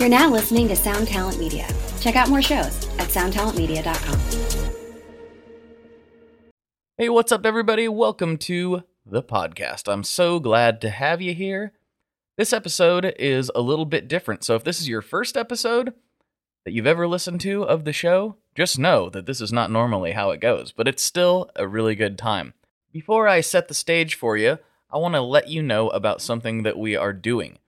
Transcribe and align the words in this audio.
You're 0.00 0.08
now 0.08 0.30
listening 0.30 0.66
to 0.68 0.76
Sound 0.76 1.08
Talent 1.08 1.38
Media. 1.38 1.68
Check 2.00 2.16
out 2.16 2.30
more 2.30 2.40
shows 2.40 2.88
at 2.98 3.08
soundtalentmedia.com. 3.10 4.18
Hey, 6.96 7.10
what's 7.10 7.30
up, 7.30 7.44
everybody? 7.44 7.86
Welcome 7.86 8.38
to 8.38 8.84
the 9.04 9.22
podcast. 9.22 9.92
I'm 9.92 10.02
so 10.02 10.40
glad 10.40 10.80
to 10.80 10.88
have 10.88 11.20
you 11.20 11.34
here. 11.34 11.74
This 12.38 12.54
episode 12.54 13.14
is 13.18 13.50
a 13.54 13.60
little 13.60 13.84
bit 13.84 14.08
different. 14.08 14.42
So, 14.42 14.54
if 14.54 14.64
this 14.64 14.80
is 14.80 14.88
your 14.88 15.02
first 15.02 15.36
episode 15.36 15.92
that 16.64 16.72
you've 16.72 16.86
ever 16.86 17.06
listened 17.06 17.42
to 17.42 17.64
of 17.64 17.84
the 17.84 17.92
show, 17.92 18.36
just 18.54 18.78
know 18.78 19.10
that 19.10 19.26
this 19.26 19.42
is 19.42 19.52
not 19.52 19.70
normally 19.70 20.12
how 20.12 20.30
it 20.30 20.40
goes, 20.40 20.72
but 20.72 20.88
it's 20.88 21.02
still 21.02 21.50
a 21.56 21.68
really 21.68 21.94
good 21.94 22.16
time. 22.16 22.54
Before 22.90 23.28
I 23.28 23.42
set 23.42 23.68
the 23.68 23.74
stage 23.74 24.14
for 24.14 24.38
you, 24.38 24.60
I 24.90 24.96
want 24.96 25.14
to 25.14 25.20
let 25.20 25.48
you 25.48 25.62
know 25.62 25.90
about 25.90 26.22
something 26.22 26.62
that 26.62 26.78
we 26.78 26.96
are 26.96 27.12
doing. 27.12 27.58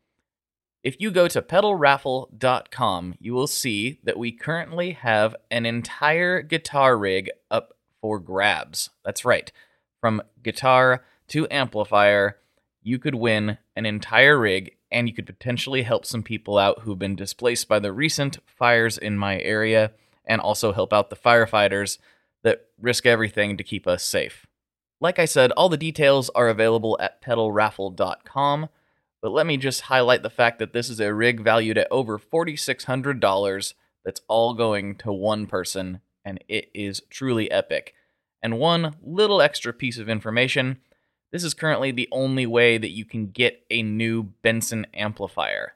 If 0.83 0.97
you 0.99 1.13
go 1.13 1.29
to 1.29 1.41
pedalraffle.com, 1.41 3.15
you 3.21 3.35
will 3.35 3.47
see 3.47 4.01
that 4.03 4.19
we 4.19 4.33
currently 4.33 4.93
have 4.93 5.37
an 5.51 5.65
entire 5.65 6.43
guitar 6.43 6.99
rig 6.99 7.31
up 7.51 7.75
for 8.01 8.19
grabs. 8.19 8.91
That's 9.05 9.25
right. 9.25 9.53
From 10.01 10.23
guitar 10.43 11.05
to 11.29 11.47
amplifier, 11.51 12.39
you 12.83 12.99
could 12.99 13.15
win 13.15 13.59
an 13.77 13.87
entire 13.87 14.37
rig 14.37 14.77
and 14.91 15.09
you 15.09 15.15
could 15.15 15.27
potentially 15.27 15.83
help 15.83 16.05
some 16.05 16.25
people 16.25 16.59
out 16.59 16.81
who've 16.81 16.99
been 16.99 17.15
displaced 17.15 17.69
by 17.69 17.79
the 17.79 17.93
recent 17.93 18.39
fires 18.45 18.99
in 18.99 19.17
my 19.17 19.39
area 19.41 19.93
and 20.27 20.41
also 20.41 20.73
help 20.73 20.93
out 20.93 21.11
the 21.11 21.17
firefighters 21.17 21.99
that 22.43 22.67
risk 22.81 23.07
everything 23.07 23.57
to 23.57 23.65
keep 23.65 23.87
us 23.87 24.05
safe. 24.05 24.47
Like 25.01 25.21
I 25.21 25.25
said, 25.27 25.53
all 25.53 25.69
the 25.69 25.77
details 25.77 26.29
are 26.31 26.49
available 26.49 26.97
at 27.01 27.23
pedalraffle.com, 27.23 28.69
but 29.23 29.31
let 29.31 29.47
me 29.47 29.57
just 29.57 29.83
highlight 29.83 30.23
the 30.23 30.29
fact 30.29 30.59
that 30.59 30.75
this 30.75 30.91
is 30.91 31.01
a 31.01 31.15
rig 31.15 31.41
valued 31.41 31.79
at 31.79 31.89
over 31.91 32.19
$4,600 32.19 33.75
that's 34.05 34.21
all 34.29 34.53
going 34.53 34.97
to 34.97 35.13
one 35.13 35.47
person, 35.47 36.01
and 36.25 36.43
it 36.49 36.69
is 36.75 37.01
truly 37.09 37.51
epic. 37.51 37.95
And 38.43 38.59
one 38.59 38.97
little 39.01 39.41
extra 39.41 39.73
piece 39.73 39.97
of 39.97 40.09
information 40.09 40.79
this 41.33 41.45
is 41.45 41.55
currently 41.55 41.91
the 41.91 42.09
only 42.13 42.45
way 42.45 42.77
that 42.77 42.91
you 42.91 43.07
can 43.07 43.29
get 43.29 43.65
a 43.71 43.83
new 43.83 44.23
Benson 44.23 44.87
amplifier. 44.93 45.75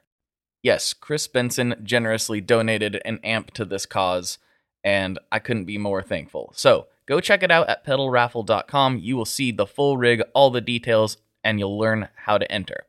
Yes, 0.61 0.93
Chris 0.93 1.27
Benson 1.27 1.81
generously 1.83 2.41
donated 2.41 3.01
an 3.03 3.19
amp 3.23 3.51
to 3.55 3.65
this 3.65 3.87
cause, 3.87 4.37
and 4.83 5.17
I 5.31 5.39
couldn't 5.39 5.65
be 5.65 5.79
more 5.79 6.03
thankful. 6.03 6.51
So, 6.55 6.87
go 7.07 7.19
check 7.19 7.41
it 7.41 7.49
out 7.49 7.69
at 7.69 7.83
pedalraffle.com. 7.85 8.99
You 8.99 9.17
will 9.17 9.25
see 9.25 9.51
the 9.51 9.65
full 9.65 9.97
rig, 9.97 10.21
all 10.35 10.51
the 10.51 10.61
details, 10.61 11.17
and 11.43 11.57
you'll 11.57 11.77
learn 11.77 12.09
how 12.15 12.37
to 12.37 12.51
enter. 12.51 12.85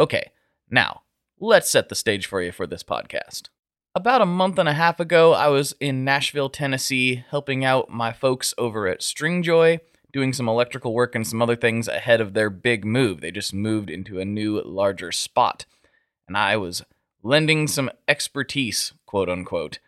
Okay, 0.00 0.30
now, 0.70 1.02
let's 1.38 1.68
set 1.70 1.90
the 1.90 1.94
stage 1.94 2.24
for 2.24 2.40
you 2.40 2.52
for 2.52 2.66
this 2.66 2.82
podcast. 2.82 3.50
About 3.94 4.22
a 4.22 4.26
month 4.26 4.58
and 4.58 4.66
a 4.66 4.72
half 4.72 4.98
ago, 4.98 5.34
I 5.34 5.48
was 5.48 5.74
in 5.78 6.04
Nashville, 6.04 6.48
Tennessee, 6.48 7.22
helping 7.28 7.66
out 7.66 7.90
my 7.90 8.10
folks 8.10 8.54
over 8.56 8.88
at 8.88 9.00
Stringjoy 9.00 9.80
doing 10.10 10.32
some 10.32 10.48
electrical 10.48 10.94
work 10.94 11.14
and 11.14 11.26
some 11.26 11.42
other 11.42 11.54
things 11.54 11.86
ahead 11.86 12.22
of 12.22 12.32
their 12.32 12.48
big 12.48 12.82
move. 12.82 13.20
They 13.20 13.30
just 13.30 13.52
moved 13.52 13.90
into 13.90 14.18
a 14.18 14.24
new, 14.24 14.62
larger 14.62 15.12
spot. 15.12 15.66
And 16.26 16.34
I 16.34 16.56
was 16.56 16.82
lending 17.22 17.68
some 17.68 17.90
expertise, 18.08 18.94
quote 19.04 19.28
unquote. 19.28 19.80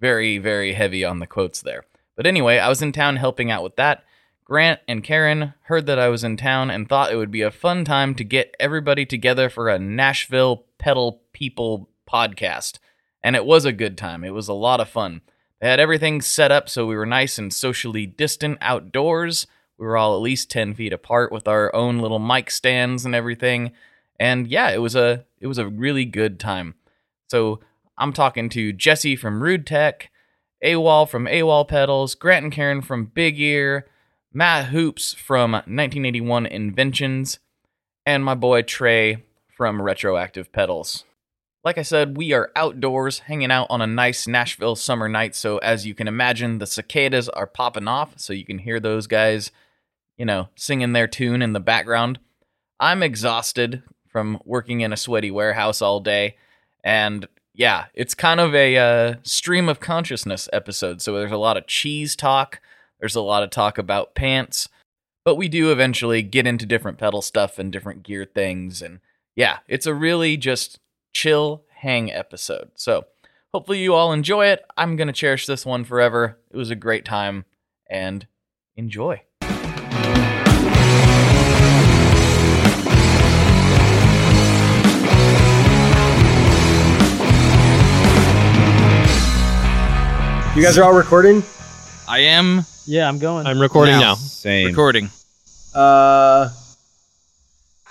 Very, 0.00 0.38
very 0.38 0.72
heavy 0.72 1.04
on 1.04 1.18
the 1.18 1.26
quotes 1.26 1.60
there. 1.60 1.84
But 2.16 2.26
anyway, 2.26 2.58
I 2.58 2.70
was 2.70 2.80
in 2.80 2.92
town 2.92 3.16
helping 3.16 3.50
out 3.50 3.62
with 3.62 3.76
that. 3.76 4.02
Grant 4.44 4.80
and 4.88 5.04
Karen 5.04 5.54
heard 5.62 5.86
that 5.86 5.98
I 5.98 6.08
was 6.08 6.24
in 6.24 6.36
town 6.36 6.70
and 6.70 6.88
thought 6.88 7.12
it 7.12 7.16
would 7.16 7.30
be 7.30 7.42
a 7.42 7.50
fun 7.50 7.84
time 7.84 8.14
to 8.16 8.24
get 8.24 8.54
everybody 8.58 9.06
together 9.06 9.48
for 9.48 9.68
a 9.68 9.78
Nashville 9.78 10.64
Pedal 10.78 11.22
People 11.32 11.88
podcast. 12.10 12.78
And 13.22 13.36
it 13.36 13.46
was 13.46 13.64
a 13.64 13.72
good 13.72 13.96
time. 13.96 14.24
It 14.24 14.34
was 14.34 14.48
a 14.48 14.54
lot 14.54 14.80
of 14.80 14.88
fun. 14.88 15.20
They 15.60 15.68
had 15.68 15.78
everything 15.78 16.20
set 16.20 16.50
up 16.50 16.68
so 16.68 16.86
we 16.86 16.96
were 16.96 17.06
nice 17.06 17.38
and 17.38 17.54
socially 17.54 18.04
distant 18.04 18.58
outdoors. 18.60 19.46
We 19.78 19.86
were 19.86 19.96
all 19.96 20.16
at 20.16 20.22
least 20.22 20.50
10 20.50 20.74
feet 20.74 20.92
apart 20.92 21.30
with 21.30 21.46
our 21.46 21.74
own 21.74 22.00
little 22.00 22.18
mic 22.18 22.50
stands 22.50 23.04
and 23.04 23.14
everything. 23.14 23.70
And 24.18 24.48
yeah, 24.48 24.70
it 24.70 24.78
was 24.78 24.96
a 24.96 25.24
it 25.40 25.46
was 25.46 25.58
a 25.58 25.68
really 25.68 26.04
good 26.04 26.40
time. 26.40 26.74
So 27.28 27.60
I'm 27.96 28.12
talking 28.12 28.48
to 28.50 28.72
Jesse 28.72 29.16
from 29.16 29.42
Rude 29.42 29.66
Tech, 29.66 30.10
AWOL 30.64 31.08
from 31.08 31.26
AWOL 31.26 31.66
Pedals, 31.68 32.16
Grant 32.16 32.44
and 32.44 32.52
Karen 32.52 32.82
from 32.82 33.06
Big 33.06 33.40
Ear, 33.40 33.86
Matt 34.34 34.66
Hoopes 34.66 35.12
from 35.12 35.52
1981 35.52 36.46
Inventions, 36.46 37.38
and 38.06 38.24
my 38.24 38.34
boy 38.34 38.62
Trey 38.62 39.24
from 39.54 39.82
Retroactive 39.82 40.50
Pedals. 40.52 41.04
Like 41.64 41.76
I 41.76 41.82
said, 41.82 42.16
we 42.16 42.32
are 42.32 42.50
outdoors 42.56 43.20
hanging 43.20 43.50
out 43.50 43.66
on 43.68 43.82
a 43.82 43.86
nice 43.86 44.26
Nashville 44.26 44.74
summer 44.74 45.06
night. 45.06 45.34
So, 45.34 45.58
as 45.58 45.86
you 45.86 45.94
can 45.94 46.08
imagine, 46.08 46.58
the 46.58 46.66
cicadas 46.66 47.28
are 47.28 47.46
popping 47.46 47.86
off. 47.86 48.14
So, 48.18 48.32
you 48.32 48.44
can 48.44 48.58
hear 48.58 48.80
those 48.80 49.06
guys, 49.06 49.52
you 50.16 50.24
know, 50.24 50.48
singing 50.56 50.92
their 50.92 51.06
tune 51.06 51.42
in 51.42 51.52
the 51.52 51.60
background. 51.60 52.18
I'm 52.80 53.02
exhausted 53.02 53.82
from 54.08 54.40
working 54.44 54.80
in 54.80 54.92
a 54.92 54.96
sweaty 54.96 55.30
warehouse 55.30 55.80
all 55.82 56.00
day. 56.00 56.36
And 56.82 57.28
yeah, 57.54 57.86
it's 57.94 58.14
kind 58.14 58.40
of 58.40 58.54
a 58.54 58.76
uh, 58.78 59.14
stream 59.22 59.68
of 59.68 59.78
consciousness 59.78 60.48
episode. 60.52 61.02
So, 61.02 61.12
there's 61.14 61.30
a 61.30 61.36
lot 61.36 61.58
of 61.58 61.66
cheese 61.66 62.16
talk, 62.16 62.60
there's 63.02 63.16
a 63.16 63.20
lot 63.20 63.42
of 63.42 63.50
talk 63.50 63.78
about 63.78 64.14
pants. 64.14 64.68
But 65.24 65.34
we 65.34 65.48
do 65.48 65.72
eventually 65.72 66.22
get 66.22 66.46
into 66.46 66.64
different 66.64 66.98
pedal 66.98 67.20
stuff 67.20 67.58
and 67.58 67.72
different 67.72 68.04
gear 68.04 68.24
things. 68.24 68.80
And 68.80 69.00
yeah, 69.34 69.58
it's 69.66 69.86
a 69.86 69.94
really 69.94 70.36
just 70.36 70.78
chill 71.12 71.64
hang 71.78 72.12
episode. 72.12 72.70
So 72.76 73.06
hopefully 73.52 73.80
you 73.80 73.92
all 73.94 74.12
enjoy 74.12 74.46
it. 74.46 74.64
I'm 74.76 74.94
going 74.94 75.08
to 75.08 75.12
cherish 75.12 75.46
this 75.46 75.66
one 75.66 75.82
forever. 75.82 76.38
It 76.52 76.56
was 76.56 76.70
a 76.70 76.76
great 76.76 77.04
time 77.04 77.44
and 77.90 78.24
enjoy. 78.76 79.22
You 90.54 90.62
guys 90.62 90.78
are 90.78 90.84
all 90.84 90.94
recording? 90.94 91.42
I 92.12 92.18
am 92.20 92.66
Yeah, 92.84 93.08
I'm 93.08 93.18
going. 93.18 93.46
I'm 93.46 93.58
recording 93.58 93.98
now. 93.98 94.14
Same. 94.16 94.66
recording. 94.68 95.08
Uh, 95.74 96.50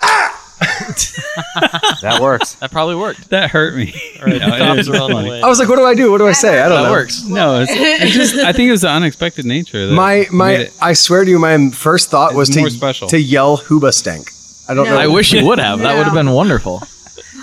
That 2.02 2.18
works. 2.20 2.54
That 2.56 2.70
probably 2.70 2.94
worked. 2.96 3.30
That 3.30 3.50
hurt 3.50 3.74
me. 3.76 3.94
All 4.20 4.26
right, 4.26 4.34
the 4.34 4.38
No, 4.48 4.54
it 4.54 4.58
cops 4.58 4.80
is 4.80 4.88
are 4.90 4.96
on 5.02 5.10
the 5.10 5.16
funny. 5.16 5.30
way. 5.30 5.40
I 5.42 5.48
was 5.48 5.58
like, 5.58 5.68
what 5.68 5.76
do 5.76 5.84
I 5.84 5.94
do? 5.94 6.10
What 6.12 6.18
do 6.18 6.26
I 6.28 6.32
say? 6.32 6.60
I 6.60 6.68
don't 6.68 6.82
That 6.82 6.88
know. 6.88 6.92
works. 6.92 7.24
No, 7.24 7.60
it's, 7.62 7.72
it's 7.72 8.12
just. 8.12 8.34
I 8.36 8.52
think 8.52 8.68
it 8.68 8.72
was 8.72 8.82
the 8.82 8.90
unexpected 8.90 9.44
nature. 9.44 9.86
That 9.88 9.94
My 9.94 10.14
made 10.18 10.30
my, 10.32 10.50
it- 10.52 10.72
I 10.80 10.92
swear 10.92 11.24
to 11.24 11.30
you, 11.30 11.38
my 11.38 11.70
first 11.70 12.10
thought 12.10 12.30
It's 12.30 12.36
was 12.36 12.48
to 12.50 12.70
special. 12.70 13.08
to 13.08 13.18
yell 13.20 13.58
"Hooba 13.58 13.92
stank." 13.92 14.30
I 14.68 14.74
don't 14.74 14.86
know 14.86 14.96
I 14.98 15.06
wish 15.08 15.32
you 15.32 15.44
would 15.46 15.58
have. 15.58 15.80
That 15.80 15.96
would 15.96 16.04
have 16.04 16.14
been 16.14 16.30
wonderful. 16.30 16.82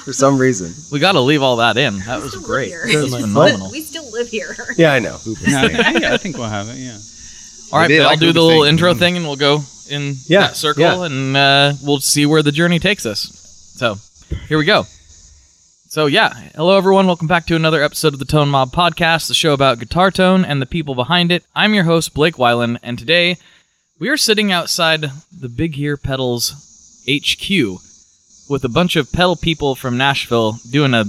For 0.03 0.13
some 0.13 0.37
reason. 0.37 0.73
We 0.91 0.99
got 0.99 1.11
to 1.13 1.19
leave 1.21 1.41
all 1.43 1.57
that 1.57 1.77
in. 1.77 1.99
That 1.99 2.21
was 2.21 2.35
great. 2.35 2.71
That 2.71 3.01
was 3.03 3.13
phenomenal. 3.15 3.71
We 3.71 3.81
still 3.81 4.09
live 4.11 4.27
here. 4.27 4.55
Yeah, 4.75 4.93
I 4.93 4.99
know. 4.99 5.13
Hooba 5.17 5.47
I, 5.53 5.67
think, 5.91 6.01
yeah, 6.01 6.13
I 6.13 6.17
think 6.17 6.37
we'll 6.37 6.49
have 6.49 6.67
it. 6.69 6.77
Yeah. 6.77 6.97
All 7.71 7.79
right, 7.79 7.87
They 7.87 7.99
I'll 7.99 8.07
like 8.07 8.19
do 8.19 8.31
the 8.33 8.41
little 8.41 8.63
think. 8.63 8.73
intro 8.73 8.93
thing 8.95 9.17
and 9.17 9.25
we'll 9.25 9.35
go 9.35 9.61
in 9.89 10.15
Yeah, 10.27 10.41
that 10.47 10.55
circle 10.57 10.81
yeah. 10.81 11.05
and 11.05 11.37
uh, 11.37 11.73
we'll 11.83 11.99
see 11.99 12.25
where 12.25 12.41
the 12.41 12.51
journey 12.51 12.79
takes 12.79 13.05
us. 13.05 13.21
So, 13.75 13.97
here 14.47 14.57
we 14.57 14.65
go. 14.65 14.85
So, 15.89 16.05
yeah, 16.07 16.33
hello 16.55 16.77
everyone. 16.77 17.05
Welcome 17.07 17.27
back 17.27 17.45
to 17.47 17.55
another 17.55 17.81
episode 17.83 18.13
of 18.13 18.19
the 18.19 18.25
Tone 18.25 18.49
Mob 18.49 18.71
Podcast, 18.71 19.27
the 19.27 19.33
show 19.33 19.53
about 19.53 19.79
guitar 19.79 20.11
tone 20.11 20.43
and 20.45 20.61
the 20.61 20.65
people 20.67 20.95
behind 20.95 21.31
it. 21.31 21.43
I'm 21.55 21.73
your 21.73 21.83
host, 21.85 22.13
Blake 22.13 22.35
Weiland, 22.35 22.77
and 22.83 22.97
today 22.97 23.37
we 23.99 24.09
are 24.09 24.17
sitting 24.17 24.51
outside 24.51 25.05
the 25.31 25.49
Big 25.49 25.77
Ear 25.79 25.97
Pedals 25.97 27.03
HQ 27.07 27.79
with 28.49 28.65
a 28.65 28.69
bunch 28.69 28.95
of 28.95 29.11
pedal 29.11 29.35
people 29.35 29.75
from 29.75 29.95
Nashville 29.95 30.57
doing 30.69 30.93
a 30.93 31.05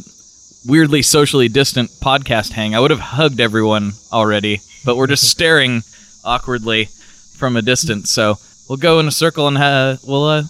weirdly 0.66 1.00
socially 1.00 1.48
distant 1.48 1.90
podcast 1.90 2.52
hang. 2.52 2.74
I 2.74 2.80
would 2.80 2.90
have 2.90 3.00
hugged 3.00 3.40
everyone 3.40 3.92
already, 4.12 4.60
but 4.84 4.96
we're 4.96 5.06
just 5.06 5.28
staring 5.30 5.82
awkwardly 6.22 6.84
from 6.84 7.56
a 7.56 7.62
distance. 7.62 8.10
So 8.10 8.36
we'll 8.68 8.76
go 8.76 9.00
in 9.00 9.08
a 9.08 9.10
circle 9.10 9.48
and 9.48 9.56
uh, 9.56 9.96
we'll 10.06 10.26
uh, 10.26 10.42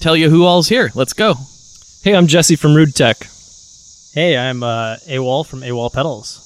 tell 0.00 0.16
you 0.16 0.28
who 0.28 0.44
all's 0.44 0.68
here. 0.68 0.90
Let's 0.94 1.12
go. 1.12 1.34
Hey, 2.02 2.14
I'm 2.14 2.26
Jesse 2.26 2.56
from 2.56 2.74
Rude 2.74 2.94
Tech. 2.94 3.28
Hey, 4.12 4.36
I'm 4.36 4.62
uh, 4.62 4.96
AWOL 5.06 5.46
from 5.46 5.60
AWOL 5.60 5.92
Pedals. 5.92 6.40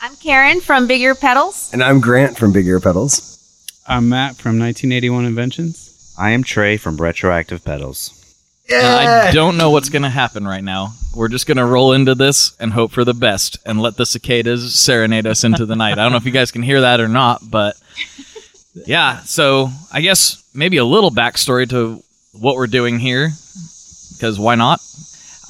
I'm 0.00 0.16
Karen 0.16 0.60
from 0.60 0.86
Big 0.86 1.00
Ear 1.02 1.14
Pedals. 1.14 1.70
And 1.72 1.82
I'm 1.82 2.00
Grant 2.00 2.36
from 2.36 2.52
Big 2.52 2.66
Ear 2.66 2.80
Pedals. 2.80 3.38
I'm 3.86 4.08
Matt 4.08 4.36
from 4.36 4.58
1981 4.58 5.24
Inventions. 5.26 5.93
I 6.16 6.30
am 6.30 6.44
Trey 6.44 6.76
from 6.76 6.96
Retroactive 6.96 7.64
Pedals. 7.64 8.20
And 8.72 8.86
I 8.86 9.32
don't 9.32 9.56
know 9.56 9.70
what's 9.70 9.88
going 9.88 10.02
to 10.02 10.08
happen 10.08 10.46
right 10.46 10.62
now. 10.62 10.94
We're 11.14 11.28
just 11.28 11.46
going 11.46 11.58
to 11.58 11.66
roll 11.66 11.92
into 11.92 12.14
this 12.14 12.56
and 12.58 12.72
hope 12.72 12.92
for 12.92 13.04
the 13.04 13.14
best 13.14 13.58
and 13.66 13.80
let 13.82 13.96
the 13.96 14.06
cicadas 14.06 14.78
serenade 14.78 15.26
us 15.26 15.44
into 15.44 15.66
the 15.66 15.76
night. 15.76 15.98
I 15.98 16.02
don't 16.02 16.12
know 16.12 16.18
if 16.18 16.24
you 16.24 16.30
guys 16.30 16.50
can 16.50 16.62
hear 16.62 16.80
that 16.82 17.00
or 17.00 17.08
not, 17.08 17.42
but 17.50 17.76
yeah. 18.86 19.20
So 19.22 19.70
I 19.92 20.00
guess 20.00 20.42
maybe 20.54 20.76
a 20.76 20.84
little 20.84 21.10
backstory 21.10 21.68
to 21.70 22.02
what 22.32 22.56
we're 22.56 22.68
doing 22.68 22.98
here, 23.00 23.30
because 24.12 24.38
why 24.38 24.54
not? 24.54 24.80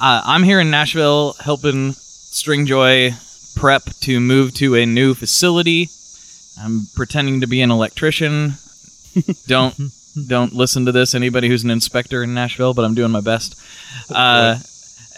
Uh, 0.01 0.21
I'm 0.25 0.43
here 0.43 0.59
in 0.59 0.69
Nashville 0.69 1.33
helping 1.39 1.91
Stringjoy 1.91 3.55
prep 3.55 3.83
to 4.01 4.19
move 4.19 4.53
to 4.55 4.75
a 4.75 4.85
new 4.85 5.13
facility. 5.13 5.89
I'm 6.59 6.87
pretending 6.95 7.41
to 7.41 7.47
be 7.47 7.61
an 7.61 7.71
electrician. 7.71 8.55
don't 9.47 9.73
don't 10.27 10.53
listen 10.53 10.85
to 10.85 10.91
this, 10.91 11.15
anybody 11.15 11.47
who's 11.47 11.63
an 11.63 11.71
inspector 11.71 12.23
in 12.23 12.33
Nashville, 12.33 12.73
but 12.73 12.85
I'm 12.85 12.95
doing 12.95 13.11
my 13.11 13.21
best. 13.21 13.55
Uh, 14.09 14.57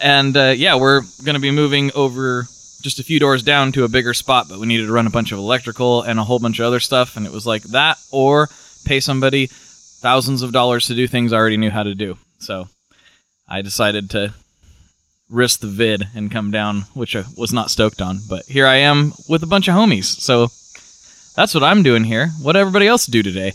and 0.00 0.36
uh, 0.36 0.54
yeah, 0.56 0.76
we're 0.76 1.02
gonna 1.24 1.40
be 1.40 1.50
moving 1.50 1.90
over 1.94 2.46
just 2.80 3.00
a 3.00 3.04
few 3.04 3.18
doors 3.18 3.42
down 3.42 3.72
to 3.72 3.84
a 3.84 3.88
bigger 3.88 4.14
spot, 4.14 4.46
but 4.48 4.58
we 4.58 4.66
needed 4.66 4.86
to 4.86 4.92
run 4.92 5.06
a 5.06 5.10
bunch 5.10 5.32
of 5.32 5.38
electrical 5.38 6.02
and 6.02 6.18
a 6.18 6.24
whole 6.24 6.38
bunch 6.38 6.58
of 6.58 6.66
other 6.66 6.80
stuff, 6.80 7.16
and 7.16 7.26
it 7.26 7.32
was 7.32 7.46
like 7.46 7.62
that 7.64 7.98
or 8.10 8.48
pay 8.84 9.00
somebody 9.00 9.48
thousands 9.48 10.42
of 10.42 10.52
dollars 10.52 10.86
to 10.86 10.94
do 10.94 11.06
things 11.06 11.32
I 11.32 11.36
already 11.36 11.56
knew 11.56 11.70
how 11.70 11.82
to 11.82 11.94
do. 11.94 12.16
So 12.38 12.68
I 13.48 13.62
decided 13.62 14.10
to 14.10 14.32
risk 15.28 15.60
the 15.60 15.66
vid 15.66 16.06
and 16.14 16.30
come 16.30 16.50
down, 16.50 16.82
which 16.94 17.16
I 17.16 17.24
was 17.36 17.52
not 17.52 17.70
stoked 17.70 18.00
on. 18.00 18.20
But 18.28 18.46
here 18.46 18.66
I 18.66 18.76
am 18.76 19.12
with 19.28 19.42
a 19.42 19.46
bunch 19.46 19.68
of 19.68 19.74
homies. 19.74 20.04
So 20.04 20.48
that's 21.34 21.54
what 21.54 21.64
I'm 21.64 21.82
doing 21.82 22.04
here. 22.04 22.28
What 22.40 22.56
everybody 22.56 22.86
else 22.86 23.06
do 23.06 23.22
today? 23.22 23.52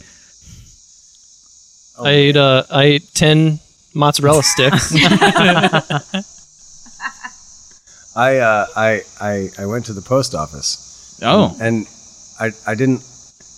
I 2.00 2.10
ate 2.10 2.38
uh, 2.38 2.64
I 2.72 2.84
ate 2.84 3.14
ten 3.14 3.60
mozzarella 3.94 4.44
sticks. 4.44 4.94
I, 8.16 8.38
uh, 8.38 8.68
I 8.76 9.02
I 9.20 9.50
I 9.60 9.66
went 9.66 9.86
to 9.86 9.94
the 9.94 10.02
post 10.02 10.36
office. 10.36 11.20
Oh, 11.24 11.56
and 11.62 11.88
I 12.40 12.52
I 12.68 12.76
didn't 12.76 13.02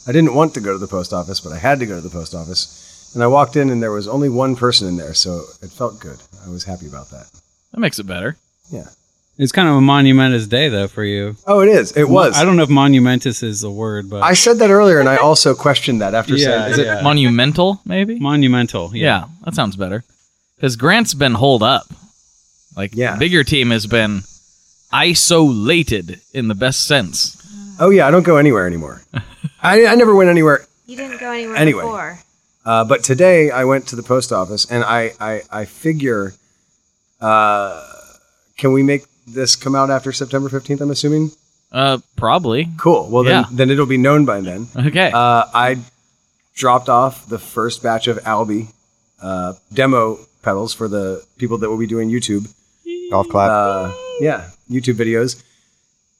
I 0.07 0.11
didn't 0.11 0.33
want 0.33 0.53
to 0.53 0.61
go 0.61 0.71
to 0.71 0.77
the 0.77 0.87
post 0.87 1.13
office, 1.13 1.39
but 1.39 1.51
I 1.51 1.57
had 1.57 1.79
to 1.79 1.85
go 1.85 1.95
to 1.95 2.01
the 2.01 2.09
post 2.09 2.33
office. 2.35 2.81
And 3.13 3.23
I 3.23 3.27
walked 3.27 3.55
in, 3.55 3.69
and 3.69 3.81
there 3.81 3.91
was 3.93 4.07
only 4.09 4.27
one 4.27 4.57
person 4.57 4.87
in 4.89 4.97
there, 4.97 5.13
so 5.13 5.43
it 5.61 5.71
felt 5.71 5.99
good. 6.01 6.19
I 6.45 6.49
was 6.49 6.65
happy 6.65 6.85
about 6.87 7.09
that. 7.11 7.27
that 7.71 7.79
makes 7.79 7.97
it 7.97 8.05
better. 8.07 8.35
Yeah. 8.69 8.87
It's 9.37 9.51
kind 9.51 9.67
of 9.67 9.75
a 9.75 9.81
monumentous 9.81 10.47
day, 10.47 10.69
though, 10.69 10.87
for 10.87 11.03
you. 11.03 11.35
Oh, 11.45 11.59
it 11.59 11.67
is. 11.67 11.91
It 11.97 12.07
was. 12.07 12.37
I 12.37 12.45
don't 12.45 12.55
know 12.55 12.63
if 12.63 12.69
monumentous 12.69 13.43
is 13.43 13.63
a 13.63 13.69
word, 13.71 14.09
but 14.09 14.23
I 14.23 14.33
said 14.33 14.59
that 14.59 14.69
earlier, 14.69 14.99
and 15.01 15.09
I 15.09 15.17
also 15.17 15.53
questioned 15.53 15.99
that 16.01 16.13
after 16.13 16.35
Yeah, 16.37 16.45
saying, 16.45 16.71
"Is 16.71 16.77
it 16.79 16.85
yeah. 16.85 17.01
Monumental, 17.01 17.81
maybe? 17.85 18.17
monumental. 18.17 18.91
Yeah, 18.95 19.03
Yeah. 19.03 19.25
that 19.43 19.53
sounds 19.55 19.75
better. 19.75 20.05
Because 20.55 20.77
Grant's 20.77 21.13
been 21.13 21.33
holed 21.33 21.63
up. 21.63 21.85
Like, 22.77 22.95
Yeah. 22.95 23.17
Big 23.17 23.33
Ear 23.33 23.43
team 23.43 23.71
has 23.71 23.85
been 23.87 24.23
isolated 24.93 26.21
in 26.33 26.47
the 26.47 26.55
best 26.55 26.87
sense. 26.87 27.35
Oh 27.77 27.89
yeah, 27.89 28.07
I 28.07 28.11
don't 28.11 28.23
go 28.23 28.37
anywhere 28.37 28.65
anymore. 28.65 29.01
I, 29.61 29.85
I 29.85 29.95
never 29.95 30.15
went 30.15 30.29
anywhere. 30.29 30.65
You 30.87 30.95
didn't 30.95 31.19
go 31.19 31.29
anywhere 31.31 31.57
Anyway. 31.57 31.81
before. 31.83 32.19
Uh, 32.65 32.85
but 32.85 33.03
today 33.03 33.51
I 33.51 33.65
went 33.65 33.87
to 33.89 33.95
the 33.97 34.03
post 34.03 34.31
office, 34.31 34.65
and 34.71 34.83
I 34.85 35.11
I, 35.19 35.41
I 35.51 35.65
figure, 35.65 36.33
uh, 37.19 37.85
can 38.57 38.71
we 38.71 38.81
make 38.81 39.03
this 39.27 39.55
come 39.55 39.75
out 39.75 39.89
after 39.89 40.11
September 40.11 40.49
fifteenth? 40.49 40.81
I'm 40.81 40.91
assuming. 40.91 41.31
Uh, 41.71 41.97
probably. 42.15 42.69
Cool. 42.77 43.09
Well, 43.09 43.23
then 43.23 43.43
Yeah. 43.43 43.49
then 43.51 43.69
it'll 43.69 43.85
be 43.85 43.97
known 43.97 44.25
by 44.25 44.39
then. 44.41 44.67
Okay. 44.75 45.11
Uh, 45.11 45.45
I 45.53 45.77
dropped 46.55 46.87
off 46.89 47.27
the 47.27 47.39
first 47.39 47.83
batch 47.83 48.07
of 48.07 48.19
Albi 48.25 48.69
uh, 49.21 49.53
demo 49.73 50.19
pedals 50.41 50.73
for 50.73 50.87
the 50.87 51.25
people 51.37 51.57
that 51.57 51.69
will 51.69 51.77
be 51.77 51.87
doing 51.87 52.09
YouTube. 52.09 52.47
Golf 53.09 53.27
clap. 53.29 53.49
Uh, 53.51 53.93
yeah, 54.19 54.49
YouTube 54.69 54.95
videos. 54.95 55.41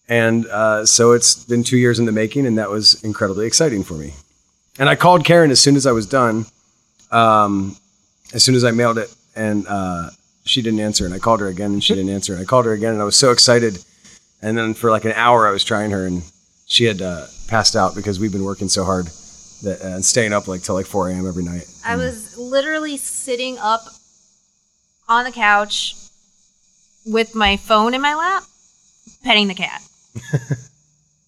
And 0.08 0.46
uh, 0.48 0.86
so 0.86 1.14
it's 1.14 1.36
been 1.46 1.64
two 1.64 1.78
years 1.78 1.98
in 2.00 2.06
the 2.06 2.12
making, 2.12 2.46
and 2.46 2.58
that 2.58 2.70
was 2.70 3.02
incredibly 3.04 3.48
exciting 3.48 3.84
for 3.84 3.96
me. 3.96 4.14
And 4.78 4.88
I 4.90 4.96
called 4.96 5.26
Karen 5.26 5.50
as 5.52 5.60
soon 5.60 5.76
as 5.76 5.86
I 5.88 5.94
was 5.94 6.06
done, 6.06 6.46
um, 7.12 7.76
as 8.34 8.44
soon 8.44 8.56
as 8.56 8.64
I 8.64 8.72
mailed 8.72 8.98
it, 9.00 9.14
and 9.36 9.66
uh, 9.68 10.10
she 10.46 10.62
didn't 10.62 10.80
answer. 10.80 11.06
And 11.06 11.14
I 11.14 11.20
called 11.20 11.40
her 11.42 11.48
again, 11.48 11.74
and 11.74 11.84
she 11.84 11.94
didn't 11.96 12.12
answer. 12.12 12.34
And 12.34 12.42
I 12.42 12.46
called 12.46 12.66
her 12.66 12.74
again, 12.74 12.94
and 12.94 13.02
I 13.02 13.06
was 13.06 13.18
so 13.18 13.32
excited. 13.32 13.84
And 14.42 14.58
then 14.58 14.74
for 14.74 14.92
like 14.92 15.06
an 15.06 15.14
hour, 15.14 15.48
I 15.48 15.52
was 15.52 15.64
trying 15.64 15.92
her, 15.92 16.06
and 16.06 16.24
she 16.68 16.86
had 16.86 17.02
uh, 17.02 17.26
passed 17.48 17.76
out 17.76 17.96
because 17.96 18.20
we've 18.20 18.32
been 18.32 18.44
working 18.44 18.70
so 18.70 18.84
hard 18.84 19.08
that, 19.64 19.82
uh, 19.84 19.96
and 19.96 20.06
staying 20.06 20.34
up 20.34 20.48
like 20.48 20.62
till 20.62 20.76
like 20.76 20.86
4 20.86 21.10
a.m. 21.10 21.28
every 21.28 21.44
night. 21.44 21.68
I 21.86 21.96
was 21.96 22.38
literally 22.38 22.98
sitting 22.98 23.58
up 23.60 23.82
on 25.08 25.26
the 25.26 25.32
couch 25.32 25.96
with 27.06 27.36
my 27.36 27.58
phone 27.58 27.94
in 27.94 28.02
my 28.02 28.16
lap, 28.16 28.44
petting 29.24 29.48
the 29.48 29.54
cat. 29.54 29.82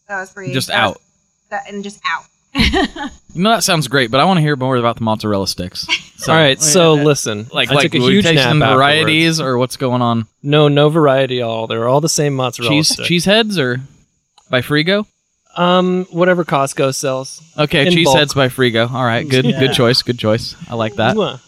that 0.08 0.20
was 0.20 0.32
pretty. 0.32 0.54
Just 0.54 0.68
that 0.70 0.84
was- 0.84 0.96
out. 0.96 1.02
that, 1.50 1.70
and 1.72 1.84
just 1.84 2.00
out. 2.06 2.26
You 3.34 3.44
know 3.44 3.52
that 3.52 3.64
sounds 3.64 3.88
great, 3.88 4.10
but 4.10 4.20
I 4.20 4.26
want 4.26 4.38
to 4.38 4.42
hear 4.42 4.56
more 4.56 4.78
about 4.78 4.96
the 4.96 5.04
mozzarella 5.04 5.48
sticks. 5.48 5.86
So, 6.18 6.34
All 6.34 6.40
right, 6.40 6.60
so 6.60 6.96
listen. 6.96 7.48
like 7.54 7.70
I 7.70 7.76
like 7.76 7.92
took 7.92 8.02
a 8.02 8.04
we 8.04 8.14
huge 8.14 8.24
taste 8.26 8.36
nap 8.36 8.50
some 8.50 8.64
afterwards. 8.64 8.78
varieties 8.80 9.40
or 9.40 9.60
what's 9.60 9.78
going 9.78 10.02
on? 10.02 10.26
No, 10.42 10.68
no 10.68 10.90
variety 10.90 11.42
at 11.42 11.44
all. 11.44 11.68
They're 11.68 11.88
all 11.88 12.02
the 12.02 12.10
same 12.10 12.34
mozzarella 12.34 12.72
Cheese 12.74 12.88
stick. 12.90 13.06
cheese 13.06 13.26
heads 13.26 13.60
or 13.60 13.80
by 14.50 14.62
Frigo? 14.62 15.06
Um, 15.56 16.08
whatever 16.10 16.44
Costco 16.44 16.96
sells. 16.96 17.40
Okay, 17.60 17.86
In 17.86 17.94
cheese 17.94 18.06
bulk. 18.06 18.18
heads 18.18 18.34
by 18.34 18.48
Frigo. 18.48 18.90
All 18.92 19.06
right, 19.06 19.28
good 19.30 19.46
Yeah. 19.46 19.60
good 19.60 19.74
choice, 19.74 20.02
good 20.02 20.18
choice. 20.18 20.56
I 20.68 20.74
like 20.74 20.96
that. 20.96 21.16
Mwah. 21.16 21.40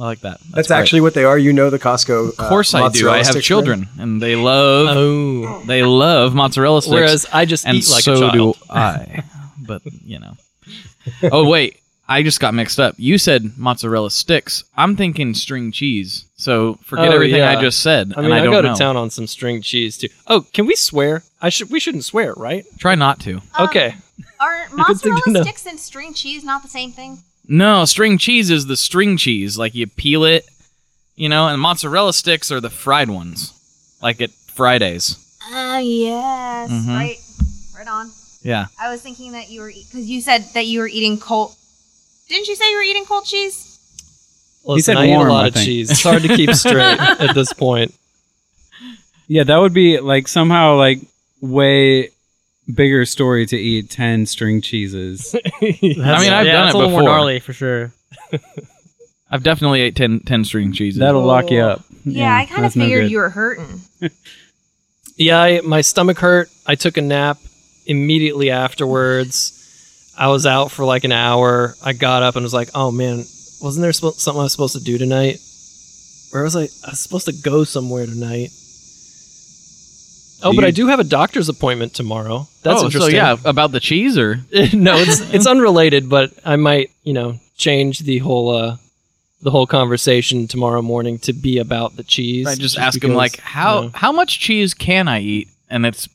I 0.00 0.04
like 0.04 0.20
that. 0.22 0.40
That's, 0.52 0.66
great. 0.66 0.78
actually 0.78 1.00
what 1.02 1.14
they 1.14 1.24
are. 1.24 1.38
You 1.38 1.52
know 1.52 1.70
the 1.70 1.78
Costco. 1.78 2.30
Of 2.30 2.36
course 2.38 2.74
I 2.74 2.88
do. 2.88 3.08
I 3.08 3.22
have 3.24 3.40
children 3.40 3.88
and 3.98 4.20
they 4.20 4.34
love 4.34 4.88
Oh. 4.96 5.62
they 5.66 5.84
love 5.84 6.34
mozzarella 6.34 6.82
sticks. 6.82 6.92
Whereas 6.92 7.26
I 7.32 7.44
just 7.44 7.66
and 7.66 7.76
eat 7.76 7.88
like 7.88 8.02
so 8.02 8.14
a 8.14 8.18
child. 8.18 8.34
And 8.34 8.54
so 8.56 8.60
do 8.66 8.66
I. 8.68 9.22
But 9.70 9.82
you 10.04 10.18
know. 10.18 10.34
Oh 11.30 11.48
wait, 11.48 11.80
I 12.08 12.22
just 12.22 12.40
got 12.40 12.52
mixed 12.54 12.78
up. 12.80 12.94
You 12.98 13.16
said 13.18 13.56
mozzarella 13.56 14.10
sticks. 14.10 14.64
I'm 14.76 14.96
thinking 14.96 15.32
string 15.34 15.72
cheese. 15.72 16.26
So 16.36 16.74
forget 16.84 17.08
Oh, 17.08 17.12
everything 17.14 17.38
yeah. 17.38 17.56
I 17.58 17.60
just 17.60 17.80
said. 17.82 18.12
I 18.16 18.20
mean, 18.22 18.26
and 18.26 18.34
I, 18.34 18.38
I, 18.38 18.42
don't 18.44 18.52
go 18.52 18.60
know. 18.62 18.72
to 18.74 18.78
town 18.78 18.96
on 18.96 19.10
some 19.10 19.26
string 19.26 19.62
cheese 19.62 19.96
too. 19.98 20.08
Oh, 20.26 20.42
can 20.52 20.66
we 20.66 20.74
swear? 20.74 21.22
I 21.40 21.48
should. 21.48 21.70
We 21.70 21.80
shouldn't 21.80 22.04
swear, 22.04 22.34
right? 22.36 22.64
Try 22.78 22.94
not 22.94 23.20
to. 23.20 23.36
Um, 23.58 23.68
okay. 23.68 23.94
Are 24.38 24.66
Good 24.86 25.00
thing 25.00 25.02
to 25.02 25.08
know. 25.08 25.14
mozzarella 25.26 25.44
sticks 25.44 25.66
and 25.66 25.78
string 25.80 26.12
cheese 26.14 26.44
not 26.44 26.62
the 26.62 26.68
same 26.68 26.92
thing? 26.92 27.18
No, 27.48 27.84
string 27.84 28.16
cheese 28.18 28.50
is 28.50 28.66
the 28.66 28.76
string 28.76 29.16
cheese. 29.16 29.56
Like 29.58 29.74
you 29.74 29.86
peel 29.86 30.24
it, 30.24 30.44
you 31.16 31.28
know, 31.28 31.48
and 31.48 31.60
mozzarella 31.60 32.12
sticks 32.12 32.52
are 32.52 32.60
the 32.60 32.70
fried 32.70 33.10
ones, 33.10 33.52
like 34.02 34.20
at 34.20 34.30
Fridays. 34.30 35.16
Oh 35.52 35.78
yes, 35.78 36.70
Mhm. 36.70 36.88
right, 36.88 37.16
right 37.76 37.88
on. 37.88 38.10
Yeah. 38.42 38.66
I 38.78 38.90
was 38.90 39.02
thinking 39.02 39.32
that 39.32 39.50
you 39.50 39.60
were 39.60 39.68
because 39.68 40.08
you 40.08 40.20
said 40.20 40.44
that 40.54 40.66
you 40.66 40.80
were 40.80 40.88
eating 40.88 41.18
cold. 41.18 41.54
Didn't 42.28 42.48
you 42.48 42.56
say 42.56 42.70
you 42.70 42.76
were 42.76 42.82
eating 42.82 43.04
cold 43.04 43.24
cheese? 43.24 43.78
Listen, 44.64 44.94
said 44.94 45.00
I 45.00 45.06
eat 45.06 45.14
a 45.14 45.18
lot 45.18 45.44
I 45.44 45.48
of 45.48 45.54
cheese. 45.54 45.90
It's 45.90 46.02
hard 46.02 46.22
to 46.22 46.28
keep 46.28 46.50
straight 46.54 47.00
at 47.00 47.34
this 47.34 47.52
point. 47.52 47.94
Yeah, 49.26 49.44
that 49.44 49.56
would 49.56 49.72
be 49.74 50.00
like 50.00 50.28
somehow 50.28 50.76
like 50.76 51.00
way 51.40 52.10
bigger 52.72 53.04
story 53.04 53.46
to 53.46 53.56
eat 53.56 53.90
10 53.90 54.26
string 54.26 54.60
cheeses. 54.60 55.34
I 55.34 55.40
mean, 55.60 56.00
I've 56.02 56.24
yeah, 56.24 56.52
done 56.52 56.66
it's 56.66 56.74
it 56.74 56.76
a 56.76 56.78
little 56.78 56.90
before. 56.90 56.90
more 56.90 57.02
gnarly 57.02 57.40
for 57.40 57.52
sure. 57.52 57.92
I've 59.30 59.42
definitely 59.42 59.82
ate 59.82 59.96
10, 59.96 60.20
10 60.20 60.44
string 60.44 60.72
cheeses. 60.72 60.98
That'll 60.98 61.24
lock 61.24 61.50
you 61.50 61.60
up. 61.60 61.80
Oh. 61.80 61.94
Yeah, 62.04 62.34
I 62.34 62.46
kind 62.46 62.58
of 62.58 62.62
that's 62.64 62.76
no 62.76 62.84
figured 62.84 63.10
you 63.10 63.18
were 63.18 63.30
hurting. 63.30 63.80
Yeah, 65.16 65.40
I, 65.40 65.60
my 65.60 65.82
stomach 65.82 66.18
hurt. 66.18 66.50
I 66.66 66.74
took 66.74 66.96
a 66.96 67.02
nap 67.02 67.38
immediately 67.86 68.50
afterwards. 68.50 69.56
I 70.16 70.28
was 70.28 70.46
out 70.46 70.70
for 70.70 70.84
like 70.84 71.04
an 71.04 71.12
hour. 71.12 71.74
I 71.82 71.92
got 71.92 72.22
up 72.22 72.36
and 72.36 72.44
was 72.44 72.54
like, 72.54 72.70
"Oh 72.74 72.90
man, 72.90 73.18
wasn't 73.60 73.82
there 73.82 73.92
spo- 73.92 74.14
something 74.14 74.40
I 74.40 74.44
was 74.44 74.52
supposed 74.52 74.76
to 74.76 74.84
do 74.84 74.98
tonight? 74.98 75.40
Where 76.30 76.42
was 76.42 76.56
I? 76.56 76.62
I 76.62 76.90
was 76.90 77.00
supposed 77.00 77.26
to 77.26 77.32
go 77.32 77.64
somewhere 77.64 78.06
tonight." 78.06 78.50
Oh, 80.42 80.54
but 80.54 80.64
I 80.64 80.70
do 80.70 80.86
have 80.86 81.00
a 81.00 81.04
doctor's 81.04 81.48
appointment 81.48 81.94
tomorrow. 81.94 82.48
That's 82.62 82.82
oh, 82.82 82.86
interesting. 82.86 83.12
So 83.12 83.16
yeah, 83.16 83.36
about 83.44 83.72
the 83.72 83.80
cheese 83.80 84.16
or 84.16 84.36
no, 84.72 84.96
it's 84.96 85.20
it's 85.32 85.46
unrelated, 85.46 86.08
but 86.08 86.32
I 86.44 86.56
might, 86.56 86.90
you 87.02 87.12
know, 87.12 87.38
change 87.56 88.00
the 88.00 88.18
whole 88.18 88.50
uh 88.50 88.76
the 89.42 89.50
whole 89.50 89.66
conversation 89.66 90.46
tomorrow 90.46 90.82
morning 90.82 91.18
to 91.20 91.32
be 91.32 91.58
about 91.58 91.96
the 91.96 92.02
cheese. 92.02 92.46
I 92.46 92.54
just, 92.54 92.78
ask 92.78 93.02
him 93.02 93.14
like 93.14 93.38
how 93.38 93.76
you 93.76 93.84
know. 93.86 93.90
how 93.94 94.12
much 94.12 94.38
cheese 94.38 94.74
can 94.74 95.08
I 95.08 95.20
eat? 95.20 95.48
And 95.68 95.86
it's 95.86 96.08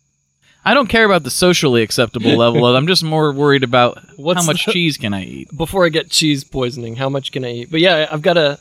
I 0.65 0.73
don't 0.73 0.87
care 0.87 1.05
about 1.05 1.23
the 1.23 1.29
socially 1.29 1.83
acceptable 1.83 2.35
level. 2.37 2.65
of 2.65 2.75
I'm 2.75 2.87
just 2.87 3.03
more 3.03 3.31
worried 3.31 3.63
about 3.63 3.99
What's 4.17 4.41
how 4.41 4.45
much 4.47 4.65
the- 4.65 4.71
cheese 4.71 4.97
can 4.97 5.13
I 5.13 5.23
eat. 5.23 5.55
before 5.55 5.85
I 5.85 5.89
get 5.89 6.09
cheese 6.09 6.43
poisoning, 6.43 6.95
how 6.95 7.09
much 7.09 7.31
can 7.31 7.45
I 7.45 7.51
eat? 7.51 7.71
But 7.71 7.81
yeah, 7.81 8.07
I've 8.11 8.21
got 8.23 8.37
a 8.37 8.59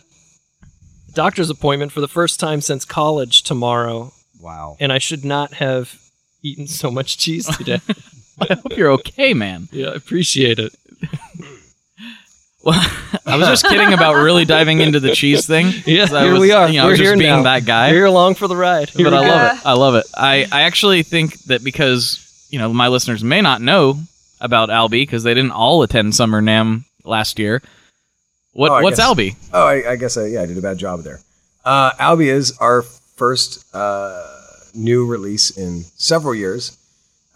doctor's 1.15 1.51
appointment 1.51 1.93
for 1.93 2.01
the 2.01 2.09
first 2.09 2.41
time 2.41 2.61
since 2.61 2.85
college 2.85 3.43
tomorrow, 3.43 4.13
Wow. 4.41 4.77
and 4.81 4.93
I 4.93 4.99
should 4.99 5.25
not 5.25 5.55
have 5.55 5.99
eaten 6.43 6.67
so 6.67 6.91
much 6.91 7.17
cheese 7.19 7.47
today. 7.57 7.81
I 8.41 8.55
hope 8.55 8.77
you're 8.77 8.91
okay, 8.93 9.33
man. 9.33 9.69
yeah, 9.73 9.89
I 9.91 9.95
appreciate 9.95 10.59
it. 10.59 10.75
Well, 12.65 12.81
I 13.27 13.37
was 13.37 13.47
just 13.49 13.67
kidding 13.67 13.93
about 13.93 14.15
really 14.15 14.45
diving 14.45 14.81
into 14.81 14.99
the 15.01 15.15
cheese 15.15 15.47
thing. 15.47 15.67
Yeah, 15.87 16.07
'cause 16.07 16.15
I 16.15 16.23
here 16.25 16.33
was, 16.33 16.41
we 16.41 16.53
are. 16.53 16.69
You 16.69 16.79
know, 16.79 16.85
We're 16.85 16.91
was 16.91 16.99
just 16.99 17.09
here 17.11 17.19
being 17.19 17.37
now. 17.37 17.43
that 17.43 17.65
guy. 17.67 17.91
You're 17.93 18.07
along 18.07 18.37
for 18.37 18.49
the 18.49 18.57
ride. 18.57 18.91
but 18.95 19.13
I 19.13 19.21
we 19.21 19.29
love 19.29 19.57
it. 19.59 19.67
I 19.67 19.73
love 19.75 19.95
it. 19.97 20.07
I, 20.17 20.47
I 20.51 20.63
actually 20.63 21.03
think 21.03 21.39
that 21.45 21.63
because 21.63 22.47
you 22.51 22.59
know 22.59 22.73
my 22.73 22.89
listeners 22.89 23.23
may 23.23 23.41
not 23.41 23.61
know 23.61 23.99
about 24.41 24.71
Albi 24.71 25.03
because 25.03 25.23
they 25.25 25.35
didn't 25.35 25.53
all 25.53 25.83
attend 25.83 26.15
Summer 26.15 26.41
NAMM 26.43 26.85
last 27.05 27.39
year. 27.39 27.63
What 28.53 28.71
Oh, 28.71 28.83
what's 28.83 28.99
guess. 28.99 29.07
Albi? 29.07 29.37
Oh, 29.53 29.67
I, 29.67 29.93
I 29.93 29.97
guess 29.97 30.17
I, 30.17 30.27
yeah, 30.27 30.43
I 30.43 30.47
did 30.47 30.57
a 30.57 30.63
bad 30.63 30.79
job 30.79 31.03
there. 31.03 31.21
Uh, 31.65 31.91
Albi 31.99 32.29
is 32.29 32.57
our 32.59 32.83
first 32.83 33.65
uh, 33.75 34.27
new 34.75 35.07
release 35.07 35.51
in 35.57 35.85
several 35.97 36.35
years. 36.35 36.77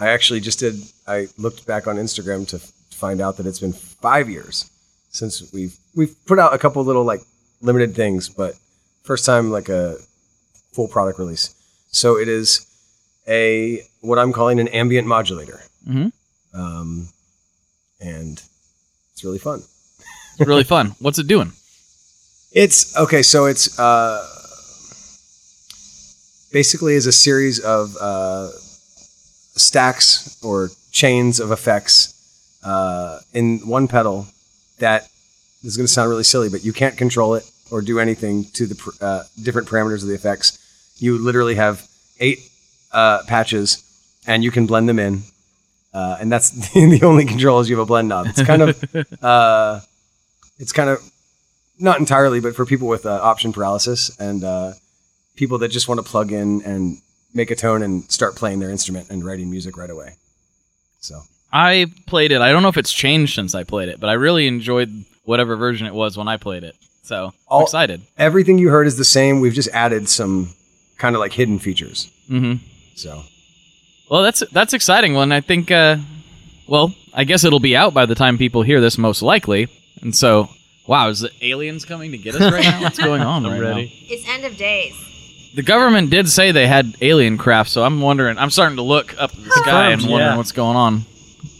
I 0.00 0.08
actually 0.08 0.40
just 0.40 0.58
did. 0.61 0.76
I 1.06 1.28
looked 1.37 1.66
back 1.66 1.87
on 1.87 1.97
Instagram 1.97 2.47
to 2.49 2.58
find 2.94 3.20
out 3.20 3.37
that 3.38 3.47
it's 3.47 3.58
been 3.61 3.73
five 3.73 4.28
years 4.30 4.70
since 5.19 5.53
we've 5.53 5.77
we've 5.95 6.15
put 6.27 6.39
out 6.39 6.55
a 6.55 6.59
couple 6.59 6.83
little 6.85 7.05
like 7.05 7.21
limited 7.61 7.95
things, 7.95 8.29
but 8.29 8.55
first 9.03 9.25
time 9.27 9.51
like 9.51 9.69
a 9.69 9.97
full 10.73 10.89
product 10.89 11.19
release. 11.19 11.55
So 11.91 12.19
it 12.19 12.29
is 12.29 12.67
a 13.27 13.83
what 14.01 14.19
I'm 14.19 14.33
calling 14.33 14.61
an 14.61 14.69
ambient 14.69 15.07
modulator, 15.07 15.61
Mhm. 15.89 16.13
um, 16.55 17.09
and 18.01 18.41
it's 19.13 19.25
really 19.25 19.39
fun. 19.39 19.63
It's 20.39 20.47
really 20.49 20.65
fun. 20.65 20.95
What's 21.01 21.19
it 21.19 21.27
doing? 21.27 21.53
It's 22.53 22.97
okay. 22.97 23.23
So 23.23 23.47
it's 23.47 23.79
uh, 23.79 24.25
basically 26.53 26.95
is 26.95 27.07
a 27.07 27.13
series 27.13 27.59
of 27.61 27.97
uh, 28.01 28.49
stacks 29.57 30.39
or 30.43 30.71
chains 30.93 31.41
of 31.41 31.51
effects 31.51 32.15
uh, 32.65 33.19
in 33.35 33.59
one 33.67 33.89
pedal. 33.89 34.27
That 34.78 35.02
this 35.62 35.73
is 35.73 35.76
going 35.76 35.87
to 35.87 35.92
sound 35.92 36.11
really 36.11 36.25
silly, 36.25 36.49
but 36.49 36.64
you 36.64 36.73
can't 36.73 36.97
control 36.97 37.35
it 37.35 37.50
or 37.70 37.82
do 37.82 37.99
anything 37.99 38.44
to 38.54 38.66
the 38.66 38.92
uh, 39.00 39.25
different 39.42 39.68
parameters 39.68 40.02
of 40.02 40.08
the 40.08 40.14
effects. 40.14 40.58
You 40.99 41.18
literally 41.18 41.56
have 41.56 41.87
eight 42.20 42.38
uh, 42.92 43.23
patches, 43.26 43.82
and 44.26 44.42
you 44.42 44.50
can 44.50 44.66
blend 44.66 44.88
them 44.88 44.99
in. 44.99 45.23
Uh, 45.92 46.18
and 46.20 46.30
that's 46.30 46.50
the 46.73 47.00
only 47.02 47.25
control 47.25 47.61
is 47.61 47.68
you 47.68 47.76
have 47.76 47.82
a 47.82 47.87
blend 47.87 48.08
knob. 48.08 48.26
It's 48.28 48.42
kind 48.42 48.62
of, 48.62 48.85
uh, 49.23 49.80
it's 50.58 50.73
kind 50.73 50.90
of 50.90 50.99
not 51.78 51.99
entirely, 51.99 52.40
but 52.40 52.54
for 52.54 52.66
people 52.66 52.88
with 52.88 53.06
uh, 53.06 53.20
option 53.23 53.52
paralysis 53.52 54.16
and 54.18 54.44
uh, 54.44 54.73
people 55.37 55.58
that 55.58 55.68
just 55.68 55.88
want 55.88 56.04
to 56.04 56.08
plug 56.08 56.32
in 56.32 56.62
and 56.62 57.00
make 57.35 57.50
a 57.50 57.56
tone 57.56 57.82
and 57.82 58.11
start 58.11 58.37
playing 58.37 58.58
their 58.58 58.70
instrument 58.70 59.11
and 59.11 59.25
writing 59.25 59.50
music 59.50 59.76
right 59.76 59.90
away. 59.90 60.16
So 61.00 61.23
I 61.52 61.87
played 62.07 62.33
it. 62.33 62.40
I 62.40 62.52
don't 62.52 62.62
know 62.62 62.69
if 62.69 62.76
it's 62.76 62.93
changed 62.93 63.35
since 63.35 63.55
I 63.55 63.64
played 63.64 63.88
it, 63.88 64.00
but 64.00 64.09
I 64.11 64.14
really 64.14 64.47
enjoyed 64.47 65.05
whatever 65.25 65.57
version 65.57 65.87
it 65.87 65.95
was 65.95 66.17
when 66.17 66.28
I 66.28 66.37
played 66.37 66.62
it. 66.64 66.75
So 67.02 67.26
I'm 67.26 67.33
All- 67.49 67.62
excited. 67.62 68.02
everything 68.19 68.59
you 68.59 68.69
heard 68.69 68.87
is 68.87 68.97
the 68.99 69.05
same. 69.05 69.40
We've 69.40 69.55
just 69.55 69.71
added 69.73 70.09
some 70.09 70.50
kind 70.99 71.14
of 71.17 71.21
like 71.21 71.33
hidden 71.33 71.59
features. 71.59 72.11
hmm 72.28 72.55
So 72.97 73.23
Well, 74.11 74.23
that's 74.23 74.43
that's 74.52 74.75
exciting 74.75 75.14
one. 75.14 75.33
I 75.33 75.40
think. 75.40 75.71
Uh, 75.71 75.97
well, 76.67 76.93
I 77.14 77.25
guess 77.25 77.45
it'll 77.45 77.61
be 77.61 77.75
out 77.75 77.95
by 77.95 78.05
the 78.05 78.14
time 78.14 78.37
people 78.37 78.62
hear 78.62 78.81
this, 78.81 78.99
most 78.99 79.23
likely. 79.23 79.69
And 80.02 80.14
so, 80.14 80.50
wow, 80.87 81.09
is 81.09 81.21
the 81.21 81.31
aliens 81.40 81.87
coming 81.87 82.12
to 82.12 82.19
get 82.19 82.35
us 82.35 82.52
right 82.52 82.62
now? 82.62 82.83
What's 82.83 82.99
going 82.99 83.23
on 83.23 83.45
right 83.50 83.59
ready. 83.61 83.85
now? 83.87 84.14
It's 84.14 84.28
end 84.28 84.45
of 84.45 84.57
days. 84.59 84.95
The 85.55 85.62
government 85.62 86.11
did 86.11 86.28
say 86.28 86.52
they 86.52 86.67
had 86.67 86.95
alien 87.00 87.38
craft, 87.38 87.71
so 87.71 87.83
I'm 87.85 88.02
wondering. 88.02 88.37
I'm 88.37 88.50
starting 88.50 88.76
to 88.76 88.83
look 88.83 89.14
up 89.19 89.31
at 89.31 89.43
the 89.45 89.50
sky 89.50 89.90
and 89.93 90.00
Confirmed, 90.00 90.12
wondering 90.12 90.31
yeah. 90.33 90.37
what's 90.37 90.52
going 90.52 90.76
on. 90.76 91.07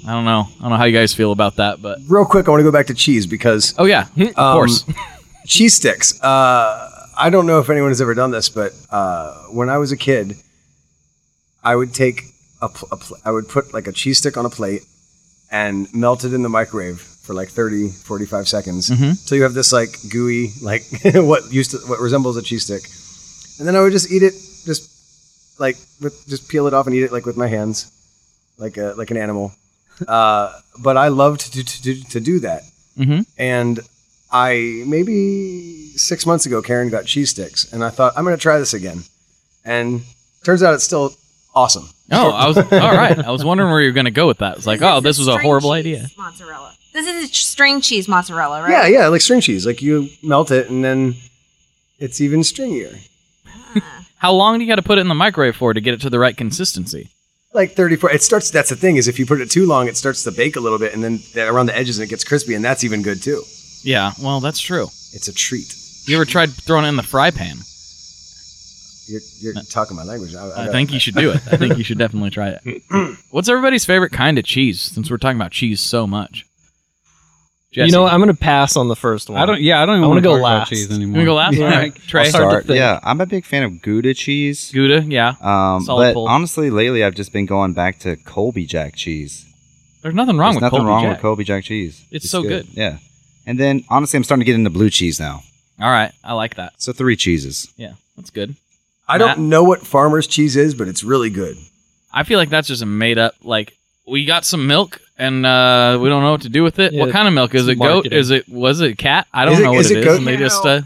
I 0.09 0.13
don't 0.13 0.25
know. 0.25 0.49
I 0.59 0.63
don't 0.63 0.71
know 0.71 0.77
how 0.77 0.85
you 0.85 0.97
guys 0.97 1.13
feel 1.13 1.33
about 1.33 1.57
that, 1.57 1.83
but 1.83 1.99
real 2.09 2.25
quick, 2.25 2.49
I 2.49 2.51
want 2.51 2.61
to 2.61 2.65
go 2.65 2.73
back 2.73 2.87
to 2.87 2.95
cheese 2.95 3.27
because 3.27 3.75
oh 3.79 3.85
yeah, 3.85 4.07
of 4.17 4.39
Um, 4.39 4.55
course. 4.57 4.85
cheese 5.47 5.75
sticks. 5.75 6.19
Uh, 6.23 6.91
I 7.17 7.29
don't 7.31 7.47
know 7.47 7.59
if 7.61 7.69
anyone 7.69 7.91
has 7.91 8.01
ever 8.01 8.15
done 8.15 8.31
this, 8.31 8.49
but 8.49 8.73
uh, 8.91 9.35
when 9.53 9.69
I 9.69 9.77
was 9.79 9.93
a 9.93 9.97
kid, 9.97 10.37
I 11.63 11.77
would 11.77 11.93
take 11.93 12.23
a, 12.63 12.69
pl- 12.71 12.89
a 12.91 12.97
pl- 12.97 13.19
I 13.25 13.31
would 13.33 13.49
put 13.49 13.75
like 13.75 13.87
a 13.87 13.93
cheese 13.93 14.19
stick 14.19 14.37
on 14.37 14.47
a 14.47 14.51
plate 14.51 14.83
and 15.51 15.93
melt 15.95 16.25
it 16.25 16.33
in 16.33 16.43
the 16.43 16.49
microwave 16.49 17.01
for 17.01 17.35
like 17.35 17.49
30, 17.51 17.91
45 17.91 18.49
seconds 18.49 18.89
until 18.89 19.37
you 19.37 19.43
have 19.43 19.53
this 19.55 19.73
like 19.75 19.91
gooey, 20.11 20.53
like 20.63 20.85
what 21.05 21.53
used 21.53 21.73
to 21.73 21.79
what 21.87 22.01
resembles 22.01 22.37
a 22.39 22.43
cheese 22.43 22.65
stick, 22.65 22.83
and 23.59 23.69
then 23.69 23.77
I 23.77 23.81
would 23.83 23.93
just 23.93 24.11
eat 24.11 24.23
it, 24.23 24.33
just 24.65 24.89
like 25.61 25.77
with 26.01 26.17
just 26.29 26.49
peel 26.49 26.67
it 26.67 26.73
off 26.73 26.87
and 26.87 26.95
eat 26.97 27.03
it 27.03 27.13
like 27.13 27.27
with 27.27 27.37
my 27.37 27.49
hands, 27.49 27.93
like 28.57 28.79
a 28.79 28.95
like 28.97 29.11
an 29.11 29.19
animal. 29.19 29.53
Uh, 30.07 30.53
but 30.83 30.97
I 30.97 31.09
loved 31.09 31.41
to, 31.53 31.65
to, 31.65 31.83
to, 31.83 32.05
to 32.11 32.21
do 32.21 32.39
that. 32.41 32.63
Mhm. 32.99 33.27
And 33.39 33.81
I 34.31 34.83
maybe 34.87 35.93
six 35.97 36.27
months 36.27 36.47
ago, 36.47 36.61
Karen 36.63 36.89
got 36.91 37.07
cheese 37.07 37.31
sticks, 37.31 37.73
and 37.73 37.83
I 37.83 37.91
thought 37.91 38.13
I'm 38.17 38.25
going 38.25 38.37
to 38.37 38.41
try 38.43 38.59
this 38.59 38.75
again. 38.75 39.03
And 39.65 40.03
turns 40.45 40.63
out 40.63 40.75
it's 40.75 40.85
still 40.85 41.15
awesome. 41.55 41.89
Oh, 42.11 42.31
I 42.31 42.47
was 42.47 42.57
all 42.59 42.65
right. 42.71 43.19
I 43.19 43.31
was 43.31 43.45
wondering 43.45 43.71
where 43.71 43.81
you 43.81 43.89
were 43.89 43.95
going 43.95 44.05
to 44.07 44.11
go 44.11 44.27
with 44.27 44.39
that. 44.39 44.57
It's 44.57 44.67
like, 44.67 44.83
oh, 44.83 45.01
this 45.01 45.19
was 45.19 45.29
a 45.29 45.39
horrible 45.39 45.73
idea. 45.73 46.07
Mozzarella. 46.17 46.75
This 46.93 47.07
is 47.07 47.31
a 47.31 47.35
string 47.35 47.81
cheese 47.81 48.09
mozzarella, 48.09 48.63
right? 48.63 48.71
Yeah, 48.71 48.87
yeah, 48.87 49.07
like 49.09 49.21
string 49.21 49.41
cheese. 49.41 49.67
Like 49.67 49.83
you 49.83 50.09
melt 50.23 50.51
it, 50.51 50.69
and 50.71 50.85
then 50.85 51.15
it's 51.99 52.21
even 52.21 52.41
stringier. 52.41 52.97
How 54.17 54.33
long 54.33 54.59
do 54.59 54.65
you 54.65 54.71
got 54.71 54.77
to 54.77 54.83
put 54.83 54.99
it 54.99 55.03
in 55.03 55.09
the 55.09 55.15
microwave 55.15 55.55
for 55.57 55.73
to 55.75 55.81
get 55.81 55.95
it 55.95 56.01
to 56.01 56.11
the 56.11 56.19
right 56.19 56.37
consistency? 56.37 57.11
Like 57.55 57.73
34. 57.73 58.13
It 58.13 58.23
starts. 58.23 58.51
That's 58.51 58.69
the 58.71 58.77
thing 58.77 58.97
is, 58.97 59.09
if 59.09 59.19
you 59.19 59.25
put 59.27 59.41
it 59.41 59.51
too 59.51 59.67
long, 59.67 59.89
it 59.89 59.97
starts 59.97 60.23
to 60.25 60.31
bake 60.33 60.57
a 60.57 60.61
little 60.61 60.79
bit, 60.79 60.93
and 60.95 61.03
then 61.03 61.21
around 61.37 61.67
the 61.67 61.77
edges, 61.77 61.99
and 61.99 62.05
it 62.07 62.11
gets 62.11 62.25
crispy, 62.25 62.55
and 62.55 62.65
that's 62.65 62.85
even 62.85 63.03
good 63.03 63.23
too. 63.23 63.43
Yeah, 63.83 64.13
well, 64.23 64.41
that's 64.41 64.61
true. 64.61 64.85
It's 65.15 65.29
a 65.29 65.33
treat. 65.33 65.75
You 66.07 66.17
ever 66.17 66.25
tried 66.25 66.51
throwing 66.51 66.85
it 66.85 66.89
in 66.89 66.97
the 66.97 67.03
fry 67.03 67.31
pan? 67.31 67.59
You're, 69.07 69.21
you're 69.41 69.57
uh, 69.59 69.63
talking 69.71 69.97
my 69.97 70.05
language. 70.05 70.35
I, 70.35 70.45
I 70.45 70.49
gotta- 70.49 70.73
think 70.73 70.93
you 70.93 71.01
should 71.01 71.15
do 71.15 71.31
it. 71.31 71.41
I 71.51 71.57
think 71.57 71.79
you 71.79 71.85
should 71.85 71.99
definitely 72.05 72.31
try 72.31 72.59
it. 72.63 72.83
What's 73.31 73.49
everybody's 73.49 73.87
favorite 73.87 74.13
kind 74.13 74.39
of 74.39 74.45
cheese? 74.45 74.81
Since 74.83 75.11
we're 75.11 75.17
talking 75.17 75.39
about 75.39 75.53
cheese 75.53 75.81
so 75.81 76.07
much, 76.07 76.45
You 77.87 77.93
know, 77.93 78.03
what? 78.03 78.13
I'm 78.13 78.21
gonna 78.21 78.35
pass 78.35 78.77
on 78.77 78.89
the 78.89 78.97
first 78.97 79.29
one. 79.31 79.41
I 79.41 79.47
don't. 79.47 79.61
Yeah, 79.61 79.83
I 79.83 79.87
don't 79.87 79.97
even 79.97 80.05
I 80.05 80.07
want 80.09 80.17
wanna 80.17 80.21
go 80.23 80.31
talk 80.33 80.39
about 80.41 80.59
last. 80.61 80.69
cheese 80.71 80.89
you 80.89 80.95
anymore. 80.97 81.13
wanna 81.19 81.25
go 81.27 81.35
last? 81.35 81.55
Yeah. 81.57 81.65
All 81.65 81.71
right, 81.71 81.95
Trey, 82.07 82.23
I'll 82.25 82.29
start 82.31 82.43
to 82.45 82.51
Start. 82.51 82.67
think. 82.67 82.79
Yeah, 82.79 83.01
I'm 83.03 83.21
a 83.21 83.27
big 83.27 83.45
fan 83.45 83.63
of 83.63 83.81
Gouda 83.83 84.15
cheese. 84.15 84.71
Gouda, 84.73 85.03
yeah. 85.07 85.35
Um, 85.41 85.83
Solid 85.83 86.09
but 86.09 86.15
pull. 86.15 86.29
honestly, 86.29 86.71
lately 86.71 87.05
I've 87.05 87.15
just 87.15 87.33
been 87.33 87.47
going 87.47 87.73
back 87.73 87.99
to 88.01 88.17
Colby 88.17 88.67
Jack 88.67 88.97
cheese. 88.97 89.45
There's 90.03 90.15
nothing 90.15 90.37
wrong 90.39 90.53
There's 90.53 90.57
with 90.57 90.63
nothing 90.63 90.79
Colby 90.79 90.89
wrong 90.89 91.03
Jack. 91.05 91.11
with 91.13 91.23
Colby 91.23 91.45
Jack 91.45 91.65
cheese. 91.65 92.05
It's 92.11 92.31
so 92.31 92.43
good. 92.43 92.67
Yeah. 92.73 92.99
And 93.47 93.59
then 93.59 93.85
honestly, 93.89 94.17
I'm 94.17 94.25
starting 94.25 94.41
to 94.43 94.45
get 94.47 94.55
into 94.55 94.71
blue 94.71 94.91
cheese 94.91 95.19
now. 95.19 95.43
All 95.81 95.91
right, 95.91 96.13
I 96.25 96.33
like 96.35 96.57
that. 96.57 96.75
So 96.81 96.93
three 96.93 97.17
cheeses. 97.17 97.73
Yeah, 97.77 97.93
that's 98.17 98.31
good. 98.31 98.57
I 99.09 99.17
Matt? 99.19 99.37
don't 99.37 99.49
know 99.49 99.63
what 99.65 99.87
farmer's 99.87 100.27
cheese 100.27 100.57
is, 100.57 100.75
but 100.75 100.89
it's 100.89 101.03
really 101.05 101.31
good. 101.31 101.57
I 102.13 102.25
feel 102.25 102.39
like 102.39 102.51
that's 102.51 102.69
just 102.69 102.83
a 102.83 102.87
made 102.87 103.17
up. 103.19 103.35
Like 103.43 103.75
we 104.09 104.25
got 104.25 104.45
some 104.45 104.67
milk 104.67 105.01
and 105.19 105.45
uh, 105.47 105.99
we 106.01 106.09
don't 106.09 106.23
know 106.23 106.31
what 106.33 106.43
to 106.43 106.49
do 106.49 106.63
with 106.63 106.79
it. 106.79 106.93
Yeah, 106.93 107.01
what 107.01 107.11
kind 107.13 107.27
of 107.29 107.35
milk 107.35 107.55
is 107.55 107.69
it's 107.69 107.73
it? 107.79 107.83
Goat? 107.83 107.95
marketing. 107.95 108.19
Is 108.19 108.31
it? 108.31 108.49
Was 108.49 108.81
it 108.81 108.97
cat? 108.99 109.27
I 109.33 109.45
don't 109.45 109.55
Is 109.55 109.61
it- 109.61 109.63
know 109.65 109.73
what 109.73 109.81
is 109.81 109.91
it 109.91 109.97
it 109.99 110.01
is. 110.01 110.05
goat? 110.07 110.19
And 110.19 110.27
they 110.27 110.37
just 110.37 110.65
uh, 110.65 110.81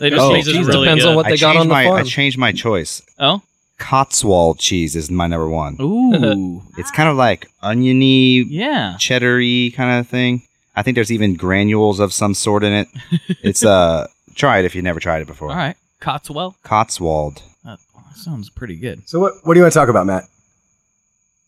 they 0.00 0.10
just 0.10 0.22
Oh. 0.22 0.34
Cheese 0.34 0.46
this 0.46 0.54
Cheese 0.54 0.66
really 0.66 0.84
depends 0.86 1.04
good. 1.04 1.10
on 1.10 1.16
what 1.16 1.26
I 1.26 1.30
they 1.30 1.36
got 1.36 1.52
changed 1.54 1.60
on 1.60 1.68
the 1.68 1.74
my 1.74 1.84
farm. 1.84 1.96
I 1.98 2.02
changed 2.04 2.38
my 2.38 2.52
choice. 2.52 3.02
Oh, 3.18 3.42
Cotswold 3.78 4.58
cheese 4.58 4.96
is 4.96 5.10
my 5.10 5.26
number 5.28 5.48
one. 5.48 5.76
ooh, 5.80 6.62
It's 6.78 6.90
kind 6.90 7.08
of 7.08 7.16
like 7.16 7.48
oniony, 7.62 8.42
yeah. 8.48 8.96
cheddary 8.98 9.72
kind 9.74 10.00
of 10.00 10.08
thing. 10.08 10.42
I 10.74 10.82
think 10.82 10.94
there's 10.94 11.12
even 11.12 11.34
granules 11.34 11.98
of 12.00 12.12
some 12.12 12.34
sort 12.34 12.62
in 12.64 12.72
it. 12.72 12.88
It's 13.42 13.64
uh, 13.64 14.06
try 14.34 14.58
it 14.58 14.64
if 14.64 14.74
you 14.74 14.82
never 14.82 15.00
tried 15.00 15.22
it 15.22 15.26
before. 15.26 15.50
All 15.50 15.56
right, 15.56 15.76
Cotswell. 16.00 16.54
Cotswold. 16.64 17.42
That 17.64 17.78
sounds 18.14 18.50
pretty 18.50 18.76
good. 18.76 19.08
So 19.08 19.18
what? 19.20 19.34
What 19.44 19.54
do 19.54 19.58
you 19.60 19.64
want 19.64 19.72
to 19.72 19.78
talk 19.78 19.88
about, 19.88 20.06
Matt? 20.06 20.24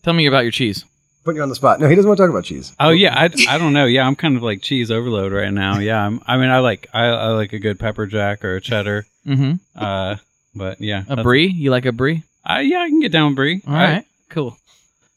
Tell 0.03 0.15
me 0.15 0.27
about 0.27 0.41
your 0.45 0.53
cheese. 0.53 0.85
Putting 1.25 1.37
you 1.37 1.43
on 1.43 1.49
the 1.51 1.55
spot. 1.55 1.81
No, 1.81 1.89
he 1.89 1.95
doesn't 1.95 2.09
want 2.09 2.17
to 2.19 2.23
talk 2.25 2.31
about 2.31 2.45
cheese. 2.45 2.73
Oh 2.81 2.91
yeah, 2.91 3.15
I, 3.15 3.29
I 3.49 3.59
don't 3.59 3.73
know. 3.75 3.85
Yeah, 3.85 4.07
I'm 4.07 4.17
kind 4.17 4.37
of 4.37 4.43
like 4.43 4.63
cheese 4.63 4.91
overload 4.91 5.33
right 5.33 5.53
now. 5.53 5.79
Yeah, 5.79 6.05
I'm, 6.05 6.21
I 6.27 6.39
mean, 6.39 6.49
I 6.49 6.61
like 6.61 6.89
I, 6.95 7.05
I 7.07 7.27
like 7.29 7.53
a 7.53 7.59
good 7.59 7.79
pepper 7.79 8.07
jack 8.07 8.43
or 8.45 8.57
a 8.57 8.61
cheddar. 8.61 9.05
Mm-hmm. 9.27 9.53
Uh, 9.77 10.17
but 10.55 10.81
yeah, 10.81 11.05
A 11.09 11.23
brie? 11.23 11.47
You 11.49 11.71
like 11.71 11.85
a 11.85 11.93
brie? 11.93 12.23
I, 12.45 12.63
yeah, 12.63 12.79
I 12.79 12.89
can 12.89 13.01
get 13.01 13.13
down 13.13 13.29
with 13.29 13.37
brie. 13.37 13.61
All 13.67 13.75
right, 13.75 14.05
cool. 14.31 14.57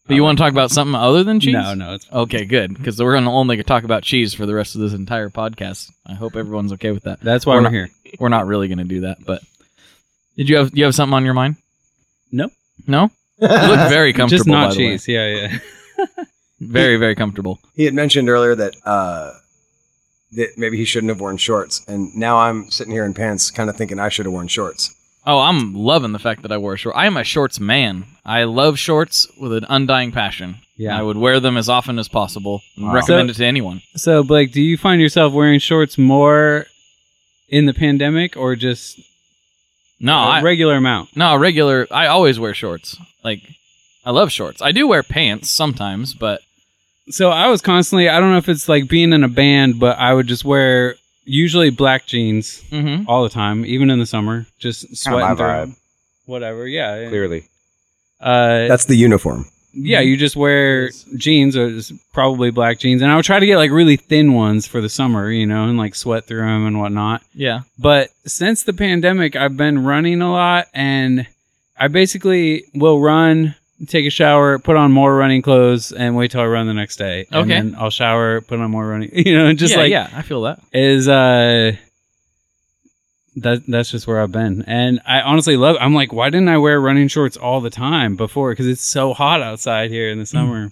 But 0.05 0.15
you 0.17 0.24
want 0.24 0.38
to 0.38 0.43
talk 0.43 0.51
about 0.51 0.69
something 0.72 0.93
other 0.95 1.24
than 1.24 1.39
cheese? 1.39 1.53
No, 1.53 1.74
no, 1.74 1.93
it's 1.93 2.05
Okay, 2.12 2.43
good. 2.43 2.77
Because 2.77 3.01
we're 3.01 3.13
going 3.13 3.24
to 3.24 3.29
only 3.29 3.63
talk 3.63 3.86
about 3.86 4.03
cheese 4.03 4.33
for 4.33 4.45
the 4.45 4.53
rest 4.53 4.75
of 4.75 4.81
this 4.81 4.91
entire 4.91 5.29
podcast. 5.29 5.89
I 6.05 6.13
hope 6.13 6.36
everyone's 6.36 6.74
okay 6.74 6.91
with 6.91 7.03
that. 7.03 7.22
that's 7.22 7.45
why 7.45 7.53
We're 7.53 7.60
we're, 7.60 7.63
not- 7.63 7.72
here. 7.72 7.89
We're 8.19 8.27
not 8.29 8.45
really 8.48 8.67
going 8.67 8.79
to 8.79 8.83
do 8.83 9.00
that, 9.01 9.24
but 9.25 9.41
did 10.36 10.50
you 10.50 10.57
have 10.57 10.72
you 10.77 10.83
have 10.83 10.93
something 10.93 11.13
on 11.13 11.24
your 11.24 11.33
mind? 11.33 11.55
Nope. 12.33 12.51
No. 12.86 13.10
You 13.39 13.48
look 13.48 13.89
very 13.89 14.12
comfortable. 14.12 14.38
Just 14.39 14.48
not 14.48 14.69
by 14.72 14.75
the 14.75 14.86
way. 14.88 14.91
cheese. 14.95 15.07
Yeah, 15.07 15.27
yeah. 15.33 15.60
Very 16.67 16.98
very 16.98 17.15
comfortable. 17.15 17.60
He 17.75 17.86
had 17.86 17.93
mentioned 17.93 18.29
earlier 18.29 18.55
that 18.55 18.75
uh, 18.86 19.32
that 20.34 20.58
maybe 20.58 20.77
he 20.77 20.86
shouldn't 20.86 21.10
have 21.10 21.22
worn 21.22 21.38
shorts, 21.38 21.84
and 21.88 22.13
now 22.15 22.38
I'm 22.38 22.70
sitting 22.72 22.91
here 22.93 23.05
in 23.05 23.13
pants, 23.13 23.51
kind 23.51 23.70
of 23.70 23.75
thinking 23.77 24.00
I 24.00 24.10
should 24.10 24.25
have 24.25 24.34
worn 24.34 24.48
shorts. 24.48 24.93
Oh, 25.25 25.39
I'm 25.39 25.74
loving 25.74 26.12
the 26.12 26.20
fact 26.20 26.41
that 26.41 26.51
I 26.51 26.58
wore 26.58 26.75
shorts. 26.75 26.98
I 26.98 27.05
am 27.05 27.15
a 27.15 27.24
shorts 27.24 27.58
man. 27.60 28.05
I 28.25 28.43
love 28.43 28.77
shorts 28.77 29.27
with 29.39 29.53
an 29.53 29.65
undying 29.70 30.12
passion. 30.12 30.58
Yeah. 30.75 31.00
I 31.00 31.01
would 31.03 31.15
wear 31.17 31.39
them 31.39 31.55
as 31.55 31.70
often 31.70 31.98
as 31.98 32.10
possible. 32.10 32.62
and 32.75 32.88
Wow. 32.88 32.93
Recommend 32.96 33.29
So- 33.29 33.32
it 33.32 33.38
to 33.38 33.46
anyone. 33.46 33.82
So 33.96 34.24
Blake, 34.24 34.51
do 34.51 34.62
you 34.62 34.75
find 34.75 35.00
yourself 35.00 35.32
wearing 35.32 35.60
shorts 35.60 35.98
more 35.98 36.65
in 37.48 37.67
the 37.67 37.74
pandemic 37.74 38.36
or 38.36 38.55
just 38.58 39.00
No, 40.00 40.13
a 40.17 40.25
I, 40.27 40.41
regular 40.41 40.75
amount? 40.75 41.15
no 41.15 41.36
regular. 41.38 41.88
I 41.91 42.08
always 42.08 42.38
wear 42.39 42.53
shorts. 42.53 42.98
Like 43.24 43.41
I 44.03 44.12
love 44.12 44.29
shorts. 44.32 44.62
I 44.62 44.74
do 44.74 44.88
wear 44.88 45.03
pants 45.03 45.50
sometimes, 45.50 46.13
but 46.13 46.41
So 47.10 47.29
I 47.29 47.48
was 47.48 47.62
constantly. 47.62 48.10
I 48.10 48.19
don't 48.19 48.31
know 48.31 48.38
if 48.38 48.50
it's 48.50 48.69
like 48.69 48.88
being 48.88 49.12
in 49.13 49.24
a 49.24 49.27
band, 49.29 49.79
but 49.79 49.98
I 50.00 50.13
would 50.13 50.27
just 50.27 50.45
wear 50.45 50.95
usually 51.25 51.69
black 51.69 52.05
jeans 52.05 52.62
mhm. 52.69 53.05
all 53.07 53.24
the 53.24 53.29
time, 53.29 53.65
even 53.65 53.89
in 53.89 54.00
the 54.00 54.05
summer. 54.05 54.45
Just 54.60 54.86
Kind 54.88 54.98
sweating 54.98 55.22
of 55.31 55.38
my 55.39 55.65
through. 55.65 55.74
vibe. 55.74 55.75
whatever. 56.25 56.67
Yeah, 56.67 57.07
Clearly. 57.10 57.45
Uh, 58.22 58.67
That's 58.67 58.86
the 58.86 58.95
uniform. 58.95 59.45
yeah, 59.74 60.00
you 60.00 60.15
just 60.15 60.36
wear 60.38 60.91
jeans 61.17 61.57
or 61.57 61.69
just 61.72 61.91
probably 62.13 62.51
black 62.51 62.79
jeans, 62.79 63.01
and 63.01 63.12
I 63.12 63.15
would 63.17 63.25
try 63.25 63.39
to 63.39 63.45
get 63.45 63.57
like 63.57 63.72
really 63.72 63.98
thin 63.98 64.33
ones 64.33 64.65
for 64.65 64.79
the 64.79 64.88
summer, 64.89 65.29
you 65.29 65.45
know, 65.45 65.65
and 65.67 65.77
like 65.77 65.95
sweat 65.95 66.25
through 66.25 66.41
them 66.41 66.65
and 66.65 66.79
whatnot. 66.79 67.22
Yeah. 67.33 67.62
But 67.77 68.12
since 68.25 68.63
the 68.63 68.72
pandemic, 68.74 69.36
I've 69.36 69.57
been 69.57 69.83
running 69.83 70.22
a 70.22 70.31
lot, 70.31 70.67
and 70.74 71.27
I 71.77 71.88
basically 71.89 72.63
will 72.74 73.01
run, 73.01 73.55
take 73.88 74.06
a 74.06 74.10
shower, 74.10 74.60
put 74.60 74.75
on 74.77 74.92
more 74.92 75.15
running 75.15 75.42
clothes, 75.42 75.92
and 75.92 76.15
wait 76.15 76.32
till 76.32 76.42
I 76.42 76.46
run 76.46 76.68
the 76.68 76.74
next 76.74 76.98
day. 76.98 77.25
And 77.32 77.42
Okay. 77.51 77.60
then 77.62 77.75
I'll 77.77 77.89
shower, 77.89 78.42
put 78.42 78.60
on 78.60 78.72
more 78.72 78.88
running, 78.88 79.10
you 79.25 79.36
know, 79.38 79.53
just 79.53 79.74
yeah, 79.74 79.80
like 79.80 79.92
yeah, 79.92 80.10
I 80.13 80.22
feel 80.22 80.42
that. 80.44 80.60
is 80.72 81.08
uh 81.08 81.74
that 83.38 83.63
that's 83.68 83.89
just 83.89 84.06
where 84.06 84.22
I've 84.22 84.32
been. 84.32 84.63
And 84.68 85.01
I 85.08 85.22
honestly 85.22 85.58
love 85.58 85.75
I'm 85.80 85.94
like 85.94 86.13
why 86.13 86.30
didn't 86.30 86.50
I 86.50 86.58
wear 86.60 86.80
running 86.80 87.08
shorts 87.08 87.36
all 87.36 87.62
the 87.62 87.70
time 87.72 88.15
before 88.15 88.53
cuz 88.56 88.68
it's 88.68 88.84
so 88.84 89.13
hot 89.13 89.42
outside 89.42 89.89
here 89.89 90.10
in 90.12 90.20
the 90.20 90.25
summer. 90.25 90.72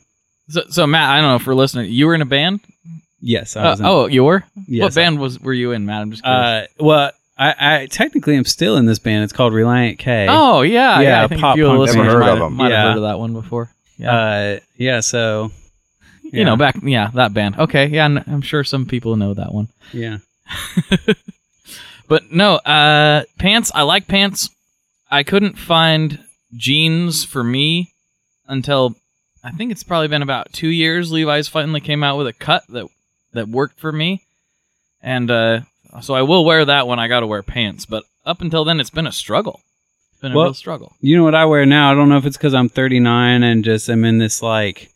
So, 0.49 0.63
so 0.69 0.85
Matt, 0.85 1.09
I 1.09 1.21
don't 1.21 1.29
know 1.29 1.35
if 1.37 1.47
we're 1.47 1.55
listening. 1.55 1.91
You 1.91 2.07
were 2.07 2.13
in 2.15 2.21
a 2.21 2.25
band? 2.25 2.59
Yes, 3.19 3.55
I 3.55 3.63
Uh, 3.63 3.69
was 3.71 3.79
in, 3.79 3.85
oh, 3.85 4.05
you 4.07 4.23
were? 4.23 4.43
Yes, 4.67 4.81
what 4.83 4.95
band 4.95 5.19
was 5.19 5.39
were 5.39 5.53
you 5.53 5.71
in, 5.71 5.85
Matt? 5.85 6.01
I'm 6.01 6.11
just 6.11 6.23
curious. 6.23 6.45
uh 6.45 6.67
well 6.79 7.11
I, 7.41 7.55
I 7.81 7.85
technically 7.87 8.35
am 8.35 8.45
still 8.45 8.77
in 8.77 8.85
this 8.85 8.99
band. 8.99 9.23
It's 9.23 9.33
called 9.33 9.51
Relient 9.53 9.97
K. 9.97 10.27
oh, 10.29 10.61
yeah, 10.61 10.99
yeah. 10.99 11.01
yeah, 11.01 11.23
I 11.23 11.27
think 11.27 11.41
pop 11.41 11.55
a 11.55 11.57
few 11.57 11.65
of 11.65 11.69
punk 11.71 11.79
listeners 11.79 12.05
band. 12.05 12.07
Never 12.07 12.23
heard 12.23 12.29
might, 12.39 12.45
of 12.45 12.51
'em. 12.51 12.53
might 12.53 12.63
have 12.65 12.71
Yeah. 12.71 12.83
heard 12.89 12.97
of 12.97 13.03
that 13.03 13.19
one 13.19 13.33
before. 13.33 13.71
Yeah. 13.97 14.11
Uh 14.15 14.59
yeah, 14.77 14.99
so 14.99 15.51
you 16.23 16.45
know, 16.45 16.55
back 16.55 16.75
yeah, 16.83 17.09
that 17.15 17.33
band. 17.33 17.57
Okay, 17.59 17.87
yeah, 17.87 18.05
I'm 18.05 18.41
sure 18.41 18.63
some 18.63 18.85
people 18.85 19.15
know 19.15 19.33
that 19.33 19.53
one. 19.53 19.67
yeah. 19.91 20.19
But 22.07 22.29
no, 22.31 22.55
uh 22.55 23.23
pants, 23.39 23.71
I 23.73 23.83
like 23.83 24.07
pants. 24.07 24.49
I 25.09 25.23
couldn't 25.23 25.57
find 25.57 26.19
jeans 26.55 27.23
for 27.23 27.43
me 27.43 27.93
until 28.47 28.95
I 29.43 29.51
think 29.51 29.71
it's 29.71 29.83
probably 29.83 30.09
been 30.09 30.21
about 30.21 30.51
2 30.53 30.67
years 30.67 31.11
Levi's 31.11 31.47
finally 31.47 31.79
came 31.79 32.03
out 32.03 32.17
with 32.17 32.27
a 32.27 32.33
cut 32.33 32.63
that 32.69 32.87
that 33.33 33.47
worked 33.47 33.79
for 33.79 33.91
me. 33.91 34.23
And 35.01 35.31
uh 35.31 35.61
so 36.01 36.13
I 36.13 36.21
will 36.21 36.45
wear 36.45 36.63
that 36.65 36.87
when 36.87 36.99
I 36.99 37.07
got 37.07 37.19
to 37.21 37.27
wear 37.27 37.43
pants, 37.43 37.85
but 37.85 38.03
up 38.25 38.41
until 38.41 38.63
then 38.63 38.79
it's 38.79 38.89
been 38.89 39.07
a 39.07 39.11
struggle. 39.11 39.59
It's 40.11 40.21
been 40.21 40.31
a 40.31 40.35
Well- 40.35 40.45
real 40.45 40.53
struggle. 40.53 40.93
You 41.01 41.17
know 41.17 41.23
what 41.23 41.35
I 41.35 41.45
wear 41.45 41.65
now? 41.65 41.91
I 41.91 41.95
don't 41.95 42.07
know 42.09 42.17
if 42.17 42.25
it's 42.25 42.37
cuz 42.37 42.53
I'm 42.53 42.69
39 42.69 43.43
and 43.43 43.63
just 43.65 43.89
I'm 43.89 44.05
in 44.05 44.17
this 44.19 44.41
like 44.41 44.89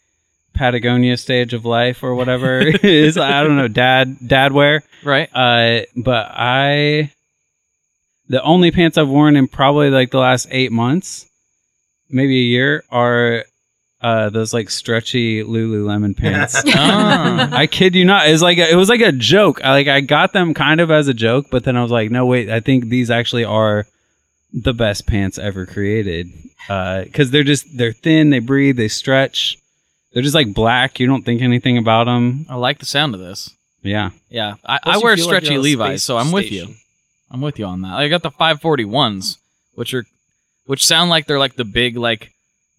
Patagonia 0.53 1.17
stage 1.17 1.53
of 1.53 1.65
life 1.65 2.01
or 2.03 2.15
whatever 2.15 2.59
is. 2.83 3.17
I 3.17 3.43
don't 3.43 3.57
know, 3.57 3.67
dad 3.67 4.15
dad 4.25 4.53
wear. 4.53 4.83
Right? 5.03 5.29
Uh, 5.35 5.81
but 5.97 6.27
I, 6.31 7.11
the 8.29 8.41
only 8.41 8.71
pants 8.71 8.97
I've 8.97 9.09
worn 9.09 9.35
in 9.35 9.47
probably 9.47 9.89
like 9.89 10.11
the 10.11 10.19
last 10.19 10.47
eight 10.51 10.71
months, 10.71 11.25
maybe 12.09 12.35
a 12.37 12.43
year, 12.45 12.83
are 12.89 13.43
uh 14.01 14.29
those 14.29 14.53
like 14.53 14.69
stretchy 14.69 15.43
Lululemon 15.43 16.15
pants. 16.21 16.61
Ah. 16.67 17.49
I 17.51 17.67
kid 17.67 17.95
you 17.95 18.05
not. 18.05 18.27
It's 18.27 18.41
like 18.41 18.57
a, 18.57 18.69
it 18.69 18.75
was 18.75 18.89
like 18.89 19.01
a 19.01 19.11
joke. 19.11 19.63
I, 19.63 19.71
like 19.71 19.87
I 19.87 20.01
got 20.01 20.33
them 20.33 20.53
kind 20.53 20.81
of 20.81 20.91
as 20.91 21.07
a 21.07 21.13
joke, 21.13 21.47
but 21.49 21.63
then 21.63 21.75
I 21.77 21.81
was 21.81 21.91
like, 21.91 22.11
no, 22.11 22.25
wait. 22.25 22.49
I 22.49 22.59
think 22.59 22.85
these 22.89 23.09
actually 23.09 23.45
are 23.45 23.85
the 24.53 24.73
best 24.73 25.07
pants 25.07 25.37
ever 25.37 25.65
created. 25.65 26.27
Uh 26.69 27.03
because 27.03 27.31
they're 27.31 27.43
just 27.43 27.65
they're 27.77 27.93
thin, 27.93 28.29
they 28.29 28.39
breathe, 28.39 28.77
they 28.77 28.87
stretch. 28.87 29.57
They're 30.13 30.23
just 30.23 30.35
like 30.35 30.53
black. 30.53 30.99
You 30.99 31.07
don't 31.07 31.23
think 31.23 31.41
anything 31.41 31.77
about 31.77 32.05
them. 32.05 32.45
I 32.49 32.55
like 32.55 32.79
the 32.79 32.85
sound 32.85 33.13
of 33.15 33.19
this. 33.19 33.49
Yeah. 33.81 34.11
Yeah, 34.29 34.55
I, 34.65 34.79
I 34.83 34.97
wear 34.97 35.15
feel 35.15 35.25
like 35.27 35.43
stretchy 35.43 35.53
you're 35.53 35.59
on 35.59 35.59
a 35.59 35.63
Levi's, 35.63 36.03
so 36.03 36.17
I'm 36.17 36.31
with 36.31 36.51
you. 36.51 36.73
I'm 37.29 37.41
with 37.41 37.59
you 37.59 37.65
on 37.65 37.81
that. 37.81 37.93
I 37.93 38.07
got 38.07 38.23
the 38.23 38.31
541s, 38.31 39.37
which 39.73 39.93
are 39.93 40.05
which 40.65 40.85
sound 40.85 41.09
like 41.09 41.27
they're 41.27 41.39
like 41.39 41.55
the 41.55 41.65
big 41.65 41.97
like 41.97 42.31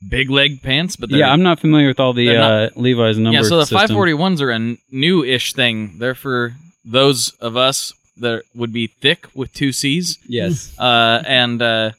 big 0.08 0.30
leg 0.30 0.62
pants, 0.62 0.96
but 0.96 1.10
Yeah, 1.10 1.30
I'm 1.30 1.42
not 1.42 1.60
familiar 1.60 1.88
with 1.88 2.00
all 2.00 2.12
the 2.12 2.26
they're 2.26 2.40
uh, 2.40 2.68
Levi's 2.76 3.18
number. 3.18 3.37
yeah. 3.38 3.42
So 3.42 3.59
the 3.59 3.66
system. 3.66 3.96
541s 3.96 4.40
are 4.40 4.50
a 4.50 4.76
new-ish 4.90 5.52
thing. 5.54 5.98
They're 5.98 6.14
for 6.14 6.54
those 6.85 7.30
of 7.40 7.56
us 7.56 7.92
that 8.18 8.42
would 8.54 8.72
be 8.72 8.87
thick 8.87 9.26
with 9.35 9.52
two 9.52 9.72
C's, 9.72 10.18
Yes. 10.26 10.72
uh, 10.78 11.22
and 11.26 11.61
uh, 11.61 11.90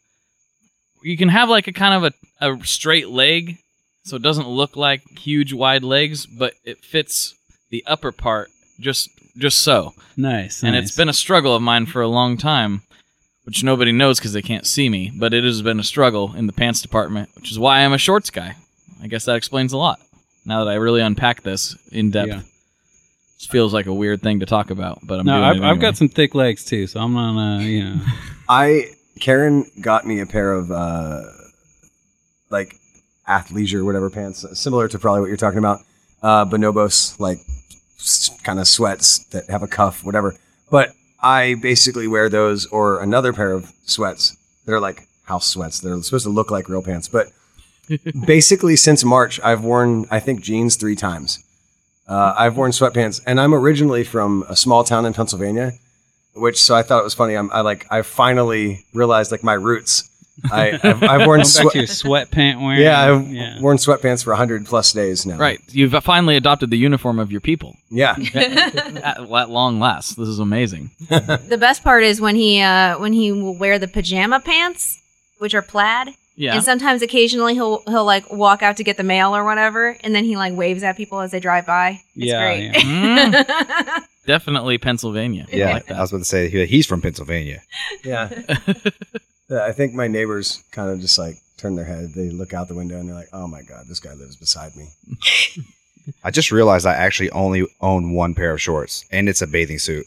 you 1.04 1.18
can 1.18 1.30
have 1.30 1.50
like 1.50 1.68
a 1.68 1.74
kind 1.74 1.94
of 2.06 2.14
a, 2.42 2.54
a 2.54 2.66
straight 2.66 3.10
leg, 3.10 3.58
so 4.04 4.16
it 4.16 4.22
doesn't 4.22 4.48
look 4.48 4.76
like 4.76 5.02
huge 5.20 5.54
wide 5.54 5.84
legs, 5.84 6.26
but 6.26 6.54
it 6.64 6.80
fits 6.84 7.36
the 7.70 7.84
upper 7.88 8.12
part 8.12 8.50
just 8.80 9.10
just 9.38 9.60
so. 9.60 9.94
Nice. 10.16 10.64
and 10.64 10.74
nice. 10.74 10.86
it's 10.88 10.96
been 10.98 11.10
a 11.10 11.14
struggle 11.14 11.56
of 11.56 11.62
mine 11.62 11.86
for 11.86 12.02
a 12.02 12.08
long 12.08 12.38
time, 12.38 12.82
which 13.48 13.64
nobody 13.64 13.94
knows 13.94 14.20
because 14.20 14.34
they 14.34 14.42
can't 14.42 14.68
see 14.68 14.90
me. 14.90 15.10
But 15.16 15.34
it 15.34 15.46
has 15.46 15.62
been 15.62 15.80
a 15.80 15.84
struggle 15.84 16.36
in 16.36 16.48
the 16.48 16.54
pants 16.54 16.82
department, 16.82 17.30
which 17.36 17.50
is 17.50 17.58
why 17.58 17.80
I'm 17.80 17.94
a 17.94 17.98
shorts 17.98 18.30
guy. 18.30 18.58
I 19.02 19.08
guess 19.08 19.24
that 19.24 19.38
explains 19.38 19.72
a 19.72 19.78
lot. 19.78 20.02
Now 20.46 20.66
that 20.66 20.72
I 20.72 20.76
really 20.76 21.00
unpack 21.02 21.44
this 21.44 21.78
in 21.94 22.12
depth, 22.12 22.28
Yeah. 22.28 22.40
it 22.40 23.48
feels 23.50 23.74
like 23.74 23.86
a 23.86 23.94
weird 23.94 24.22
thing 24.22 24.42
to 24.42 24.46
talk 24.46 24.70
about, 24.70 25.00
but 25.02 25.20
I'm 25.22 25.26
no, 25.26 25.34
doing 25.38 25.44
I've, 25.46 25.56
it 25.56 25.64
I've 25.64 25.80
got 25.80 25.96
some 25.96 26.10
thick 26.10 26.36
legs 26.36 26.66
too, 26.66 26.88
so 26.88 27.00
I'm 27.00 27.14
not. 27.14 27.38
Uh, 27.38 27.60
you 27.62 27.84
know. 27.86 28.02
I 28.50 28.92
Karen 29.22 29.66
got 29.80 30.06
me 30.06 30.20
a 30.20 30.26
pair 30.26 30.52
of 30.52 30.70
uh, 30.70 31.22
like 32.50 32.76
athleisure 33.30 33.86
whatever 33.86 34.10
pants, 34.10 34.46
similar 34.60 34.90
to 34.90 35.00
probably 35.00 35.22
what 35.22 35.28
you're 35.28 35.38
talking 35.38 35.60
about. 35.60 35.80
Uh, 36.22 36.44
bonobos 36.44 37.18
like 37.18 37.40
kind 38.44 38.60
of 38.60 38.68
sweats 38.68 39.20
that 39.32 39.50
have 39.50 39.64
a 39.64 39.68
cuff, 39.68 40.04
whatever. 40.04 40.36
But 40.70 40.92
I 41.20 41.56
basically 41.56 42.08
wear 42.08 42.30
those 42.30 42.66
or 42.68 43.02
another 43.02 43.34
pair 43.34 43.52
of 43.52 43.72
sweats 43.86 44.38
that 44.66 44.74
are 44.74 44.80
like 44.80 45.08
house 45.24 45.48
sweats. 45.48 45.80
They're 45.80 46.02
supposed 46.02 46.26
to 46.26 46.32
look 46.32 46.52
like 46.52 46.70
real 46.70 46.82
pants, 46.84 47.08
but 47.08 47.28
basically 48.26 48.76
since 48.76 49.04
March, 49.04 49.40
I've 49.44 49.64
worn 49.64 50.08
I 50.12 50.20
think 50.20 50.42
jeans 50.42 50.76
three 50.76 50.96
times. 50.96 51.44
Uh, 52.08 52.34
I've 52.38 52.56
worn 52.56 52.72
sweatpants, 52.72 53.22
and 53.26 53.40
I'm 53.40 53.54
originally 53.54 54.06
from 54.06 54.46
a 54.48 54.56
small 54.56 54.86
town 54.86 55.06
in 55.06 55.14
Pennsylvania, 55.14 55.74
which 56.34 56.62
so 56.62 56.74
I 56.74 56.82
thought 56.82 57.02
it 57.02 57.04
was 57.04 57.14
funny. 57.14 57.36
I'm 57.36 57.52
I 57.52 57.62
like 57.62 57.86
I 57.92 58.02
finally 58.02 58.86
realized 58.94 59.32
like 59.32 59.44
my 59.44 59.54
roots. 59.54 60.10
I 60.52 60.72
I've, 60.84 61.04
I've 61.04 61.26
worn 61.28 61.42
Going 61.42 61.64
back 61.66 61.72
to 61.74 61.78
your 61.80 61.88
sweatpant 61.88 62.62
wearing. 62.64 62.82
yeah 62.82 63.12
I've 63.14 63.28
yeah. 63.28 63.60
worn 63.62 63.78
sweatpants 63.78 64.24
for 64.24 64.34
hundred 64.36 64.66
plus 64.66 64.94
days 64.94 65.26
now. 65.26 65.38
right. 65.38 65.60
You've 65.70 65.94
finally 66.04 66.36
adopted 66.36 66.70
the 66.70 66.78
uniform 66.78 67.20
of 67.20 67.32
your 67.32 67.42
people 67.42 67.76
Yeah. 67.90 68.16
at, 68.36 69.28
at 69.32 69.50
long 69.50 69.80
last. 69.80 70.16
This 70.18 70.28
is 70.28 70.40
amazing. 70.40 70.92
The 71.10 71.58
best 71.60 71.84
part 71.84 72.04
is 72.04 72.22
when 72.22 72.36
he 72.36 72.62
uh 72.62 73.00
when 73.00 73.14
he 73.14 73.32
will 73.32 73.58
wear 73.58 73.80
the 73.80 73.88
pajama 73.88 74.40
pants, 74.40 75.02
which 75.40 75.54
are 75.56 75.62
plaid. 75.62 76.10
Yeah. 76.40 76.54
And 76.54 76.64
sometimes 76.64 77.02
occasionally 77.02 77.56
he'll 77.56 77.82
he'll 77.88 78.06
like 78.06 78.32
walk 78.32 78.62
out 78.62 78.78
to 78.78 78.84
get 78.84 78.98
the 78.98 79.04
mail 79.04 79.36
or 79.36 79.44
whatever, 79.44 79.98
and 80.04 80.14
then 80.14 80.24
he 80.24 80.38
like 80.38 80.54
waves 80.56 80.84
at 80.84 80.96
people 80.96 81.20
as 81.20 81.32
they 81.32 81.40
drive 81.40 81.66
by. 81.66 82.02
It's 82.16 82.26
Yeah, 82.28 82.42
great. 82.44 82.74
Mm, 82.76 84.04
definitely 84.28 84.78
Pennsylvania. 84.78 85.48
I 85.52 85.56
Yeah, 85.56 85.74
like 85.74 85.90
I 85.90 86.00
was 86.00 86.12
about 86.12 86.20
to 86.20 86.26
say 86.26 86.48
he- 86.50 86.66
he's 86.68 86.86
from 86.86 87.02
Pennsylvania. 87.02 87.64
Yeah. 88.04 88.30
Yeah, 89.50 89.64
I 89.66 89.72
think 89.72 89.94
my 89.94 90.08
neighbors 90.08 90.64
kind 90.72 90.90
of 90.90 91.00
just 91.00 91.18
like 91.18 91.36
turn 91.58 91.76
their 91.76 91.86
head. 91.86 92.14
They 92.14 92.30
look 92.30 92.54
out 92.54 92.68
the 92.68 92.76
window 92.76 92.98
and 93.00 93.08
they're 93.08 93.16
like, 93.16 93.30
"Oh 93.34 93.48
my 93.48 93.62
god, 93.62 93.86
this 93.88 94.00
guy 94.00 94.14
lives 94.14 94.36
beside 94.36 94.76
me." 94.76 94.88
I 96.24 96.32
just 96.32 96.52
realized 96.52 96.86
I 96.86 96.94
actually 96.94 97.30
only 97.32 97.66
own 97.82 98.14
one 98.14 98.34
pair 98.34 98.52
of 98.54 98.62
shorts, 98.62 99.06
and 99.12 99.28
it's 99.30 99.42
a 99.42 99.48
bathing 99.48 99.80
suit. 99.80 100.06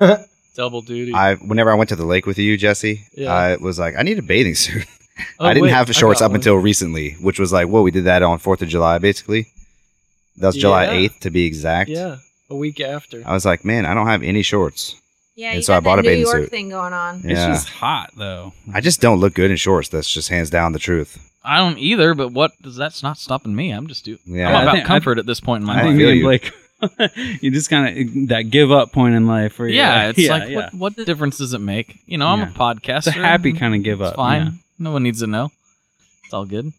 Double 0.56 0.80
duty. 0.82 1.12
I 1.12 1.34
whenever 1.36 1.70
I 1.70 1.74
went 1.74 1.88
to 1.90 1.96
the 1.96 2.06
lake 2.06 2.26
with 2.26 2.38
you, 2.38 2.56
Jesse, 2.56 3.06
Yeah. 3.14 3.32
I 3.32 3.56
was 3.56 3.78
like, 3.78 3.94
I 3.96 4.02
need 4.02 4.18
a 4.18 4.22
bathing 4.22 4.54
suit. 4.54 4.86
Oh, 5.40 5.46
I 5.46 5.54
didn't 5.54 5.62
wait, 5.64 5.72
have 5.72 5.90
shorts 5.94 6.20
up 6.20 6.32
one. 6.32 6.36
until 6.40 6.56
recently, 6.56 7.12
which 7.22 7.40
was 7.40 7.50
like, 7.50 7.68
whoa, 7.68 7.80
we 7.80 7.90
did 7.90 8.04
that 8.04 8.22
on 8.22 8.38
Fourth 8.38 8.60
of 8.60 8.68
July, 8.68 8.98
basically. 8.98 9.46
That 10.36 10.48
was 10.48 10.56
July 10.56 10.84
Yeah. 10.84 10.90
eighth 10.92 11.20
to 11.20 11.30
be 11.30 11.46
exact. 11.46 11.88
Yeah, 11.88 12.16
a 12.50 12.54
week 12.54 12.82
after. 12.82 13.22
I 13.24 13.32
was 13.32 13.46
like, 13.46 13.64
man, 13.64 13.86
I 13.86 13.94
don't 13.94 14.08
have 14.08 14.22
any 14.22 14.42
shorts. 14.42 14.94
Yeah, 15.36 15.48
And 15.48 15.56
you 15.56 15.62
so 15.62 15.74
got 15.74 15.76
I 15.76 15.80
bought 15.80 15.96
that 15.96 16.00
a 16.00 16.08
bathing 16.08 16.24
New 16.24 16.30
York 16.30 16.42
suit. 16.44 16.50
thing 16.50 16.68
going 16.70 16.92
on. 16.94 17.16
It's 17.16 17.26
Yeah. 17.26 17.48
just 17.48 17.68
hot 17.68 18.10
though. 18.16 18.54
I 18.72 18.80
just 18.80 19.00
don't 19.02 19.20
look 19.20 19.34
good 19.34 19.50
in 19.50 19.56
shorts. 19.58 19.88
That's 19.90 20.10
just 20.10 20.28
hands 20.30 20.48
down 20.50 20.72
the 20.72 20.78
truth. 20.78 21.18
I 21.44 21.58
don't 21.58 21.78
either, 21.78 22.14
but 22.14 22.32
what 22.32 22.52
does 22.62 22.74
that's 22.76 23.02
not 23.02 23.18
stopping 23.18 23.54
me? 23.54 23.70
I'm 23.70 23.86
just 23.86 24.04
do. 24.04 24.18
Yeah. 24.24 24.48
I'm 24.48 24.54
I 24.56 24.62
about 24.62 24.72
think- 24.76 24.84
I- 24.84 24.88
comfort 24.88 25.18
at 25.18 25.26
this 25.26 25.40
point 25.40 25.60
in 25.62 25.66
my 25.66 25.74
I 25.74 25.76
life. 25.76 25.84
think 25.84 25.98
feel 25.98 26.06
me 26.06 26.12
and 26.12 26.18
you. 26.20 26.24
Blake, 26.24 26.52
you 27.42 27.50
just 27.50 27.68
kind 27.70 27.86
of 27.86 28.28
that 28.28 28.50
give 28.50 28.72
up 28.72 28.92
point 28.92 29.14
in 29.14 29.26
life. 29.26 29.58
Where 29.58 29.68
you're 29.68 29.76
Yeah, 29.76 30.08
it's 30.08 30.18
yeah, 30.20 30.30
like 30.30 30.48
yeah. 30.48 30.56
what 30.72 30.96
what 30.96 31.06
difference 31.06 31.36
does 31.38 31.52
it 31.52 31.60
make? 31.60 32.00
You 32.06 32.16
know, 32.18 32.26
I'm 32.28 32.40
Yeah. 32.40 32.48
a 32.50 32.52
podcaster. 32.52 32.96
it's 32.98 33.06
a 33.08 33.12
happy 33.12 33.52
kind 33.52 33.74
of 33.74 33.82
give 33.82 34.00
It's 34.00 34.10
up. 34.10 34.16
fine. 34.16 34.42
yeah. 34.44 34.50
No 34.78 34.90
one 34.92 35.02
needs 35.02 35.20
to 35.20 35.26
know. 35.26 35.50
It's 36.24 36.32
all 36.34 36.46
good. 36.46 36.72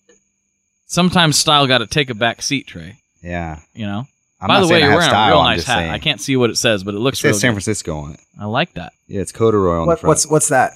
Sometimes 0.88 1.38
style 1.38 1.68
got 1.68 1.80
to 1.80 1.88
take 1.88 2.10
a 2.10 2.16
back 2.16 2.42
seat, 2.42 2.68
Trey. 2.68 2.96
Yeah. 3.22 3.60
You 3.74 3.86
know. 3.86 4.08
I'm 4.40 4.48
By 4.50 4.60
not 4.60 4.68
the 4.68 4.74
way, 4.74 4.80
you're 4.82 4.90
wearing 4.90 5.02
style, 5.04 5.26
a 5.26 5.32
real 5.32 5.40
I'm 5.40 5.56
nice 5.58 5.64
hat. 5.66 5.76
saying. 5.78 5.92
I 5.92 5.98
can't 6.00 6.22
see 6.22 6.36
what 6.38 6.50
it 6.52 6.58
says, 6.58 6.84
but 6.84 6.94
it 6.94 7.00
looks. 7.00 7.18
It 7.18 7.22
says 7.22 7.30
real 7.32 7.40
San 7.40 7.50
good. 7.52 7.54
Francisco 7.56 7.98
on 7.98 8.12
it. 8.14 8.20
I 8.40 8.46
like 8.46 8.74
that. 8.76 8.94
Yeah, 9.08 9.22
it's 9.22 9.32
corduroy 9.32 9.80
on 9.82 9.88
What, 9.88 9.96
the 9.96 10.02
front. 10.02 10.08
what's 10.10 10.28
what's 10.28 10.50
that? 10.50 10.74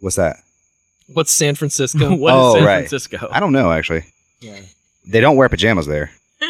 what's 0.00 0.16
that? 0.16 0.36
What's 1.12 1.32
San 1.32 1.54
Francisco? 1.54 2.14
What 2.16 2.34
is 2.34 2.38
Oh, 2.38 2.54
San 2.56 2.64
right. 2.64 2.76
Francisco? 2.80 3.28
I 3.30 3.40
don't 3.40 3.52
know 3.52 3.72
actually. 3.72 4.04
Yeah. 4.40 4.58
They 5.06 5.20
don't 5.20 5.36
wear 5.36 5.48
pajamas 5.48 5.86
there. 5.86 6.10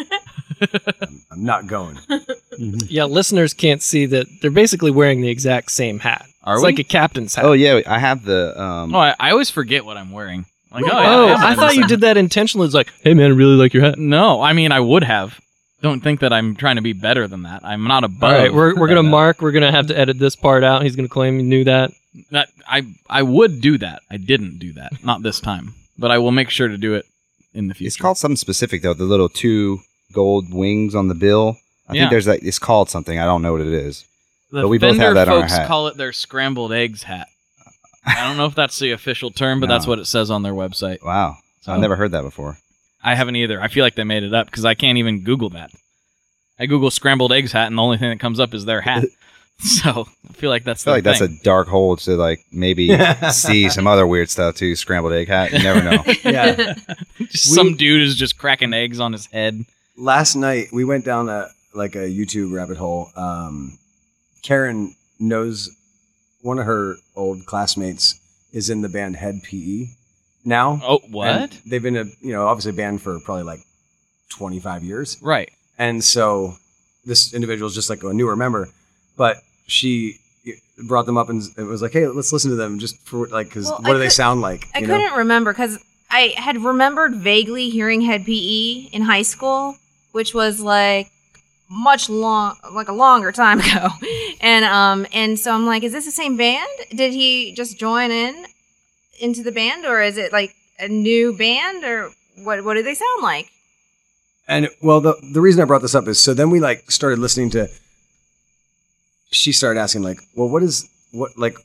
I'm 1.31 1.43
not 1.45 1.67
going. 1.67 1.97
yeah, 2.57 3.05
listeners 3.05 3.53
can't 3.53 3.81
see 3.81 4.05
that 4.07 4.25
they're 4.41 4.49
basically 4.51 4.91
wearing 4.91 5.21
the 5.21 5.29
exact 5.29 5.71
same 5.71 5.99
hat. 5.99 6.25
Are 6.43 6.55
it's 6.55 6.63
we? 6.63 6.69
like 6.69 6.79
a 6.79 6.83
captain's 6.83 7.35
hat. 7.35 7.45
Oh 7.45 7.53
yeah, 7.53 7.81
I 7.85 7.99
have 7.99 8.23
the. 8.25 8.59
Um, 8.59 8.95
oh, 8.95 8.99
I, 8.99 9.15
I 9.19 9.31
always 9.31 9.49
forget 9.49 9.85
what 9.85 9.97
I'm 9.97 10.11
wearing. 10.11 10.45
Like, 10.71 10.83
oh, 10.85 10.89
Oh, 10.91 11.27
am 11.29 11.37
I 11.37 11.43
wearing 11.43 11.55
thought 11.57 11.75
you 11.75 11.87
did 11.87 12.01
that 12.01 12.17
intentionally. 12.17 12.65
It's 12.65 12.73
like, 12.75 12.91
hey 13.03 13.13
man, 13.13 13.31
I 13.31 13.35
really 13.35 13.55
like 13.55 13.73
your 13.73 13.83
hat. 13.83 13.97
No, 13.99 14.41
I 14.41 14.53
mean 14.53 14.71
I 14.71 14.79
would 14.79 15.03
have. 15.03 15.39
Don't 15.81 16.01
think 16.01 16.21
that 16.21 16.33
I'm 16.33 16.55
trying 16.55 16.77
to 16.77 16.81
be 16.81 16.93
better 16.93 17.27
than 17.27 17.43
that. 17.43 17.63
I'm 17.63 17.83
not 17.83 18.03
above. 18.03 18.23
All 18.33 18.37
right, 18.39 18.53
we're 18.53 18.75
we're 18.75 18.87
gonna 18.87 19.03
that. 19.03 19.09
mark. 19.09 19.41
We're 19.41 19.51
gonna 19.51 19.71
have 19.71 19.87
to 19.87 19.97
edit 19.97 20.17
this 20.17 20.35
part 20.35 20.63
out. 20.63 20.81
He's 20.83 20.95
gonna 20.95 21.07
claim 21.07 21.37
he 21.37 21.43
knew 21.43 21.63
that. 21.65 21.91
That 22.31 22.49
I 22.67 22.83
I 23.09 23.21
would 23.21 23.61
do 23.61 23.77
that. 23.77 24.01
I 24.09 24.17
didn't 24.17 24.57
do 24.57 24.73
that. 24.73 25.03
Not 25.03 25.21
this 25.21 25.39
time. 25.39 25.75
But 25.99 26.09
I 26.11 26.17
will 26.17 26.31
make 26.31 26.49
sure 26.49 26.67
to 26.67 26.77
do 26.77 26.95
it 26.95 27.05
in 27.53 27.67
the 27.67 27.73
future. 27.75 27.87
it's 27.87 27.97
called 27.97 28.17
something 28.17 28.35
specific 28.37 28.81
though. 28.81 28.93
The 28.95 29.03
little 29.03 29.29
two 29.29 29.79
gold 30.13 30.51
wings 30.53 30.95
on 30.95 31.09
the 31.09 31.15
bill. 31.15 31.57
I 31.87 31.93
Yeah. 31.93 32.01
think 32.01 32.11
there's 32.11 32.27
like 32.27 32.41
it's 32.43 32.59
called 32.59 32.89
something. 32.89 33.19
I 33.19 33.25
don't 33.25 33.41
know 33.43 33.51
what 33.51 33.61
it 33.61 33.67
is. 33.67 34.03
the 34.51 34.61
but 34.63 34.67
we 34.69 34.77
both 34.79 34.97
have 34.97 35.13
that 35.13 35.27
on 35.27 35.33
our 35.35 35.41
folks 35.41 35.53
hat. 35.53 35.67
call 35.67 35.87
it 35.87 35.97
their 35.97 36.11
scrambled 36.13 36.71
eggs 36.73 37.03
hat. 37.03 37.27
I 38.05 38.27
don't 38.27 38.37
know 38.37 38.45
if 38.45 38.55
that's 38.55 38.79
the 38.79 38.91
official 38.91 39.29
term, 39.31 39.59
but 39.59 39.67
No. 39.67 39.75
that's 39.75 39.85
what 39.85 39.99
it 39.99 40.05
says 40.05 40.31
on 40.31 40.41
their 40.41 40.53
website. 40.53 41.03
Wow, 41.03 41.37
So- 41.61 41.73
I've 41.73 41.81
never 41.81 41.97
heard 41.97 42.13
that 42.13 42.21
before. 42.23 42.57
I 43.07 43.15
haven't 43.15 43.37
either. 43.37 43.61
I 43.61 43.69
feel 43.69 43.85
like 43.85 43.95
they 43.95 44.03
made 44.03 44.23
it 44.23 44.33
up 44.33 44.47
because 44.47 44.65
I 44.65 44.73
can't 44.73 44.97
even 44.97 45.23
Google 45.23 45.49
that. 45.51 45.71
I 46.59 46.65
Google 46.65 46.91
scrambled 46.91 47.31
eggs 47.31 47.53
hat, 47.53 47.67
and 47.67 47.77
the 47.77 47.81
only 47.81 47.97
thing 47.97 48.09
that 48.09 48.19
comes 48.19 48.37
up 48.37 48.53
is 48.53 48.65
their 48.65 48.81
hat. 48.81 49.05
so 49.59 50.09
I 50.29 50.33
feel 50.33 50.49
like 50.49 50.65
that's 50.65 50.83
I 50.83 50.85
feel 50.85 50.93
like 50.95 51.03
their 51.05 51.13
that's 51.13 51.21
a 51.21 51.27
thing. 51.27 51.39
dark 51.41 51.69
hole 51.69 51.95
to 51.95 52.17
like 52.17 52.41
maybe 52.51 52.89
see 53.31 53.69
some 53.69 53.87
other 53.87 54.05
weird 54.05 54.29
stuff 54.29 54.55
too. 54.55 54.75
Scrambled 54.75 55.13
egg 55.13 55.29
hat. 55.29 55.53
You 55.53 55.59
never 55.59 55.81
know. 55.83 56.03
Yeah. 56.25 56.73
Just 57.19 57.55
some 57.55 57.77
dude 57.77 58.01
is 58.01 58.15
just 58.15 58.37
cracking 58.37 58.73
eggs 58.73 58.99
on 58.99 59.13
his 59.13 59.27
head. 59.27 59.63
Last 59.95 60.35
night 60.35 60.67
we 60.73 60.83
went 60.83 61.05
down 61.05 61.29
a 61.29 61.47
like 61.73 61.95
a 61.95 62.09
YouTube 62.09 62.51
rabbit 62.51 62.75
hole. 62.75 63.09
Um, 63.15 63.79
Karen 64.43 64.95
knows 65.17 65.69
one 66.41 66.59
of 66.59 66.65
her 66.65 66.97
old 67.15 67.45
classmates 67.45 68.19
is 68.51 68.69
in 68.69 68.81
the 68.81 68.89
band 68.89 69.15
Hed 69.15 69.43
PE 69.43 69.85
now. 70.47 70.79
Oh, 70.83 70.99
And 71.03 71.13
what? 71.13 71.61
they've 71.65 71.83
been 71.83 71.97
a 71.97 72.05
you 72.21 72.33
know 72.33 72.47
obviously 72.47 72.71
banned 72.71 73.01
for 73.01 73.19
probably 73.19 73.43
like 73.43 73.59
twenty 74.29 74.59
five 74.59 74.83
years. 74.83 75.17
Right. 75.21 75.51
And 75.77 76.03
so 76.03 76.55
this 77.05 77.33
individual 77.33 77.67
is 77.67 77.75
just 77.75 77.89
like 77.89 78.03
a 78.03 78.13
newer 78.13 78.35
member, 78.35 78.69
but 79.15 79.37
she 79.67 80.17
brought 80.87 81.05
them 81.05 81.17
up 81.17 81.29
and 81.29 81.41
it 81.57 81.63
was 81.63 81.81
like, 81.81 81.91
hey, 81.93 82.07
let's 82.07 82.31
listen 82.33 82.49
to 82.51 82.55
them 82.55 82.79
just 82.79 82.97
for 83.07 83.27
like, 83.27 83.47
because 83.47 83.65
Well, 83.65 83.77
what 83.79 83.89
I 83.91 83.93
do 83.93 83.99
they 83.99 84.09
sound 84.09 84.41
like? 84.41 84.65
I 84.75 84.79
you 84.79 84.85
couldn't 84.87 85.13
remember 85.13 85.51
because 85.51 85.77
I 86.09 86.33
had 86.37 86.57
remembered 86.63 87.15
vaguely 87.15 87.69
hearing 87.69 88.01
Hed 88.01 88.25
PE 88.25 88.89
in 88.91 89.01
high 89.03 89.23
school, 89.23 89.75
which 90.11 90.33
was 90.33 90.61
like 90.61 91.11
much 91.69 92.09
long, 92.09 92.55
like 92.71 92.87
a 92.87 92.93
longer 92.93 93.31
time 93.31 93.59
ago. 93.67 93.89
And 94.41 94.65
um, 94.65 95.05
and 95.13 95.37
so 95.37 95.51
I'm 95.53 95.65
like, 95.65 95.83
is 95.83 95.91
this 95.91 96.05
the 96.05 96.11
same 96.11 96.37
band? 96.37 96.67
Did 96.91 97.11
he 97.13 97.53
just 97.53 97.77
join 97.79 98.11
in 98.11 98.45
into 99.19 99.43
the 99.43 99.51
band, 99.51 99.85
or 99.85 100.01
is 100.01 100.17
it 100.17 100.31
like 100.31 100.55
a 100.79 100.87
new 100.87 101.35
band, 101.37 101.83
or 101.83 102.11
what? 102.43 102.63
What 102.63 102.75
do 102.75 102.83
they 102.83 102.93
sound 102.93 103.23
like? 103.23 103.49
And 104.47 104.69
well, 104.81 105.01
the 105.01 105.15
the 105.33 105.41
reason 105.41 105.61
I 105.61 105.65
brought 105.65 105.81
this 105.81 105.95
up 105.95 106.07
is 106.07 106.19
so 106.19 106.33
then 106.33 106.49
we 106.49 106.59
like 106.59 106.89
started 106.91 107.19
listening 107.19 107.49
to. 107.51 107.67
She 109.31 109.51
started 109.51 109.79
asking 109.79 110.03
like, 110.03 110.19
well, 110.35 110.47
what 110.47 110.63
is 110.63 110.89
what 111.11 111.37
like, 111.37 111.57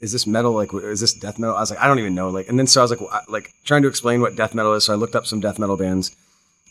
is 0.00 0.12
this 0.12 0.26
metal? 0.26 0.52
Like, 0.52 0.72
is 0.72 1.00
this 1.00 1.12
death 1.12 1.38
metal? 1.38 1.54
I 1.56 1.60
was 1.60 1.70
like, 1.70 1.80
I 1.80 1.86
don't 1.86 1.98
even 1.98 2.14
know. 2.14 2.30
Like, 2.30 2.48
and 2.48 2.58
then 2.58 2.66
so 2.66 2.80
I 2.80 2.84
was 2.84 2.90
like, 2.90 3.00
well, 3.00 3.10
I- 3.12 3.30
like 3.30 3.52
trying 3.64 3.82
to 3.82 3.88
explain 3.88 4.20
what 4.20 4.36
death 4.36 4.54
metal 4.54 4.72
is. 4.74 4.84
So 4.84 4.92
I 4.92 4.96
looked 4.96 5.14
up 5.14 5.26
some 5.26 5.40
death 5.40 5.58
metal 5.58 5.76
bands, 5.76 6.16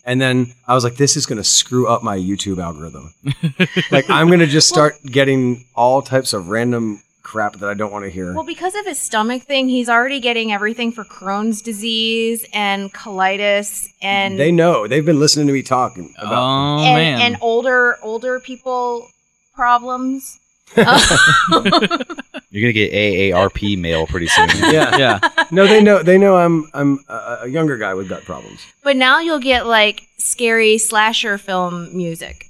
and 0.06 0.20
then 0.20 0.54
I 0.68 0.74
was 0.74 0.84
like, 0.84 0.96
this 0.96 1.16
is 1.16 1.26
gonna 1.28 1.44
screw 1.44 1.88
up 1.88 2.02
my 2.02 2.18
YouTube 2.18 2.58
algorithm. 2.58 3.14
like, 3.92 4.10
I'm 4.10 4.30
gonna 4.30 4.48
just 4.48 4.70
start 4.70 4.96
getting 5.06 5.66
all 5.76 6.02
types 6.02 6.34
of 6.34 6.50
random 6.50 7.04
crap 7.34 7.58
that 7.58 7.68
I 7.68 7.74
don't 7.74 7.92
want 7.92 8.06
to 8.06 8.12
hear. 8.12 8.32
Well, 8.32 8.44
because 8.44 8.76
of 8.76 8.86
his 8.86 9.00
stomach 9.00 9.42
thing, 9.42 9.68
he's 9.68 9.90
already 9.90 10.20
getting 10.20 10.52
everything 10.54 10.92
for 10.92 11.04
Crohn's 11.04 11.64
disease 11.64 12.46
and 12.54 12.94
colitis 12.94 13.88
and 14.04 14.40
they 14.40 14.52
know 14.52 14.88
they've 14.88 15.06
been 15.06 15.20
listening 15.20 15.48
to 15.48 15.54
me 15.54 15.64
talking 15.64 16.14
about. 16.20 16.44
oh 16.44 16.84
and, 16.84 16.96
man. 16.96 17.22
and 17.22 17.38
older 17.42 17.98
older 18.04 18.40
people 18.40 19.08
problems. 19.56 20.40
You're 20.78 20.86
gonna 20.88 22.72
get 22.72 22.94
AARP 22.94 23.80
mail 23.80 24.06
pretty 24.06 24.28
soon. 24.28 24.50
yeah, 24.72 24.96
yeah. 24.98 25.20
no, 25.50 25.66
they 25.66 25.82
know. 25.82 26.04
They 26.04 26.20
know 26.20 26.38
I'm 26.38 26.70
I'm 26.76 27.00
a, 27.10 27.40
a 27.42 27.48
younger 27.48 27.78
guy 27.78 27.96
with 27.96 28.10
gut 28.10 28.26
problems. 28.26 28.62
But 28.84 28.96
now 28.96 29.20
you'll 29.20 29.40
get 29.40 29.66
like 29.66 30.04
scary 30.20 30.78
slasher 30.78 31.40
film 31.40 31.98
music. 31.98 32.46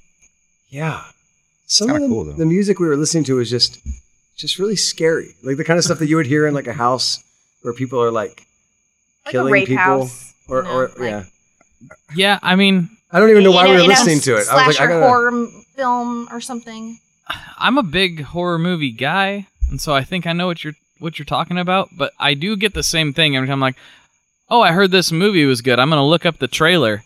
Yeah. 0.68 1.04
Some 1.66 1.88
of 1.88 1.94
kinda 1.94 2.08
the, 2.08 2.14
cool, 2.14 2.24
though. 2.24 2.32
the 2.32 2.44
music 2.44 2.78
we 2.78 2.86
were 2.86 2.98
listening 2.98 3.24
to 3.24 3.36
was 3.36 3.48
just 3.48 3.80
just 4.36 4.58
really 4.58 4.76
scary. 4.76 5.34
Like 5.42 5.56
the 5.56 5.64
kind 5.64 5.78
of 5.78 5.84
stuff 5.84 5.98
that 6.00 6.06
you 6.08 6.16
would 6.16 6.26
hear 6.26 6.46
in 6.46 6.54
like 6.54 6.66
a 6.66 6.72
house 6.72 7.22
where 7.62 7.72
people 7.74 8.02
are 8.02 8.10
like 8.10 8.46
Like 9.24 9.32
killing 9.32 9.50
a 9.50 9.52
rape 9.52 9.68
people. 9.68 9.82
house. 9.82 10.34
Or, 10.48 10.58
you 10.58 10.64
know, 10.64 10.70
or 10.70 10.88
like- 10.88 10.98
yeah. 11.00 11.24
Yeah, 12.14 12.38
I 12.42 12.56
mean, 12.56 12.88
I 13.10 13.20
don't 13.20 13.30
even 13.30 13.44
know 13.44 13.50
why 13.50 13.64
in 13.66 13.70
we 13.72 13.76
a- 13.76 13.82
were 13.82 13.88
listening 13.88 14.20
to 14.20 14.32
it. 14.36 14.46
I 14.50 14.66
was 14.66 14.78
like, 14.78 14.80
I 14.88 14.92
gotta, 14.92 15.06
horror 15.06 15.46
film 15.76 16.28
or 16.32 16.40
something. 16.40 16.98
I'm 17.58 17.78
a 17.78 17.82
big 17.82 18.22
horror 18.22 18.58
movie 18.58 18.90
guy, 18.92 19.46
and 19.70 19.80
so 19.80 19.94
I 19.94 20.02
think 20.04 20.26
I 20.26 20.32
know 20.32 20.46
what 20.46 20.62
you're 20.64 20.74
what 20.98 21.18
you're 21.18 21.24
talking 21.26 21.58
about. 21.58 21.90
But 21.96 22.12
I 22.18 22.34
do 22.34 22.56
get 22.56 22.74
the 22.74 22.82
same 22.82 23.12
thing 23.12 23.36
every 23.36 23.48
time. 23.48 23.54
I'm 23.54 23.60
like, 23.60 23.76
oh, 24.50 24.60
I 24.60 24.72
heard 24.72 24.90
this 24.90 25.10
movie 25.12 25.44
was 25.44 25.60
good. 25.62 25.78
I'm 25.78 25.88
gonna 25.90 26.06
look 26.06 26.24
up 26.26 26.38
the 26.38 26.48
trailer, 26.48 27.02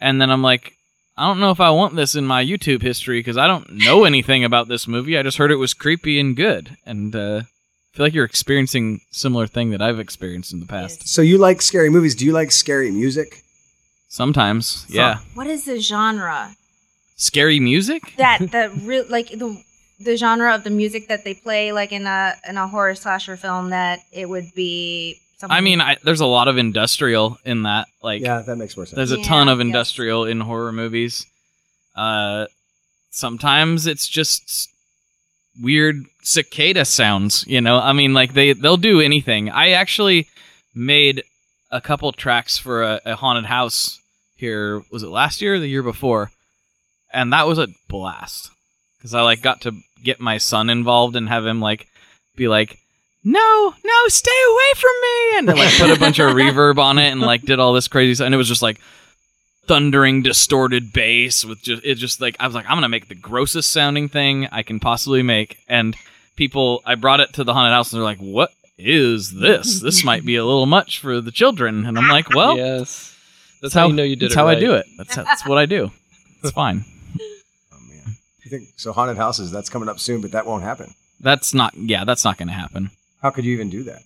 and 0.00 0.20
then 0.20 0.30
I'm 0.30 0.42
like, 0.42 0.74
I 1.16 1.26
don't 1.26 1.40
know 1.40 1.50
if 1.50 1.60
I 1.60 1.70
want 1.70 1.94
this 1.94 2.14
in 2.14 2.26
my 2.26 2.44
YouTube 2.44 2.82
history 2.82 3.20
because 3.20 3.36
I 3.36 3.46
don't 3.46 3.70
know 3.70 4.04
anything 4.12 4.44
about 4.44 4.68
this 4.68 4.88
movie. 4.88 5.18
I 5.18 5.22
just 5.22 5.38
heard 5.38 5.50
it 5.50 5.56
was 5.56 5.74
creepy 5.74 6.18
and 6.18 6.36
good, 6.36 6.76
and 6.86 7.14
uh, 7.14 7.42
I 7.44 7.96
feel 7.96 8.06
like 8.06 8.14
you're 8.14 8.24
experiencing 8.24 9.00
similar 9.10 9.46
thing 9.46 9.70
that 9.70 9.82
I've 9.82 10.00
experienced 10.00 10.52
in 10.52 10.60
the 10.60 10.66
past. 10.66 11.08
So 11.08 11.20
you 11.20 11.38
like 11.38 11.60
scary 11.60 11.90
movies? 11.90 12.14
Do 12.14 12.24
you 12.24 12.32
like 12.32 12.50
scary 12.50 12.90
music? 12.90 13.42
Sometimes, 14.08 14.86
yeah. 14.88 15.18
What 15.34 15.46
is 15.46 15.64
the 15.64 15.78
genre? 15.80 16.54
Scary 17.16 17.60
music? 17.60 18.14
That 18.18 18.38
the 18.40 18.70
real 18.82 19.04
like 19.08 19.28
the 19.30 19.62
the 20.00 20.16
genre 20.16 20.54
of 20.54 20.64
the 20.64 20.70
music 20.70 21.08
that 21.08 21.24
they 21.24 21.34
play 21.34 21.72
like 21.72 21.92
in 21.92 22.06
a 22.06 22.34
in 22.48 22.56
a 22.56 22.66
horror 22.68 22.94
slasher 22.94 23.36
film 23.36 23.70
that 23.70 24.00
it 24.12 24.28
would 24.28 24.52
be. 24.54 25.18
Something 25.42 25.56
I 25.56 25.60
mean, 25.60 25.80
I, 25.80 25.96
there's 26.04 26.20
a 26.20 26.26
lot 26.26 26.46
of 26.46 26.56
industrial 26.56 27.36
in 27.44 27.64
that. 27.64 27.88
Like, 28.00 28.22
Yeah, 28.22 28.42
that 28.42 28.54
makes 28.56 28.76
more 28.76 28.86
sense. 28.86 28.94
There's 28.96 29.10
a 29.10 29.18
Yeah, 29.18 29.24
ton 29.24 29.48
of 29.48 29.58
yes. 29.58 29.66
industrial 29.66 30.24
in 30.24 30.40
horror 30.40 30.70
movies. 30.70 31.26
Uh, 31.96 32.46
sometimes 33.10 33.86
it's 33.88 34.06
just 34.08 34.70
weird 35.60 35.96
cicada 36.22 36.84
sounds. 36.84 37.44
You 37.48 37.60
know, 37.60 37.76
I 37.78 37.92
mean, 37.92 38.14
like 38.14 38.34
they 38.34 38.52
they'll 38.52 38.76
do 38.76 39.00
anything. 39.00 39.50
I 39.50 39.70
actually 39.70 40.28
made 40.76 41.24
a 41.72 41.80
couple 41.80 42.12
tracks 42.12 42.56
for 42.56 42.82
a, 42.84 43.00
a 43.04 43.16
haunted 43.16 43.46
house 43.46 44.00
here. 44.36 44.82
Was 44.92 45.02
it 45.02 45.08
last 45.08 45.42
year 45.42 45.54
or 45.54 45.58
the 45.58 45.66
year 45.68 45.82
before? 45.82 46.30
And 47.12 47.32
that 47.32 47.48
was 47.48 47.58
a 47.58 47.66
blast 47.88 48.50
because 48.98 49.12
I 49.12 49.22
like 49.22 49.42
got 49.42 49.62
to 49.62 49.72
get 50.04 50.20
my 50.20 50.38
son 50.38 50.70
involved 50.70 51.16
and 51.16 51.28
have 51.28 51.44
him 51.44 51.60
like 51.60 51.88
be 52.36 52.46
like. 52.46 52.78
No, 53.24 53.72
no, 53.84 54.08
stay 54.08 54.30
away 54.50 54.61
from 54.76 54.90
me! 55.02 55.38
And 55.38 55.46
like 55.58 55.72
put 55.78 55.90
a 55.90 55.98
bunch 56.00 56.18
of 56.18 56.30
reverb 56.34 56.78
on 56.78 56.98
it 56.98 57.10
and 57.10 57.20
like 57.20 57.42
did 57.42 57.58
all 57.58 57.72
this 57.72 57.88
crazy 57.88 58.14
stuff. 58.14 58.26
And 58.26 58.34
it 58.34 58.38
was 58.38 58.48
just 58.48 58.62
like 58.62 58.80
thundering 59.66 60.22
distorted 60.22 60.92
bass 60.92 61.44
with 61.44 61.62
just 61.62 61.84
it 61.84 61.94
just 61.94 62.20
like 62.20 62.36
I 62.40 62.46
was 62.46 62.54
like 62.54 62.64
I'm 62.68 62.76
gonna 62.76 62.88
make 62.88 63.08
the 63.08 63.14
grossest 63.14 63.70
sounding 63.70 64.08
thing 64.08 64.48
I 64.50 64.62
can 64.64 64.80
possibly 64.80 65.22
make 65.22 65.58
and 65.68 65.96
people 66.34 66.82
I 66.84 66.96
brought 66.96 67.20
it 67.20 67.34
to 67.34 67.44
the 67.44 67.54
haunted 67.54 67.72
house 67.72 67.92
and 67.92 68.00
they're 68.00 68.04
like 68.04 68.18
what 68.18 68.50
is 68.76 69.32
this 69.32 69.80
this 69.80 70.04
might 70.04 70.24
be 70.24 70.34
a 70.34 70.44
little 70.44 70.66
much 70.66 70.98
for 70.98 71.20
the 71.20 71.30
children 71.30 71.86
and 71.86 71.96
I'm 71.96 72.08
like 72.08 72.34
well 72.34 72.56
yes, 72.56 73.16
that's 73.62 73.72
how 73.72 73.86
you 73.86 73.92
know 73.92 74.02
you 74.02 74.16
did 74.16 74.30
that's 74.30 74.34
it. 74.34 74.38
how 74.38 74.48
I 74.48 74.56
do 74.58 74.74
it 74.74 74.84
that's 74.98 75.14
that's 75.14 75.46
what 75.46 75.58
I 75.58 75.66
do 75.66 75.92
it's 76.42 76.50
fine 76.50 76.84
Oh 77.72 77.78
man. 77.88 78.16
You 78.42 78.50
think 78.50 78.70
so? 78.76 78.92
Haunted 78.92 79.16
houses. 79.16 79.52
That's 79.52 79.70
coming 79.70 79.88
up 79.88 80.00
soon, 80.00 80.20
but 80.22 80.32
that 80.32 80.44
won't 80.44 80.64
happen. 80.64 80.92
that's 81.20 81.54
not 81.54 81.72
yeah 81.76 82.04
that's 82.04 82.24
not 82.24 82.36
gonna 82.36 82.50
happen 82.52 82.90
How 83.22 83.30
could 83.30 83.44
you 83.44 83.52
even 83.52 83.70
do 83.70 83.84
that? 83.84 84.02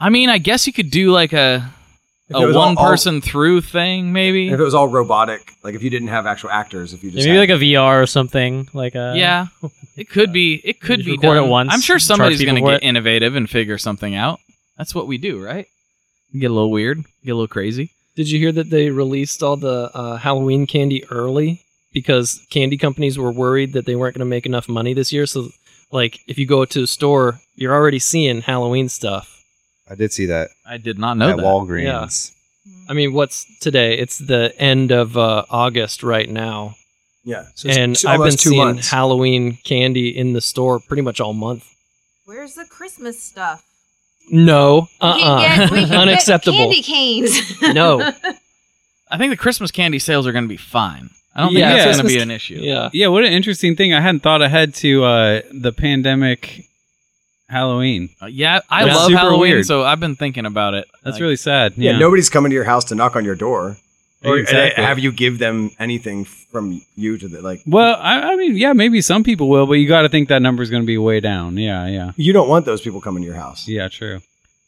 I 0.00 0.10
mean 0.10 0.28
I 0.30 0.38
guess 0.38 0.66
you 0.66 0.72
could 0.72 0.90
do 0.90 1.10
like 1.12 1.32
a 1.32 1.72
If 2.28 2.36
it 2.36 2.42
a 2.42 2.46
was 2.46 2.56
all- 2.56 2.66
one 2.74 2.76
person 2.76 3.20
through 3.20 3.62
thing 3.62 4.12
maybe 4.12 4.48
If 4.48 4.58
it 4.60 4.62
was 4.62 4.74
all 4.74 4.88
robotic, 4.88 5.52
like 5.62 5.74
if 5.74 5.82
you 5.82 5.90
didn't 5.90 6.08
have 6.08 6.26
actual 6.26 6.50
actors, 6.50 6.92
if 6.92 7.02
you 7.02 7.10
Yeah, 7.10 7.16
just 7.16 7.26
maybe 7.28 7.38
had- 7.38 7.48
like 7.50 7.60
a 7.60 7.64
VR 7.64 8.02
or 8.02 8.06
something. 8.06 8.68
Like 8.74 8.94
a 8.94 9.14
yeah 9.16 9.46
it 9.96 10.08
could 10.10 10.32
be 10.32 10.60
it 10.64 10.80
could 10.80 10.98
just 11.00 11.06
be 11.06 11.12
record 11.12 11.36
it 11.38 11.40
done. 11.40 11.48
once 11.50 11.72
I'm 11.72 11.80
sure 11.80 11.96
and 11.96 12.00
charge 12.02 12.06
somebody's 12.08 12.38
people 12.38 12.54
gonna 12.56 12.66
for 12.66 12.70
get 12.72 12.82
it. 12.82 12.86
innovative 12.86 13.34
and 13.36 13.48
figure 13.48 13.78
something 13.78 14.14
out 14.14 14.40
that's 14.76 14.94
what 14.94 15.06
we 15.06 15.18
do 15.18 15.42
right 15.42 15.66
get 16.38 16.50
a 16.50 16.54
little 16.54 16.70
weird 16.70 16.98
get 17.24 17.32
a 17.32 17.34
little 17.34 17.48
crazy 17.48 17.90
Did 18.16 18.30
you 18.30 18.38
hear 18.38 18.52
that 18.52 18.70
they 18.70 18.90
released 18.90 19.42
all 19.42 19.56
the 19.56 19.90
uh, 19.94 20.16
Halloween 20.16 20.66
candy 20.66 21.04
early 21.10 21.62
because 21.92 22.40
candy 22.50 22.76
companies 22.76 23.18
were 23.18 23.32
worried 23.32 23.72
that 23.74 23.86
they 23.86 23.94
weren't 23.96 24.14
going 24.14 24.26
to 24.26 24.34
make 24.36 24.44
enough 24.46 24.68
money 24.68 24.92
this 24.94 25.12
year? 25.12 25.24
So, 25.26 25.48
like, 25.92 26.18
if 26.26 26.38
you 26.38 26.46
go 26.46 26.64
to 26.64 26.82
a 26.82 26.86
store, 26.86 27.40
you're 27.56 27.72
already 27.74 27.98
seeing 27.98 28.40
Halloween 28.42 28.88
stuff. 28.88 29.35
I 29.88 29.94
did 29.94 30.12
see 30.12 30.26
that 30.26 30.50
I 30.66 30.78
did 30.78 30.98
not 30.98 31.16
know 31.16 31.30
at 31.30 31.36
that. 31.36 31.44
Walgreens. 31.44 32.32
I 32.88 32.92
mean, 32.94 33.12
what's 33.12 33.46
today? 33.60 33.96
It's 33.98 34.18
the 34.18 34.52
end 34.58 34.90
of 34.90 35.16
uh, 35.16 35.44
August 35.50 36.02
right 36.02 36.28
now. 36.28 36.74
Yeah. 37.24 37.44
So 37.54 37.68
it's 37.68 37.76
and 37.78 37.96
two- 37.96 38.08
I've 38.08 38.14
been 38.14 38.20
almost 38.22 38.40
two 38.40 38.50
seeing 38.50 38.64
months. 38.64 38.90
Halloween 38.90 39.58
candy 39.64 40.16
in 40.16 40.32
the 40.32 40.40
store 40.40 40.80
pretty 40.80 41.02
much 41.02 41.20
all 41.20 41.32
month. 41.32 41.68
Where's 42.24 42.54
the 42.54 42.64
Christmas 42.64 43.20
stuff? 43.22 43.64
No, 44.30 44.88
uh, 45.00 45.12
We 45.16 45.22
can 45.22 45.38
get- 45.38 45.70
we 45.70 45.78
uh 45.78 45.80
can 45.82 45.88
get 45.90 45.98
unacceptable. 45.98 46.58
Candy 46.58 46.82
canes. 46.82 47.62
No, 47.62 48.00
I 49.10 49.18
think 49.18 49.30
the 49.30 49.36
Christmas 49.36 49.70
candy 49.70 50.00
sales 50.00 50.26
are 50.26 50.32
going 50.32 50.44
to 50.44 50.48
be 50.48 50.56
fine. 50.56 51.10
I 51.34 51.42
don't 51.42 51.52
Yeah, 51.52 51.68
think 51.68 51.76
that's 51.84 51.84
going 51.84 51.96
to 51.96 52.02
Christmas- 52.02 52.12
be 52.14 52.20
an 52.22 52.30
issue. 52.32 52.58
yeah. 52.60 52.90
Yeah, 52.92 53.08
what 53.08 53.24
an 53.24 53.32
interesting 53.32 53.76
thing. 53.76 53.94
I 53.94 54.00
hadn't 54.00 54.20
thought 54.20 54.42
ahead 54.42 54.74
to 54.76 55.04
uh, 55.04 55.40
the 55.52 55.72
pandemic 55.72 56.64
Halloween. 57.48 58.10
Uh, 58.20 58.26
yeah, 58.26 58.60
I 58.70 58.84
That's 58.84 58.96
love 58.96 59.06
super 59.08 59.18
Halloween, 59.18 59.40
weird. 59.40 59.66
so 59.66 59.84
I've 59.84 60.00
been 60.00 60.16
thinking 60.16 60.46
about 60.46 60.74
it. 60.74 60.86
That's 61.04 61.14
Like, 61.14 61.20
really 61.22 61.36
sad. 61.36 61.74
yeah. 61.76 61.92
Yeah, 61.92 61.98
Nobody's 61.98 62.28
coming 62.28 62.50
to 62.50 62.54
your 62.54 62.64
house 62.64 62.84
to 62.86 62.94
knock 62.94 63.14
on 63.16 63.24
your 63.24 63.34
door. 63.36 63.76
Or 64.24 64.38
Exactly. 64.38 64.82
have 64.82 64.98
you 64.98 65.12
give 65.12 65.38
them 65.38 65.70
anything 65.78 66.24
from 66.24 66.80
you 66.96 67.16
to 67.18 67.28
the 67.28 67.42
like. 67.42 67.60
Well, 67.66 67.96
I, 68.00 68.32
I 68.32 68.36
mean, 68.36 68.56
yeah, 68.56 68.72
maybe 68.72 69.00
some 69.00 69.22
people 69.22 69.48
will, 69.48 69.66
but 69.66 69.74
you 69.74 69.86
got 69.86 70.02
to 70.02 70.08
think 70.08 70.28
that 70.30 70.42
number 70.42 70.62
is 70.64 70.70
going 70.70 70.82
to 70.82 70.86
be 70.86 70.98
way 70.98 71.20
down. 71.20 71.56
Yeah, 71.58 71.86
yeah, 71.86 72.12
You 72.16 72.32
don't 72.32 72.48
want 72.48 72.64
those 72.64 72.80
people 72.80 73.00
coming 73.00 73.22
to 73.22 73.26
your 73.26 73.36
house. 73.36 73.68
yeah. 73.68 73.88
True. 73.88 74.20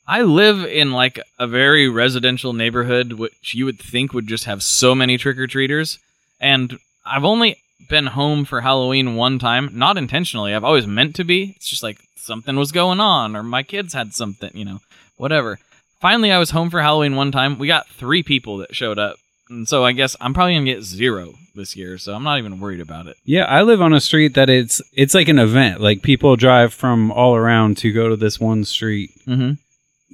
I 0.06 0.22
live 0.22 0.64
in 0.64 0.92
like 0.92 1.18
a 1.38 1.46
very 1.48 1.88
residential 1.88 2.52
neighborhood, 2.52 3.14
which 3.14 3.54
you 3.54 3.64
would 3.64 3.78
think 3.80 4.12
would 4.14 4.26
just 4.28 4.44
have 4.44 4.62
so 4.62 4.94
many 4.94 5.18
trick 5.18 5.38
or 5.38 5.46
treaters. 5.46 5.98
And 6.40 6.78
I've 7.04 7.24
only 7.24 7.56
been 7.90 8.06
home 8.06 8.44
for 8.44 8.60
Halloween 8.60 9.16
one 9.16 9.38
time, 9.38 9.70
not 9.72 9.96
intentionally. 9.98 10.54
I've 10.54 10.62
always 10.64 10.86
meant 10.86 11.16
to 11.16 11.24
be. 11.24 11.54
It's 11.56 11.68
just 11.68 11.82
like 11.82 11.98
something 12.28 12.54
was 12.54 12.70
going 12.70 13.00
on, 13.00 13.34
or 13.34 13.42
my 13.42 13.64
kids 13.64 13.92
had 13.94 14.14
something, 14.14 14.50
you 14.54 14.64
know, 14.64 14.78
whatever. 15.16 15.58
Finally, 16.00 16.30
I 16.30 16.38
was 16.38 16.50
home 16.50 16.70
for 16.70 16.80
Halloween 16.80 17.16
one 17.16 17.32
time. 17.32 17.58
We 17.58 17.66
got 17.66 17.88
three 17.88 18.22
people 18.22 18.58
that 18.58 18.76
showed 18.76 19.00
up. 19.00 19.16
And 19.50 19.66
so 19.66 19.84
I 19.84 19.90
guess 19.90 20.14
I'm 20.20 20.32
probably 20.34 20.54
going 20.54 20.66
to 20.66 20.74
get 20.74 20.82
zero 20.84 21.34
this 21.56 21.74
year. 21.74 21.98
So 21.98 22.14
I'm 22.14 22.22
not 22.22 22.38
even 22.38 22.60
worried 22.60 22.80
about 22.80 23.06
it. 23.08 23.16
Yeah, 23.24 23.44
I 23.44 23.62
live 23.62 23.80
on 23.82 23.92
a 23.94 24.00
street 24.00 24.34
that 24.34 24.48
it's 24.48 24.80
it's 24.92 25.14
like 25.14 25.28
an 25.28 25.38
event. 25.40 25.80
Like 25.80 26.02
people 26.02 26.36
drive 26.36 26.72
from 26.72 27.10
all 27.10 27.34
around 27.34 27.78
to 27.78 27.90
go 27.92 28.08
to 28.10 28.16
this 28.16 28.38
one 28.38 28.64
street 28.64 29.10
Mm-hmm. 29.26 29.52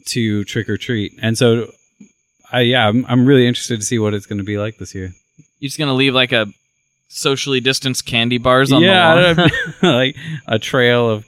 to 0.07 0.45
trick 0.45 0.69
or 0.69 0.77
treat, 0.79 1.13
and 1.21 1.37
so 1.37 1.71
I 2.53 2.61
yeah, 2.61 2.87
I'm, 2.89 3.05
I'm 3.09 3.27
really 3.27 3.47
interested 3.47 3.81
to 3.81 3.85
see 3.85 3.99
what 3.99 4.15
it's 4.15 4.27
going 4.27 4.39
to 4.39 4.45
be 4.45 4.57
like 4.57 4.79
this 4.79 4.95
year. 4.95 5.13
You're 5.59 5.69
just 5.69 5.79
going 5.79 5.89
to 5.89 5.95
leave 5.95 6.15
like 6.15 6.33
a 6.33 6.47
socially 7.09 7.61
distanced 7.61 8.07
candy 8.07 8.39
bars 8.39 8.71
on 8.73 8.83
yeah, 8.83 9.33
the 9.33 9.51
lawn. 9.83 9.95
like 9.97 10.17
a 10.47 10.59
trail 10.61 11.11
of 11.11 11.27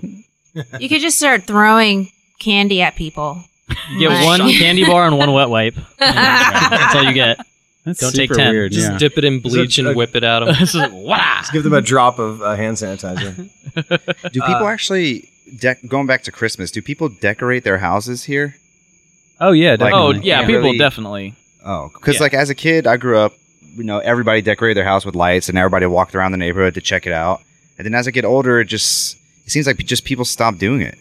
you 0.80 0.88
could 0.88 1.00
just 1.00 1.18
start 1.18 1.44
throwing 1.44 2.10
candy 2.38 2.82
at 2.82 2.94
people. 2.96 3.42
You 3.90 4.08
get 4.08 4.24
one 4.24 4.40
candy 4.58 4.84
bar 4.84 5.06
and 5.06 5.18
one 5.18 5.32
wet 5.32 5.48
wipe. 5.48 5.74
That's 5.98 6.94
all 6.94 7.02
you 7.04 7.12
get. 7.12 7.38
that's 7.84 8.00
Don't 8.00 8.12
take 8.14 8.30
super 8.30 8.40
10. 8.40 8.52
weird. 8.52 8.72
just 8.72 8.90
yeah. 8.92 8.98
dip 8.98 9.16
it 9.18 9.24
in 9.24 9.40
bleach 9.40 9.78
and 9.78 9.88
a- 9.88 9.94
whip 9.94 10.14
it 10.16 10.24
at 10.24 10.40
them. 10.44 10.54
This 10.58 10.74
is- 10.74 10.90
wow. 10.92 11.36
Just 11.40 11.52
give 11.52 11.62
them 11.64 11.72
a 11.72 11.80
drop 11.82 12.18
of 12.18 12.42
uh, 12.42 12.54
hand 12.56 12.76
sanitizer. 12.76 13.48
Do 14.32 14.40
people 14.40 14.66
actually 14.66 15.28
dec- 15.56 15.86
going 15.88 16.06
back 16.06 16.22
to 16.24 16.32
Christmas? 16.32 16.70
Do 16.70 16.82
people 16.82 17.08
decorate 17.08 17.62
their 17.64 17.78
houses 17.78 18.24
here? 18.24 18.56
oh 19.40 19.52
yeah, 19.52 19.76
Like- 19.78 19.92
Oh 19.94 20.12
definitely. 20.12 20.28
yeah, 20.28 20.40
Yeah. 20.40 20.46
people 20.46 20.62
Really- 20.62 20.78
definitely. 20.78 21.34
Oh, 21.64 21.90
because 21.92 22.16
Yeah. 22.16 22.22
like 22.22 22.34
as 22.34 22.50
a 22.50 22.54
kid, 22.54 22.86
I 22.86 22.96
grew 22.96 23.18
up. 23.18 23.32
You 23.76 23.84
know, 23.84 23.98
everybody 23.98 24.40
decorated 24.40 24.76
their 24.78 24.84
house 24.86 25.04
with 25.04 25.14
lights, 25.14 25.48
and 25.50 25.58
everybody 25.58 25.84
walked 25.86 26.14
around 26.14 26.32
the 26.32 26.38
neighborhood 26.38 26.74
to 26.74 26.80
check 26.80 27.06
it 27.06 27.12
out. 27.12 27.42
And 27.76 27.84
then 27.84 27.94
as 27.94 28.08
I 28.08 28.10
get 28.10 28.24
older, 28.24 28.60
it 28.60 28.64
just 28.66 29.18
it 29.46 29.52
seems 29.52 29.66
like 29.66 29.78
just 29.78 30.04
people 30.04 30.24
stopped 30.24 30.58
doing 30.58 30.80
it. 30.82 30.98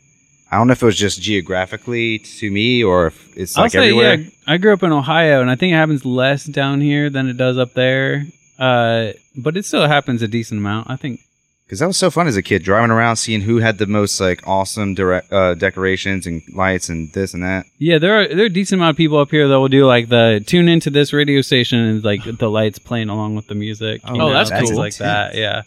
I 0.51 0.58
don't 0.58 0.67
know 0.67 0.73
if 0.73 0.81
it 0.84 0.86
was 0.86 0.95
just 0.97 1.21
geographically 1.21 2.19
to 2.19 2.51
me 2.51 2.84
or 2.84 3.08
if 3.08 3.36
it's 3.38 3.58
I'll 3.58 3.63
like 3.63 3.71
say 3.71 3.79
everywhere. 3.89 4.15
yeah. 4.15 4.29
I 4.47 4.58
grew 4.58 4.71
up 4.73 4.84
in 4.84 4.91
Ohio, 4.91 5.41
and 5.41 5.49
I 5.49 5.55
think 5.55 5.73
it 5.73 5.75
happens 5.75 6.05
less 6.05 6.45
down 6.45 6.79
here 6.81 7.10
than 7.10 7.27
it 7.27 7.36
does 7.36 7.58
up 7.58 7.73
there. 7.73 8.25
Uh, 8.60 9.12
but 9.36 9.58
it 9.58 9.65
still 9.65 9.88
happens 9.88 10.21
a 10.21 10.27
decent 10.27 10.60
amount. 10.60 10.89
I 10.89 10.95
think. 10.95 11.19
Because 11.65 11.79
that 11.79 11.88
was 11.88 11.97
so 11.97 12.12
fun 12.12 12.27
as 12.27 12.38
a 12.38 12.43
kid, 12.43 12.62
driving 12.62 12.91
around, 12.91 13.15
seeing 13.15 13.41
who 13.41 13.58
had 13.58 13.79
the 13.79 13.88
most 13.88 14.21
like 14.21 14.47
awesome 14.47 14.93
direct, 14.93 15.34
uh, 15.34 15.55
decorations 15.55 16.27
and 16.27 16.43
lights 16.53 16.89
and 16.89 17.12
this 17.13 17.34
and 17.34 17.41
that. 17.41 17.65
Yeah, 17.79 17.97
there 17.97 18.21
are 18.21 18.27
there 18.27 18.43
are 18.43 18.45
a 18.45 18.49
decent 18.49 18.79
amount 18.79 18.91
of 18.91 18.97
people 18.97 19.17
up 19.17 19.31
here 19.31 19.47
that 19.47 19.60
will 19.60 19.67
do 19.67 19.88
like 19.88 20.08
the 20.10 20.43
tune 20.45 20.69
into 20.69 20.91
this 20.91 21.12
radio 21.12 21.41
station 21.41 21.79
and 21.79 22.03
like 22.03 22.23
the 22.38 22.49
lights 22.51 22.77
playing 22.77 23.10
along 23.10 23.36
with 23.36 23.47
the 23.47 23.55
music. 23.55 24.01
Oh, 24.05 24.12
you 24.13 24.19
know, 24.19 24.31
that's 24.31 24.51
cool. 24.51 24.77
like 24.77 24.95
that. 24.97 25.34
Yeah, 25.34 25.63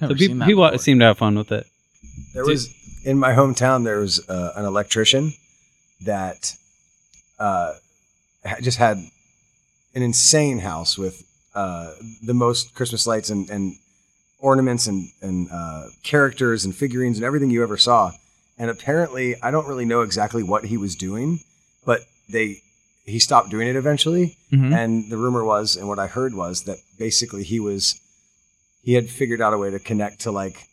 Never 0.00 0.18
so 0.18 0.18
pe- 0.18 0.34
that 0.34 0.46
people 0.46 0.64
before. 0.64 0.78
seem 0.78 0.98
to 0.98 1.04
have 1.04 1.18
fun 1.18 1.36
with 1.38 1.52
it. 1.52 1.66
There 2.34 2.44
was 2.44 2.68
in 3.04 3.18
my 3.18 3.32
hometown. 3.32 3.84
There 3.84 4.00
was 4.00 4.26
uh, 4.28 4.52
an 4.56 4.64
electrician 4.64 5.34
that 6.04 6.54
uh, 7.38 7.74
just 8.60 8.78
had 8.78 8.98
an 9.94 10.02
insane 10.02 10.60
house 10.60 10.96
with 10.96 11.24
uh, 11.54 11.92
the 12.22 12.34
most 12.34 12.74
Christmas 12.74 13.06
lights 13.06 13.30
and, 13.30 13.48
and 13.50 13.76
ornaments 14.38 14.86
and 14.86 15.10
and 15.20 15.48
uh, 15.52 15.86
characters 16.02 16.64
and 16.64 16.74
figurines 16.74 17.18
and 17.18 17.24
everything 17.24 17.50
you 17.50 17.62
ever 17.62 17.76
saw. 17.76 18.12
And 18.58 18.70
apparently, 18.70 19.40
I 19.42 19.50
don't 19.50 19.66
really 19.66 19.84
know 19.84 20.02
exactly 20.02 20.42
what 20.42 20.64
he 20.64 20.76
was 20.76 20.94
doing, 20.96 21.40
but 21.84 22.00
they 22.28 22.62
he 23.04 23.18
stopped 23.18 23.50
doing 23.50 23.68
it 23.68 23.76
eventually. 23.76 24.36
Mhm. 24.52 24.72
And 24.72 25.10
the 25.10 25.16
rumor 25.16 25.44
was, 25.44 25.76
and 25.76 25.88
what 25.88 25.98
I 25.98 26.06
heard 26.06 26.34
was 26.34 26.62
that 26.62 26.78
basically 26.98 27.42
he 27.42 27.60
was 27.60 28.00
he 28.82 28.94
had 28.94 29.10
figured 29.10 29.40
out 29.40 29.52
a 29.52 29.58
way 29.58 29.70
to 29.70 29.78
connect 29.78 30.20
to 30.20 30.30
like 30.30 30.68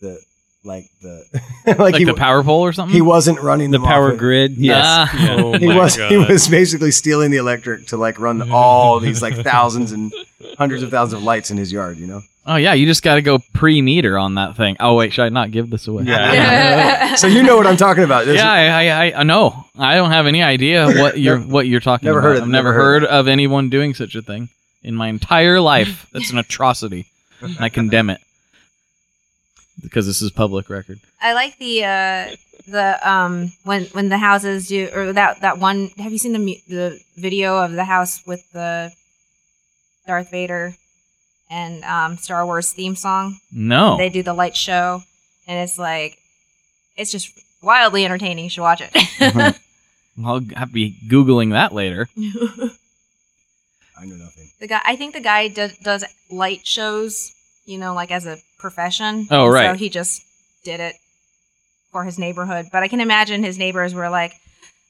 the 0.00 0.20
like 0.64 0.86
the 1.02 1.24
like, 1.66 1.78
like 1.78 1.94
he 1.96 2.04
the 2.04 2.14
power 2.14 2.42
pole 2.42 2.62
or 2.62 2.72
something. 2.72 2.94
he 2.94 3.00
wasn't 3.02 3.38
running 3.40 3.70
The 3.70 3.80
power 3.80 4.08
off 4.08 4.14
it. 4.14 4.18
grid. 4.18 4.56
Yes. 4.56 4.84
Ah. 4.86 5.10
Yeah. 5.24 5.36
Oh 5.42 5.58
He 5.58 5.68
my 5.68 5.76
was 5.78 5.94
he 5.96 6.16
was 6.16 6.48
basically 6.48 6.90
stealing 6.90 7.30
the 7.30 7.36
electric 7.36 7.86
to 7.88 7.96
like 7.96 8.18
run 8.18 8.50
all 8.50 8.98
these 9.00 9.20
like 9.22 9.34
thousands 9.44 9.92
and 9.92 10.12
hundreds 10.58 10.82
of 10.82 10.90
thousands 10.90 11.20
of 11.20 11.22
lights 11.24 11.50
in 11.50 11.56
his 11.58 11.70
yard. 11.72 11.98
You 11.98 12.06
know. 12.06 12.22
oh 12.46 12.56
yeah, 12.56 12.72
you 12.74 12.86
just 12.86 13.02
got 13.02 13.14
to 13.16 13.22
go 13.22 13.38
pre-meter 13.52 14.18
on 14.18 14.34
that 14.36 14.56
thing. 14.56 14.76
Oh 14.80 14.94
wait, 14.96 15.12
should 15.12 15.24
I 15.24 15.28
not 15.28 15.50
give 15.50 15.68
this 15.70 15.86
away? 15.86 16.04
Yeah. 16.04 17.14
So 17.16 17.26
you 17.26 17.42
know 17.42 17.56
what 17.56 17.66
I'm 17.66 17.76
talking 17.76 18.04
about. 18.04 18.24
There's- 18.26 18.40
Yeah, 18.40 18.50
I, 18.50 18.84
I, 18.86 19.06
I, 19.06 19.20
I 19.20 19.22
know. 19.22 19.64
I 19.78 19.94
don't 19.96 20.10
have 20.10 20.26
any 20.26 20.42
idea 20.42 20.86
what 20.86 21.18
you're 21.18 21.38
what 21.40 21.66
you're 21.66 21.80
talking 21.80 22.06
Never 22.06 22.18
about. 22.20 22.26
heard 22.28 22.36
of- 22.38 22.42
I've 22.44 22.48
never, 22.48 22.68
never 22.70 22.72
heard 22.74 23.02
heard 23.02 23.10
of 23.10 23.28
anyone 23.28 23.68
doing 23.70 23.94
such 23.94 24.14
a 24.14 24.22
thing 24.22 24.48
in 24.82 24.94
my 24.94 25.08
entire 25.08 25.60
life. 25.60 26.06
That's 26.12 26.30
an 26.30 26.38
atrocity. 26.38 27.06
I 27.60 27.68
condemn 27.68 28.08
it 28.10 28.20
because 29.82 30.06
this 30.06 30.22
is 30.22 30.30
public 30.30 30.68
record. 30.70 31.00
I 31.20 31.32
like 31.34 31.58
the 31.58 31.84
uh 31.84 32.36
the 32.66 32.98
um 33.10 33.52
when 33.64 33.84
when 33.86 34.08
the 34.08 34.18
houses 34.18 34.68
do 34.68 34.88
or 34.94 35.12
that 35.12 35.40
that 35.42 35.58
one 35.58 35.88
have 35.98 36.12
you 36.12 36.18
seen 36.18 36.32
the 36.32 36.38
mu- 36.38 36.62
the 36.68 37.00
video 37.16 37.58
of 37.58 37.72
the 37.72 37.84
house 37.84 38.22
with 38.26 38.42
the 38.52 38.90
Darth 40.06 40.30
Vader 40.30 40.74
and 41.50 41.84
um 41.84 42.16
Star 42.16 42.44
Wars 42.46 42.72
theme 42.72 42.96
song? 42.96 43.38
No, 43.52 43.96
They 43.96 44.08
do 44.08 44.22
the 44.22 44.34
light 44.34 44.56
show 44.56 45.02
and 45.46 45.58
it's 45.68 45.78
like 45.78 46.16
it's 46.96 47.10
just 47.12 47.30
wildly 47.62 48.04
entertaining. 48.04 48.44
You 48.44 48.50
should 48.50 48.62
watch 48.62 48.80
it. 48.80 48.90
I'll 50.24 50.40
have 50.56 50.68
to 50.68 50.72
be 50.72 50.96
googling 51.08 51.50
that 51.52 51.72
later. 51.74 52.08
I 53.96 54.06
know 54.06 54.16
nothing. 54.16 54.50
the 54.60 54.66
guy 54.68 54.80
I 54.84 54.96
think 54.96 55.14
the 55.14 55.20
guy 55.20 55.48
does 55.48 55.76
does 55.78 56.04
light 56.30 56.66
shows, 56.66 57.32
you 57.64 57.78
know, 57.78 57.94
like 57.94 58.10
as 58.10 58.26
a 58.26 58.38
profession. 58.58 59.26
Oh, 59.30 59.46
right. 59.46 59.70
So 59.70 59.74
he 59.74 59.88
just 59.88 60.22
did 60.64 60.80
it 60.80 60.94
for 61.92 62.04
his 62.04 62.18
neighborhood. 62.18 62.66
But 62.72 62.82
I 62.82 62.88
can 62.88 63.00
imagine 63.00 63.42
his 63.42 63.58
neighbors 63.58 63.94
were 63.94 64.08
like, 64.10 64.34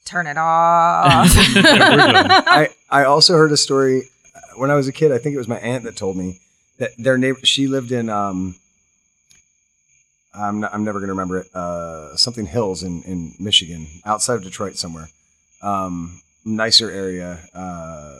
"Turn 0.05 0.27
it 0.27 0.37
off." 0.37 1.31
I 1.35 2.69
I 2.89 3.05
also 3.05 3.33
heard 3.35 3.51
a 3.51 3.57
story 3.57 4.09
uh, 4.35 4.39
when 4.59 4.71
I 4.71 4.75
was 4.75 4.87
a 4.87 4.91
kid. 4.91 5.11
I 5.11 5.17
think 5.17 5.35
it 5.35 5.37
was 5.37 5.47
my 5.47 5.59
aunt 5.59 5.83
that 5.83 5.95
told 5.95 6.17
me 6.17 6.39
that 6.79 6.91
their 6.97 7.17
neighbor. 7.17 7.39
She 7.43 7.67
lived 7.67 7.91
in 7.91 8.09
um. 8.09 8.55
I'm 10.37 10.59
not, 10.59 10.73
I'm 10.73 10.83
never 10.83 10.99
gonna 10.99 11.13
remember 11.13 11.39
it. 11.39 11.55
Uh, 11.55 12.17
something 12.17 12.45
Hills 12.45 12.83
in 12.83 13.03
in 13.03 13.35
Michigan, 13.39 13.87
outside 14.05 14.35
of 14.35 14.43
Detroit 14.43 14.75
somewhere. 14.75 15.07
Um, 15.63 16.21
nicer 16.43 16.91
area. 16.91 17.39
Uh, 17.53 18.19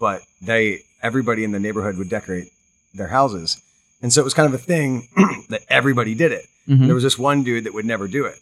but 0.00 0.22
they 0.40 0.82
everybody 1.02 1.44
in 1.44 1.52
the 1.52 1.60
neighborhood 1.60 1.96
would 1.98 2.08
decorate 2.08 2.50
their 2.94 3.08
houses, 3.08 3.60
and 4.06 4.12
so 4.12 4.20
it 4.20 4.24
was 4.24 4.34
kind 4.34 4.46
of 4.46 4.54
a 4.54 4.62
thing 4.62 5.08
that 5.48 5.62
everybody 5.68 6.14
did 6.14 6.30
it. 6.30 6.46
Mhm. 6.68 6.86
There 6.86 6.94
was 6.94 7.02
this 7.02 7.18
one 7.18 7.42
dude 7.42 7.64
that 7.64 7.74
would 7.74 7.84
never 7.84 8.06
do 8.06 8.24
it. 8.24 8.36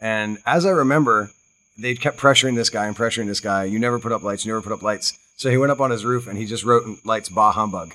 And 0.00 0.38
as 0.46 0.64
I 0.64 0.70
remember, 0.70 1.30
they 1.78 1.94
kept 1.94 2.18
pressuring 2.18 2.56
this 2.56 2.70
guy 2.70 2.86
and 2.86 2.96
pressuring 2.96 3.26
this 3.26 3.40
guy. 3.40 3.64
You 3.64 3.78
never 3.78 3.98
put 3.98 4.12
up 4.12 4.22
lights. 4.22 4.46
You 4.46 4.52
never 4.52 4.62
put 4.62 4.72
up 4.72 4.82
lights. 4.82 5.18
So 5.36 5.50
he 5.50 5.58
went 5.58 5.70
up 5.70 5.80
on 5.80 5.90
his 5.90 6.04
roof 6.06 6.26
and 6.26 6.38
he 6.38 6.46
just 6.46 6.64
wrote 6.64 6.84
lights 7.04 7.28
"Bah 7.28 7.52
humbug." 7.52 7.92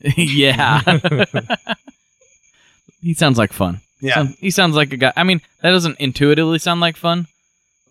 yeah, 0.16 0.80
he 3.02 3.14
sounds 3.14 3.36
like 3.36 3.52
fun. 3.52 3.80
Yeah. 4.00 4.14
Sound- 4.14 4.36
he 4.38 4.50
sounds 4.50 4.76
like 4.76 4.92
a 4.92 4.96
guy. 4.96 5.12
I 5.16 5.24
mean, 5.24 5.40
that 5.62 5.72
doesn't 5.72 5.98
intuitively 5.98 6.60
sound 6.60 6.80
like 6.80 6.96
fun, 6.96 7.26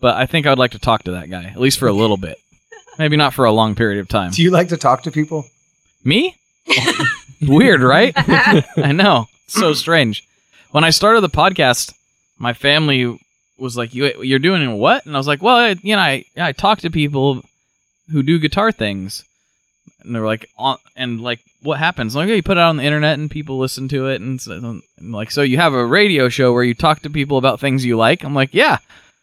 but 0.00 0.16
I 0.16 0.24
think 0.24 0.46
I 0.46 0.50
would 0.50 0.58
like 0.58 0.70
to 0.72 0.78
talk 0.78 1.02
to 1.04 1.10
that 1.12 1.28
guy 1.30 1.44
at 1.44 1.60
least 1.60 1.78
for 1.78 1.86
a 1.88 1.92
little 1.92 2.16
bit. 2.16 2.38
Maybe 2.98 3.16
not 3.16 3.34
for 3.34 3.44
a 3.44 3.52
long 3.52 3.74
period 3.74 4.00
of 4.00 4.08
time. 4.08 4.30
Do 4.32 4.42
you 4.42 4.50
like 4.50 4.68
to 4.68 4.76
talk 4.76 5.02
to 5.04 5.10
people? 5.10 5.46
Me? 6.04 6.36
Weird, 7.48 7.82
right? 7.82 8.12
I 8.16 8.92
know. 8.92 9.26
So 9.46 9.72
strange. 9.74 10.26
When 10.70 10.84
I 10.84 10.90
started 10.90 11.22
the 11.22 11.28
podcast, 11.28 11.94
my 12.38 12.52
family 12.52 13.18
was 13.58 13.76
like, 13.76 13.94
"You 13.94 14.22
you're 14.22 14.38
doing 14.38 14.78
what?" 14.78 15.06
And 15.06 15.14
I 15.16 15.18
was 15.18 15.26
like, 15.26 15.42
"Well, 15.42 15.56
I, 15.56 15.76
you 15.82 15.96
know, 15.96 16.02
I 16.02 16.24
I 16.36 16.52
talk 16.52 16.80
to 16.80 16.90
people 16.90 17.42
who 18.10 18.22
do 18.22 18.38
guitar 18.38 18.72
things." 18.72 19.24
and 20.04 20.14
they're 20.14 20.24
like, 20.24 20.48
and 20.96 21.20
like, 21.20 21.40
what 21.62 21.78
happens? 21.78 22.16
Like, 22.16 22.28
oh, 22.28 22.32
you 22.32 22.42
put 22.42 22.56
it 22.56 22.60
out 22.60 22.70
on 22.70 22.76
the 22.76 22.84
internet 22.84 23.18
and 23.18 23.30
people 23.30 23.58
listen 23.58 23.88
to 23.88 24.08
it, 24.08 24.20
and, 24.20 24.40
so, 24.40 24.52
and 24.52 24.82
like, 24.98 25.30
so 25.30 25.42
you 25.42 25.58
have 25.58 25.74
a 25.74 25.84
radio 25.84 26.28
show 26.28 26.52
where 26.52 26.64
you 26.64 26.74
talk 26.74 27.00
to 27.02 27.10
people 27.10 27.38
about 27.38 27.60
things 27.60 27.84
you 27.84 27.96
like. 27.96 28.24
I'm 28.24 28.34
like, 28.34 28.54
yeah. 28.54 28.78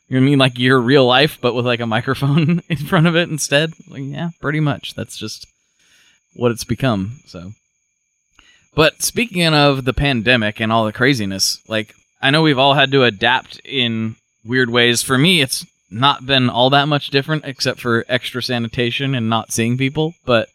You 0.09 0.21
mean 0.21 0.39
like 0.39 0.57
your 0.57 0.79
real 0.79 1.05
life, 1.05 1.37
but 1.41 1.53
with 1.53 1.65
like 1.65 1.81
a 1.81 1.85
microphone 1.85 2.61
in 2.69 2.77
front 2.77 3.07
of 3.07 3.15
it 3.15 3.29
instead? 3.29 3.73
Like, 3.89 4.03
yeah, 4.03 4.29
pretty 4.39 4.61
much. 4.61 4.93
That's 4.95 5.17
just 5.17 5.47
what 6.33 6.51
it's 6.51 6.63
become. 6.63 7.19
So, 7.25 7.51
but 8.77 9.01
speaking 9.01 9.55
of 9.55 9.85
the 9.85 9.93
pandemic 9.93 10.59
and 10.61 10.71
all 10.71 10.85
the 10.85 10.93
craziness, 10.93 11.59
like 11.67 11.95
I 12.21 12.29
know 12.29 12.43
we've 12.43 12.59
all 12.59 12.75
had 12.75 12.91
to 12.91 13.05
adapt 13.05 13.59
in 13.65 14.17
weird 14.45 14.69
ways. 14.69 15.01
For 15.01 15.17
me, 15.17 15.41
it's 15.41 15.65
not 15.89 16.27
been 16.27 16.47
all 16.47 16.69
that 16.69 16.87
much 16.87 17.09
different 17.09 17.43
except 17.45 17.81
for 17.81 18.05
extra 18.07 18.43
sanitation 18.43 19.15
and 19.15 19.31
not 19.31 19.51
seeing 19.51 19.79
people. 19.79 20.13
But 20.27 20.49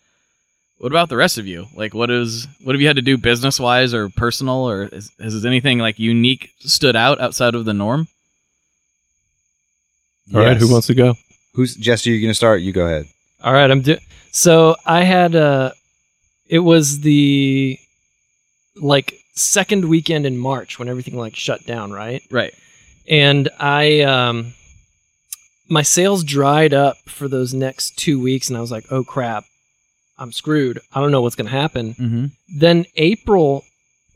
what 0.79 0.93
about 0.93 1.09
the 1.09 1.17
rest 1.17 1.37
of 1.37 1.49
you? 1.49 1.67
Like, 1.75 1.95
what 1.95 2.11
is 2.13 2.47
what 2.63 2.77
have 2.77 2.81
you 2.81 2.87
had 2.87 2.95
to 2.95 3.03
do 3.03 3.19
business 3.19 3.59
wise 3.59 3.93
or 3.93 4.09
personal, 4.09 4.69
or 4.69 4.85
is, 4.85 5.11
has 5.21 5.45
anything 5.45 5.81
like 5.81 5.99
unique 5.99 6.51
stood 6.61 6.95
out 6.95 7.21
outside 7.21 7.57
of 7.57 7.65
the 7.65 7.75
norm? 7.75 8.07
All 10.33 10.43
right, 10.43 10.57
who 10.57 10.71
wants 10.71 10.87
to 10.87 10.95
go? 10.95 11.17
Who's 11.55 11.75
Jesse? 11.75 12.11
You're 12.11 12.23
gonna 12.23 12.35
start. 12.35 12.61
You 12.61 12.73
go 12.73 12.87
ahead. 12.87 13.07
All 13.43 13.53
right, 13.53 13.69
I'm 13.69 13.83
do- 13.83 13.99
so 14.31 14.77
I 14.87 15.03
had 15.03 15.35
uh 15.35 15.73
it 16.47 16.61
was 16.61 17.01
the 17.01 17.81
like 18.77 19.15
second 19.35 19.87
weekend 19.89 20.27
in 20.27 20.37
March 20.39 20.79
when 20.79 20.89
everything 20.89 21.17
like 21.17 21.37
shut 21.37 21.65
down, 21.67 21.93
right? 21.93 22.23
Right. 22.31 22.55
And 23.09 23.49
I 23.59 24.01
um 24.03 24.55
my 25.69 25.83
sales 25.83 26.23
dried 26.25 26.75
up 26.75 26.97
for 27.09 27.29
those 27.29 27.55
next 27.55 27.97
2 27.99 28.21
weeks 28.21 28.49
and 28.49 28.57
I 28.57 28.61
was 28.61 28.71
like, 28.71 28.85
"Oh 28.91 29.05
crap. 29.05 29.45
I'm 30.19 30.33
screwed. 30.33 30.81
I 30.93 31.01
don't 31.01 31.11
know 31.11 31.23
what's 31.23 31.35
going 31.37 31.47
to 31.51 31.57
happen." 31.57 31.95
Mm-hmm. 31.95 32.25
Then 32.59 32.85
April 32.97 33.65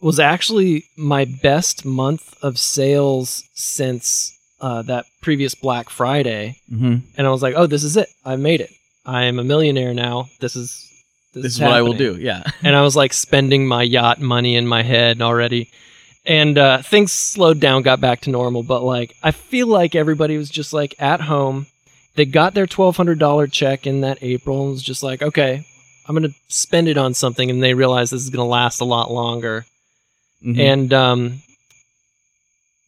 was 0.01 0.21
actually 0.21 0.85
my 0.97 1.25
best 1.25 1.85
month 1.85 2.35
of 2.43 2.59
sales 2.59 3.43
since 3.55 4.33
uh, 4.61 4.83
that 4.83 5.07
previous 5.23 5.55
Black 5.55 5.89
Friday 5.91 6.57
Mm-hmm. 6.71 6.97
and 7.17 7.27
I 7.27 7.31
was 7.31 7.43
like, 7.43 7.55
"Oh, 7.57 7.67
this 7.67 7.85
is 7.85 7.97
it. 7.97 8.09
I 8.25 8.37
made 8.37 8.61
it. 8.61 8.71
I 9.05 9.25
am 9.25 9.39
a 9.39 9.45
millionaire 9.45 9.95
now. 9.95 10.29
This 10.41 10.57
is 10.57 10.87
this, 11.37 11.43
This 11.45 11.55
is 11.55 11.61
what 11.61 11.73
I 11.73 11.83
will 11.83 11.93
do. 11.93 12.17
Yeah. 12.19 12.43
And 12.63 12.75
I 12.75 12.83
was 12.83 12.97
like 12.97 13.13
spending 13.13 13.67
my 13.67 13.83
yacht 13.83 14.21
money 14.21 14.57
in 14.57 14.67
my 14.67 14.83
head 14.83 15.21
already, 15.23 15.71
and 16.25 16.59
uh, 16.59 16.83
things 16.83 17.13
slowed 17.13 17.61
down, 17.61 17.83
got 17.83 18.01
back 18.01 18.23
to 18.23 18.31
normal. 18.31 18.63
But 18.63 18.83
like, 18.83 19.15
I 19.23 19.31
feel 19.31 19.67
like 19.67 19.95
everybody 19.95 20.37
was 20.39 20.51
just 20.51 20.73
like 20.73 20.95
at 20.99 21.21
home. 21.21 21.67
They 22.17 22.25
got 22.25 22.55
their 22.55 22.67
twelve 22.67 22.97
hundred 22.97 23.19
dollar 23.19 23.47
check 23.47 23.87
in 23.87 24.01
that 24.01 24.19
April, 24.23 24.63
and 24.63 24.73
was 24.73 24.83
just 24.83 25.03
like, 25.03 25.23
"Okay, 25.23 25.65
I'm 26.09 26.15
gonna 26.15 26.35
spend 26.49 26.89
it 26.89 26.97
on 26.97 27.13
something," 27.15 27.51
and 27.51 27.63
they 27.63 27.75
realized 27.75 28.13
this 28.13 28.23
is 28.23 28.31
gonna 28.31 28.49
last 28.49 28.81
a 28.81 28.85
lot 28.87 29.13
longer. 29.13 29.67
Mhm. 30.45 30.59
And 30.59 30.93
um, 30.95 31.43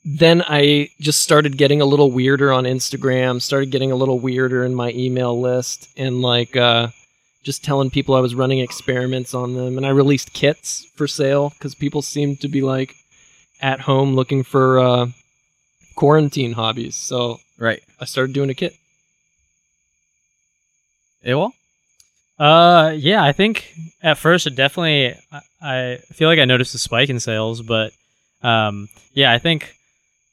then 0.05 0.43
I 0.49 0.89
just 1.01 1.21
started 1.21 1.59
getting 1.59 1.81
a 1.83 1.85
little 1.85 2.11
weirder 2.11 2.53
on 2.53 2.65
Instagram, 2.65 3.43
started 3.43 3.71
getting 3.71 3.93
a 3.93 3.97
little 3.97 4.19
weirder 4.19 4.65
in 4.65 4.75
my 4.75 4.91
email 4.93 5.39
list, 5.39 5.89
and 5.97 6.23
like 6.23 6.57
uh, 6.57 6.89
just 7.49 7.65
telling 7.65 7.89
people 7.89 8.15
I 8.15 8.21
was 8.21 8.35
running 8.35 8.59
experiments 8.59 9.33
on 9.33 9.55
them. 9.55 9.79
And 9.79 9.87
I 9.87 9.89
released 9.89 10.35
kits 10.35 10.87
for 10.97 11.07
sale 11.07 11.49
because 11.49 11.75
people 11.75 12.03
seemed 12.03 12.43
to 12.43 12.49
be 12.49 12.61
like 12.61 12.95
at 13.63 13.81
home 13.81 14.15
looking 14.15 14.43
for 14.43 14.79
uh, 14.79 15.07
quarantine 15.97 16.53
hobbies. 16.53 16.95
So 16.95 17.39
right. 17.59 17.81
I 17.99 18.05
started 18.05 18.35
doing 18.35 18.51
a 18.51 18.55
kit. 18.55 18.75
AWOL? 21.25 21.53
Uh, 22.39 22.93
yeah, 22.95 23.25
I 23.25 23.33
think 23.33 23.73
at 24.03 24.19
first 24.19 24.47
it 24.47 24.55
definitely. 24.55 25.19
I, 25.33 25.41
I 25.63 25.97
feel 26.13 26.29
like 26.29 26.39
I 26.39 26.45
noticed 26.45 26.75
a 26.75 26.79
spike 26.79 27.09
in 27.09 27.19
sales, 27.19 27.63
but 27.63 27.93
um, 28.43 28.91
yeah, 29.15 29.33
I 29.33 29.39
think 29.39 29.75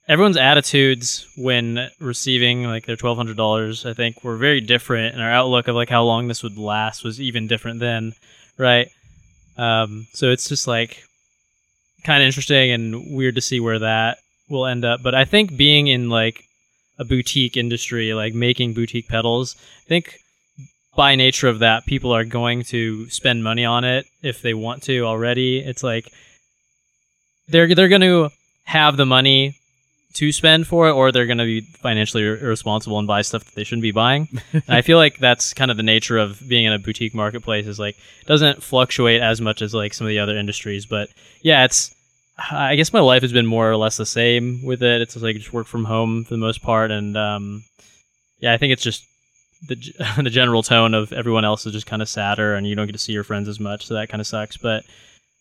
everyone's 0.07 0.37
attitudes 0.37 1.27
when 1.35 1.89
receiving 1.99 2.63
like 2.63 2.85
their 2.85 2.95
twelve 2.95 3.17
hundred 3.17 3.37
dollars, 3.37 3.85
I 3.85 3.93
think, 3.93 4.23
were 4.23 4.37
very 4.37 4.61
different, 4.61 5.13
and 5.13 5.23
our 5.23 5.31
outlook 5.31 5.67
of 5.67 5.75
like 5.75 5.89
how 5.89 6.03
long 6.03 6.27
this 6.27 6.43
would 6.43 6.57
last 6.57 7.03
was 7.03 7.19
even 7.21 7.47
different 7.47 7.79
then, 7.79 8.13
right? 8.57 8.89
Um, 9.57 10.07
so 10.13 10.31
it's 10.31 10.49
just 10.49 10.67
like 10.67 11.03
kind 12.03 12.21
of 12.21 12.27
interesting 12.27 12.71
and 12.71 13.15
weird 13.15 13.35
to 13.35 13.41
see 13.41 13.59
where 13.59 13.79
that 13.79 14.19
will 14.49 14.65
end 14.65 14.85
up. 14.85 15.01
But 15.01 15.15
I 15.15 15.25
think 15.25 15.57
being 15.57 15.87
in 15.87 16.09
like 16.09 16.43
a 16.99 17.05
boutique 17.05 17.57
industry, 17.57 18.13
like 18.13 18.33
making 18.33 18.73
boutique 18.73 19.07
pedals, 19.07 19.55
I 19.85 19.89
think 19.89 20.19
by 20.95 21.15
nature 21.15 21.47
of 21.47 21.59
that, 21.59 21.85
people 21.85 22.13
are 22.13 22.23
going 22.23 22.63
to 22.65 23.09
spend 23.09 23.43
money 23.43 23.65
on 23.65 23.83
it 23.83 24.05
if 24.21 24.41
they 24.41 24.53
want 24.53 24.83
to 24.83 25.01
already. 25.01 25.59
It's 25.59 25.83
like 25.83 26.11
they're 27.47 27.73
they're 27.73 27.89
going 27.89 28.01
to 28.01 28.29
have 28.65 28.97
the 28.97 29.05
money 29.05 29.55
to 30.15 30.31
spend 30.31 30.67
for 30.67 30.87
it, 30.87 30.93
or 30.93 31.11
they're 31.11 31.25
going 31.25 31.37
to 31.37 31.45
be 31.45 31.61
financially 31.61 32.23
ir- 32.23 32.37
irresponsible 32.37 32.99
and 32.99 33.07
buy 33.07 33.21
stuff 33.21 33.43
that 33.45 33.55
they 33.55 33.63
shouldn't 33.63 33.83
be 33.83 33.91
buying. 33.91 34.27
and 34.53 34.63
I 34.67 34.81
feel 34.81 34.97
like 34.97 35.19
that's 35.19 35.53
kind 35.53 35.71
of 35.71 35.77
the 35.77 35.83
nature 35.83 36.17
of 36.17 36.41
being 36.47 36.65
in 36.65 36.73
a 36.73 36.79
boutique 36.79 37.13
marketplace. 37.13 37.67
Is 37.67 37.79
like 37.79 37.95
it 37.95 38.27
doesn't 38.27 38.63
fluctuate 38.63 39.21
as 39.21 39.41
much 39.41 39.61
as 39.61 39.73
like 39.73 39.93
some 39.93 40.07
of 40.07 40.09
the 40.09 40.19
other 40.19 40.37
industries, 40.37 40.85
but 40.85 41.09
yeah, 41.41 41.65
it's. 41.65 41.93
I 42.51 42.75
guess 42.75 42.91
my 42.91 42.99
life 42.99 43.21
has 43.21 43.31
been 43.31 43.45
more 43.45 43.71
or 43.71 43.77
less 43.77 43.95
the 43.95 44.05
same 44.05 44.61
with 44.65 44.83
it. 44.83 44.99
It's 44.99 45.15
like 45.15 45.37
just 45.37 45.53
work 45.53 45.67
from 45.67 45.85
home 45.85 46.25
for 46.25 46.31
the 46.31 46.37
most 46.37 46.61
part, 46.61 46.91
and 46.91 47.15
um, 47.15 47.63
yeah, 48.39 48.51
I 48.51 48.57
think 48.57 48.73
it's 48.73 48.83
just 48.83 49.05
the 49.67 49.75
the 50.21 50.29
general 50.29 50.63
tone 50.63 50.93
of 50.93 51.13
everyone 51.13 51.45
else 51.45 51.65
is 51.65 51.73
just 51.73 51.85
kind 51.85 52.01
of 52.01 52.09
sadder, 52.09 52.55
and 52.55 52.67
you 52.67 52.75
don't 52.75 52.87
get 52.87 52.93
to 52.93 52.99
see 52.99 53.13
your 53.13 53.23
friends 53.23 53.47
as 53.47 53.59
much, 53.59 53.85
so 53.85 53.93
that 53.93 54.09
kind 54.09 54.21
of 54.21 54.27
sucks. 54.27 54.57
But 54.57 54.83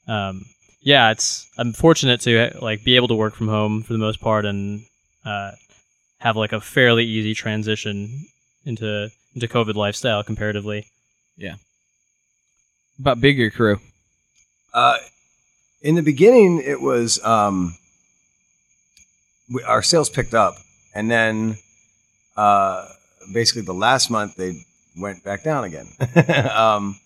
um, 0.06 0.44
yeah, 0.84 1.10
it's 1.10 1.50
I'm 1.56 1.72
fortunate 1.72 2.20
to 2.22 2.56
like 2.60 2.84
be 2.84 2.96
able 2.96 3.08
to 3.08 3.14
work 3.14 3.34
from 3.34 3.48
home 3.48 3.82
for 3.82 3.94
the 3.94 3.98
most 3.98 4.20
part 4.20 4.44
and 4.44 4.84
uh, 5.24 5.52
have 6.18 6.36
like 6.36 6.52
a 6.52 6.60
fairly 6.60 7.04
easy 7.04 7.34
transition 7.34 8.26
into 8.66 9.10
into 9.34 9.48
COVID 9.48 9.74
lifestyle 9.74 10.22
comparatively. 10.22 10.86
Yeah. 11.36 11.56
About 13.00 13.20
Big 13.20 13.40
Ear 13.40 13.50
crew. 13.50 13.80
Uh, 14.74 14.98
in 15.80 15.94
the 15.94 16.02
beginning, 16.02 16.62
it 16.62 16.80
was 16.80 17.22
um, 17.24 17.76
we, 19.52 19.62
our 19.62 19.82
sales 19.82 20.10
picked 20.10 20.34
up, 20.34 20.54
and 20.94 21.10
then 21.10 21.56
uh, 22.36 22.88
basically 23.32 23.62
the 23.62 23.74
last 23.74 24.10
month 24.10 24.36
they 24.36 24.64
went 24.98 25.24
back 25.24 25.42
down 25.42 25.64
again. 25.64 25.88
um, 26.52 27.00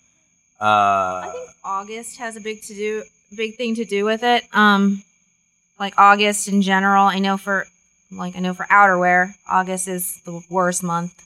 uh, 0.59 1.23
I 1.23 1.31
think 1.33 1.49
August 1.63 2.17
has 2.17 2.35
a 2.35 2.41
big 2.41 2.61
to 2.63 2.73
do, 2.73 3.03
big 3.35 3.55
thing 3.57 3.75
to 3.75 3.85
do 3.85 4.05
with 4.05 4.23
it. 4.23 4.43
Um, 4.53 5.03
like 5.79 5.93
August 5.97 6.47
in 6.47 6.61
general, 6.61 7.05
I 7.05 7.19
know 7.19 7.37
for 7.37 7.65
like 8.11 8.35
I 8.35 8.39
know 8.39 8.53
for 8.53 8.65
outerwear, 8.65 9.33
August 9.47 9.87
is 9.87 10.21
the 10.25 10.41
worst 10.49 10.83
month. 10.83 11.25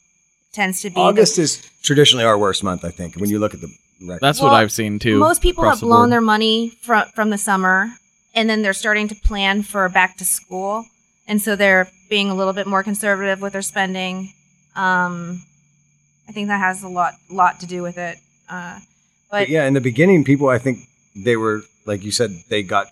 Tends 0.51 0.81
to 0.81 0.89
be 0.89 0.95
the- 0.95 1.01
August 1.01 1.39
is 1.39 1.61
traditionally 1.81 2.25
our 2.25 2.37
worst 2.37 2.63
month. 2.63 2.85
I 2.85 2.89
think 2.91 3.15
when 3.15 3.29
you 3.29 3.39
look 3.39 3.53
at 3.53 3.61
the 3.61 3.73
record. 4.01 4.19
That's 4.21 4.41
what 4.41 4.53
I've 4.53 4.71
seen 4.71 4.99
too. 4.99 5.17
Most 5.17 5.41
people 5.41 5.63
have 5.63 5.79
the 5.79 5.85
blown 5.85 6.01
board. 6.01 6.11
their 6.11 6.21
money 6.21 6.69
from 6.81 7.07
from 7.15 7.29
the 7.29 7.37
summer, 7.37 7.89
and 8.35 8.49
then 8.49 8.61
they're 8.61 8.73
starting 8.73 9.07
to 9.07 9.15
plan 9.15 9.63
for 9.63 9.87
back 9.89 10.17
to 10.17 10.25
school, 10.25 10.85
and 11.27 11.41
so 11.41 11.55
they're 11.55 11.89
being 12.09 12.29
a 12.29 12.35
little 12.35 12.53
bit 12.53 12.67
more 12.67 12.83
conservative 12.83 13.41
with 13.41 13.53
their 13.53 13.61
spending. 13.63 14.33
Um, 14.75 15.41
I 16.27 16.31
think 16.31 16.47
that 16.49 16.59
has 16.59 16.83
a 16.83 16.87
lot 16.87 17.13
lot 17.31 17.59
to 17.61 17.65
do 17.65 17.81
with 17.81 17.97
it. 17.97 18.17
Uh, 18.49 18.79
But 19.31 19.39
but 19.39 19.49
yeah, 19.49 19.65
in 19.65 19.73
the 19.73 19.81
beginning, 19.81 20.23
people 20.23 20.49
I 20.49 20.59
think 20.59 20.79
they 21.15 21.35
were 21.37 21.63
like 21.85 22.03
you 22.03 22.11
said 22.11 22.31
they 22.49 22.63
got 22.63 22.87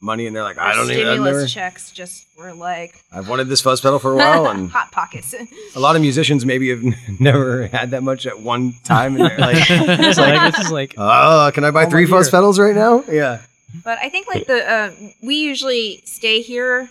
money 0.00 0.26
and 0.26 0.34
they're 0.34 0.42
like 0.42 0.58
I 0.58 0.74
don't 0.74 0.90
even. 0.90 1.06
I've, 1.06 1.12
stimulus 1.14 1.34
never, 1.36 1.46
checks 1.46 1.90
just 1.92 2.26
were 2.36 2.52
like 2.52 2.94
I've 3.12 3.28
wanted 3.28 3.48
this 3.48 3.60
fuzz 3.60 3.80
pedal 3.80 3.98
for 3.98 4.12
a 4.12 4.16
while, 4.16 4.46
and 4.48 4.70
hot 4.78 4.90
pockets. 4.92 5.34
a 5.76 5.80
lot 5.80 5.94
of 5.96 6.02
musicians 6.02 6.44
maybe 6.44 6.70
have 6.70 6.82
never 7.20 7.66
had 7.68 7.90
that 7.92 8.02
much 8.02 8.26
at 8.26 8.40
one 8.40 8.74
time, 8.84 9.16
and 9.16 9.24
they're 9.30 9.38
like, 9.38 9.56
it's 9.70 10.18
like 10.18 10.52
this 10.52 10.64
is 10.66 10.72
like 10.72 10.94
"Oh, 10.98 11.50
can 11.54 11.64
I 11.64 11.70
buy 11.70 11.84
Oh, 11.86 11.90
three 11.90 12.06
fuzz 12.06 12.26
dear. 12.26 12.38
pedals 12.38 12.58
right 12.58 12.74
now?" 12.74 13.04
Yeah. 13.08 13.42
But 13.84 13.98
I 14.00 14.08
think 14.10 14.26
like 14.28 14.46
the 14.46 14.68
uh, 14.70 14.90
we 15.22 15.36
usually 15.36 16.02
stay 16.04 16.42
here 16.42 16.88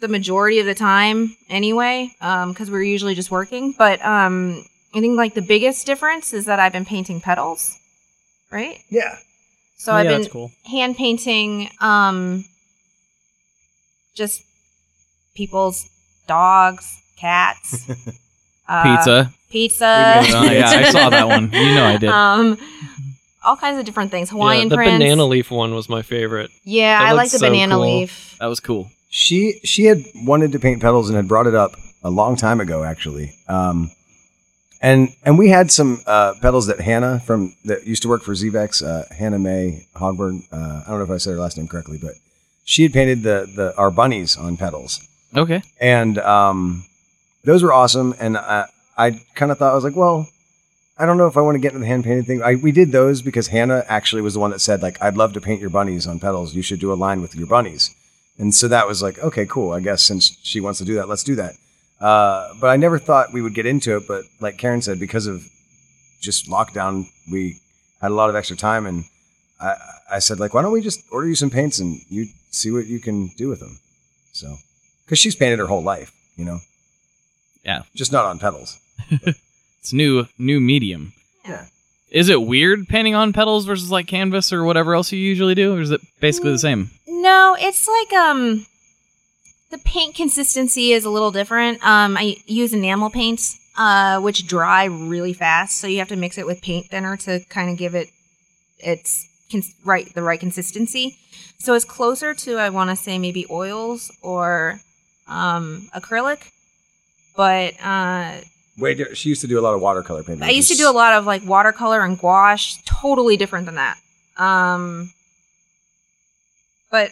the 0.00 0.08
majority 0.08 0.60
of 0.60 0.64
the 0.66 0.74
time 0.76 1.36
anyway, 1.50 2.10
because 2.20 2.70
we're 2.70 2.84
usually 2.84 3.16
just 3.16 3.30
working. 3.32 3.74
But 3.76 4.00
um, 4.04 4.64
I 4.94 5.00
think 5.00 5.16
like 5.16 5.34
the 5.34 5.42
biggest 5.42 5.84
difference 5.86 6.32
is 6.32 6.46
that 6.46 6.60
I've 6.60 6.72
been 6.72 6.84
painting 6.84 7.20
pedals, 7.20 7.76
right? 8.50 8.78
Yeah. 8.90 9.18
So 9.78 9.92
yeah, 9.92 9.98
I've 9.98 10.06
been 10.08 10.20
that's 10.22 10.32
cool. 10.32 10.50
hand 10.66 10.96
painting 10.96 11.70
um, 11.80 12.44
just 14.14 14.42
people's 15.34 15.88
dogs, 16.26 17.00
cats, 17.16 17.88
uh, 18.68 18.82
Pizza. 18.96 19.32
pizza. 19.50 20.14
Oh, 20.18 20.42
yeah, 20.50 20.68
I 20.68 20.90
saw 20.90 21.10
that 21.10 21.26
one. 21.28 21.50
You 21.52 21.74
know 21.74 21.84
I 21.86 21.96
did. 21.96 22.08
Um, 22.10 22.58
all 23.44 23.56
kinds 23.56 23.78
of 23.78 23.84
different 23.84 24.10
things. 24.10 24.30
Hawaiian 24.30 24.64
yeah, 24.64 24.68
the 24.70 24.74
prints. 24.76 24.98
banana 24.98 25.24
leaf 25.24 25.50
one 25.50 25.74
was 25.74 25.88
my 25.88 26.02
favorite. 26.02 26.50
Yeah, 26.64 26.98
That 26.98 27.08
I 27.08 27.12
like 27.12 27.30
the 27.30 27.38
so 27.38 27.48
banana 27.48 27.76
cool. 27.76 27.82
leaf. 28.00 28.36
That 28.40 28.46
was 28.46 28.60
cool. 28.60 28.90
She 29.10 29.60
she 29.64 29.84
had 29.84 30.04
wanted 30.16 30.52
to 30.52 30.58
paint 30.58 30.82
petals 30.82 31.08
and 31.08 31.16
had 31.16 31.28
brought 31.28 31.46
it 31.46 31.54
up 31.54 31.76
a 32.02 32.10
long 32.10 32.36
time 32.36 32.60
ago, 32.60 32.82
actually. 32.84 33.32
Um, 33.48 33.90
And 34.80 35.08
and 35.24 35.38
we 35.38 35.48
had 35.48 35.70
some 35.72 36.02
uh, 36.06 36.34
pedals 36.40 36.66
that 36.68 36.80
Hannah 36.80 37.20
from 37.20 37.56
that 37.64 37.86
used 37.86 38.02
to 38.02 38.08
work 38.08 38.22
for 38.22 38.32
Zvex, 38.32 38.82
uh, 38.86 39.12
Hannah 39.14 39.38
May 39.38 39.86
Hogberg. 39.96 40.42
Uh, 40.52 40.82
I 40.86 40.90
don't 40.90 40.98
know 40.98 41.04
if 41.04 41.10
I 41.10 41.16
said 41.18 41.32
her 41.32 41.38
last 41.40 41.56
name 41.56 41.66
correctly, 41.68 41.98
but 42.00 42.12
she 42.64 42.84
had 42.84 42.92
painted 42.92 43.22
the 43.22 43.50
the 43.54 43.76
our 43.76 43.90
bunnies 43.90 44.36
on 44.36 44.56
pedals, 44.56 45.00
Okay. 45.34 45.62
and 45.80 46.18
um, 46.18 46.84
those 47.44 47.62
were 47.64 47.72
awesome. 47.72 48.14
And 48.20 48.36
I 48.38 48.66
I 48.96 49.20
kind 49.34 49.50
of 49.50 49.58
thought 49.58 49.72
I 49.72 49.74
was 49.74 49.82
like, 49.84 49.96
well, 49.96 50.28
I 50.96 51.06
don't 51.06 51.16
know 51.18 51.26
if 51.26 51.36
I 51.36 51.40
want 51.40 51.56
to 51.56 51.60
get 51.60 51.68
into 51.72 51.80
the 51.80 51.86
hand 51.86 52.04
painted 52.04 52.26
thing. 52.26 52.42
I, 52.42 52.54
we 52.54 52.70
did 52.70 52.92
those 52.92 53.20
because 53.22 53.48
Hannah 53.48 53.84
actually 53.88 54.22
was 54.22 54.34
the 54.34 54.40
one 54.40 54.50
that 54.52 54.60
said 54.60 54.80
like, 54.82 55.00
I'd 55.02 55.16
love 55.16 55.32
to 55.32 55.40
paint 55.40 55.60
your 55.60 55.70
bunnies 55.70 56.06
on 56.06 56.20
pedals. 56.20 56.54
You 56.54 56.62
should 56.62 56.80
do 56.80 56.92
a 56.92 56.94
line 56.94 57.20
with 57.20 57.34
your 57.34 57.46
bunnies. 57.48 57.94
And 58.38 58.54
so 58.54 58.68
that 58.68 58.86
was 58.86 59.02
like, 59.02 59.18
okay, 59.18 59.46
cool. 59.46 59.72
I 59.72 59.80
guess 59.80 60.02
since 60.02 60.38
she 60.44 60.60
wants 60.60 60.78
to 60.78 60.84
do 60.84 60.94
that, 60.96 61.08
let's 61.08 61.24
do 61.24 61.34
that. 61.36 61.54
Uh, 62.00 62.54
but 62.60 62.68
I 62.68 62.76
never 62.76 62.98
thought 62.98 63.32
we 63.32 63.42
would 63.42 63.54
get 63.54 63.66
into 63.66 63.96
it. 63.96 64.04
But 64.06 64.24
like 64.40 64.56
Karen 64.58 64.82
said, 64.82 65.00
because 65.00 65.26
of 65.26 65.42
just 66.20 66.46
lockdown, 66.48 67.06
we 67.30 67.60
had 68.00 68.10
a 68.10 68.14
lot 68.14 68.30
of 68.30 68.36
extra 68.36 68.56
time, 68.56 68.86
and 68.86 69.04
I, 69.60 69.74
I 70.12 70.18
said 70.20 70.38
like, 70.40 70.54
why 70.54 70.62
don't 70.62 70.72
we 70.72 70.80
just 70.80 71.02
order 71.10 71.26
you 71.28 71.34
some 71.34 71.50
paints 71.50 71.78
and 71.80 72.00
you 72.08 72.26
see 72.50 72.70
what 72.70 72.86
you 72.86 73.00
can 73.00 73.28
do 73.36 73.48
with 73.48 73.60
them? 73.60 73.78
So, 74.32 74.56
because 75.04 75.18
she's 75.18 75.34
painted 75.34 75.58
her 75.58 75.66
whole 75.66 75.82
life, 75.82 76.12
you 76.36 76.44
know, 76.44 76.60
Yeah. 77.64 77.82
just 77.94 78.12
not 78.12 78.24
on 78.24 78.38
pedals. 78.38 78.78
It's 79.80 79.92
new 79.92 80.26
new 80.38 80.60
medium. 80.60 81.12
Yeah. 81.46 81.66
Is 82.10 82.28
it 82.28 82.42
weird 82.42 82.88
painting 82.88 83.14
on 83.14 83.32
pedals 83.32 83.64
versus 83.64 83.90
like 83.90 84.06
canvas 84.08 84.52
or 84.52 84.64
whatever 84.64 84.94
else 84.94 85.12
you 85.12 85.18
usually 85.18 85.54
do, 85.54 85.74
or 85.76 85.80
is 85.80 85.90
it 85.92 86.00
basically 86.20 86.50
the 86.50 86.58
same? 86.58 86.90
No, 87.06 87.56
it's 87.58 87.86
like 87.88 88.12
um 88.20 88.66
the 89.70 89.78
paint 89.78 90.14
consistency 90.14 90.92
is 90.92 91.04
a 91.04 91.10
little 91.10 91.30
different. 91.30 91.84
Um 91.84 92.16
I 92.16 92.36
use 92.46 92.72
enamel 92.72 93.10
paints 93.10 93.58
uh 93.76 94.20
which 94.20 94.46
dry 94.46 94.84
really 94.84 95.32
fast, 95.32 95.78
so 95.78 95.86
you 95.86 95.98
have 95.98 96.08
to 96.08 96.16
mix 96.16 96.38
it 96.38 96.46
with 96.46 96.62
paint 96.62 96.86
thinner 96.86 97.16
to 97.18 97.40
kind 97.48 97.70
of 97.70 97.76
give 97.76 97.94
it 97.94 98.08
its 98.78 99.28
cons- 99.50 99.74
right 99.84 100.12
the 100.14 100.22
right 100.22 100.40
consistency. 100.40 101.16
So 101.58 101.74
it's 101.74 101.84
closer 101.84 102.34
to 102.34 102.56
I 102.56 102.70
want 102.70 102.90
to 102.90 102.96
say 102.96 103.18
maybe 103.18 103.46
oils 103.50 104.10
or 104.22 104.80
um 105.26 105.88
acrylic. 105.94 106.50
But 107.36 107.74
uh 107.82 108.40
Wait, 108.78 109.16
she 109.16 109.30
used 109.30 109.40
to 109.40 109.48
do 109.48 109.58
a 109.58 109.60
lot 109.62 109.74
of 109.74 109.80
watercolor 109.80 110.22
painting. 110.22 110.44
I 110.44 110.50
used 110.50 110.70
to 110.70 110.76
do 110.76 110.88
a 110.88 110.92
lot 110.92 111.12
of 111.14 111.26
like 111.26 111.44
watercolor 111.44 112.02
and 112.04 112.16
gouache, 112.16 112.80
totally 112.86 113.36
different 113.36 113.66
than 113.66 113.74
that. 113.74 113.98
Um, 114.36 115.12
but 116.88 117.10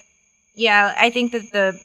yeah, 0.54 0.94
I 0.96 1.10
think 1.10 1.32
that 1.32 1.50
the 1.52 1.80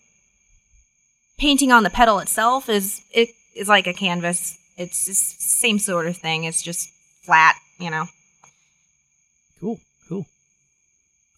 painting 1.41 1.71
on 1.71 1.81
the 1.81 1.89
pedal 1.89 2.19
itself 2.19 2.69
is 2.69 3.01
it 3.11 3.29
is 3.55 3.67
like 3.67 3.87
a 3.87 3.93
canvas. 3.93 4.59
It's 4.77 5.05
just 5.05 5.41
same 5.41 5.79
sort 5.79 6.05
of 6.05 6.15
thing. 6.15 6.43
It's 6.43 6.61
just 6.61 6.87
flat, 7.23 7.55
you 7.79 7.89
know. 7.89 8.05
Cool, 9.59 9.79
cool. 10.07 10.27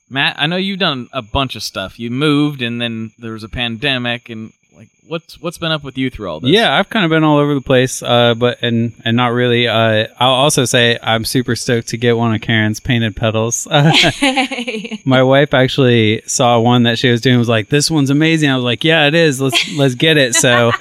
Matt, 0.10 0.36
I 0.38 0.45
know 0.45 0.58
you've 0.58 0.80
done 0.80 1.08
a 1.14 1.22
bunch 1.22 1.56
of 1.56 1.64
stuff. 1.64 1.99
You 1.99 2.12
moved, 2.12 2.62
and 2.62 2.82
then 2.82 3.14
there 3.18 3.32
was 3.32 3.45
a 3.45 3.49
pandemic, 3.49 4.30
and 4.30 4.51
like, 4.76 4.89
what's 5.07 5.39
what's 5.39 5.57
been 5.57 5.71
up 5.71 5.84
with 5.84 5.97
you 5.97 6.09
through 6.09 6.30
all 6.30 6.39
this? 6.39 6.51
Yeah, 6.51 6.78
I've 6.78 6.89
kind 6.89 7.05
of 7.05 7.09
been 7.09 7.24
all 7.24 7.38
over 7.38 7.53
the 7.53 7.61
place, 7.61 8.01
uh, 8.01 8.34
but 8.34 8.61
and 8.61 8.93
and 9.05 9.15
not 9.15 9.28
really. 9.28 9.67
Uh, 9.67 10.07
I'll 10.19 10.32
also 10.34 10.65
say 10.65 10.97
I'm 11.01 11.26
super 11.26 11.55
stoked 11.55 11.89
to 11.89 11.97
get 11.97 12.17
one 12.17 12.34
of 12.34 12.41
Karen's 12.41 12.80
painted 12.80 13.15
pedals. 13.15 13.67
My 15.05 15.24
wife 15.24 15.53
actually 15.53 16.24
saw 16.26 16.59
one 16.59 16.84
that 16.84 16.97
she 16.97 17.09
was 17.09 17.21
doing. 17.21 17.38
Was 17.38 17.49
like, 17.49 17.69
"This 17.69 17.91
one's 17.91 18.09
amazing." 18.09 18.49
I 18.49 18.55
was 18.55 18.65
like, 18.65 18.84
"Yeah, 18.84 19.07
it 19.07 19.15
is. 19.15 19.39
Let's 19.39 19.71
let's 19.78 19.95
get 19.95 20.17
it." 20.17 20.36
So, 20.36 20.71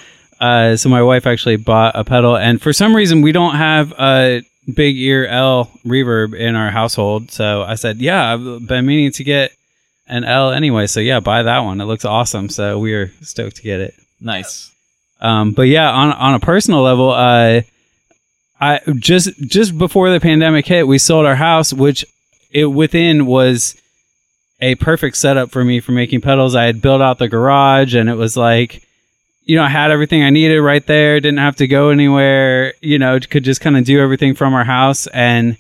uh, 0.41 0.77
so 0.77 0.89
my 0.89 1.03
wife 1.03 1.27
actually 1.27 1.57
bought 1.57 1.95
a 1.95 2.05
pedal, 2.05 2.37
and 2.37 2.61
for 2.61 2.73
some 2.73 2.97
reason 2.97 3.23
we 3.23 3.33
don't 3.33 3.57
have 3.57 3.93
a 3.99 4.43
big 4.73 4.97
ear 4.97 5.27
L 5.27 5.71
reverb 5.85 6.35
in 6.35 6.55
our 6.55 6.71
household. 6.71 7.31
So 7.31 7.63
I 7.63 7.75
said, 7.75 7.99
"Yeah, 7.99 8.33
I've 8.33 8.67
been 8.67 8.87
meaning 8.87 9.13
to 9.13 9.25
get." 9.25 9.53
An 10.09 10.25
L 10.25 10.51
anyway, 10.51 10.89
so 10.89 11.01
yeah, 11.01 11.21
buy 11.21 11.45
that 11.45 11.61
one. 11.61 11.81
It 11.81 11.85
looks 11.85 12.05
awesome. 12.05 12.49
So 12.49 12.79
we 12.79 12.93
are 12.93 13.13
stoked 13.23 13.57
to 13.57 13.63
get 13.63 13.81
it. 13.81 13.95
nice. 14.21 14.71
Um, 15.21 15.53
but 15.53 15.63
yeah, 15.69 15.89
on 15.91 16.11
on 16.13 16.35
a 16.35 16.41
personal 16.41 16.83
level, 16.83 17.11
uh, 17.11 17.63
I 18.61 18.81
just 18.97 19.31
just 19.41 19.79
before 19.79 20.11
the 20.11 20.19
pandemic 20.19 20.67
hit, 20.67 20.89
we 20.89 20.99
sold 20.99 21.25
our 21.25 21.37
house, 21.37 21.73
which 21.73 22.05
it 22.51 22.67
within 22.67 23.27
was 23.27 23.81
a 24.61 24.75
perfect 24.75 25.17
setup 25.17 25.53
for 25.53 25.65
me 25.65 25.79
for 25.79 25.93
making 25.93 26.21
pedals. 26.21 26.57
I 26.57 26.65
had 26.65 26.83
built 26.83 27.01
out 27.01 27.19
the 27.19 27.29
garage, 27.29 27.95
and 27.95 28.09
it 28.11 28.17
was 28.17 28.37
like, 28.37 28.83
you 29.45 29.55
know, 29.55 29.63
I 29.63 29.69
had 29.69 29.93
everything 29.93 30.25
I 30.25 30.31
needed 30.31 30.61
right 30.61 30.85
there. 30.85 31.21
Didn't 31.21 31.39
have 31.39 31.57
to 31.57 31.69
go 31.69 31.91
anywhere. 31.91 32.75
You 32.81 32.99
know, 32.99 33.21
could 33.21 33.45
just 33.45 33.61
kind 33.61 33.77
of 33.77 33.85
do 33.85 34.01
everything 34.01 34.35
from 34.35 34.53
our 34.53 34.65
house. 34.65 35.07
And 35.07 35.57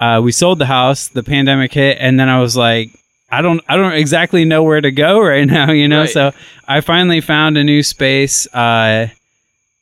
uh, 0.00 0.22
we 0.24 0.32
sold 0.32 0.58
the 0.58 0.66
house. 0.66 1.08
The 1.08 1.22
pandemic 1.22 1.74
hit, 1.74 1.98
and 2.00 2.18
then 2.18 2.30
I 2.30 2.40
was 2.40 2.56
like. 2.56 2.88
I 3.30 3.42
don't 3.42 3.60
I 3.68 3.76
don't 3.76 3.92
exactly 3.92 4.44
know 4.44 4.62
where 4.62 4.80
to 4.80 4.90
go 4.90 5.20
right 5.22 5.46
now, 5.46 5.72
you 5.72 5.88
know. 5.88 6.00
Right. 6.00 6.10
So 6.10 6.32
I 6.66 6.80
finally 6.80 7.20
found 7.20 7.56
a 7.56 7.64
new 7.64 7.82
space 7.82 8.46
uh 8.54 9.08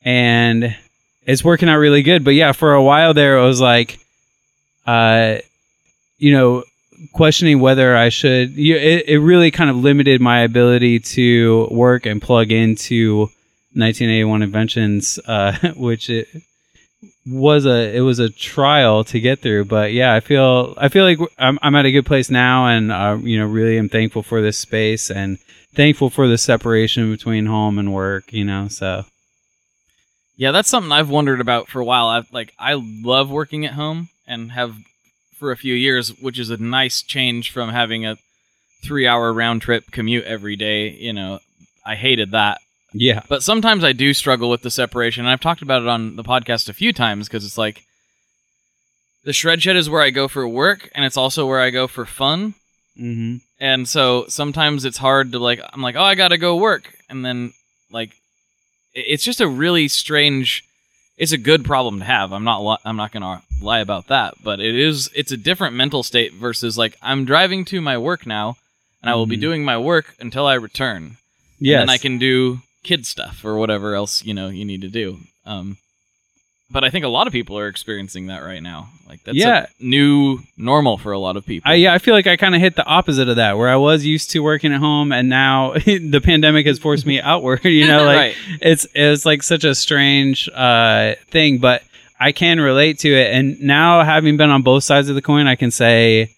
and 0.03 0.77
it's 1.27 1.45
working 1.45 1.69
out 1.69 1.77
really 1.77 2.03
good. 2.03 2.25
But 2.25 2.35
yeah, 2.35 2.53
for 2.53 2.75
a 2.75 2.83
while 2.83 3.15
there 3.15 3.39
it 3.39 3.43
was 3.43 3.61
like 3.61 3.99
uh 4.87 5.39
you 6.19 6.33
know, 6.33 6.65
questioning 7.13 7.61
whether 7.61 7.97
I 7.97 8.09
should 8.09 8.53
you, 8.53 8.77
it, 8.77 9.09
it 9.09 9.19
really 9.19 9.51
kind 9.51 9.69
of 9.71 9.77
limited 9.77 10.21
my 10.21 10.41
ability 10.41 11.01
to 11.01 11.69
work 11.71 12.07
and 12.07 12.23
plug 12.23 12.51
into 12.51 13.31
1981 13.75 14.43
inventions 14.43 15.19
uh 15.27 15.73
which 15.77 16.09
it 16.09 16.29
was 17.27 17.67
a 17.67 17.97
it 17.97 18.01
was 18.01 18.19
a 18.19 18.29
trial 18.29 19.05
to 19.05 19.19
get 19.19 19.41
through 19.41 19.65
but 19.65 19.93
yeah 19.93 20.15
i 20.15 20.21
feel 20.21 20.75
i 20.77 20.89
feel 20.89 21.05
like 21.05 21.19
i'm, 21.39 21.59
I'm 21.63 21.75
at 21.75 21.87
a 21.87 21.93
good 21.93 22.07
place 22.07 22.31
now 22.31 22.67
and 22.67 22.93
uh, 22.93 23.19
you 23.23 23.39
know 23.39 23.47
really 23.47 23.79
am 23.79 23.89
thankful 23.89 24.23
for 24.23 24.43
this 24.43 24.59
space 24.59 25.11
and 25.11 25.39
thankful 25.75 26.11
for 26.11 26.29
the 26.29 26.39
separation 26.39 27.11
between 27.11 27.47
home 27.47 27.79
and 27.79 27.93
work 27.93 28.33
you 28.33 28.45
know 28.45 28.69
so 28.69 29.05
Yeah, 30.37 30.51
that's 30.51 30.69
something 30.69 30.93
I've 30.93 31.11
wondered 31.11 31.41
about 31.41 31.69
for 31.69 31.81
a 31.81 31.85
while. 31.85 32.09
I've 32.09 32.33
like 32.33 32.53
I 32.59 32.75
love 32.75 33.31
working 33.31 33.65
at 33.65 33.75
home 33.75 34.09
and 34.27 34.53
have 34.53 34.75
for 35.39 35.53
a 35.53 35.57
few 35.57 35.75
years, 35.75 36.09
which 36.21 36.39
is 36.39 36.51
a 36.51 36.57
nice 36.57 37.03
change 37.03 37.53
from 37.53 37.71
having 37.71 38.05
a 38.05 38.17
three 38.85 39.07
hour 39.07 39.33
round 39.33 39.63
trip 39.63 39.85
commute 39.93 40.25
every 40.25 40.57
day. 40.57 40.91
You 40.91 41.13
know, 41.13 41.39
I 41.87 41.95
hated 41.95 42.33
that. 42.33 42.59
Yeah 42.97 43.23
But 43.29 43.43
sometimes 43.43 43.83
I 43.85 43.93
do 43.93 44.15
struggle 44.15 44.49
with 44.49 44.63
the 44.63 44.71
separation. 44.71 45.25
And 45.25 45.31
I've 45.33 45.41
talked 45.41 45.63
about 45.63 45.83
it 45.83 45.89
on 45.89 46.17
the 46.17 46.23
podcast 46.25 46.69
a 46.69 46.73
few 46.73 46.93
times 46.93 47.27
because 47.29 47.45
it's 47.45 47.59
like 47.59 47.83
the 49.25 49.33
shred 49.33 49.63
shed 49.63 49.77
is 49.77 49.91
where 49.91 50.03
I 50.03 50.11
go 50.11 50.29
for 50.29 50.47
work 50.47 50.91
and 50.95 51.05
it's 51.05 51.17
also 51.17 51.47
where 51.47 51.61
I 51.61 51.71
go 51.71 51.87
for 51.87 52.05
fun. 52.07 52.55
mm-hmm. 52.99 53.37
And 53.61 53.89
so 53.89 54.27
sometimes 54.29 54.85
it's 54.85 54.99
hard 54.99 55.33
to 55.33 55.39
like 55.39 55.61
I'm 55.73 55.81
like, 55.83 55.97
"Oh, 55.97 56.03
I 56.03 56.15
got 56.15 56.29
to 56.29 56.39
go 56.39 56.57
work." 56.57 56.93
And 57.09 57.25
then 57.25 57.53
like 57.91 58.11
it's 58.93 59.25
just 59.25 59.41
a 59.41 59.49
really 59.49 59.89
strange 59.89 60.63
it's 61.17 61.33
a 61.33 61.39
good 61.39 61.65
problem 61.65 62.01
to 62.01 62.05
have. 62.05 62.33
I'm 62.33 62.45
not 62.45 62.59
li- 62.65 62.83
I'm 62.85 62.97
not 62.97 63.13
going 63.13 63.23
to 63.23 63.41
lie 63.63 63.79
about 63.81 64.09
that, 64.09 64.35
but 64.43 64.61
it 64.61 64.75
is 64.75 65.11
it's 65.15 65.33
a 65.33 65.37
different 65.37 65.75
mental 65.77 66.03
state 66.03 66.35
versus 66.35 66.77
like 66.77 66.97
I'm 67.03 67.25
driving 67.25 67.65
to 67.67 67.81
my 67.81 67.97
work 67.97 68.27
now 68.27 68.57
and 69.03 69.09
I 69.11 69.15
will 69.15 69.27
be 69.27 69.37
Mhm. 69.37 69.41
doing 69.41 69.65
my 69.65 69.79
work 69.79 70.15
until 70.21 70.47
I 70.47 70.55
return. 70.55 71.17
yes 71.61 71.81
And 71.81 71.91
I 71.91 71.99
can 71.99 72.19
do 72.19 72.61
kid 72.85 73.07
stuff 73.07 73.45
or 73.45 73.57
whatever 73.57 73.95
else, 73.95 74.25
you 74.25 74.35
know, 74.35 74.49
you 74.49 74.65
need 74.65 74.83
to 74.83 74.89
do. 74.89 75.19
Um 75.47 75.79
but 76.71 76.83
I 76.83 76.91
think 76.91 77.05
a 77.05 77.09
lot 77.09 77.27
of 77.27 77.33
people 77.33 77.59
are 77.59 77.69
experiencing 77.69 78.29
that 78.29 78.43
right 78.43 78.63
now. 78.63 78.89
Like 79.07 79.23
that's 79.25 79.37
Yeah. 79.37 79.67
a 79.67 79.85
new 79.85 80.39
normal 80.57 80.97
for 80.99 81.13
a 81.13 81.19
lot 81.19 81.37
of 81.37 81.45
people. 81.47 81.71
I, 81.71 81.75
yeah, 81.75 81.93
I 81.93 81.99
feel 81.99 82.15
like 82.15 82.27
I 82.27 82.37
kind 82.37 82.55
of 82.55 82.61
hit 82.61 82.75
the 82.75 82.85
opposite 82.87 83.29
of 83.29 83.37
that, 83.37 83.59
where 83.59 83.69
I 83.69 83.77
was 83.77 84.05
used 84.05 84.31
to 84.31 84.41
working 84.41 84.73
at 84.73 84.81
home, 84.81 85.13
and 85.13 85.29
now 85.29 85.75
the 85.85 86.21
pandemic 86.25 86.67
has 86.67 86.79
forced 86.79 87.07
me 87.07 87.21
outward. 87.21 87.65
You 87.81 87.87
know, 87.87 88.05
like 88.13 88.17
Right. 88.17 88.37
it's 88.61 88.87
it's 88.95 89.25
like 89.27 89.43
such 89.43 89.63
a 89.65 89.75
strange 89.75 90.49
uh, 90.55 91.15
thing, 91.31 91.59
but 91.59 91.83
I 92.19 92.33
can 92.33 92.59
relate 92.61 92.99
to 93.01 93.09
it. 93.15 93.31
And 93.33 93.61
now, 93.61 94.03
having 94.03 94.37
been 94.39 94.51
on 94.51 94.63
both 94.63 94.85
sides 94.85 95.09
of 95.11 95.15
the 95.15 95.23
coin, 95.23 95.47
I 95.47 95.57
can 95.57 95.71
say 95.71 96.35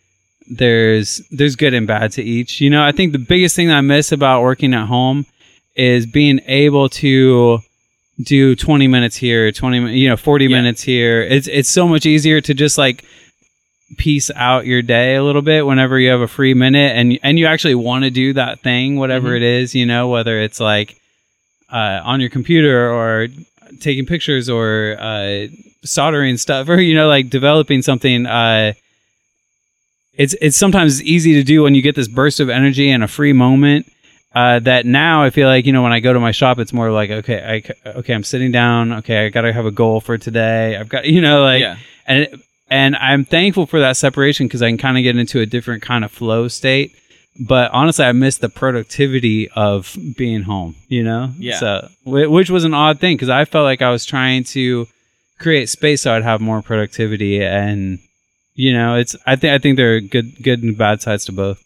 there's 0.48 1.22
there's 1.30 1.56
good 1.56 1.72
and 1.72 1.86
bad 1.86 2.12
to 2.12 2.22
each. 2.22 2.60
You 2.60 2.68
know, 2.70 2.82
I 2.84 2.92
think 2.92 3.12
the 3.12 3.18
biggest 3.18 3.56
thing 3.56 3.68
that 3.68 3.76
I 3.76 3.80
miss 3.80 4.12
about 4.12 4.42
working 4.42 4.74
at 4.74 4.86
home 4.86 5.24
is 5.76 6.06
being 6.06 6.40
able 6.46 6.88
to 6.88 7.58
do 8.24 8.56
20 8.56 8.88
minutes 8.88 9.14
here 9.16 9.52
20 9.52 9.92
you 9.98 10.08
know 10.08 10.16
40 10.16 10.46
Yeah. 10.46 10.56
minutes 10.56 10.82
here 10.82 11.20
it's 11.22 11.46
it's 11.48 11.68
so 11.68 11.86
much 11.86 12.06
easier 12.06 12.40
to 12.40 12.54
just 12.54 12.78
like 12.78 13.04
piece 13.98 14.30
out 14.34 14.66
your 14.66 14.80
day 14.82 15.16
a 15.16 15.22
little 15.22 15.42
bit 15.42 15.66
whenever 15.66 15.98
you 16.00 16.08
have 16.08 16.22
a 16.22 16.26
free 16.28 16.54
minute 16.54 16.96
and 16.96 17.18
and 17.22 17.38
you 17.38 17.46
actually 17.46 17.74
want 17.74 18.04
to 18.04 18.10
do 18.10 18.32
that 18.32 18.60
thing 18.60 18.96
whatever 18.96 19.28
Mhm. 19.30 19.36
it 19.36 19.42
is 19.42 19.74
you 19.74 19.84
know 19.86 20.08
whether 20.08 20.40
it's 20.40 20.58
like 20.60 20.96
uh, 21.70 22.00
on 22.04 22.20
your 22.20 22.30
computer 22.30 22.90
or 22.90 23.28
taking 23.80 24.06
pictures 24.06 24.48
or 24.48 24.96
uh, 24.98 25.46
soldering 25.84 26.36
stuff 26.38 26.68
or 26.72 26.80
you 26.80 26.94
know 26.94 27.08
like 27.08 27.28
developing 27.28 27.82
something 27.82 28.24
uh, 28.24 28.72
it's 30.14 30.34
it's 30.40 30.56
sometimes 30.56 31.02
easy 31.02 31.34
to 31.34 31.42
do 31.42 31.62
when 31.62 31.74
you 31.74 31.82
get 31.82 31.94
this 31.94 32.08
burst 32.08 32.40
of 32.40 32.48
energy 32.48 32.88
and 32.90 33.04
a 33.04 33.08
free 33.08 33.32
moment 33.34 33.86
Uh, 34.36 34.58
that 34.58 34.84
now 34.84 35.22
I 35.22 35.30
feel 35.30 35.48
like 35.48 35.64
you 35.64 35.72
know 35.72 35.82
when 35.82 35.94
I 35.94 36.00
go 36.00 36.12
to 36.12 36.20
my 36.20 36.30
shop, 36.30 36.58
it's 36.58 36.74
more 36.74 36.90
like 36.90 37.10
okay, 37.10 37.62
I 37.86 37.90
okay, 38.00 38.12
I'm 38.12 38.22
sitting 38.22 38.52
down. 38.52 38.92
Okay, 38.92 39.24
I 39.24 39.30
gotta 39.30 39.50
have 39.50 39.64
a 39.64 39.70
goal 39.70 40.02
for 40.02 40.18
today. 40.18 40.76
I've 40.76 40.90
got 40.90 41.06
you 41.14 41.22
know 41.22 41.40
like 41.42 41.62
Yeah. 41.62 41.78
and 42.06 42.18
it, 42.24 42.40
and 42.68 42.96
I'm 42.96 43.24
thankful 43.24 43.64
for 43.66 43.80
that 43.80 43.96
separation 43.96 44.46
because 44.46 44.60
I 44.60 44.68
can 44.68 44.76
kind 44.76 44.98
of 44.98 45.02
get 45.04 45.16
into 45.16 45.40
a 45.40 45.46
different 45.46 45.82
kind 45.82 46.04
of 46.04 46.12
flow 46.12 46.48
state. 46.48 46.92
But 47.48 47.70
honestly, 47.72 48.04
I 48.04 48.12
miss 48.12 48.36
the 48.38 48.48
productivity 48.50 49.48
of 49.50 49.96
being 50.18 50.42
home. 50.42 50.74
You 50.88 51.02
know, 51.04 51.32
Yeah. 51.38 51.58
So 51.58 51.88
which 52.04 52.50
was 52.50 52.64
an 52.64 52.74
odd 52.74 53.00
thing 53.00 53.16
because 53.16 53.30
I 53.30 53.46
felt 53.46 53.64
like 53.64 53.80
I 53.80 53.90
was 53.90 54.04
trying 54.04 54.44
to 54.44 54.86
create 55.38 55.70
space 55.70 56.02
so 56.02 56.14
I'd 56.14 56.22
have 56.24 56.40
more 56.42 56.60
productivity 56.60 57.42
and 57.42 57.98
you 58.54 58.72
know 58.72 58.96
it's 58.96 59.16
I 59.26 59.36
think 59.36 59.52
I 59.54 59.58
think 59.58 59.76
there 59.78 59.94
are 59.96 60.00
good 60.00 60.42
good 60.42 60.62
and 60.62 60.76
bad 60.76 61.00
sides 61.00 61.24
to 61.26 61.32
both. 61.32 61.62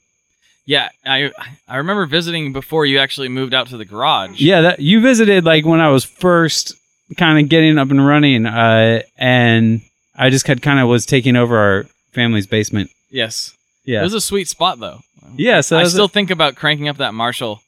Yeah, 0.71 0.89
I 1.05 1.33
I 1.66 1.79
remember 1.79 2.07
visiting 2.07 2.53
before 2.53 2.87
you 2.87 3.01
actually 3.01 3.29
moved 3.29 3.55
out 3.55 3.66
to 3.71 3.77
the 3.77 3.85
garage. 3.85 4.41
Yeah, 4.41 4.61
that 4.61 4.79
you 4.79 5.01
visited 5.01 5.45
like 5.45 5.64
when 5.66 5.81
I 5.81 5.89
was 5.89 6.05
first 6.05 6.75
kind 7.16 7.41
of 7.43 7.49
getting 7.49 7.77
up 7.77 7.91
and 7.91 8.07
running, 8.07 8.47
uh, 8.47 9.03
and 9.18 9.81
I 10.16 10.31
just 10.31 10.47
had 10.47 10.62
kind 10.62 10.79
of 10.79 10.87
was 10.89 11.07
taking 11.07 11.35
over 11.35 11.59
our 11.59 11.87
family's 12.12 12.47
basement. 12.47 12.91
Yes. 13.11 13.53
Yeah, 13.85 14.01
It 14.01 14.05
was 14.05 14.14
a 14.14 14.21
sweet 14.21 14.47
spot 14.47 14.79
though. 14.79 15.01
yeah. 15.35 15.61
So 15.61 15.77
I 15.77 15.83
still 15.85 16.05
a- 16.05 16.09
think 16.09 16.31
about 16.31 16.55
cranking 16.55 16.87
up 16.87 16.99
that 16.99 17.14
Marshall 17.14 17.61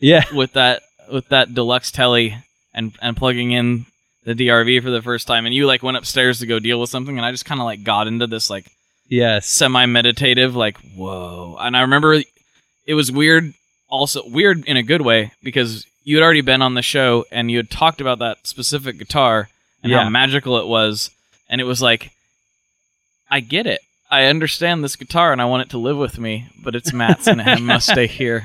yeah, 0.00 0.24
with 0.34 0.54
that 0.54 0.82
with 1.12 1.28
that 1.28 1.54
deluxe 1.54 1.92
telly 1.92 2.36
and 2.74 2.92
and 3.00 3.16
plugging 3.16 3.52
in 3.52 3.86
the 4.24 4.34
DRV 4.34 4.82
for 4.82 4.90
the 4.90 5.00
first 5.02 5.28
time 5.28 5.46
and 5.46 5.54
you 5.54 5.64
like 5.66 5.84
went 5.84 5.96
upstairs 5.96 6.40
to 6.40 6.46
go 6.46 6.58
deal 6.58 6.80
with 6.80 6.90
something 6.90 7.16
and 7.16 7.24
I 7.24 7.30
just 7.30 7.44
kind 7.44 7.60
of 7.60 7.66
like 7.66 7.84
got 7.84 8.08
into 8.08 8.26
this 8.26 8.50
like 8.50 8.66
yes, 9.08 9.46
semi 9.46 9.86
meditative 9.86 10.56
like 10.56 10.76
whoa 10.96 11.56
and 11.60 11.76
I 11.76 11.82
remember 11.82 12.20
it 12.88 12.94
was 12.94 13.12
weird 13.12 13.52
also 13.90 14.20
weird 14.28 14.64
in 14.66 14.76
a 14.76 14.82
good 14.82 15.02
way 15.02 15.20
because 15.42 15.86
you 16.04 16.16
had 16.16 16.24
already 16.24 16.40
been 16.42 16.62
on 16.62 16.74
the 16.74 16.82
show 16.82 17.24
and 17.30 17.50
you 17.50 17.56
had 17.58 17.70
talked 17.70 18.00
about 18.00 18.18
that 18.18 18.36
specific 18.46 18.98
guitar 18.98 19.48
and 19.82 19.90
Yeah. 19.92 20.02
how 20.04 20.08
magical 20.10 20.58
it 20.58 20.66
was 20.66 21.10
and 21.50 21.60
it 21.60 21.64
was 21.64 21.80
like 21.80 22.10
I 23.30 23.40
get 23.40 23.66
it 23.66 23.80
I 24.10 24.24
understand 24.24 24.82
this 24.82 24.96
guitar 24.96 25.32
and 25.32 25.40
I 25.40 25.44
want 25.44 25.62
it 25.66 25.70
to 25.70 25.78
live 25.78 25.96
with 25.98 26.18
me 26.18 26.48
but 26.64 26.74
it's 26.74 26.92
Matt's 26.92 27.26
and 27.28 27.40
it 27.40 27.60
must 27.60 27.88
stay 27.88 28.06
here 28.20 28.44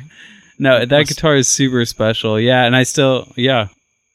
No, 0.59 0.85
that 0.85 0.99
Must- 0.99 1.09
guitar 1.09 1.35
is 1.35 1.47
super 1.47 1.83
special. 1.85 2.39
Yeah, 2.39 2.63
and 2.65 2.75
I 2.75 2.83
still 2.83 3.27
yeah. 3.35 3.67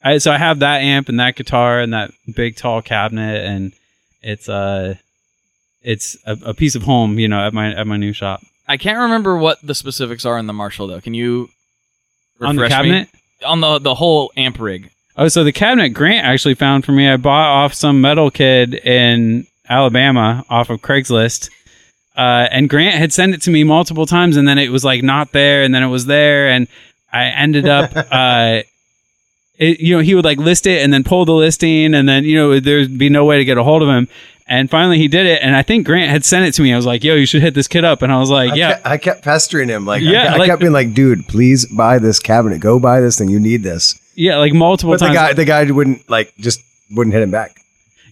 I 0.03 0.17
so 0.19 0.31
I 0.31 0.37
have 0.37 0.59
that 0.59 0.79
amp 0.81 1.09
and 1.09 1.19
that 1.19 1.35
guitar 1.35 1.81
and 1.81 1.91
that 1.93 2.11
big 2.35 2.55
tall 2.55 2.81
cabinet 2.81 3.43
and 3.45 3.73
it's 4.21 4.47
uh 4.47 4.95
it's 5.81 6.17
a, 6.25 6.37
a 6.45 6.53
piece 6.53 6.75
of 6.75 6.83
home, 6.83 7.19
you 7.19 7.27
know, 7.27 7.45
at 7.45 7.53
my 7.53 7.73
at 7.75 7.85
my 7.87 7.97
new 7.97 8.13
shop. 8.13 8.41
I 8.69 8.77
can't 8.77 8.99
remember 8.99 9.35
what 9.35 9.57
the 9.61 9.75
specifics 9.75 10.25
are 10.25 10.37
in 10.37 10.45
the 10.47 10.53
Marshall 10.53 10.87
though. 10.87 11.01
Can 11.01 11.13
you 11.13 11.49
On 12.39 12.55
the 12.55 12.61
refresh 12.61 12.83
me? 12.83 12.89
cabinet? 12.91 13.09
On 13.45 13.59
the 13.61 13.79
the 13.79 13.95
whole 13.95 14.31
amp 14.37 14.59
rig. 14.59 14.91
Oh, 15.17 15.27
so 15.27 15.43
the 15.43 15.51
cabinet 15.51 15.89
Grant 15.89 16.25
actually 16.25 16.53
found 16.55 16.85
for 16.85 16.91
me. 16.93 17.09
I 17.09 17.17
bought 17.17 17.49
off 17.65 17.73
some 17.73 17.99
metal 17.99 18.31
kid 18.31 18.73
in 18.75 19.47
Alabama 19.67 20.45
off 20.49 20.69
of 20.69 20.81
Craigslist. 20.81 21.49
Uh, 22.15 22.47
and 22.51 22.69
Grant 22.69 22.95
had 22.95 23.11
sent 23.11 23.33
it 23.33 23.41
to 23.43 23.49
me 23.49 23.63
multiple 23.63 24.05
times, 24.05 24.37
and 24.37 24.47
then 24.47 24.57
it 24.57 24.69
was 24.69 24.83
like 24.85 25.03
not 25.03 25.31
there, 25.31 25.63
and 25.63 25.73
then 25.73 25.83
it 25.83 25.87
was 25.87 26.05
there, 26.05 26.49
and 26.49 26.67
I 27.11 27.25
ended 27.25 27.67
up, 27.67 27.91
uh, 28.11 28.61
it, 29.57 29.79
you 29.79 29.95
know, 29.95 30.01
he 30.01 30.15
would 30.15 30.25
like 30.25 30.37
list 30.37 30.67
it 30.67 30.83
and 30.83 30.91
then 30.93 31.03
pull 31.03 31.25
the 31.25 31.33
listing, 31.33 31.93
and 31.93 32.07
then 32.07 32.23
you 32.25 32.35
know 32.35 32.59
there'd 32.59 32.97
be 32.97 33.09
no 33.09 33.25
way 33.25 33.37
to 33.37 33.45
get 33.45 33.57
a 33.57 33.63
hold 33.63 33.81
of 33.81 33.89
him. 33.89 34.07
And 34.49 34.67
finally, 34.69 34.97
he 34.97 35.07
did 35.07 35.27
it, 35.27 35.43
and 35.43 35.55
I 35.55 35.61
think 35.61 35.85
Grant 35.85 36.09
had 36.09 36.25
sent 36.25 36.43
it 36.43 36.53
to 36.55 36.63
me. 36.63 36.73
I 36.73 36.75
was 36.75 36.85
like, 36.87 37.03
"Yo, 37.03 37.13
you 37.13 37.27
should 37.27 37.43
hit 37.43 37.53
this 37.53 37.67
kid 37.67 37.85
up," 37.85 38.01
and 38.01 38.11
I 38.11 38.17
was 38.19 38.31
like, 38.31 38.51
I 38.53 38.55
"Yeah, 38.55 38.73
kept, 38.73 38.85
I 38.87 38.97
kept 38.97 39.23
pestering 39.23 39.69
him. 39.69 39.85
Like, 39.85 40.01
Yeah, 40.01 40.31
I, 40.31 40.33
I 40.33 40.37
like- 40.37 40.47
kept 40.49 40.59
being 40.61 40.73
like, 40.73 40.95
dude, 40.95 41.27
please 41.27 41.67
buy 41.67 41.99
this 41.99 42.19
cabinet. 42.19 42.59
Go 42.59 42.79
buy 42.79 42.99
this 42.99 43.17
thing. 43.19 43.29
You 43.29 43.39
need 43.39 43.61
this. 43.61 43.99
yeah," 44.15 44.37
like 44.37 44.53
multiple 44.53 44.91
But 44.93 44.99
the 45.01 45.05
times. 45.05 45.15
guy, 45.17 45.33
the 45.33 45.45
guy 45.45 45.69
wouldn't 45.69 46.09
like 46.09 46.33
just 46.39 46.61
wouldn't 46.91 47.13
hit 47.13 47.21
him 47.21 47.29
back. 47.31 47.57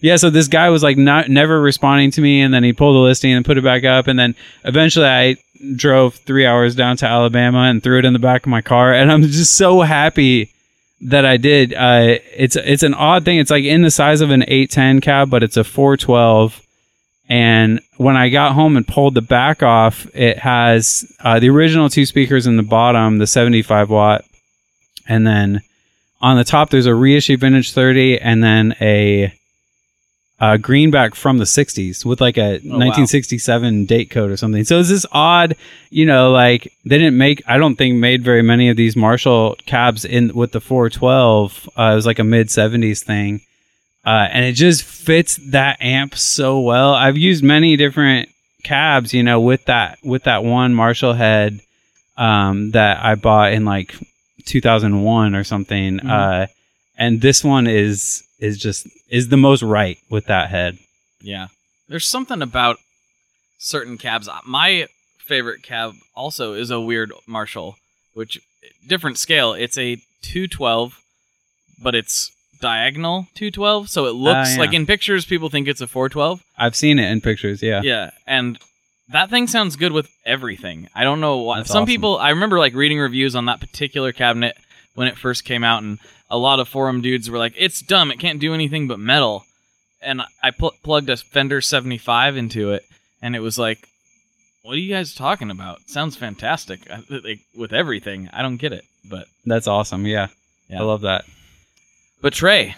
Yeah, 0.00 0.14
so 0.14 0.30
this 0.30 0.46
guy 0.46 0.70
was 0.70 0.84
like 0.84 0.96
not 0.96 1.28
never 1.28 1.60
responding 1.60 2.12
to 2.12 2.20
me, 2.20 2.40
and 2.40 2.54
then 2.54 2.62
he 2.62 2.72
pulled 2.72 2.94
the 2.94 3.00
listing 3.00 3.32
and 3.32 3.44
put 3.44 3.58
it 3.58 3.64
back 3.64 3.84
up, 3.84 4.06
and 4.06 4.16
then 4.16 4.36
eventually 4.64 5.06
I 5.06 5.36
drove 5.74 6.14
three 6.14 6.46
hours 6.46 6.76
down 6.76 6.96
to 6.98 7.06
Alabama 7.06 7.62
and 7.62 7.82
threw 7.82 7.98
it 7.98 8.04
in 8.04 8.12
the 8.12 8.20
back 8.20 8.42
of 8.46 8.48
my 8.50 8.60
car, 8.60 8.92
and 8.92 9.10
I'm 9.10 9.22
just 9.22 9.56
so 9.56 9.80
happy 9.80 10.50
that 11.00 11.24
I 11.24 11.36
did. 11.36 11.74
Uh, 11.74 12.18
it's 12.34 12.56
it's 12.56 12.82
an 12.82 12.94
odd 12.94 13.24
thing. 13.24 13.38
It's 13.38 13.50
like 13.50 13.64
in 13.64 13.82
the 13.82 13.90
size 13.90 14.20
of 14.20 14.30
an 14.30 14.42
810 14.42 15.00
cab, 15.00 15.30
but 15.30 15.42
it's 15.42 15.56
a 15.56 15.64
412. 15.64 16.62
And 17.30 17.80
when 17.98 18.16
I 18.16 18.30
got 18.30 18.54
home 18.54 18.76
and 18.76 18.88
pulled 18.88 19.14
the 19.14 19.20
back 19.22 19.62
off, 19.62 20.06
it 20.14 20.38
has 20.38 21.04
uh, 21.20 21.38
the 21.38 21.50
original 21.50 21.90
two 21.90 22.06
speakers 22.06 22.46
in 22.46 22.56
the 22.56 22.62
bottom, 22.62 23.18
the 23.18 23.26
75 23.26 23.90
watt, 23.90 24.24
and 25.06 25.26
then 25.26 25.60
on 26.22 26.36
the 26.36 26.44
top 26.44 26.70
there's 26.70 26.86
a 26.86 26.94
reissue 26.94 27.36
vintage 27.36 27.72
30, 27.72 28.18
and 28.18 28.42
then 28.42 28.74
a 28.80 29.32
uh, 30.40 30.56
greenback 30.56 31.14
from 31.14 31.38
the 31.38 31.44
60s 31.44 32.04
with 32.04 32.20
like 32.20 32.38
a 32.38 32.60
wow. 32.62 32.78
1967 32.78 33.86
date 33.86 34.10
code 34.10 34.30
or 34.30 34.36
something. 34.36 34.64
So 34.64 34.78
it's 34.78 34.88
this 34.88 35.06
odd, 35.10 35.56
you 35.90 36.06
know, 36.06 36.30
like 36.30 36.72
they 36.84 36.98
didn't 36.98 37.18
make, 37.18 37.42
I 37.46 37.58
don't 37.58 37.76
think 37.76 37.96
made 37.96 38.22
very 38.22 38.42
many 38.42 38.68
of 38.68 38.76
these 38.76 38.94
Marshall 38.94 39.56
cabs 39.66 40.04
in 40.04 40.34
with 40.34 40.52
the 40.52 40.60
412. 40.60 41.68
Uh, 41.76 41.90
it 41.92 41.94
was 41.96 42.06
like 42.06 42.20
a 42.20 42.24
mid 42.24 42.48
70s 42.48 43.02
thing. 43.02 43.40
Uh, 44.06 44.28
and 44.30 44.44
it 44.44 44.52
just 44.52 44.84
fits 44.84 45.36
that 45.50 45.82
amp 45.82 46.14
so 46.14 46.60
well. 46.60 46.94
I've 46.94 47.18
used 47.18 47.42
many 47.42 47.76
different 47.76 48.28
cabs, 48.62 49.12
you 49.12 49.22
know, 49.22 49.40
with 49.40 49.64
that, 49.64 49.98
with 50.04 50.22
that 50.24 50.44
one 50.44 50.72
Marshall 50.72 51.14
head, 51.14 51.60
um, 52.16 52.70
that 52.70 53.04
I 53.04 53.16
bought 53.16 53.52
in 53.52 53.64
like 53.64 53.94
2001 54.46 55.34
or 55.34 55.44
something. 55.44 56.00
Uh, 56.00 56.46
and 56.98 57.22
this 57.22 57.42
one 57.42 57.66
is, 57.66 58.22
is 58.38 58.58
just, 58.58 58.86
is 59.08 59.28
the 59.28 59.36
most 59.38 59.62
right 59.62 59.96
with 60.10 60.26
that 60.26 60.50
head. 60.50 60.76
Yeah. 61.22 61.46
There's 61.88 62.06
something 62.06 62.42
about 62.42 62.76
certain 63.58 63.96
cabs. 63.96 64.28
My 64.46 64.86
favorite 65.18 65.62
cab 65.62 65.94
also 66.14 66.52
is 66.52 66.70
a 66.70 66.80
weird 66.80 67.12
Marshall, 67.26 67.76
which 68.14 68.38
different 68.86 69.16
scale. 69.18 69.54
It's 69.54 69.78
a 69.78 69.96
212, 70.22 71.00
but 71.82 71.94
it's 71.94 72.30
diagonal 72.60 73.26
212, 73.34 73.88
so 73.88 74.06
it 74.06 74.12
looks 74.12 74.50
Ah, 74.50 74.52
yeah. 74.54 74.58
like 74.60 74.72
in 74.74 74.84
pictures 74.86 75.24
people 75.24 75.48
think 75.48 75.68
it's 75.68 75.80
a 75.80 75.86
412. 75.86 76.42
I've 76.58 76.74
seen 76.76 76.98
it 76.98 77.10
in 77.10 77.20
pictures. 77.20 77.62
Yeah. 77.62 77.80
Yeah, 77.82 78.10
and 78.26 78.58
that 79.10 79.30
thing 79.30 79.46
sounds 79.46 79.76
good 79.76 79.92
with 79.92 80.08
everything. 80.26 80.88
I 80.94 81.04
don't 81.04 81.20
know 81.20 81.38
why. 81.38 81.58
That's 81.58 81.70
Some 81.70 81.82
awesome. 81.82 81.86
people, 81.86 82.18
I 82.18 82.30
remember 82.30 82.58
like 82.58 82.74
reading 82.74 82.98
reviews 82.98 83.34
on 83.36 83.46
that 83.46 83.60
particular 83.60 84.12
cabinet 84.12 84.56
when 84.98 85.06
it 85.08 85.16
first 85.16 85.44
came 85.44 85.62
out, 85.62 85.82
and 85.82 85.98
a 86.28 86.36
lot 86.36 86.58
of 86.60 86.68
forum 86.68 87.00
dudes 87.00 87.30
were 87.30 87.38
like, 87.38 87.54
"It's 87.56 87.80
dumb. 87.80 88.10
It 88.10 88.18
can't 88.18 88.40
do 88.40 88.52
anything 88.52 88.88
but 88.88 88.98
metal." 88.98 89.44
And 90.02 90.22
I 90.42 90.50
pl- 90.50 90.74
plugged 90.82 91.08
a 91.08 91.16
Fender 91.16 91.60
75 91.60 92.36
into 92.36 92.72
it, 92.72 92.84
and 93.22 93.36
it 93.36 93.40
was 93.40 93.58
like, 93.58 93.88
"What 94.62 94.74
are 94.74 94.80
you 94.80 94.92
guys 94.92 95.14
talking 95.14 95.50
about? 95.50 95.80
Sounds 95.88 96.16
fantastic 96.16 96.80
I- 96.90 97.02
like, 97.08 97.40
with 97.56 97.72
everything. 97.72 98.28
I 98.32 98.42
don't 98.42 98.56
get 98.56 98.72
it." 98.72 98.84
But 99.08 99.26
That's 99.46 99.68
awesome. 99.68 100.04
Yeah. 100.06 100.28
Yeah. 100.68 100.80
I 100.80 100.84
love 100.84 101.00
that. 101.02 101.24
but 102.20 102.32
Trey, 102.32 102.74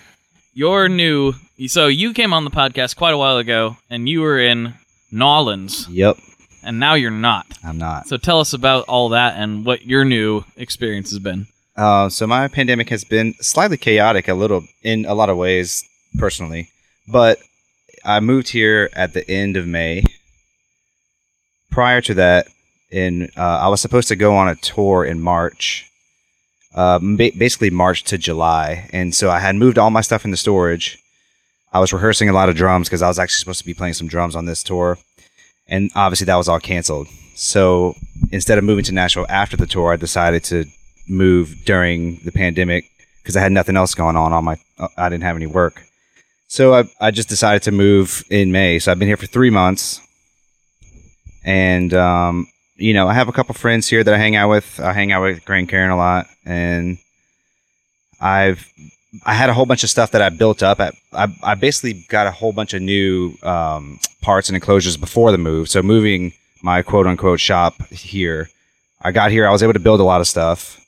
you're 0.55 0.89
new. 0.89 1.35
So 1.68 1.87
you 1.89 2.12
came 2.12 2.33
on 2.35 2.45
the 2.45 2.51
podcast 2.51 2.97
quite 2.97 3.14
a 3.14 3.18
while 3.18 3.39
ago, 3.39 3.77
and 3.89 4.09
you 4.09 4.21
were 4.21 4.39
in 4.39 4.75
Nolans, 5.11 5.89
Yep, 5.89 6.18
and 6.62 6.79
now 6.79 6.95
you're 6.95 7.11
not. 7.11 7.47
I'm 7.64 7.79
not. 7.79 8.07
So 8.07 8.16
tell 8.16 8.39
us 8.41 8.53
about 8.53 8.85
all 8.89 9.09
that 9.11 9.35
and 9.37 9.64
what 9.64 9.85
your 9.87 10.05
new 10.05 10.45
experience 10.57 11.11
has 11.11 11.18
been. 11.18 11.47
Uh, 11.81 12.11
so 12.11 12.26
my 12.26 12.47
pandemic 12.47 12.91
has 12.91 13.05
been 13.05 13.33
slightly 13.41 13.78
chaotic, 13.78 14.28
a 14.28 14.35
little 14.35 14.64
in 14.83 15.07
a 15.07 15.14
lot 15.14 15.31
of 15.31 15.39
ways, 15.39 15.83
personally. 16.18 16.68
But 17.09 17.39
I 18.05 18.20
moved 18.20 18.51
here 18.51 18.91
at 18.93 19.14
the 19.14 19.28
end 19.31 19.57
of 19.57 19.66
May. 19.66 20.05
Prior 21.70 22.03
to 22.03 22.12
that, 22.14 22.49
in 22.91 23.31
uh, 23.35 23.61
I 23.62 23.68
was 23.68 23.81
supposed 23.81 24.09
to 24.09 24.16
go 24.16 24.37
on 24.37 24.47
a 24.47 24.57
tour 24.57 25.07
in 25.07 25.22
March, 25.22 25.91
um, 26.74 27.16
ba- 27.16 27.33
basically 27.39 27.70
March 27.70 28.05
to 28.05 28.18
July, 28.18 28.91
and 28.93 29.14
so 29.14 29.31
I 29.31 29.39
had 29.39 29.57
moved 29.57 29.78
all 29.78 29.91
my 29.91 30.03
stuff 30.03 30.26
into 30.26 30.37
storage. 30.37 30.99
I 31.72 31.81
was 31.81 31.95
rehearsing 31.95 32.28
a 32.28 32.35
lot 32.35 32.51
of 32.51 32.57
drums 32.57 32.89
because 32.89 33.01
I 33.01 33.09
was 33.09 33.18
actually 33.18 33.39
supposed 33.39 33.61
to 33.61 33.64
be 33.64 33.72
playing 33.72 33.95
some 33.95 34.09
drums 34.09 34.37
on 34.37 34.45
this 34.45 34.62
tour, 34.62 34.99
and 35.66 35.91
obviously 35.95 36.26
that 36.26 36.37
was 36.37 36.49
all 36.49 36.61
canceled. 36.61 37.09
So 37.37 37.95
instead 38.31 38.59
of 38.59 38.64
moving 38.64 38.85
to 38.85 38.93
Nashville 38.93 39.24
after 39.31 39.57
the 39.57 39.66
tour, 39.66 39.95
I 39.95 39.97
decided 39.97 40.45
to 40.45 40.66
move 41.09 41.65
during 41.65 42.17
the 42.25 42.33
pandemic 42.33 42.91
because 43.23 43.37
I 43.37 43.41
had 43.41 43.53
nothing 43.53 43.77
else 43.77 43.95
going 43.95 44.17
on. 44.17 44.33
On 44.33 44.45
my, 44.45 44.57
I 44.97 45.09
didn't 45.09 45.25
have 45.25 45.37
any 45.37 45.47
work, 45.47 45.83
so 46.49 46.75
I 46.75 46.85
I 47.01 47.11
just 47.11 47.29
decided 47.29 47.63
to 47.65 47.73
move 47.73 48.25
in 48.31 48.53
May. 48.53 48.79
So 48.79 48.91
I've 48.91 48.99
been 48.99 49.09
here 49.09 49.17
for 49.17 49.27
three 49.27 49.51
months, 49.51 50.01
and 51.45 51.93
um, 51.95 52.47
you 52.77 52.95
know 52.95 53.09
I 53.09 53.15
have 53.15 53.29
a 53.29 53.33
couple 53.33 53.55
friends 53.55 53.89
here 53.89 54.03
that 54.03 54.15
I 54.15 54.19
hang 54.19 54.37
out 54.37 54.51
with. 54.51 54.81
I 54.81 54.93
hang 54.93 55.13
out 55.13 55.23
with 55.23 55.45
Grand 55.45 55.69
Karen 55.69 55.91
a 55.91 55.97
lot, 55.97 56.27
and 56.45 56.99
I've 58.21 58.67
I 59.25 59.35
had 59.35 59.51
a 59.51 59.55
whole 59.55 59.67
bunch 59.67 59.83
of 59.83 59.91
stuff 59.91 60.13
that 60.13 60.23
I 60.23 60.29
built 60.29 60.63
up. 60.63 60.81
At, 60.81 60.95
I 61.13 61.29
I 61.43 61.55
basically 61.55 62.05
got 62.09 62.27
a 62.27 62.31
whole 62.31 62.53
bunch 62.53 62.75
of 62.75 62.83
new 62.83 63.35
um, 63.43 63.99
parts 64.21 64.49
and 64.49 64.57
enclosures 64.57 64.97
before 64.97 65.33
the 65.33 65.39
move. 65.39 65.69
So 65.69 65.83
moving 65.83 66.33
my 66.63 66.83
quote 66.83 67.07
unquote 67.07 67.41
shop 67.41 67.83
here, 67.89 68.51
I 69.03 69.13
got 69.13 69.31
here. 69.31 69.47
I 69.47 69.51
was 69.51 69.63
able 69.63 69.73
to 69.73 69.81
build 69.81 70.01
a 70.01 70.05
lot 70.05 70.21
of 70.21 70.29
stuff. 70.29 70.81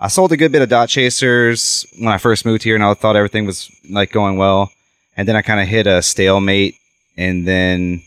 I 0.00 0.08
sold 0.08 0.32
a 0.32 0.36
good 0.36 0.52
bit 0.52 0.62
of 0.62 0.68
dot 0.68 0.88
chasers 0.88 1.86
when 1.98 2.08
I 2.08 2.18
first 2.18 2.44
moved 2.44 2.62
here, 2.62 2.74
and 2.74 2.84
I 2.84 2.94
thought 2.94 3.16
everything 3.16 3.46
was 3.46 3.70
like 3.90 4.12
going 4.12 4.36
well. 4.36 4.70
And 5.16 5.26
then 5.26 5.34
I 5.34 5.42
kind 5.42 5.60
of 5.60 5.66
hit 5.66 5.86
a 5.86 6.02
stalemate, 6.02 6.76
and 7.16 7.46
then 7.46 8.02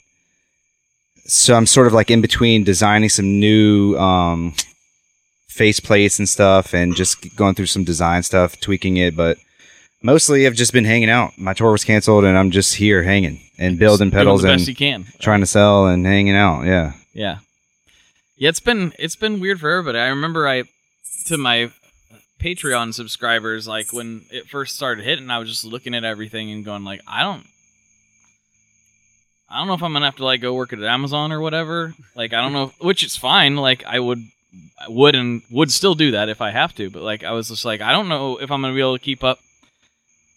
so 1.26 1.56
I'm 1.56 1.66
sort 1.66 1.88
of 1.88 1.94
like 1.94 2.10
in 2.10 2.22
between 2.22 2.64
designing 2.64 3.10
some 3.10 3.40
new 3.40 3.98
um, 3.98 4.54
face 5.48 5.80
plates 5.80 6.20
and 6.20 6.30
stuff, 6.30 6.74
and 6.74 6.96
just 6.96 7.36
going 7.36 7.56
through 7.56 7.66
some 7.66 7.84
design 7.84 8.24
stuff, 8.24 8.60
tweaking 8.62 8.96
it. 8.98 9.16
But 9.16 9.38
mostly, 10.02 10.48
I've 10.48 10.56
just 10.56 10.72
been 10.72 10.86
hanging 10.86 11.10
out. 11.10 11.38
My 11.38 11.54
tour 11.54 11.72
was 11.74 11.84
canceled, 11.84 12.24
and 12.24 12.38
I'm 12.38 12.52
just 12.52 12.76
here 12.76 13.04
hanging 13.04 13.42
and 13.62 13.78
building 13.78 14.12
pedals 14.12 14.44
and 14.44 14.68
you 14.68 14.76
can. 14.76 15.06
trying 15.20 15.42
to 15.42 15.46
sell 15.46 15.88
and 15.88 16.06
hanging 16.06 16.36
out. 16.36 16.64
Yeah. 16.64 16.94
Yeah. 17.14 17.40
Yeah, 18.38 18.50
it's 18.50 18.60
been 18.60 18.94
it's 18.98 19.16
been 19.16 19.40
weird 19.40 19.60
for 19.60 19.70
everybody. 19.70 20.00
I 20.00 20.08
remember 20.08 20.48
I 20.48 20.64
to 21.28 21.38
my 21.38 21.72
Patreon 22.42 22.94
subscribers, 22.94 23.68
like 23.68 23.94
when 23.94 24.26
it 24.32 24.50
first 24.50 24.76
started 24.76 25.06
hitting, 25.06 25.30
I 25.30 25.38
was 25.38 25.50
just 25.50 25.66
looking 25.66 25.94
at 25.94 26.04
everything 26.04 26.52
and 26.52 26.66
going 26.66 26.84
like, 26.84 27.02
I 27.08 27.24
don't 27.24 27.46
I 29.50 29.58
don't 29.58 29.68
know 29.68 29.74
if 29.74 29.84
I'm 29.84 29.94
gonna 29.94 30.06
have 30.06 30.16
to 30.18 30.26
like 30.26 30.42
go 30.42 30.54
work 30.54 30.72
at 30.74 30.82
Amazon 30.82 31.32
or 31.32 31.42
whatever. 31.42 31.94
Like 32.16 32.34
I 32.34 32.42
don't 32.42 32.54
know 32.54 32.72
which 32.80 33.04
is 33.04 33.18
fine. 33.18 33.58
Like 33.58 33.84
I 33.86 34.00
would 34.00 34.20
I 34.80 34.90
would 34.90 35.14
and 35.16 35.42
would 35.52 35.72
still 35.72 35.96
do 35.96 36.12
that 36.12 36.30
if 36.30 36.42
I 36.42 36.52
have 36.52 36.74
to, 36.76 36.90
but 36.90 37.02
like 37.02 37.24
I 37.24 37.32
was 37.32 37.50
just 37.50 37.66
like, 37.66 37.82
I 37.82 37.92
don't 37.92 38.10
know 38.10 38.38
if 38.38 38.50
I'm 38.50 38.62
gonna 38.62 38.74
be 38.74 38.80
able 38.80 38.98
to 38.98 39.04
keep 39.04 39.24
up 39.24 39.40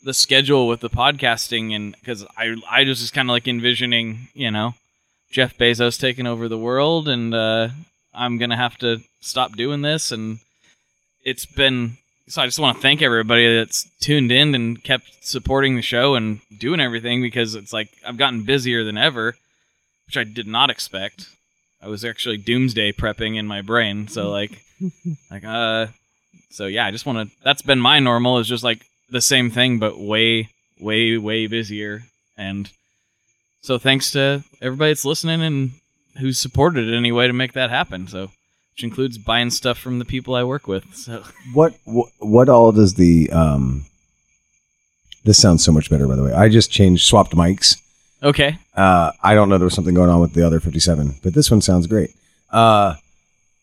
the 0.03 0.15
schedule 0.15 0.69
with 0.69 0.81
the 0.81 0.91
podcasting 0.91 1.75
and 1.75 1.97
because 1.99 2.27
I 2.37 2.57
I 2.69 2.85
was 2.85 3.01
just 3.01 3.15
kind 3.15 3.31
of 3.31 3.33
like 3.33 3.49
envisioning, 3.49 4.29
you 4.35 4.51
know, 4.51 4.75
Jeff 5.31 5.57
Bezos 5.57 5.99
taking 5.99 6.27
over 6.27 6.49
the 6.49 6.59
world, 6.59 7.09
and 7.09 7.35
uh, 7.35 7.69
I'm 8.13 8.39
gonna 8.39 8.57
have 8.57 8.77
to 8.79 9.01
stop 9.21 9.57
doing 9.57 9.83
this. 9.83 10.13
And 10.13 10.39
it's 11.25 11.47
been 11.47 11.97
so. 12.29 12.43
I 12.43 12.47
just 12.47 12.59
want 12.59 12.77
to 12.77 12.83
thank 12.83 13.03
everybody 13.03 13.57
that's 13.57 13.89
tuned 14.01 14.31
in 14.31 14.55
and 14.55 14.83
kept 14.83 15.25
supporting 15.25 15.77
the 15.77 15.83
show 15.83 16.15
and 16.15 16.41
doing 16.59 16.81
everything 16.81 17.23
because 17.23 17.55
it's 17.55 17.73
like 17.73 17.89
I've 18.07 18.17
gotten 18.17 18.45
busier 18.45 18.85
than 18.85 18.97
ever, 18.97 19.37
which 20.07 20.17
I 20.17 20.25
did 20.25 20.47
not 20.47 20.71
expect. 20.71 21.29
I 21.83 21.89
was 21.89 22.05
actually 22.05 22.39
doomsday 22.39 22.93
prepping 22.93 23.37
in 23.37 23.47
my 23.47 23.63
brain, 23.63 24.09
so 24.09 24.31
like, 24.31 24.63
like 25.31 25.45
uh, 25.45 25.89
so 26.51 26.67
yeah. 26.67 26.87
I 26.87 26.91
just 26.91 27.07
want 27.07 27.31
to. 27.31 27.37
That's 27.43 27.63
been 27.63 27.81
my 27.81 27.99
normal 28.01 28.39
is 28.39 28.49
just 28.49 28.65
like 28.65 28.87
the 29.11 29.21
same 29.21 29.51
thing, 29.51 29.79
but 29.79 29.99
way, 29.99 30.51
way, 30.81 31.17
way 31.19 31.47
busier 31.47 32.05
and. 32.37 32.71
So 33.63 33.79
thanks 33.79 34.11
to 34.11 34.45
everybody 34.61 34.91
that's 34.91 35.07
listening 35.07 35.41
and 35.41 35.71
who's 36.19 36.39
supported 36.39 36.89
it 36.89 36.95
anyway 36.95 37.27
to 37.27 37.33
make 37.33 37.55
that 37.55 37.71
happen. 37.71 38.07
So, 38.09 38.31
which 38.75 38.83
includes 38.85 39.19
buying 39.19 39.51
stuff 39.51 39.79
from 39.79 39.99
the 40.01 40.05
people 40.05 40.35
I 40.35 40.43
work 40.43 40.67
with. 40.67 40.85
So 40.95 41.23
What 41.53 41.75
what, 41.85 42.11
what 42.19 42.49
all 42.49 42.73
does 42.73 42.95
the 42.95 43.31
um? 43.31 43.87
This 45.25 45.39
sounds 45.41 45.65
so 45.65 45.73
much 45.73 45.89
better, 45.89 46.07
by 46.07 46.17
the 46.17 46.23
way. 46.23 46.33
I 46.33 46.49
just 46.51 46.71
changed, 46.71 47.07
swapped 47.07 47.33
mics. 47.35 47.77
okay, 48.23 48.59
Uh, 48.77 49.11
I 49.23 49.35
don't 49.35 49.49
know 49.49 49.57
there 49.59 49.65
was 49.65 49.75
something 49.75 49.95
going 49.95 50.11
on 50.11 50.21
with 50.21 50.35
the 50.35 50.47
other 50.47 50.61
57, 50.61 51.15
but 51.23 51.33
this 51.33 51.51
one 51.51 51.63
sounds 51.63 51.87
great. 51.87 52.11
Uh, 52.51 52.97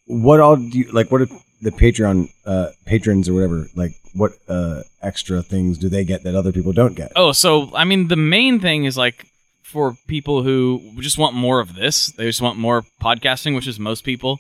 what 0.07 0.39
all 0.39 0.55
do 0.55 0.80
you 0.80 0.91
like? 0.91 1.12
What 1.12 1.22
are 1.22 1.28
the 1.62 1.70
Patreon 1.72 2.30
uh, 2.47 2.70
patrons 2.86 3.30
or 3.30 3.34
whatever? 3.36 3.68
Like, 3.76 3.91
what 4.16 4.32
uh, 4.47 4.82
extra 5.03 5.43
things 5.43 5.78
do 5.78 5.88
they 5.88 6.03
get 6.03 6.24
that 6.24 6.34
other 6.36 6.51
people 6.51 6.74
don't 6.74 6.95
get? 6.95 7.12
Oh, 7.16 7.32
so 7.32 7.70
I 7.76 7.84
mean, 7.84 8.07
the 8.07 8.16
main 8.16 8.59
thing 8.59 8.86
is 8.86 8.97
like 8.97 9.28
for 9.62 9.95
people 10.07 10.41
who 10.41 10.82
just 10.99 11.18
want 11.20 11.36
more 11.36 11.59
of 11.59 11.76
this. 11.76 12.07
They 12.07 12.26
just 12.26 12.41
want 12.41 12.57
more 12.57 12.84
podcasting, 13.01 13.53
which 13.55 13.68
is 13.68 13.78
most 13.80 14.03
people. 14.03 14.39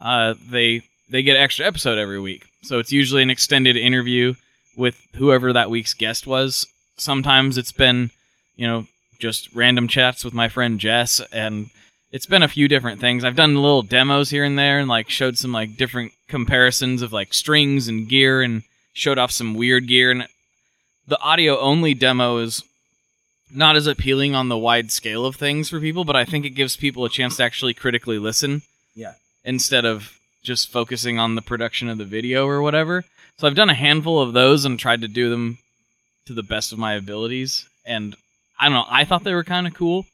Uh, 0.00 0.34
they 0.50 0.82
they 1.10 1.22
get 1.22 1.36
an 1.36 1.42
extra 1.42 1.66
episode 1.66 1.98
every 1.98 2.20
week. 2.20 2.46
So 2.62 2.78
it's 2.78 2.92
usually 2.92 3.22
an 3.22 3.30
extended 3.30 3.76
interview 3.76 4.34
with 4.76 5.00
whoever 5.16 5.52
that 5.52 5.70
week's 5.70 5.94
guest 5.94 6.26
was. 6.26 6.66
Sometimes 6.96 7.58
it's 7.58 7.72
been, 7.72 8.10
you 8.56 8.66
know, 8.66 8.86
just 9.18 9.52
random 9.54 9.88
chats 9.88 10.24
with 10.24 10.34
my 10.34 10.48
friend 10.48 10.78
Jess, 10.78 11.20
and 11.32 11.70
it's 12.12 12.26
been 12.26 12.42
a 12.42 12.48
few 12.48 12.68
different 12.68 13.00
things. 13.00 13.24
I've 13.24 13.36
done 13.36 13.54
little 13.54 13.82
demos 13.82 14.30
here 14.30 14.44
and 14.44 14.58
there, 14.58 14.78
and 14.78 14.88
like 14.88 15.10
showed 15.10 15.38
some 15.38 15.52
like 15.52 15.76
different 15.76 16.12
comparisons 16.28 17.02
of 17.02 17.12
like 17.12 17.34
strings 17.34 17.88
and 17.88 18.08
gear, 18.08 18.42
and 18.42 18.62
showed 18.92 19.18
off 19.18 19.30
some 19.30 19.54
weird 19.54 19.86
gear. 19.86 20.10
And 20.10 20.26
the 21.06 21.20
audio 21.20 21.58
only 21.58 21.94
demo 21.94 22.38
is 22.38 22.62
not 23.50 23.76
as 23.76 23.86
appealing 23.86 24.34
on 24.34 24.48
the 24.48 24.58
wide 24.58 24.92
scale 24.92 25.24
of 25.24 25.36
things 25.36 25.70
for 25.70 25.80
people, 25.80 26.04
but 26.04 26.16
I 26.16 26.24
think 26.24 26.44
it 26.44 26.50
gives 26.50 26.76
people 26.76 27.04
a 27.04 27.10
chance 27.10 27.36
to 27.36 27.44
actually 27.44 27.74
critically 27.74 28.18
listen. 28.18 28.62
Yeah. 28.94 29.14
Instead 29.44 29.84
of 29.84 30.18
just 30.42 30.70
focusing 30.70 31.18
on 31.18 31.34
the 31.34 31.42
production 31.42 31.88
of 31.88 31.98
the 31.98 32.04
video 32.04 32.46
or 32.46 32.62
whatever. 32.62 33.04
So 33.38 33.46
I've 33.46 33.54
done 33.54 33.70
a 33.70 33.74
handful 33.74 34.20
of 34.20 34.32
those 34.32 34.64
and 34.64 34.78
tried 34.78 35.02
to 35.02 35.08
do 35.08 35.30
them 35.30 35.58
to 36.26 36.32
the 36.32 36.42
best 36.42 36.72
of 36.72 36.78
my 36.78 36.94
abilities. 36.94 37.68
And 37.86 38.16
I 38.58 38.64
don't 38.66 38.74
know, 38.74 38.84
I 38.88 39.04
thought 39.04 39.24
they 39.24 39.34
were 39.34 39.44
kind 39.44 39.66
of 39.66 39.74
cool. 39.74 40.06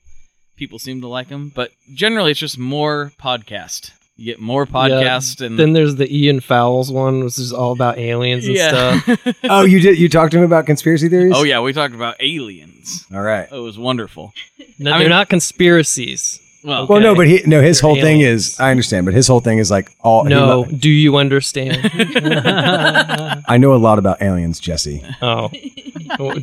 People 0.56 0.78
seem 0.78 1.00
to 1.00 1.08
like 1.08 1.28
them, 1.28 1.50
but 1.54 1.70
generally 1.94 2.30
it's 2.30 2.40
just 2.40 2.58
more 2.58 3.12
podcast. 3.20 3.90
You 4.16 4.26
get 4.26 4.40
more 4.40 4.64
podcast 4.66 5.44
and 5.44 5.58
Then 5.58 5.72
there's 5.72 5.96
the 5.96 6.06
Ian 6.14 6.38
Fowles 6.40 6.92
one, 6.92 7.24
which 7.24 7.38
is 7.38 7.52
all 7.52 7.72
about 7.72 7.98
aliens 7.98 8.46
and 8.46 8.56
stuff. 8.56 9.36
oh, 9.44 9.64
you 9.64 9.80
did. 9.80 9.98
You 9.98 10.08
talked 10.08 10.30
to 10.32 10.38
him 10.38 10.44
about 10.44 10.66
conspiracy 10.66 11.08
theories. 11.08 11.32
oh 11.34 11.42
yeah, 11.42 11.60
we 11.60 11.72
talked 11.72 11.94
about 11.94 12.16
aliens. 12.20 13.04
All 13.12 13.22
right. 13.22 13.48
It 13.50 13.58
was 13.58 13.76
wonderful. 13.76 14.32
No, 14.78 14.90
I 14.92 14.98
they're 14.98 15.06
mean- 15.06 15.08
not 15.10 15.28
conspiracies. 15.28 16.40
Well, 16.64 16.86
Well, 16.86 17.00
no, 17.00 17.14
but 17.14 17.26
he 17.26 17.42
no. 17.46 17.60
His 17.60 17.80
They're 17.80 17.88
whole 17.88 17.96
thing 18.00 18.20
aliens. 18.22 18.52
is 18.54 18.60
I 18.60 18.70
understand, 18.70 19.04
but 19.04 19.12
his 19.14 19.28
whole 19.28 19.40
thing 19.40 19.58
is 19.58 19.70
like 19.70 19.90
all. 20.00 20.24
No, 20.24 20.46
lo- 20.46 20.64
do 20.64 20.88
you 20.88 21.16
understand? 21.16 21.78
I 23.46 23.56
know 23.58 23.74
a 23.74 23.76
lot 23.76 23.98
about 23.98 24.22
aliens, 24.22 24.60
Jesse. 24.60 25.04
oh, 25.22 25.50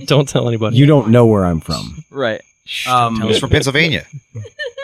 don't 0.05 0.27
tell 0.29 0.47
anybody. 0.47 0.77
You 0.77 0.85
don't 0.85 1.09
know 1.09 1.25
where 1.25 1.45
I'm 1.45 1.59
from. 1.59 2.03
right. 2.11 2.41
Shh, 2.65 2.87
Um, 2.87 3.19
He's 3.21 3.39
from 3.39 3.49
Pennsylvania. 3.49 4.05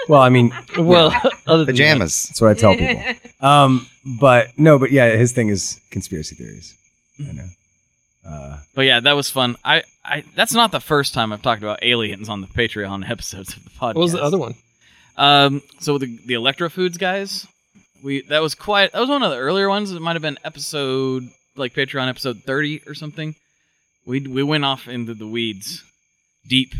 Well, 0.09 0.21
I 0.21 0.29
mean, 0.29 0.51
well, 0.77 1.13
other 1.47 1.65
than 1.65 1.75
Pajamas. 1.75 2.23
that's 2.23 2.41
what 2.41 2.49
I 2.49 2.53
tell 2.55 2.75
people. 2.75 3.03
Um, 3.39 3.87
but 4.19 4.57
no, 4.57 4.79
but 4.79 4.91
yeah, 4.91 5.15
his 5.15 5.31
thing 5.33 5.49
is 5.49 5.79
conspiracy 5.91 6.35
theories. 6.35 6.75
I 7.19 7.31
know. 7.33 7.47
Uh, 8.27 8.57
But 8.73 8.85
yeah, 8.85 8.99
that 9.01 9.13
was 9.15 9.29
fun. 9.29 9.55
I, 9.63 9.83
I 10.03 10.23
that's 10.35 10.53
not 10.53 10.71
the 10.71 10.79
first 10.81 11.13
time 11.13 11.31
I've 11.31 11.41
talked 11.43 11.61
about 11.61 11.79
aliens 11.83 12.27
on 12.29 12.41
the 12.41 12.47
Patreon 12.47 13.07
episodes 13.09 13.55
of 13.55 13.63
the 13.63 13.69
podcast. 13.69 13.95
What 13.95 13.97
was 13.97 14.11
the 14.13 14.23
other 14.23 14.37
one? 14.39 14.55
Um, 15.17 15.61
so 15.79 15.97
the 15.97 16.17
the 16.25 16.35
Electro 16.35 16.69
Foods 16.69 16.97
guys, 16.97 17.47
we 18.03 18.21
that 18.29 18.41
was 18.41 18.55
quite 18.55 18.91
that 18.93 18.99
was 18.99 19.09
one 19.09 19.23
of 19.23 19.31
the 19.31 19.37
earlier 19.37 19.69
ones. 19.69 19.91
It 19.91 20.01
might 20.01 20.13
have 20.15 20.21
been 20.21 20.37
episode 20.43 21.23
like 21.55 21.73
Patreon 21.73 22.07
episode 22.09 22.43
thirty 22.45 22.81
or 22.87 22.93
something. 22.93 23.35
We 24.05 24.19
we 24.21 24.43
went 24.43 24.63
off 24.65 24.87
into 24.87 25.13
the 25.13 25.27
weeds, 25.27 25.83
deep, 26.47 26.73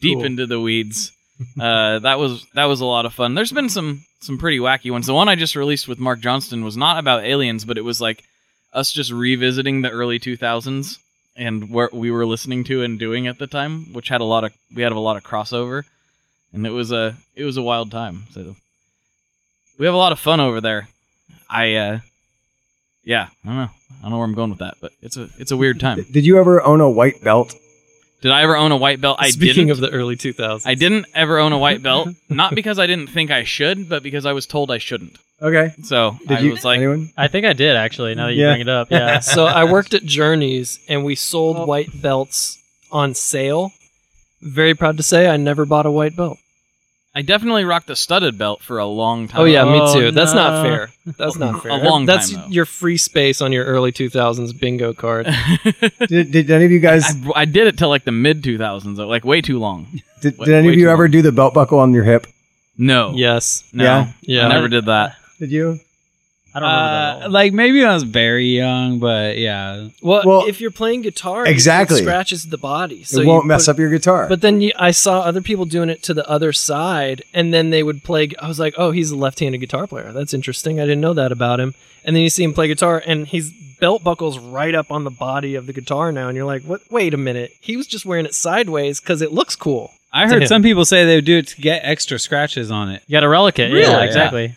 deep 0.00 0.18
Cool. 0.18 0.24
into 0.26 0.46
the 0.46 0.60
weeds. 0.60 1.12
uh, 1.60 1.98
that 2.00 2.18
was 2.18 2.46
that 2.54 2.66
was 2.66 2.80
a 2.80 2.86
lot 2.86 3.06
of 3.06 3.14
fun. 3.14 3.34
There's 3.34 3.52
been 3.52 3.68
some 3.68 4.04
some 4.20 4.38
pretty 4.38 4.58
wacky 4.58 4.90
ones. 4.90 5.06
The 5.06 5.14
one 5.14 5.28
I 5.28 5.34
just 5.34 5.56
released 5.56 5.88
with 5.88 5.98
Mark 5.98 6.20
Johnston 6.20 6.64
was 6.64 6.76
not 6.76 6.98
about 6.98 7.24
aliens, 7.24 7.64
but 7.64 7.78
it 7.78 7.82
was 7.84 8.00
like 8.00 8.22
us 8.72 8.92
just 8.92 9.10
revisiting 9.10 9.80
the 9.82 9.90
early 9.90 10.20
2000s 10.20 10.98
and 11.36 11.70
what 11.70 11.92
we 11.94 12.10
were 12.10 12.26
listening 12.26 12.62
to 12.64 12.82
and 12.82 12.98
doing 12.98 13.26
at 13.26 13.38
the 13.38 13.46
time, 13.46 13.92
which 13.94 14.08
had 14.08 14.20
a 14.20 14.24
lot 14.24 14.44
of 14.44 14.52
we 14.74 14.82
had 14.82 14.92
a 14.92 14.98
lot 15.00 15.16
of 15.16 15.24
crossover, 15.24 15.84
and 16.52 16.66
it 16.66 16.70
was 16.70 16.92
a 16.92 17.16
it 17.34 17.44
was 17.44 17.56
a 17.56 17.62
wild 17.62 17.90
time. 17.90 18.24
So 18.32 18.56
we 19.78 19.86
have 19.86 19.94
a 19.94 19.98
lot 19.98 20.12
of 20.12 20.18
fun 20.18 20.40
over 20.40 20.60
there. 20.60 20.88
I 21.48 21.74
uh, 21.74 21.98
yeah, 23.04 23.28
I 23.44 23.48
don't 23.48 23.56
know, 23.56 23.62
I 23.62 24.02
don't 24.02 24.10
know 24.10 24.16
where 24.18 24.26
I'm 24.26 24.34
going 24.34 24.50
with 24.50 24.58
that, 24.60 24.74
but 24.80 24.92
it's 25.02 25.16
a 25.16 25.28
it's 25.38 25.50
a 25.50 25.56
weird 25.56 25.80
time. 25.80 26.04
did 26.10 26.24
you 26.26 26.38
ever 26.38 26.62
own 26.62 26.80
a 26.80 26.90
white 26.90 27.22
belt? 27.22 27.54
Did 28.22 28.32
I 28.32 28.42
ever 28.42 28.54
own 28.54 28.70
a 28.70 28.76
white 28.76 29.00
belt? 29.00 29.16
I 29.18 29.30
Speaking 29.30 29.68
didn't. 29.68 29.70
of 29.70 29.90
the 29.90 29.96
early 29.96 30.14
2000s, 30.14 30.66
I 30.66 30.74
didn't 30.74 31.06
ever 31.14 31.38
own 31.38 31.52
a 31.52 31.58
white 31.58 31.82
belt, 31.82 32.10
not 32.28 32.54
because 32.54 32.78
I 32.78 32.86
didn't 32.86 33.06
think 33.06 33.30
I 33.30 33.44
should, 33.44 33.88
but 33.88 34.02
because 34.02 34.26
I 34.26 34.34
was 34.34 34.44
told 34.46 34.70
I 34.70 34.76
shouldn't. 34.76 35.16
Okay. 35.40 35.72
So 35.84 36.18
Did 36.28 36.36
I 36.36 36.40
you? 36.42 36.50
was 36.50 36.62
like, 36.62 36.76
anyone? 36.76 37.10
I 37.16 37.28
think 37.28 37.46
I 37.46 37.54
did 37.54 37.76
actually. 37.76 38.14
Now 38.14 38.26
that 38.26 38.34
you 38.34 38.42
Yeah. 38.42 38.50
bring 38.50 38.60
it 38.60 38.68
up, 38.68 38.90
yeah. 38.90 39.20
so 39.34 39.46
I 39.46 39.64
worked 39.64 39.94
at 39.94 40.04
Journeys 40.04 40.80
and 40.86 41.02
we 41.02 41.14
sold 41.14 41.66
white 41.66 42.02
belts 42.02 42.58
on 42.92 43.14
sale. 43.14 43.72
Very 44.42 44.74
proud 44.74 44.96
to 44.96 45.02
say 45.02 45.28
I 45.28 45.36
never 45.36 45.64
bought 45.66 45.86
a 45.86 45.90
white 45.90 46.16
belt. 46.16 46.38
I 47.12 47.22
definitely 47.22 47.64
rocked 47.64 47.90
a 47.90 47.96
studded 47.96 48.38
belt 48.38 48.62
for 48.62 48.78
a 48.78 48.86
long 48.86 49.26
time. 49.26 49.40
Oh 49.40 49.44
yeah, 49.44 49.64
me 49.64 49.80
Oh, 49.82 49.92
too. 49.92 50.10
That's 50.12 50.32
not 50.32 50.62
fair. 50.62 50.90
That's 51.18 51.36
not 51.36 51.60
fair. 51.62 51.72
A 51.72 51.76
long 51.78 52.06
That's 52.06 52.30
time, 52.30 52.42
though. 52.42 52.48
your 52.54 52.64
free 52.64 52.96
space 52.98 53.42
on 53.42 53.50
your 53.52 53.64
early 53.64 53.90
2000s 53.90 54.58
bingo 54.58 54.92
card. 54.94 55.26
Did, 56.08 56.30
did 56.30 56.50
any 56.52 56.64
of 56.66 56.70
you 56.70 56.78
guys? 56.78 57.04
I, 57.34 57.40
I 57.40 57.44
did 57.46 57.66
it 57.66 57.76
till 57.76 57.88
like 57.88 58.04
the 58.04 58.12
mid 58.12 58.42
2000s, 58.44 58.96
like 59.08 59.24
way 59.24 59.40
too 59.40 59.58
long. 59.58 59.88
Did, 60.20 60.38
way- 60.38 60.46
did 60.46 60.54
any 60.54 60.68
way 60.68 60.72
of 60.74 60.78
you 60.78 60.84
too 60.86 60.90
ever 60.90 61.02
long. 61.04 61.10
do 61.10 61.22
the 61.22 61.32
belt 61.32 61.52
buckle 61.52 61.80
on 61.80 61.92
your 61.92 62.04
hip? 62.04 62.26
No. 62.78 63.12
yes. 63.16 63.64
No. 63.72 63.82
Yeah? 63.84 64.12
Yeah. 64.22 64.46
I 64.46 64.48
never 64.50 64.68
did 64.68 64.86
that. 64.86 65.16
Did 65.40 65.50
you? 65.50 65.80
I 66.52 66.58
don't 66.60 66.68
remember 66.68 67.20
that. 67.20 67.26
Uh, 67.26 67.30
like 67.30 67.52
maybe 67.52 67.78
when 67.80 67.88
I 67.88 67.94
was 67.94 68.02
very 68.02 68.46
young, 68.46 68.98
but 68.98 69.38
yeah. 69.38 69.88
Well, 70.02 70.22
Well, 70.24 70.46
if 70.46 70.60
you're 70.60 70.70
playing 70.72 71.02
guitar, 71.02 71.46
exactly. 71.46 71.98
it 72.00 72.02
scratches 72.02 72.46
the 72.48 72.58
body, 72.58 73.04
so 73.04 73.20
it 73.20 73.26
won't 73.26 73.46
mess 73.46 73.66
put- 73.66 73.72
up 73.72 73.78
your 73.78 73.90
guitar. 73.90 74.26
But 74.28 74.40
then 74.40 74.60
you, 74.60 74.72
I 74.76 74.90
saw 74.90 75.20
other 75.20 75.40
people 75.42 75.64
doing 75.64 75.88
it 75.90 76.02
to 76.04 76.14
the 76.14 76.28
other 76.28 76.52
side, 76.52 77.22
and 77.32 77.54
then 77.54 77.70
they 77.70 77.82
would 77.82 78.02
play. 78.02 78.30
I 78.40 78.48
was 78.48 78.58
like, 78.58 78.74
"Oh, 78.76 78.90
he's 78.90 79.10
a 79.12 79.16
left-handed 79.16 79.58
guitar 79.58 79.86
player. 79.86 80.10
That's 80.12 80.34
interesting. 80.34 80.80
I 80.80 80.84
didn't 80.84 81.00
know 81.00 81.14
that 81.14 81.30
about 81.32 81.60
him." 81.60 81.74
And 82.04 82.16
then 82.16 82.22
you 82.22 82.30
see 82.30 82.42
him 82.44 82.52
play 82.54 82.66
guitar, 82.66 83.00
and 83.06 83.28
his 83.28 83.52
belt 83.78 84.02
buckles 84.02 84.38
right 84.38 84.74
up 84.74 84.90
on 84.90 85.04
the 85.04 85.10
body 85.10 85.54
of 85.54 85.66
the 85.66 85.72
guitar 85.72 86.10
now, 86.12 86.28
and 86.28 86.36
you're 86.36 86.46
like, 86.46 86.62
"What? 86.64 86.80
Wait 86.90 87.14
a 87.14 87.18
minute. 87.18 87.52
He 87.60 87.76
was 87.76 87.86
just 87.86 88.04
wearing 88.04 88.26
it 88.26 88.34
sideways 88.34 88.98
because 89.00 89.22
it 89.22 89.32
looks 89.32 89.54
cool." 89.54 89.92
I 90.12 90.26
heard 90.26 90.42
him. 90.42 90.48
some 90.48 90.62
people 90.64 90.84
say 90.84 91.04
they 91.04 91.14
would 91.14 91.24
do 91.24 91.38
it 91.38 91.46
to 91.48 91.60
get 91.60 91.82
extra 91.84 92.18
scratches 92.18 92.72
on 92.72 92.88
it. 92.90 93.00
you 93.06 93.12
got 93.12 93.22
a 93.22 93.28
relic 93.28 93.60
it. 93.60 93.66
Really? 93.72 93.82
Yeah, 93.82 93.98
Yeah. 93.98 94.04
exactly. 94.04 94.54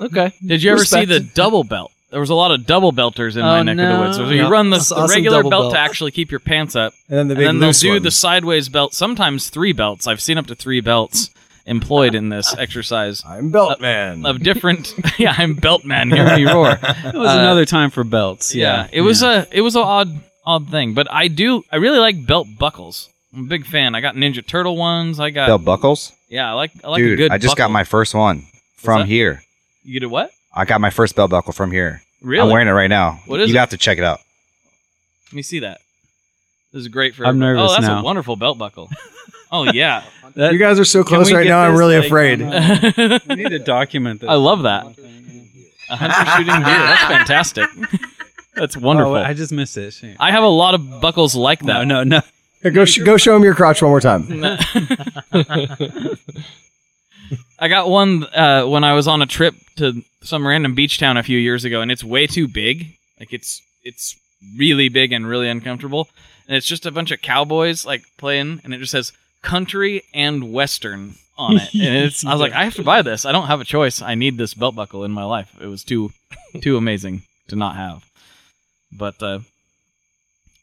Okay. 0.00 0.32
Did 0.44 0.62
you 0.62 0.72
ever 0.72 0.84
see 0.84 1.04
the 1.04 1.20
double 1.20 1.64
belt? 1.64 1.92
There 2.10 2.20
was 2.20 2.30
a 2.30 2.34
lot 2.34 2.50
of 2.50 2.66
double 2.66 2.92
belters 2.92 3.36
in 3.36 3.42
my 3.42 3.60
Oh, 3.60 3.62
neck 3.62 3.78
of 3.78 3.88
the 3.98 4.04
woods. 4.04 4.16
So 4.18 4.24
no. 4.24 4.30
you 4.30 4.42
Yeah. 4.42 4.48
run 4.50 4.68
the, 4.70 4.76
the 4.78 5.06
regular 5.08 5.42
belt, 5.42 5.50
belt. 5.50 5.72
to 5.72 5.78
actually 5.78 6.10
keep 6.10 6.30
your 6.30 6.40
pants 6.40 6.76
up, 6.76 6.92
and 7.08 7.18
then 7.18 7.28
the 7.28 7.34
and 7.36 7.42
then 7.46 7.58
they'll 7.60 7.72
do 7.72 7.92
one. 7.94 8.02
the 8.02 8.10
sideways 8.10 8.68
belt. 8.68 8.92
Sometimes 8.92 9.48
three 9.48 9.72
belts. 9.72 10.06
I've 10.06 10.20
seen 10.20 10.36
up 10.36 10.46
to 10.48 10.54
three 10.54 10.80
belts 10.82 11.30
employed 11.64 12.14
in 12.14 12.28
this 12.28 12.54
exercise 12.58 13.22
I'm 13.24 13.50
belt 13.50 13.80
man. 13.80 14.26
of 14.26 14.42
different. 14.42 14.92
yeah, 15.18 15.34
I'm 15.38 15.54
belt 15.54 15.84
man. 15.86 16.10
Hear 16.10 16.36
me 16.36 16.44
roar. 16.44 16.72
It 16.72 17.14
was 17.14 17.30
Uh, 17.30 17.38
another 17.40 17.64
time 17.64 17.88
for 17.90 18.04
belts. 18.04 18.54
Yeah, 18.54 18.82
Yeah, 18.84 18.88
it 18.92 19.00
was 19.00 19.22
a 19.22 19.46
it 19.50 19.62
was 19.62 19.74
an 19.76 19.82
odd 19.82 20.10
odd 20.44 20.68
thing, 20.70 20.92
but 20.92 21.10
I 21.10 21.28
do 21.28 21.62
I 21.72 21.76
really 21.76 21.98
like 22.00 22.26
belt 22.26 22.46
buckles. 22.58 23.08
I'm 23.34 23.44
a 23.44 23.48
big 23.48 23.64
fan. 23.64 23.94
I 23.94 24.02
got 24.02 24.16
Ninja 24.16 24.46
Turtle 24.46 24.76
ones. 24.76 25.18
I 25.18 25.30
got 25.30 25.46
Belt 25.46 25.64
buckles, 25.64 26.12
yeah. 26.28 26.50
I 26.50 26.52
like 26.52 26.72
I 26.84 26.88
like 26.88 27.00
a 27.00 27.04
dude. 27.04 27.16
good. 27.18 27.30
I 27.30 27.38
just 27.38 27.56
got 27.56 27.70
my 27.70 27.84
first 27.84 28.14
one 28.14 28.44
from 28.76 29.06
here. 29.06 29.42
You 29.84 29.94
get 29.94 30.02
a 30.04 30.08
what? 30.08 30.30
I 30.54 30.64
got 30.64 30.80
my 30.80 30.90
first 30.90 31.16
belt 31.16 31.30
buckle 31.30 31.52
from 31.52 31.70
here. 31.72 32.02
Really? 32.20 32.42
I'm 32.46 32.50
wearing 32.52 32.68
it 32.68 32.72
right 32.72 32.88
now. 32.90 33.20
What 33.26 33.40
is 33.40 33.48
you 33.50 33.56
it? 33.56 33.58
have 33.58 33.70
to 33.70 33.76
check 33.76 33.98
it 33.98 34.04
out. 34.04 34.20
Let 35.30 35.34
me 35.36 35.42
see 35.42 35.60
that. 35.60 35.80
This 36.72 36.80
is 36.82 36.88
great 36.88 37.14
for. 37.14 37.24
I'm 37.24 37.42
everybody. 37.42 37.56
nervous 37.58 37.70
Oh, 37.70 37.74
that's 37.74 37.86
now. 37.86 38.00
a 38.00 38.04
wonderful 38.04 38.36
belt 38.36 38.58
buckle. 38.58 38.88
oh 39.52 39.64
yeah. 39.72 40.04
you 40.36 40.58
guys 40.58 40.78
are 40.78 40.84
so 40.84 41.02
close 41.04 41.28
we 41.28 41.34
right 41.36 41.42
get 41.44 41.50
now. 41.50 41.60
I'm 41.60 41.72
this, 41.72 41.78
really 41.78 41.96
like, 41.96 42.06
afraid. 42.06 42.42
on, 42.42 43.20
we 43.28 43.34
need 43.42 43.50
to 43.50 43.58
document 43.58 44.20
this. 44.20 44.30
I 44.30 44.34
love 44.34 44.62
that. 44.62 44.86
A 45.90 45.96
hunter 45.96 46.30
shooting 46.32 46.54
deer. 46.54 46.62
That's 46.64 47.02
fantastic. 47.02 47.66
That's 48.54 48.76
wonderful. 48.76 49.12
Oh, 49.14 49.16
I, 49.16 49.28
I 49.30 49.34
just 49.34 49.52
missed 49.52 49.76
it. 49.76 49.92
Shit. 49.92 50.16
have 50.18 50.42
a 50.44 50.46
lot 50.46 50.74
of 50.74 51.00
buckles 51.00 51.34
like 51.34 51.62
No, 51.62 51.80
that. 51.80 51.86
no, 51.86 52.04
no. 52.04 52.20
Here, 52.62 52.70
go 52.70 52.84
sh- 52.84 52.98
go 52.98 53.16
show 53.16 53.34
him 53.36 53.42
your 53.42 53.54
crotch 53.54 53.82
one 53.82 53.90
more 53.90 54.00
time. 54.00 54.26
I 57.58 57.68
got 57.68 57.88
one 57.88 58.24
uh, 58.24 58.64
when 58.66 58.84
I 58.84 58.94
was 58.94 59.08
on 59.08 59.22
a 59.22 59.26
trip 59.26 59.54
to 59.76 60.02
some 60.22 60.46
random 60.46 60.74
beach 60.74 60.98
town 60.98 61.16
a 61.16 61.22
few 61.22 61.38
years 61.38 61.64
ago, 61.64 61.80
and 61.80 61.90
it's 61.90 62.04
way 62.04 62.26
too 62.26 62.48
big. 62.48 62.96
Like 63.18 63.32
it's 63.32 63.62
it's 63.82 64.16
really 64.58 64.88
big 64.88 65.12
and 65.12 65.26
really 65.26 65.48
uncomfortable, 65.48 66.08
and 66.46 66.56
it's 66.56 66.66
just 66.66 66.86
a 66.86 66.90
bunch 66.90 67.10
of 67.10 67.22
cowboys 67.22 67.84
like 67.86 68.02
playing, 68.16 68.60
and 68.64 68.74
it 68.74 68.78
just 68.78 68.92
says 68.92 69.12
country 69.42 70.02
and 70.14 70.52
western 70.52 71.14
on 71.38 71.56
it. 71.56 71.74
And 71.74 71.96
it's 71.96 72.24
I 72.24 72.32
was 72.32 72.40
like, 72.40 72.52
I 72.52 72.64
have 72.64 72.74
to 72.74 72.82
buy 72.84 73.02
this. 73.02 73.24
I 73.24 73.32
don't 73.32 73.46
have 73.46 73.60
a 73.60 73.64
choice. 73.64 74.02
I 74.02 74.14
need 74.14 74.36
this 74.38 74.54
belt 74.54 74.74
buckle 74.74 75.04
in 75.04 75.12
my 75.12 75.24
life. 75.24 75.54
It 75.60 75.66
was 75.66 75.84
too 75.84 76.12
too 76.60 76.76
amazing 76.76 77.22
to 77.48 77.56
not 77.56 77.76
have. 77.76 78.04
But 78.92 79.22
uh, 79.22 79.40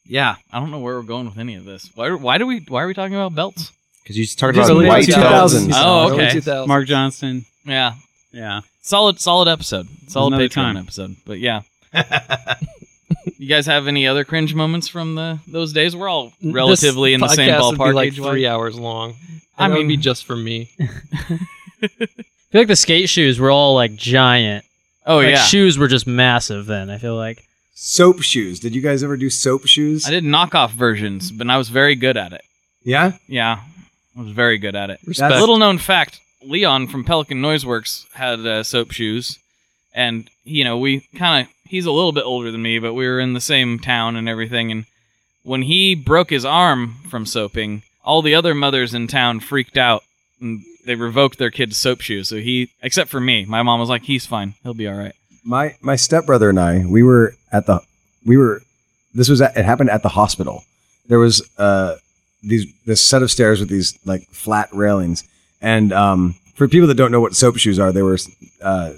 yeah, 0.05 0.35
I 0.51 0.59
don't 0.59 0.71
know 0.71 0.79
where 0.79 0.95
we're 0.95 1.03
going 1.03 1.25
with 1.25 1.37
any 1.37 1.55
of 1.55 1.65
this. 1.65 1.89
Why 1.95 2.11
why 2.11 2.37
do 2.37 2.45
we 2.47 2.59
why 2.67 2.83
are 2.83 2.87
we 2.87 2.93
talking 2.93 3.15
about 3.15 3.35
belts? 3.35 3.71
Because 4.09 4.17
you 4.17 4.25
talked 4.25 4.57
about 4.57 4.71
early 4.71 4.87
white 4.87 5.05
2000s. 5.05 5.67
belts. 5.69 5.77
Oh, 5.77 6.09
Early 6.09 6.23
okay. 6.25 6.39
2000s. 6.39 6.67
Mark 6.67 6.87
Johnston. 6.87 7.45
Yeah, 7.63 7.93
Yeah. 8.31 8.61
solid 8.81 9.19
solid 9.19 9.47
episode 9.47 9.87
solid 10.07 10.33
Another 10.33 10.49
patreon 10.49 10.53
time. 10.73 10.77
episode 10.77 11.15
but 11.27 11.37
yeah 11.39 11.61
you 13.37 13.47
guys 13.47 13.65
have 13.67 13.87
any 13.87 14.07
other 14.07 14.23
cringe 14.23 14.55
moments 14.55 14.87
from 14.87 15.13
the 15.15 15.39
those 15.47 15.73
days 15.73 15.95
we're 15.95 16.09
all 16.09 16.33
relatively 16.43 17.13
in 17.13 17.19
the 17.21 17.27
same 17.27 17.49
podcast 17.51 17.69
would 17.71 17.77
be 17.77 17.83
ballpark 17.83 17.93
like 17.93 18.07
age-wise. 18.07 18.31
three 18.31 18.47
hours 18.47 18.79
long. 18.79 19.15
I 19.57 19.65
I 19.65 19.67
mean, 19.67 19.77
mean- 19.79 19.87
be 19.89 19.97
just 19.97 20.25
for 20.25 20.35
me. 20.35 20.71
I 20.79 21.87
feel 21.87 22.61
like 22.61 22.67
the 22.67 22.75
skate 22.75 23.09
shoes 23.09 23.39
were 23.39 23.51
all 23.51 23.75
like 23.75 23.95
giant. 23.95 24.65
oh 25.05 25.17
like, 25.17 25.27
yeah 25.29 25.41
shoes 25.43 25.77
were 25.77 25.87
just 25.87 26.07
massive 26.07 26.65
then. 26.65 26.89
I 26.89 26.97
feel 26.97 27.15
like. 27.15 27.43
Soap 27.75 28.21
shoes. 28.23 28.59
Did 28.59 28.73
you 28.75 28.81
guys 28.81 29.03
ever 29.03 29.15
do 29.17 29.29
soap 29.29 29.65
shoes? 29.67 30.05
i 30.07 30.09
did 30.09 30.23
knockoff 30.23 30.71
versions 30.71 31.31
but 31.31 31.49
i 31.49 31.57
was 31.57 31.69
very 31.69 31.95
good 31.95 32.17
at 32.17 32.33
it 32.33 32.41
Yeah. 32.83 33.13
yeah 33.27 33.59
i 33.61 33.78
was 34.19 34.31
very 34.31 34.57
good 34.57 34.75
at 34.75 34.89
it. 34.89 34.99
Respect. 35.05 35.39
little 35.39 35.57
known 35.57 35.77
fact 35.77 36.19
leon 36.41 36.87
from 36.87 37.03
pelican 37.03 37.41
noiseworks 37.41 38.11
had 38.13 38.39
uh, 38.39 38.63
soap 38.63 38.91
shoes. 38.91 39.39
And 39.93 40.29
you 40.43 40.63
know 40.63 40.77
we 40.77 41.01
kind 41.15 41.45
of 41.45 41.53
he's 41.65 41.85
a 41.85 41.91
little 41.91 42.11
bit 42.11 42.23
older 42.23 42.51
than 42.51 42.61
me 42.61 42.79
but 42.79 42.93
we 42.93 43.07
were 43.07 43.19
in 43.19 43.33
the 43.33 43.41
same 43.41 43.79
town 43.79 44.15
and 44.15 44.29
everything. 44.29 44.71
And 44.71 44.85
when 45.43 45.63
he 45.63 45.95
broke 45.95 46.29
his 46.29 46.45
arm 46.45 46.95
from 47.09 47.25
soaping 47.25 47.83
all 48.03 48.21
the 48.21 48.35
other 48.35 48.53
mothers 48.53 48.93
in 48.93 49.07
town 49.07 49.39
freaked 49.39 49.77
out 49.77 50.03
and 50.41 50.63
they 50.85 50.95
revoked 50.95 51.37
their 51.37 51.51
kids 51.51 51.77
soap 51.77 52.01
shoes. 52.01 52.29
So 52.29 52.37
he 52.37 52.69
except 52.81 53.09
for 53.09 53.19
me 53.19 53.45
my 53.45 53.63
mom 53.63 53.79
was 53.79 53.89
like 53.89 54.03
he's 54.03 54.25
fine. 54.25 54.55
He'll 54.63 54.73
be 54.73 54.87
all 54.87 54.95
right. 54.95 55.15
My 55.43 55.75
my 55.81 55.95
stepbrother 55.95 56.49
and 56.49 56.59
I, 56.59 56.85
we 56.85 57.03
were 57.03 57.35
at 57.51 57.65
the 57.65 57.81
we 58.25 58.37
were 58.37 58.61
this 59.13 59.29
was 59.29 59.41
at, 59.41 59.57
it 59.57 59.65
happened 59.65 59.89
at 59.89 60.03
the 60.03 60.09
hospital. 60.09 60.63
There 61.07 61.19
was 61.19 61.49
uh 61.57 61.95
these 62.43 62.65
this 62.85 63.01
set 63.03 63.21
of 63.23 63.29
stairs 63.31 63.59
with 63.59 63.69
these 63.69 63.97
like 64.05 64.27
flat 64.29 64.69
railings, 64.73 65.23
and 65.61 65.91
um 65.93 66.35
for 66.55 66.67
people 66.67 66.87
that 66.87 66.95
don't 66.95 67.11
know 67.11 67.21
what 67.21 67.35
soap 67.35 67.57
shoes 67.57 67.79
are, 67.79 67.91
they 67.91 68.01
were 68.01 68.17
uh 68.61 68.93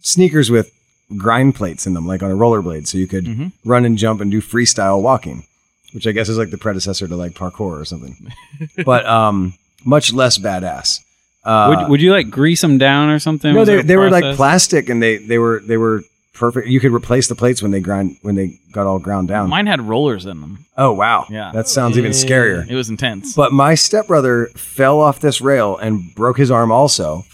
sneakers 0.00 0.50
with 0.50 0.70
grind 1.16 1.54
plates 1.54 1.86
in 1.86 1.94
them, 1.94 2.06
like 2.06 2.22
on 2.22 2.30
a 2.30 2.34
rollerblade, 2.34 2.86
so 2.86 2.98
you 2.98 3.06
could 3.06 3.24
Mhm. 3.26 3.52
run 3.64 3.84
and 3.84 3.98
jump 3.98 4.20
and 4.20 4.30
do 4.30 4.40
freestyle 4.40 5.00
walking, 5.02 5.44
which 5.92 6.06
I 6.06 6.12
guess 6.12 6.28
is 6.28 6.38
like 6.38 6.50
the 6.50 6.58
predecessor 6.58 7.06
to 7.08 7.16
like 7.16 7.32
parkour 7.34 7.80
or 7.80 7.84
something, 7.84 8.16
but 8.84 9.06
um 9.06 9.54
much 9.84 10.12
less 10.12 10.38
badass. 10.38 11.00
Uh, 11.44 11.76
would, 11.76 11.90
would 11.90 12.00
you 12.00 12.10
like 12.10 12.30
grease 12.30 12.62
them 12.62 12.78
down 12.78 13.10
or 13.10 13.18
something? 13.18 13.52
no, 13.52 13.60
Was 13.60 13.66
they, 13.68 13.74
there 13.74 13.82
they 13.82 13.96
were 13.98 14.10
like 14.10 14.34
plastic, 14.36 14.88
and 14.88 15.02
they 15.02 15.18
they 15.18 15.38
were 15.38 15.60
they 15.66 15.76
were 15.76 16.02
perfect. 16.34 16.66
You 16.68 16.80
could 16.80 16.92
replace 16.92 17.28
the 17.28 17.34
plates 17.34 17.62
when 17.62 17.70
they 17.70 17.80
grind 17.80 18.18
when 18.22 18.34
they 18.34 18.58
got 18.72 18.86
all 18.86 18.98
ground 18.98 19.28
down. 19.28 19.48
mine 19.48 19.66
had 19.66 19.80
rollers 19.80 20.26
in 20.26 20.40
them 20.40 20.66
oh 20.76 20.92
wow, 20.92 21.26
Yeah. 21.30 21.50
that 21.54 21.68
sounds 21.68 21.96
even 21.96 22.10
scarier. 22.12 22.68
it 22.68 22.74
was 22.74 22.90
intense 22.90 23.34
But 23.34 23.52
my 23.52 23.74
stepbrother 23.74 24.46
fell 24.56 25.00
off 25.00 25.20
this 25.20 25.40
rail 25.40 25.76
and 25.78 26.14
broke 26.14 26.36
his 26.36 26.50
arm 26.50 26.70
also. 26.72 27.24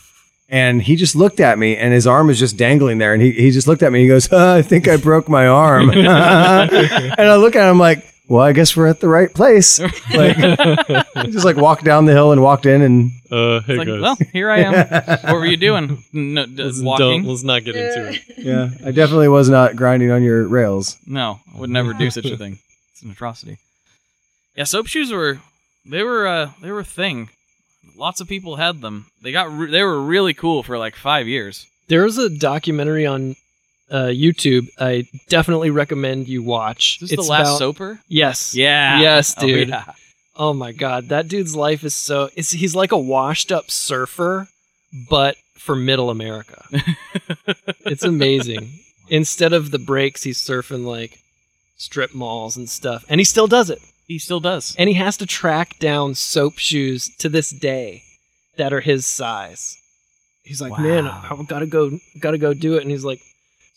And 0.52 0.82
he 0.82 0.96
just 0.96 1.14
looked 1.14 1.38
at 1.38 1.60
me, 1.60 1.76
and 1.76 1.94
his 1.94 2.08
arm 2.08 2.26
was 2.26 2.36
just 2.36 2.56
dangling 2.56 2.98
there. 2.98 3.14
And 3.14 3.22
he, 3.22 3.30
he 3.30 3.52
just 3.52 3.68
looked 3.68 3.84
at 3.84 3.92
me. 3.92 4.00
He 4.02 4.08
goes, 4.08 4.32
"Uh, 4.32 4.54
"I 4.58 4.62
think 4.62 4.88
I 4.88 4.96
broke 4.96 5.28
my 5.28 5.46
arm." 5.46 5.90
and 5.90 6.08
I 6.08 7.36
look 7.36 7.54
at 7.54 7.70
him 7.70 7.78
like, 7.78 8.04
"Well, 8.30 8.42
I 8.42 8.52
guess 8.52 8.76
we're 8.76 8.86
at 8.86 9.00
the 9.00 9.08
right 9.08 9.32
place." 9.34 9.80
Like, 10.14 10.36
just 11.30 11.44
like 11.44 11.56
walked 11.56 11.84
down 11.84 12.04
the 12.06 12.12
hill 12.12 12.32
and 12.32 12.40
walked 12.42 12.64
in, 12.66 12.80
and 12.82 13.10
Uh, 13.30 13.60
It's 13.66 13.78
like, 13.78 13.88
well 13.88 14.16
here 14.32 14.50
i 14.50 14.58
am 14.60 14.72
what 15.24 15.34
were 15.34 15.46
you 15.46 15.56
doing 15.56 16.02
no, 16.12 16.44
let's, 16.48 16.80
walking 16.82 17.22
don't, 17.22 17.24
let's 17.26 17.44
not 17.44 17.64
get 17.64 17.76
into 17.76 18.08
it. 18.10 18.20
yeah, 18.38 18.70
I 18.84 18.90
definitely 18.90 19.28
was 19.28 19.48
not 19.48 19.76
grinding 19.76 20.10
on 20.10 20.22
your 20.22 20.46
rails. 20.48 20.96
No, 21.06 21.40
I 21.54 21.58
would 21.58 21.70
never 21.70 21.92
do 21.92 22.10
such 22.10 22.26
a 22.26 22.36
thing. 22.36 22.58
It's 22.92 23.02
an 23.02 23.10
atrocity. 23.10 23.58
Yeah, 24.56 24.64
soap 24.64 24.86
shoes 24.86 25.12
were 25.12 25.40
they 25.84 26.02
were 26.02 26.26
uh 26.26 26.50
they 26.62 26.70
were 26.70 26.80
a 26.80 26.84
thing. 27.02 27.30
Lots 27.96 28.20
of 28.20 28.28
people 28.28 28.56
had 28.56 28.80
them. 28.80 29.06
They 29.22 29.32
got 29.32 29.50
re- 29.52 29.70
they 29.70 29.82
were 29.82 30.00
really 30.00 30.34
cool 30.34 30.62
for 30.62 30.78
like 30.78 30.96
five 30.96 31.26
years. 31.28 31.66
There 31.88 32.04
was 32.04 32.18
a 32.18 32.28
documentary 32.30 33.06
on 33.06 33.36
uh, 33.90 34.04
YouTube. 34.06 34.68
I 34.78 35.06
definitely 35.28 35.70
recommend 35.70 36.28
you 36.28 36.42
watch. 36.42 36.98
Is 37.02 37.10
this 37.10 37.26
the 37.26 37.30
last 37.30 37.58
soaper? 37.58 38.00
Yes. 38.08 38.54
Yeah. 38.54 39.00
Yes, 39.00 39.34
Oh, 39.38 39.46
dude. 39.46 39.68
yeah. 39.68 39.84
Oh 40.36 40.54
my 40.54 40.72
god, 40.72 41.08
that 41.10 41.28
dude's 41.28 41.54
life 41.54 41.84
is 41.84 41.94
so. 41.94 42.30
It's, 42.34 42.50
he's 42.52 42.74
like 42.74 42.92
a 42.92 42.98
washed-up 42.98 43.70
surfer, 43.70 44.48
but 45.10 45.36
for 45.58 45.76
Middle 45.76 46.08
America. 46.08 46.64
it's 47.84 48.04
amazing. 48.04 48.70
Instead 49.08 49.52
of 49.52 49.70
the 49.70 49.78
breaks, 49.78 50.22
he's 50.22 50.38
surfing 50.42 50.84
like 50.86 51.18
strip 51.76 52.14
malls 52.14 52.56
and 52.56 52.70
stuff, 52.70 53.04
and 53.08 53.20
he 53.20 53.24
still 53.24 53.46
does 53.46 53.68
it. 53.70 53.80
He 54.06 54.18
still 54.18 54.40
does. 54.40 54.74
And 54.78 54.88
he 54.88 54.94
has 54.94 55.16
to 55.18 55.26
track 55.26 55.78
down 55.78 56.14
soap 56.14 56.58
shoes 56.58 57.14
to 57.18 57.28
this 57.28 57.50
day 57.50 58.02
that 58.56 58.72
are 58.72 58.80
his 58.80 59.06
size. 59.06 59.76
He's 60.42 60.60
like, 60.62 60.78
man, 60.80 61.06
I've 61.06 61.46
gotta 61.48 61.66
go, 61.66 61.98
gotta 62.18 62.38
go 62.38 62.54
do 62.54 62.76
it. 62.76 62.82
And 62.82 62.90
he's 62.90 63.04
like 63.04 63.20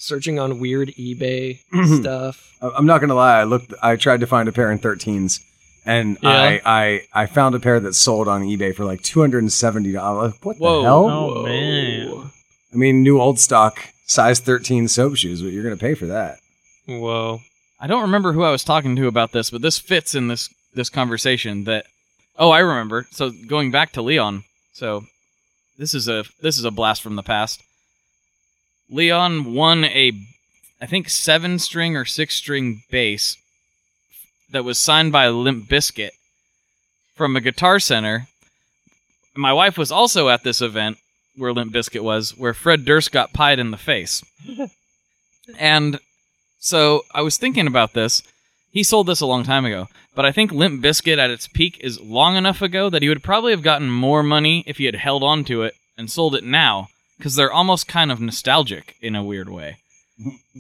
searching 0.04 0.40
on 0.40 0.60
weird 0.60 0.90
eBay 0.90 1.60
mm-hmm. 1.74 1.96
stuff. 2.02 2.56
I- 2.62 2.72
I'm 2.76 2.86
not 2.86 3.00
gonna 3.02 3.16
lie. 3.16 3.40
I 3.40 3.44
looked. 3.44 3.74
I 3.82 3.96
tried 3.96 4.20
to 4.20 4.28
find 4.28 4.48
a 4.50 4.52
pair 4.52 4.72
in 4.72 4.80
13s, 4.80 5.40
and 5.86 6.18
Yeah. 6.22 6.30
I, 6.30 6.62
I 6.66 7.02
I 7.14 7.26
found 7.26 7.56
a 7.56 7.60
pair 7.60 7.80
that 7.80 7.94
sold 7.94 8.28
on 8.28 8.44
eBay 8.44 8.76
for 8.76 8.86
like 8.86 9.02
270 9.02 9.92
dollars. 9.92 10.34
What 10.44 10.58
Whoa. 10.58 10.78
the 10.78 10.84
hell? 10.84 11.10
Oh 11.10 11.44
man. 11.44 12.32
I 12.74 12.76
mean, 12.76 13.04
new 13.04 13.20
old 13.22 13.40
stock 13.40 13.90
size 14.06 14.40
13 14.40 14.88
soap 14.88 15.16
shoes, 15.16 15.42
but 15.42 15.52
you're 15.52 15.64
gonna 15.64 15.78
pay 15.78 15.94
for 15.96 16.08
that. 16.08 16.38
Whoa. 16.86 17.40
I 17.80 17.88
don't 17.88 18.02
remember 18.04 18.34
who 18.34 18.44
I 18.44 18.52
was 18.52 18.64
talking 18.64 18.96
to 18.96 19.08
about 19.08 19.32
this, 19.32 19.50
but 19.50 19.62
this 19.62 19.78
fits 19.80 20.16
in 20.16 20.28
this 20.28 20.50
this 20.74 20.90
conversation 20.90 21.64
that 21.66 21.86
Oh, 22.38 22.50
I 22.50 22.60
remember. 22.60 23.06
So 23.12 23.32
going 23.48 23.72
back 23.72 23.92
to 23.94 24.02
Leon. 24.02 24.44
So 24.74 25.04
this 25.78 25.94
is 25.94 26.08
a 26.08 26.24
this 26.42 26.58
is 26.58 26.66
a 26.66 26.72
blast 26.72 27.02
from 27.02 27.16
the 27.16 27.24
past. 27.24 27.62
Leon 28.94 29.56
won 29.56 29.86
a, 29.86 30.12
I 30.80 30.86
think 30.86 31.10
seven 31.10 31.58
string 31.58 31.98
or 31.98 32.06
six 32.06 32.36
string 32.36 32.84
bass 32.92 33.38
that 34.52 34.64
was 34.64 34.78
signed 34.78 35.12
by 35.12 35.30
Limp 35.30 35.68
Bizkit 35.68 36.12
from 37.16 37.36
a 37.36 37.42
Guitar 37.42 37.80
Center. 37.80 38.28
My 39.36 39.52
wife 39.52 39.80
was 39.80 39.92
also 39.92 40.30
at 40.30 40.44
this 40.44 40.62
event 40.62 41.00
where 41.36 41.52
Limp 41.52 41.74
Bizkit 41.74 42.04
was, 42.04 42.38
where 42.38 42.54
Fred 42.54 42.86
Durst 42.86 43.12
got 43.12 43.34
pied 43.34 43.58
in 43.58 43.72
the 43.72 43.78
face. 43.78 44.24
and 45.58 46.00
so 46.60 47.02
I 47.16 47.24
was 47.24 47.40
thinking 47.40 47.66
about 47.66 47.94
this. 47.94 48.22
He 48.72 48.84
sold 48.84 49.08
this 49.08 49.22
a 49.22 49.26
long 49.26 49.44
time 49.44 49.66
ago, 49.66 49.88
but 50.14 50.24
I 50.24 50.32
think 50.32 50.52
Limp 50.52 50.84
Bizkit 50.84 51.18
at 51.18 51.32
its 51.32 51.48
peak 51.48 51.80
is 51.82 52.00
long 52.00 52.36
enough 52.36 52.62
ago 52.62 52.92
that 52.92 53.02
he 53.02 53.10
would 53.10 53.24
probably 53.24 53.54
have 53.54 53.64
gotten 53.64 53.90
more 53.90 54.22
money 54.22 54.64
if 54.68 54.78
he 54.78 54.86
had 54.86 54.96
held 54.96 55.24
on 55.24 55.44
to 55.46 55.64
it 55.64 55.74
and 55.98 56.12
sold 56.12 56.36
it 56.36 56.44
now, 56.44 56.90
because 57.18 57.36
they're 57.36 57.52
almost 57.54 57.88
kind 57.88 58.12
of 58.12 58.20
nostalgic 58.20 58.96
in 59.02 59.16
a 59.16 59.24
weird 59.24 59.50
way. 59.50 59.78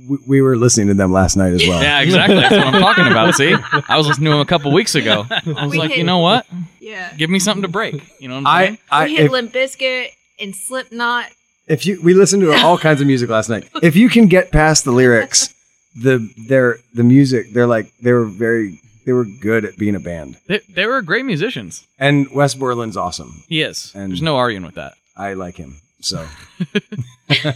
We, 0.09 0.17
we 0.27 0.41
were 0.41 0.57
listening 0.57 0.87
to 0.87 0.93
them 0.95 1.11
last 1.11 1.35
night 1.37 1.53
as 1.53 1.61
well. 1.67 1.81
Yeah, 1.81 2.01
exactly. 2.01 2.35
That's 2.37 2.55
what 2.55 2.67
I'm 2.67 2.81
talking 2.81 3.05
about. 3.07 3.35
See, 3.35 3.53
I 3.87 3.97
was 3.97 4.07
listening 4.07 4.25
to 4.25 4.31
them 4.31 4.39
a 4.39 4.45
couple 4.45 4.73
weeks 4.73 4.95
ago. 4.95 5.25
I 5.31 5.41
was 5.63 5.71
We 5.71 5.77
like, 5.77 5.89
hit- 5.89 5.99
you 5.99 6.03
know 6.03 6.19
what? 6.19 6.45
Yeah. 6.79 7.13
Give 7.15 7.29
me 7.29 7.37
something 7.39 7.61
to 7.61 7.67
break. 7.67 7.95
You 8.19 8.29
know 8.29 8.35
what 8.35 8.47
I'm 8.47 8.47
I, 8.47 8.65
saying? 8.65 8.77
I 8.91 9.03
we 9.05 9.15
hit 9.15 9.25
if, 9.25 9.31
Limp 9.31 9.53
Bizkit 9.53 10.07
and 10.39 10.55
Slipknot. 10.55 11.25
if 11.67 11.85
you 11.85 12.01
we 12.01 12.13
listened 12.15 12.41
to 12.41 12.51
all 12.53 12.77
kinds 12.79 12.99
of 13.01 13.07
music 13.07 13.29
last 13.29 13.47
night. 13.49 13.69
If 13.83 13.95
you 13.95 14.09
can 14.09 14.27
get 14.27 14.51
past 14.51 14.83
the 14.85 14.91
lyrics, 14.91 15.53
the 16.01 16.27
their 16.47 16.79
the 16.95 17.03
music, 17.03 17.53
they're 17.53 17.67
like 17.67 17.93
they 18.01 18.11
were 18.11 18.25
very 18.25 18.81
they 19.05 19.13
were 19.13 19.25
good 19.25 19.65
at 19.65 19.77
being 19.77 19.95
a 19.95 19.99
band. 19.99 20.37
They, 20.47 20.61
they 20.67 20.85
were 20.87 21.01
great 21.03 21.25
musicians. 21.25 21.85
And 21.99 22.27
Wes 22.31 22.55
Borland's 22.55 22.97
awesome. 22.97 23.43
He 23.47 23.61
is. 23.61 23.91
And- 23.93 24.09
There's 24.11 24.21
no 24.21 24.37
arguing 24.37 24.65
with 24.65 24.75
that. 24.75 24.93
I 25.15 25.33
like 25.33 25.57
him. 25.57 25.75
So 26.03 26.27
If 27.29 27.55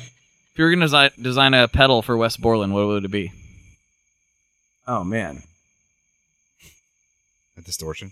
you 0.55 0.63
were 0.63 0.71
going 0.75 0.79
to 0.79 0.87
desi- 0.87 1.21
design 1.21 1.53
a 1.53 1.67
pedal 1.67 2.01
for 2.01 2.17
Wes 2.17 2.35
Borland, 2.37 2.73
what 2.73 2.87
would 2.87 3.05
it 3.05 3.11
be? 3.11 3.31
oh 4.87 5.03
man. 5.03 5.43
A 7.57 7.61
distortion. 7.61 8.11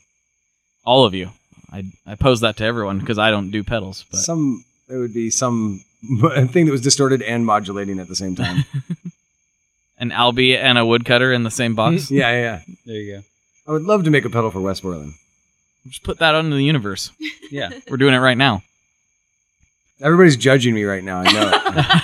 All 0.86 1.06
of 1.06 1.14
you. 1.14 1.30
I 1.72 1.84
I 2.06 2.16
pose 2.16 2.42
that 2.42 2.58
to 2.58 2.64
everyone 2.66 3.00
because 3.00 3.18
I 3.18 3.32
don't 3.32 3.50
do 3.52 3.64
pedals. 3.64 4.06
But 4.12 4.18
Some 4.20 4.64
it 4.90 4.98
would 4.98 5.14
be 5.14 5.30
some 5.30 5.84
thing 6.50 6.66
that 6.66 6.72
was 6.72 6.82
distorted 6.82 7.22
and 7.22 7.46
modulating 7.46 8.00
at 8.00 8.08
the 8.08 8.16
same 8.16 8.36
time. 8.36 8.66
an 10.00 10.12
Albie 10.12 10.58
and 10.58 10.78
a 10.78 10.86
woodcutter 10.86 11.32
in 11.34 11.44
the 11.44 11.52
same 11.52 11.74
box. 11.76 12.12
yeah, 12.12 12.32
yeah, 12.32 12.42
yeah. 12.42 12.62
There 12.86 12.96
you 12.96 13.14
go. 13.16 13.24
I 13.68 13.72
would 13.72 13.84
love 13.84 14.04
to 14.04 14.12
make 14.12 14.26
a 14.26 14.30
pedal 14.30 14.52
for 14.52 14.62
Wes 14.62 14.82
Borland. 14.82 15.14
Just 15.88 16.04
put 16.04 16.20
that 16.20 16.36
out 16.36 16.44
into 16.46 16.56
the 16.58 16.64
universe. 16.64 17.12
Yeah. 17.50 17.70
We're 17.90 17.98
doing 17.98 18.14
it 18.14 18.20
right 18.20 18.38
now. 18.38 18.62
Everybody's 20.02 20.36
judging 20.38 20.74
me 20.74 20.84
right 20.84 21.04
now. 21.04 21.20
I 21.20 21.32
know 21.32 21.52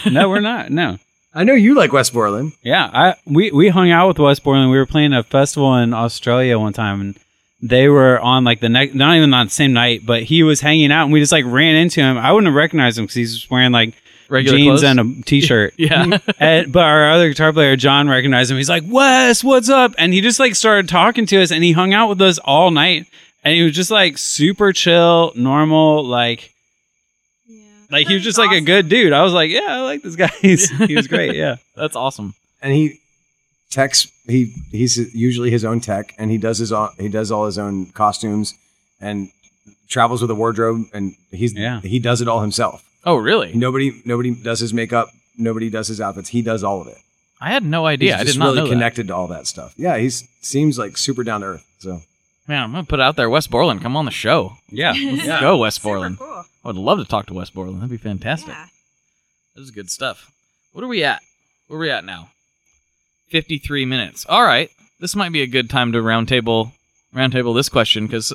it. 0.05 0.11
no, 0.13 0.29
we're 0.29 0.39
not. 0.39 0.71
No. 0.71 0.97
I 1.33 1.43
know 1.43 1.53
you 1.53 1.75
like 1.75 1.93
Wes 1.93 2.09
Borland. 2.09 2.53
Yeah, 2.61 2.89
I 2.93 3.15
we 3.25 3.51
we 3.51 3.69
hung 3.69 3.89
out 3.91 4.07
with 4.09 4.19
Wes 4.19 4.39
Borland. 4.39 4.69
We 4.71 4.77
were 4.77 4.85
playing 4.85 5.13
a 5.13 5.23
festival 5.23 5.75
in 5.77 5.93
Australia 5.93 6.59
one 6.59 6.73
time, 6.73 6.99
and 6.99 7.19
they 7.61 7.87
were 7.87 8.19
on 8.19 8.43
like 8.43 8.59
the 8.59 8.67
next, 8.69 8.95
not 8.95 9.15
even 9.15 9.33
on 9.33 9.45
the 9.47 9.51
same 9.51 9.71
night, 9.73 10.05
but 10.05 10.23
he 10.23 10.43
was 10.43 10.59
hanging 10.59 10.91
out, 10.91 11.05
and 11.05 11.13
we 11.13 11.19
just 11.21 11.31
like 11.31 11.45
ran 11.45 11.75
into 11.75 12.01
him. 12.01 12.17
I 12.17 12.31
wouldn't 12.31 12.47
have 12.47 12.55
recognized 12.55 12.97
him 12.97 13.05
because 13.05 13.15
he's 13.15 13.49
wearing 13.49 13.71
like 13.71 13.93
Regular 14.27 14.57
jeans 14.57 14.81
clothes? 14.81 14.83
and 14.83 14.99
a 14.99 15.23
t-shirt. 15.23 15.73
Yeah. 15.77 16.17
and, 16.39 16.71
but 16.71 16.83
our 16.83 17.11
other 17.11 17.29
guitar 17.29 17.51
player 17.53 17.75
John 17.77 18.09
recognized 18.09 18.51
him. 18.51 18.57
He's 18.57 18.69
like, 18.69 18.83
"Wes, 18.87 19.41
what's 19.43 19.69
up?" 19.69 19.93
And 19.97 20.13
he 20.13 20.19
just 20.21 20.39
like 20.39 20.55
started 20.55 20.89
talking 20.89 21.25
to 21.27 21.41
us, 21.41 21.51
and 21.51 21.63
he 21.63 21.71
hung 21.71 21.93
out 21.93 22.09
with 22.09 22.21
us 22.21 22.39
all 22.39 22.71
night. 22.71 23.07
And 23.43 23.55
he 23.55 23.63
was 23.63 23.73
just 23.73 23.89
like 23.91 24.17
super 24.17 24.71
chill, 24.73 25.31
normal, 25.35 26.03
like 26.03 26.41
Yeah. 26.41 26.47
Like 27.91 28.07
he 28.07 28.13
was 28.15 28.23
That's 28.23 28.35
just 28.35 28.37
like 28.37 28.57
a 28.57 28.61
good 28.61 28.87
dude. 28.89 29.13
I 29.13 29.21
was 29.23 29.33
like, 29.33 29.51
yeah, 29.51 29.65
I 29.67 29.81
like 29.81 30.01
this 30.01 30.15
guy. 30.15 30.27
He's, 30.41 30.69
he 30.87 30.95
was 30.95 31.07
great. 31.07 31.35
Yeah. 31.35 31.57
That's 31.75 31.95
awesome. 31.95 32.33
and 32.61 32.73
he 32.73 32.99
techs 33.69 34.07
he 34.27 34.53
he's 34.71 34.97
usually 35.15 35.49
his 35.49 35.63
own 35.63 35.79
tech 35.79 36.13
and 36.17 36.29
he 36.29 36.37
does 36.37 36.57
his 36.57 36.71
own 36.73 36.89
he 36.99 37.07
does 37.07 37.31
all 37.31 37.45
his 37.45 37.57
own 37.57 37.85
costumes 37.93 38.53
and 38.99 39.29
travels 39.87 40.21
with 40.21 40.29
a 40.29 40.35
wardrobe 40.35 40.85
and 40.93 41.15
he's 41.31 41.53
Yeah. 41.53 41.79
he 41.81 41.97
does 41.99 42.21
it 42.21 42.27
all 42.27 42.41
himself 42.41 42.83
Oh, 43.05 43.15
really? 43.15 43.53
nobody 43.53 44.01
nobody 44.05 44.31
does 44.35 44.59
his 44.59 44.73
makeup 44.73 45.09
nobody 45.37 45.69
does 45.69 45.87
his 45.87 46.01
outfits 46.01 46.29
he 46.29 46.41
does 46.41 46.63
all 46.65 46.81
of 46.81 46.87
it 46.87 46.97
I 47.39 47.49
had 47.51 47.63
no 47.63 47.85
idea. 47.85 48.17
he's 48.17 48.21
I 48.21 48.23
did 48.25 48.37
not 48.39 48.45
really 48.47 48.57
know 48.57 48.63
that. 48.65 48.73
connected 48.73 49.07
to 49.07 49.15
all 49.15 49.27
that 49.27 49.47
stuff 49.47 49.73
yeah 49.77 49.97
he 49.97 50.09
seems 50.09 50.77
like 50.77 50.97
super 50.97 51.23
down 51.23 51.39
to 51.41 51.47
earth 51.47 51.65
so 51.79 52.01
Man, 52.47 52.63
I'm 52.63 52.71
gonna 52.73 52.83
put 52.83 52.99
it 52.99 53.03
out 53.03 53.15
there. 53.15 53.29
Wes 53.29 53.47
Borland, 53.47 53.81
come 53.81 53.95
on 53.95 54.03
the 54.05 54.11
show. 54.11 54.57
Yeah. 54.67 54.93
Let's 54.93 55.39
go, 55.39 55.57
Wes 55.57 55.75
Super 55.75 55.89
Borland. 55.89 56.17
cool. 56.19 56.43
I 56.63 56.67
would 56.69 56.77
love 56.77 56.99
to 56.99 57.05
talk 57.05 57.25
to 57.27 57.33
Wes 57.33 57.49
Borland. 57.49 57.77
That'd 57.77 57.89
be 57.89 57.97
fantastic. 57.97 58.49
Yeah. 58.49 58.65
This 59.55 59.63
is 59.65 59.71
good 59.71 59.89
stuff. 59.89 60.31
What 60.73 60.83
are 60.83 60.87
we 60.87 61.03
at? 61.03 61.21
Where 61.67 61.77
are 61.79 61.81
we 61.81 61.89
at 61.89 62.05
now? 62.05 62.29
53 63.29 63.85
minutes. 63.85 64.25
All 64.27 64.43
right. 64.43 64.69
This 64.99 65.15
might 65.15 65.31
be 65.31 65.41
a 65.41 65.47
good 65.47 65.69
time 65.69 65.91
to 65.93 65.99
roundtable 65.99 66.71
roundtable 67.15 67.55
this 67.55 67.69
question 67.69 68.05
because 68.05 68.31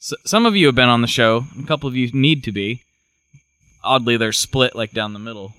s- 0.00 0.14
some 0.24 0.46
of 0.46 0.56
you 0.56 0.66
have 0.66 0.74
been 0.74 0.88
on 0.88 1.02
the 1.02 1.06
show. 1.06 1.44
A 1.62 1.66
couple 1.66 1.88
of 1.88 1.94
you 1.96 2.10
need 2.12 2.44
to 2.44 2.52
be. 2.52 2.82
Oddly, 3.84 4.16
they're 4.16 4.32
split 4.32 4.74
like 4.74 4.92
down 4.92 5.12
the 5.12 5.18
middle. 5.18 5.52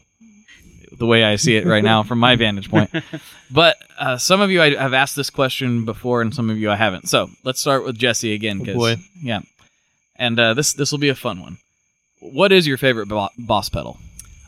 The 0.98 1.06
way 1.06 1.24
I 1.24 1.36
see 1.38 1.56
it 1.56 1.66
right 1.66 1.84
now 1.84 2.04
from 2.04 2.20
my 2.20 2.36
vantage 2.36 2.70
point. 2.70 2.90
But 3.52 3.78
uh, 3.98 4.18
some 4.20 4.42
of 4.42 4.52
you 4.52 4.62
I 4.62 4.76
have 4.76 4.94
asked 4.94 5.16
this 5.16 5.32
question 5.32 5.84
before, 5.84 6.22
and 6.22 6.36
some 6.36 6.52
of 6.52 6.60
you 6.60 6.70
I 6.70 6.76
haven't. 6.76 7.10
So 7.10 7.32
let's 7.44 7.60
start 7.60 7.84
with 7.84 7.98
Jesse 7.98 8.34
again. 8.34 8.60
Oh, 8.62 8.66
'cause- 8.66 8.76
boy. 8.76 8.96
Yeah. 9.24 9.40
And 10.20 10.40
uh, 10.40 10.54
this 10.54 10.74
this 10.74 10.92
will 10.92 11.00
be 11.00 11.10
a 11.10 11.16
fun 11.16 11.40
one. 11.42 11.58
What 12.20 12.52
is 12.52 12.68
your 12.68 12.78
favorite 12.78 13.08
bo- 13.08 13.30
boss 13.38 13.70
pedal? 13.70 13.98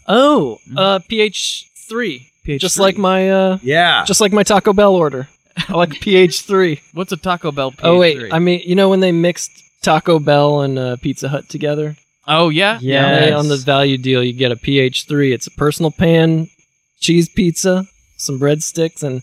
Oh, 0.07 0.57
uh, 0.75 0.99
PH 1.07 1.67
three, 1.89 2.27
just 2.45 2.77
PH3. 2.77 2.79
like 2.79 2.97
my 2.97 3.29
uh, 3.31 3.57
yeah 3.63 4.03
just 4.05 4.19
like 4.21 4.33
my 4.33 4.43
Taco 4.43 4.73
Bell 4.73 4.93
order. 4.95 5.27
I 5.69 5.73
like 5.73 5.91
PH 6.01 6.41
three. 6.41 6.81
What's 6.93 7.11
a 7.13 7.17
Taco 7.17 7.51
Bell? 7.51 7.71
PH3? 7.71 7.79
Oh 7.83 7.97
wait, 7.99 8.33
I 8.33 8.39
mean, 8.39 8.61
you 8.65 8.75
know 8.75 8.89
when 8.89 8.99
they 8.99 9.11
mixed 9.13 9.51
Taco 9.81 10.19
Bell 10.19 10.61
and 10.61 10.77
uh, 10.77 10.95
Pizza 10.97 11.29
Hut 11.29 11.47
together? 11.49 11.95
oh 12.27 12.49
yeah, 12.49 12.77
Yeah. 12.81 13.19
They- 13.19 13.29
Yes. 13.29 13.39
on 13.39 13.47
the 13.47 13.57
value 13.57 13.97
deal, 13.97 14.21
you 14.23 14.33
get 14.33 14.51
a 14.51 14.55
PH 14.57 15.05
three. 15.07 15.31
It's 15.33 15.47
a 15.47 15.51
personal 15.51 15.91
pan, 15.91 16.49
cheese 16.99 17.29
pizza, 17.29 17.85
some 18.17 18.39
breadsticks, 18.39 19.01
and 19.03 19.21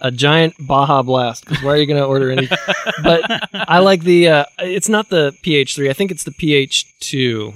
a 0.00 0.10
giant 0.10 0.54
Baja 0.58 1.02
Blast. 1.02 1.44
Because 1.44 1.62
where 1.62 1.74
are 1.74 1.78
you 1.78 1.86
going 1.86 2.00
to 2.00 2.06
order 2.06 2.30
any? 2.30 2.48
but 3.02 3.22
I 3.54 3.78
like 3.78 4.02
the. 4.02 4.28
Uh, 4.28 4.44
it's 4.58 4.88
not 4.88 5.08
the 5.10 5.36
PH 5.42 5.74
three. 5.74 5.90
I 5.90 5.92
think 5.92 6.10
it's 6.10 6.24
the 6.24 6.32
PH 6.32 7.00
two. 7.00 7.54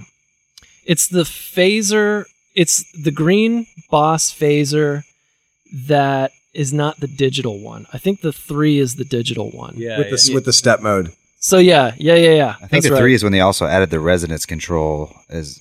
It's 0.84 1.06
the 1.06 1.22
phaser. 1.22 2.26
It's 2.54 2.84
the 2.92 3.10
green 3.10 3.66
Boss 3.90 4.32
phaser 4.32 5.04
that 5.86 6.32
is 6.54 6.72
not 6.72 7.00
the 7.00 7.06
digital 7.06 7.58
one. 7.60 7.86
I 7.92 7.98
think 7.98 8.20
the 8.20 8.32
three 8.32 8.78
is 8.78 8.96
the 8.96 9.04
digital 9.04 9.50
one. 9.50 9.74
Yeah. 9.76 9.98
with 9.98 10.10
the 10.10 10.34
with 10.34 10.44
the 10.44 10.52
step 10.52 10.80
mode 10.80 11.12
So 11.38 11.58
yeah, 11.58 11.94
yeah, 11.96 12.14
yeah, 12.14 12.34
yeah. 12.34 12.54
I 12.56 12.58
think 12.58 12.70
That's 12.70 12.86
the 12.86 12.92
right. 12.92 13.00
three 13.00 13.14
is 13.14 13.22
when 13.22 13.32
they 13.32 13.40
also 13.40 13.66
added 13.66 13.90
the 13.90 14.00
resonance 14.00 14.44
control. 14.44 15.14
As 15.30 15.60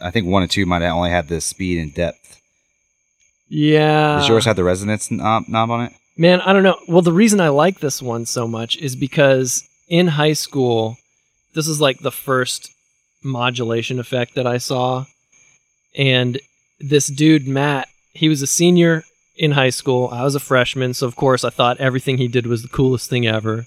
I 0.00 0.10
think 0.10 0.26
one 0.26 0.42
and 0.42 0.50
two 0.50 0.66
might 0.66 0.82
have 0.82 0.94
only 0.94 1.10
had 1.10 1.28
the 1.28 1.40
speed 1.40 1.78
and 1.78 1.94
depth. 1.94 2.40
Yeah. 3.48 4.18
Does 4.18 4.28
yours 4.28 4.44
have 4.44 4.56
the 4.56 4.64
resonance 4.64 5.10
knob, 5.10 5.48
knob 5.48 5.70
on 5.70 5.86
it? 5.86 5.92
Man, 6.20 6.40
I 6.42 6.52
don't 6.52 6.62
know. 6.62 6.78
Well, 6.86 7.00
the 7.00 7.14
reason 7.14 7.40
I 7.40 7.48
like 7.48 7.80
this 7.80 8.02
one 8.02 8.26
so 8.26 8.46
much 8.46 8.76
is 8.76 8.94
because 8.94 9.66
in 9.88 10.06
high 10.06 10.34
school, 10.34 10.98
this 11.54 11.66
is 11.66 11.80
like 11.80 12.00
the 12.00 12.12
first 12.12 12.70
modulation 13.24 13.98
effect 13.98 14.34
that 14.34 14.46
I 14.46 14.58
saw. 14.58 15.06
And 15.96 16.38
this 16.78 17.06
dude, 17.06 17.48
Matt, 17.48 17.88
he 18.12 18.28
was 18.28 18.42
a 18.42 18.46
senior 18.46 19.02
in 19.34 19.52
high 19.52 19.70
school. 19.70 20.10
I 20.12 20.22
was 20.22 20.34
a 20.34 20.40
freshman. 20.40 20.92
So, 20.92 21.06
of 21.06 21.16
course, 21.16 21.42
I 21.42 21.48
thought 21.48 21.80
everything 21.80 22.18
he 22.18 22.28
did 22.28 22.46
was 22.46 22.60
the 22.60 22.68
coolest 22.68 23.08
thing 23.08 23.26
ever. 23.26 23.64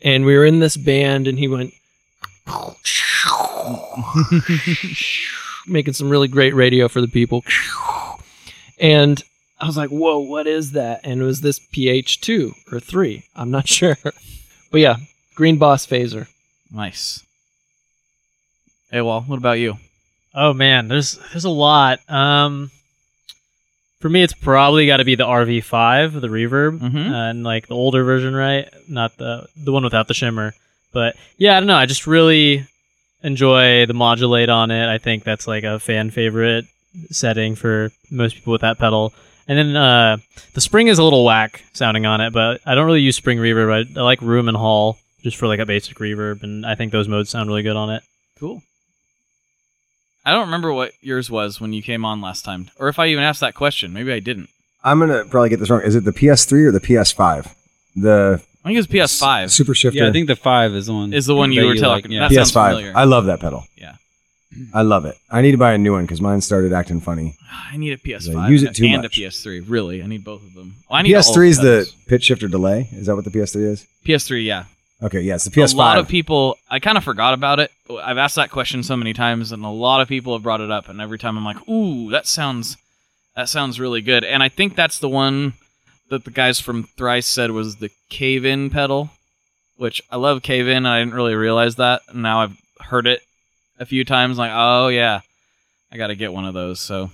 And 0.00 0.24
we 0.24 0.34
were 0.34 0.46
in 0.46 0.60
this 0.60 0.78
band, 0.78 1.28
and 1.28 1.38
he 1.38 1.46
went 1.46 1.74
making 5.66 5.92
some 5.92 6.08
really 6.08 6.28
great 6.28 6.54
radio 6.54 6.88
for 6.88 7.02
the 7.02 7.06
people. 7.06 7.44
And 8.78 9.22
I 9.62 9.66
was 9.66 9.76
like, 9.76 9.90
whoa, 9.90 10.18
what 10.18 10.46
is 10.46 10.72
that? 10.72 11.00
And 11.04 11.20
it 11.22 11.24
was 11.24 11.40
this 11.40 11.58
PH2 11.60 12.52
or 12.72 12.80
3. 12.80 13.24
I'm 13.36 13.50
not 13.50 13.68
sure. 13.78 13.96
But 14.02 14.80
yeah, 14.80 14.96
Green 15.36 15.56
Boss 15.58 15.86
Phaser. 15.86 16.26
nice. 16.70 17.24
Hey, 18.90 18.98
Awol, 18.98 19.26
what 19.26 19.38
about 19.38 19.58
you? 19.58 19.76
Oh 20.34 20.52
man, 20.52 20.88
there's 20.88 21.18
there's 21.30 21.44
a 21.44 21.50
lot. 21.50 21.98
Um, 22.10 22.70
for 24.00 24.08
me, 24.08 24.22
it's 24.22 24.32
probably 24.34 24.86
got 24.86 24.96
to 24.98 25.04
be 25.04 25.14
the 25.14 25.24
RV5, 25.24 26.20
the 26.20 26.28
reverb, 26.28 26.78
Mhm. 26.80 27.10
and 27.12 27.44
like 27.44 27.68
the 27.68 27.74
older 27.74 28.02
version, 28.04 28.34
right? 28.34 28.68
Not 28.88 29.16
the 29.16 29.46
the 29.56 29.72
one 29.72 29.84
without 29.84 30.08
the 30.08 30.14
shimmer. 30.14 30.54
But 30.92 31.16
yeah, 31.38 31.56
I 31.56 31.60
don't 31.60 31.66
know. 31.68 31.76
I 31.76 31.86
just 31.86 32.06
really 32.06 32.66
enjoy 33.22 33.86
the 33.86 33.94
modulate 33.94 34.48
on 34.50 34.70
it. 34.70 34.88
I 34.92 34.98
think 34.98 35.24
that's 35.24 35.46
like 35.46 35.64
a 35.64 35.78
fan 35.78 36.10
favorite 36.10 36.66
setting 37.10 37.54
for 37.54 37.90
most 38.10 38.34
people 38.36 38.52
with 38.52 38.62
that 38.62 38.78
pedal. 38.78 39.14
And 39.48 39.58
then 39.58 39.76
uh, 39.76 40.18
the 40.54 40.60
spring 40.60 40.88
is 40.88 40.98
a 40.98 41.04
little 41.04 41.24
whack 41.24 41.64
sounding 41.72 42.06
on 42.06 42.20
it, 42.20 42.32
but 42.32 42.60
I 42.64 42.74
don't 42.74 42.86
really 42.86 43.00
use 43.00 43.16
spring 43.16 43.38
reverb. 43.38 43.72
I, 43.96 44.00
I 44.00 44.02
like 44.02 44.20
room 44.22 44.48
and 44.48 44.56
hall 44.56 44.98
just 45.22 45.36
for 45.36 45.46
like 45.46 45.58
a 45.60 45.66
basic 45.66 45.98
reverb, 45.98 46.42
and 46.42 46.64
I 46.64 46.74
think 46.74 46.92
those 46.92 47.08
modes 47.08 47.30
sound 47.30 47.48
really 47.48 47.62
good 47.62 47.76
on 47.76 47.90
it. 47.90 48.02
Cool. 48.38 48.62
I 50.24 50.30
don't 50.30 50.46
remember 50.46 50.72
what 50.72 50.92
yours 51.00 51.30
was 51.30 51.60
when 51.60 51.72
you 51.72 51.82
came 51.82 52.04
on 52.04 52.20
last 52.20 52.44
time, 52.44 52.70
or 52.78 52.88
if 52.88 52.98
I 52.98 53.08
even 53.08 53.24
asked 53.24 53.40
that 53.40 53.54
question. 53.54 53.92
Maybe 53.92 54.12
I 54.12 54.20
didn't. 54.20 54.48
I'm 54.84 54.98
gonna 54.98 55.24
probably 55.24 55.48
get 55.48 55.60
this 55.60 55.70
wrong. 55.70 55.82
Is 55.82 55.94
it 55.94 56.04
the 56.04 56.12
PS3 56.12 56.66
or 56.66 56.72
the 56.72 56.80
PS5? 56.80 57.52
The 57.96 58.40
I 58.64 58.68
think 58.68 58.76
it 58.76 58.78
was 58.78 58.86
PS5 58.86 59.50
Super 59.50 59.74
Shifter. 59.74 59.98
Yeah, 59.98 60.08
I 60.08 60.12
think 60.12 60.28
the 60.28 60.36
five 60.36 60.72
is 60.74 60.86
the 60.86 60.92
one. 60.92 61.12
is 61.12 61.26
the 61.26 61.34
one 61.34 61.52
you 61.52 61.62
that 61.62 61.66
were 61.66 61.74
like, 61.74 62.02
talking. 62.02 62.12
yeah. 62.12 62.28
That 62.28 62.34
sounds 62.34 62.52
PS5. 62.52 62.68
familiar. 62.68 62.92
I 62.94 63.04
love 63.04 63.26
that 63.26 63.40
pedal. 63.40 63.64
Yeah. 63.76 63.96
I 64.74 64.82
love 64.82 65.04
it. 65.04 65.16
I 65.30 65.40
need 65.40 65.52
to 65.52 65.58
buy 65.58 65.72
a 65.72 65.78
new 65.78 65.92
one 65.92 66.04
because 66.04 66.20
mine 66.20 66.40
started 66.40 66.72
acting 66.72 67.00
funny. 67.00 67.36
I 67.50 67.76
need 67.76 67.92
a 67.92 67.96
PS5. 67.96 68.50
use 68.50 68.62
it 68.62 68.74
too 68.74 68.84
and 68.86 69.02
much. 69.02 69.18
a 69.18 69.20
PS3. 69.20 69.64
Really, 69.66 70.02
I 70.02 70.06
need 70.06 70.24
both 70.24 70.42
of 70.42 70.54
them. 70.54 70.74
Well, 70.88 70.98
I 70.98 71.02
need 71.02 71.14
PS3 71.14 71.48
is 71.48 71.58
the 71.58 71.90
pitch 72.06 72.24
shifter 72.24 72.48
delay. 72.48 72.88
Is 72.92 73.06
that 73.06 73.14
what 73.14 73.24
the 73.24 73.30
PS3 73.30 73.64
is? 73.64 73.86
PS3. 74.04 74.44
Yeah. 74.44 74.64
Okay, 75.02 75.20
yeah, 75.20 75.34
it's 75.34 75.44
the 75.44 75.50
PS5. 75.50 75.74
A 75.74 75.76
lot 75.76 75.98
of 75.98 76.06
people. 76.06 76.56
I 76.70 76.78
kind 76.78 76.96
of 76.96 77.04
forgot 77.04 77.34
about 77.34 77.58
it. 77.60 77.70
I've 77.90 78.18
asked 78.18 78.36
that 78.36 78.50
question 78.50 78.82
so 78.82 78.96
many 78.96 79.12
times, 79.12 79.50
and 79.50 79.64
a 79.64 79.68
lot 79.68 80.00
of 80.00 80.08
people 80.08 80.32
have 80.34 80.42
brought 80.42 80.60
it 80.60 80.70
up. 80.70 80.88
And 80.88 81.00
every 81.00 81.18
time 81.18 81.36
I'm 81.36 81.44
like, 81.44 81.68
"Ooh, 81.68 82.10
that 82.10 82.26
sounds, 82.26 82.76
that 83.34 83.48
sounds 83.48 83.80
really 83.80 84.00
good." 84.00 84.22
And 84.22 84.42
I 84.42 84.48
think 84.48 84.76
that's 84.76 84.98
the 84.98 85.08
one 85.08 85.54
that 86.08 86.24
the 86.24 86.30
guys 86.30 86.60
from 86.60 86.84
Thrice 86.84 87.26
said 87.26 87.50
was 87.50 87.76
the 87.76 87.90
cave-in 88.10 88.70
pedal, 88.70 89.10
which 89.76 90.02
I 90.10 90.16
love 90.16 90.42
cave-in. 90.42 90.86
I 90.86 91.00
didn't 91.00 91.14
really 91.14 91.34
realize 91.34 91.76
that. 91.76 92.02
And 92.08 92.22
now 92.22 92.42
I've 92.42 92.56
heard 92.80 93.06
it 93.06 93.22
a 93.78 93.86
few 93.86 94.04
times. 94.04 94.38
Like, 94.38 94.50
oh 94.54 94.88
yeah, 94.88 95.20
I 95.90 95.96
got 95.96 96.08
to 96.08 96.14
get 96.14 96.32
one 96.32 96.44
of 96.44 96.54
those. 96.54 96.80
So 96.80 97.10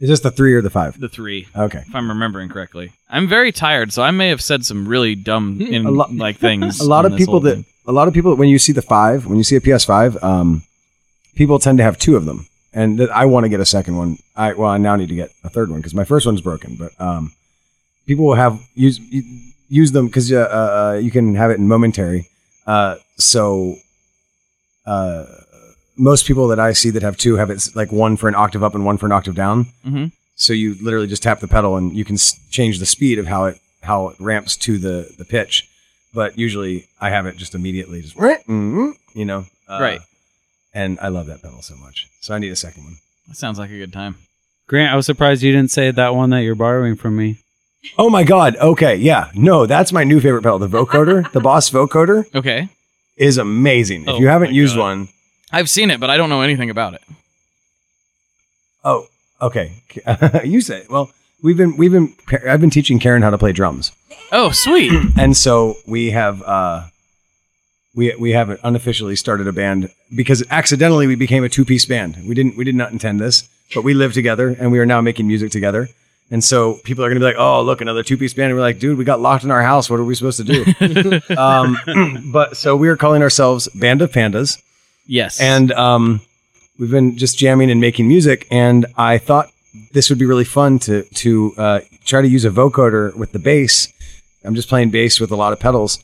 is 0.00 0.08
this 0.08 0.20
the 0.20 0.30
three 0.30 0.54
or 0.54 0.62
the 0.62 0.70
five? 0.70 0.98
the 1.00 1.08
three, 1.08 1.48
Okay. 1.56 1.82
if 1.86 1.94
I'm 1.94 2.08
remembering 2.08 2.48
correctly. 2.48 2.92
I'm 3.10 3.26
very 3.28 3.50
tired, 3.52 3.92
so 3.92 4.02
I 4.02 4.10
may 4.12 4.28
have 4.28 4.40
said 4.40 4.64
some 4.64 4.86
really 4.86 5.14
dumb 5.14 5.60
in, 5.60 5.86
A 5.90 5.90
lot- 5.90 6.14
like 6.14 6.36
things. 6.38 6.80
A 6.80 6.84
lot 6.88 7.04
of 7.04 7.16
people 7.16 7.40
that 7.40 7.54
thing. 7.56 7.64
a 7.86 7.92
lot 7.92 8.06
of 8.08 8.14
people 8.14 8.34
when 8.36 8.48
you 8.48 8.58
see 8.58 8.72
the 8.72 8.82
five, 8.82 9.26
when 9.26 9.38
you 9.38 9.44
see 9.44 9.56
a 9.56 9.60
PS5, 9.60 10.22
um, 10.22 10.62
people 11.34 11.58
tend 11.58 11.78
to 11.78 11.84
have 11.84 11.98
two 11.98 12.16
of 12.16 12.24
them, 12.26 12.46
and 12.72 12.98
th- 12.98 13.10
I 13.10 13.24
want 13.26 13.44
to 13.44 13.48
get 13.48 13.60
a 13.60 13.66
second 13.66 13.96
one. 13.96 14.18
I 14.36 14.52
well, 14.52 14.70
I 14.70 14.78
now 14.78 14.94
need 14.96 15.08
to 15.08 15.14
get 15.16 15.30
a 15.42 15.48
third 15.50 15.68
one 15.70 15.80
because 15.80 15.94
my 15.94 16.04
first 16.04 16.26
one's 16.26 16.40
broken. 16.42 16.76
But 16.76 16.92
um, 17.00 17.32
people 18.06 18.24
will 18.24 18.34
have 18.36 18.60
use 18.74 19.00
use 19.68 19.90
them 19.92 20.06
because 20.06 20.30
uh, 20.32 20.36
uh, 20.94 20.98
you 21.02 21.10
can 21.10 21.34
have 21.34 21.50
it 21.50 21.58
in 21.58 21.66
momentary. 21.66 22.28
Uh, 22.66 22.96
so 23.16 23.76
uh, 24.86 25.24
most 25.98 26.26
people 26.26 26.48
that 26.48 26.60
I 26.60 26.72
see 26.72 26.90
that 26.90 27.02
have 27.02 27.16
two 27.16 27.36
have 27.36 27.50
it 27.50 27.68
like 27.74 27.90
one 27.92 28.16
for 28.16 28.28
an 28.28 28.34
octave 28.34 28.62
up 28.62 28.74
and 28.74 28.84
one 28.84 28.96
for 28.98 29.06
an 29.06 29.12
octave 29.12 29.34
down. 29.34 29.66
Mhm. 29.86 30.12
So 30.36 30.52
you 30.52 30.76
literally 30.80 31.06
just 31.08 31.22
tap 31.22 31.40
the 31.40 31.48
pedal 31.48 31.76
and 31.76 31.96
you 31.96 32.04
can 32.04 32.14
s- 32.14 32.38
change 32.50 32.78
the 32.78 32.86
speed 32.86 33.18
of 33.18 33.26
how 33.26 33.46
it 33.46 33.58
how 33.82 34.08
it 34.08 34.16
ramps 34.20 34.56
to 34.58 34.78
the 34.78 35.10
the 35.18 35.24
pitch. 35.24 35.68
But 36.14 36.38
usually 36.38 36.86
I 37.00 37.10
have 37.10 37.26
it 37.26 37.36
just 37.36 37.54
immediately 37.54 38.02
just 38.02 38.16
mm, 38.16 38.92
you 39.14 39.24
know 39.24 39.46
uh, 39.68 39.78
Right. 39.80 40.00
And 40.74 40.98
I 41.00 41.08
love 41.08 41.26
that 41.26 41.42
pedal 41.42 41.62
so 41.62 41.74
much. 41.76 42.06
So 42.20 42.34
I 42.34 42.38
need 42.38 42.52
a 42.52 42.56
second 42.56 42.84
one. 42.84 42.96
That 43.26 43.36
sounds 43.36 43.58
like 43.58 43.70
a 43.70 43.76
good 43.78 43.92
time. 43.92 44.16
Grant, 44.68 44.92
I 44.92 44.96
was 44.96 45.06
surprised 45.06 45.42
you 45.42 45.50
didn't 45.52 45.70
say 45.70 45.90
that 45.90 46.14
one 46.14 46.30
that 46.30 46.42
you're 46.42 46.54
borrowing 46.54 46.94
from 46.94 47.16
me. 47.16 47.38
Oh 47.96 48.10
my 48.10 48.22
god. 48.22 48.56
Okay, 48.56 48.96
yeah. 48.96 49.30
No, 49.34 49.66
that's 49.66 49.92
my 49.92 50.04
new 50.04 50.20
favorite 50.20 50.42
pedal. 50.42 50.58
The 50.58 50.68
vocoder, 50.68 51.30
the 51.32 51.40
Boss 51.40 51.70
vocoder 51.70 52.24
Okay. 52.34 52.68
is 53.16 53.38
amazing. 53.38 54.02
If 54.02 54.08
Oh 54.08 54.18
you 54.18 54.28
haven't 54.28 54.50
my 54.50 54.54
used 54.56 54.76
God. 54.76 54.82
one, 54.82 55.08
I've 55.52 55.70
seen 55.70 55.90
it, 55.90 56.00
but 56.00 56.10
I 56.10 56.16
don't 56.16 56.28
know 56.28 56.42
anything 56.42 56.70
about 56.70 56.94
it. 56.94 57.02
oh, 58.84 59.06
okay. 59.40 59.82
you 60.44 60.60
say. 60.60 60.84
Well, 60.90 61.10
we've 61.42 61.56
been 61.56 61.76
we've 61.76 61.92
been 61.92 62.14
I've 62.46 62.60
been 62.60 62.70
teaching 62.70 62.98
Karen 62.98 63.22
how 63.22 63.30
to 63.30 63.38
play 63.38 63.52
drums. 63.52 63.92
Oh, 64.32 64.50
sweet. 64.50 64.92
and 65.18 65.36
so 65.36 65.76
we 65.86 66.10
have 66.10 66.42
uh 66.42 66.86
we 67.94 68.14
we 68.16 68.32
haven't 68.32 68.60
unofficially 68.62 69.16
started 69.16 69.46
a 69.46 69.52
band 69.52 69.90
because 70.14 70.44
accidentally 70.50 71.06
we 71.06 71.14
became 71.14 71.44
a 71.44 71.48
two 71.48 71.64
piece 71.64 71.84
band. 71.84 72.16
We 72.26 72.34
didn't 72.34 72.56
we 72.56 72.64
did 72.64 72.74
not 72.74 72.92
intend 72.92 73.20
this, 73.20 73.48
but 73.74 73.84
we 73.84 73.94
live 73.94 74.12
together 74.12 74.54
and 74.58 74.70
we 74.70 74.78
are 74.78 74.86
now 74.86 75.00
making 75.00 75.26
music 75.26 75.50
together. 75.50 75.88
And 76.30 76.44
so 76.44 76.74
people 76.84 77.02
are 77.04 77.08
gonna 77.08 77.20
be 77.20 77.24
like, 77.24 77.38
"Oh, 77.38 77.62
look, 77.62 77.80
another 77.80 78.02
two 78.02 78.18
piece 78.18 78.34
band." 78.34 78.50
And 78.50 78.56
we're 78.56 78.60
like, 78.60 78.78
"Dude, 78.78 78.98
we 78.98 79.04
got 79.04 79.18
locked 79.20 79.44
in 79.44 79.50
our 79.50 79.62
house. 79.62 79.88
What 79.88 79.98
are 79.98 80.04
we 80.04 80.14
supposed 80.14 80.44
to 80.44 80.44
do?" 80.44 81.20
um, 81.38 81.78
but 82.32 82.56
so 82.56 82.76
we 82.76 82.88
are 82.88 82.98
calling 82.98 83.22
ourselves 83.22 83.66
Band 83.68 84.02
of 84.02 84.12
Pandas, 84.12 84.60
yes. 85.08 85.40
and 85.40 85.72
um, 85.72 86.20
we've 86.78 86.90
been 86.90 87.16
just 87.16 87.36
jamming 87.36 87.70
and 87.70 87.80
making 87.80 88.06
music. 88.08 88.46
And 88.50 88.86
I 88.96 89.18
thought 89.18 89.50
this 89.92 90.08
would 90.08 90.18
be 90.18 90.26
really 90.26 90.44
fun 90.44 90.78
to 90.80 91.02
to 91.02 91.54
uh, 91.58 91.80
try 92.04 92.22
to 92.22 92.28
use 92.28 92.44
a 92.44 92.50
vocoder 92.50 93.14
with 93.16 93.32
the 93.32 93.38
bass. 93.38 93.92
I'm 94.44 94.54
just 94.54 94.68
playing 94.68 94.90
bass 94.90 95.20
with 95.20 95.30
a 95.30 95.36
lot 95.36 95.52
of 95.52 95.60
pedals, 95.60 96.02